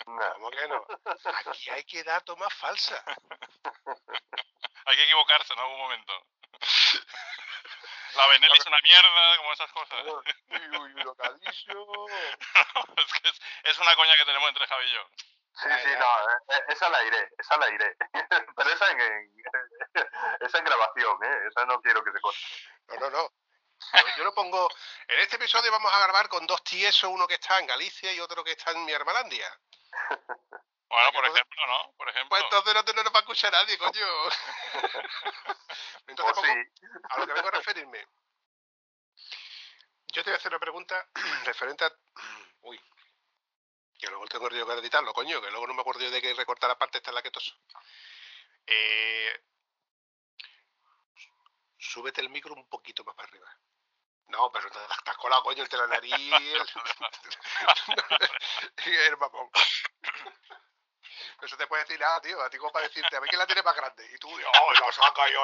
No. 0.06 0.34
¿Cómo 0.34 0.50
que 0.50 0.68
no? 0.68 0.86
Aquí 1.50 1.70
hay 1.70 1.84
que 1.84 2.04
dar 2.04 2.22
toma 2.22 2.48
falsa. 2.50 3.02
Hay 4.86 4.96
que 4.96 5.04
equivocarse 5.04 5.52
en 5.54 5.58
algún 5.60 5.78
momento. 5.78 6.12
La 8.16 8.26
Benelli 8.28 8.58
es 8.58 8.66
una 8.66 8.80
mierda, 8.82 9.36
como 9.38 9.52
esas 9.52 9.72
cosas. 9.72 10.04
Uy, 10.04 10.78
uy, 10.78 11.02
lo 11.02 11.14
que 11.14 11.26
ha 11.26 11.32
dicho. 11.32 12.06
es 12.96 13.12
que 13.20 13.28
es, 13.28 13.40
es 13.64 13.78
una 13.78 13.96
coña 13.96 14.16
que 14.16 14.24
tenemos 14.24 14.48
entre 14.48 14.66
Javi 14.66 14.84
y 14.84 14.92
yo. 14.92 15.08
Sí, 15.56 15.68
sí, 15.84 15.90
no, 15.98 16.06
eh, 16.30 16.38
eh, 16.48 16.64
esa 16.68 16.88
la 16.88 17.02
iré, 17.04 17.28
esa 17.38 17.56
la 17.58 17.70
iré. 17.70 17.96
Pero 18.56 18.70
esa 18.70 18.90
en, 18.90 19.00
en- 19.00 19.34
esa 20.40 20.58
en 20.58 20.64
grabación, 20.64 21.24
¿eh? 21.24 21.38
Esa 21.48 21.64
no 21.66 21.80
quiero 21.80 22.02
que 22.02 22.12
se 22.12 22.20
corte. 22.20 22.38
No, 22.88 22.96
no, 22.98 23.10
no. 23.10 23.32
Yo, 23.92 24.06
yo 24.16 24.24
lo 24.24 24.34
pongo. 24.34 24.68
En 25.08 25.18
este 25.20 25.36
episodio 25.36 25.70
vamos 25.70 25.92
a 25.92 26.00
grabar 26.00 26.28
con 26.28 26.46
dos 26.46 26.62
tiesos, 26.64 27.10
uno 27.10 27.26
que 27.28 27.34
está 27.34 27.58
en 27.60 27.66
Galicia 27.66 28.12
y 28.12 28.20
otro 28.20 28.42
que 28.42 28.52
está 28.52 28.72
en 28.72 28.84
mi 28.84 28.92
Hermalandia. 28.92 29.46
Bueno, 30.86 31.10
por 31.12 31.24
ejemplo, 31.24 31.66
¿no? 31.66 31.92
Por 31.96 32.08
ejemplo. 32.08 32.28
Pues 32.28 32.42
entonces 32.44 32.72
no, 32.74 32.84
te- 32.84 32.94
no 32.94 33.02
nos 33.02 33.12
va 33.12 33.16
a 33.18 33.20
escuchar 33.22 33.50
nadie, 33.50 33.76
coño. 33.78 34.06
Entonces 36.06 36.34
pongo 36.36 36.46
sí. 36.46 36.98
a 37.10 37.18
lo 37.18 37.26
que 37.26 37.32
vengo 37.32 37.48
a 37.48 37.50
referirme. 37.50 38.06
Yo 40.12 40.22
te 40.22 40.30
voy 40.30 40.34
a 40.34 40.36
hacer 40.36 40.52
una 40.52 40.60
pregunta 40.60 41.08
referente 41.46 41.84
a. 41.84 41.90
Uy. 42.60 42.80
Que 44.04 44.10
luego 44.10 44.26
tengo 44.26 44.50
yo 44.50 44.66
que 44.66 44.72
editarlo, 44.74 45.14
coño, 45.14 45.40
que 45.40 45.50
luego 45.50 45.66
no 45.66 45.72
me 45.72 45.80
acuerdo 45.80 46.02
yo 46.02 46.10
de 46.10 46.20
que 46.20 46.34
recortar 46.34 46.68
la 46.68 46.76
parte 46.76 46.98
esta 46.98 47.10
en 47.10 47.14
la 47.14 47.22
que 47.22 47.30
toso. 47.30 47.54
Eh, 48.66 49.42
súbete 51.78 52.20
el 52.20 52.28
micro 52.28 52.52
un 52.52 52.68
poquito 52.68 53.02
más 53.02 53.14
para 53.14 53.30
arriba. 53.30 53.48
No, 54.26 54.52
pero 54.52 54.70
te 54.70 54.78
te 54.78 55.10
has 55.10 55.16
colado, 55.16 55.42
coño, 55.42 55.62
el 55.62 55.70
de 55.70 55.76
la 55.78 55.86
nariz. 55.86 56.12
El, 58.84 58.92
el 58.92 59.16
mamón. 59.16 59.48
Eso 61.40 61.56
te 61.56 61.66
puede 61.66 61.84
decir 61.84 61.98
nada, 61.98 62.20
tío. 62.20 62.42
A 62.42 62.50
ti 62.50 62.58
como 62.58 62.72
para 62.72 62.86
decirte, 62.86 63.16
a 63.16 63.20
ver 63.20 63.30
quién 63.30 63.38
la 63.38 63.46
tiene 63.46 63.62
más 63.62 63.74
grande. 63.74 64.06
Y 64.14 64.18
tú, 64.18 64.28
oh, 64.28 64.72
la 64.72 64.92
saca 64.92 65.30
y 65.30 65.34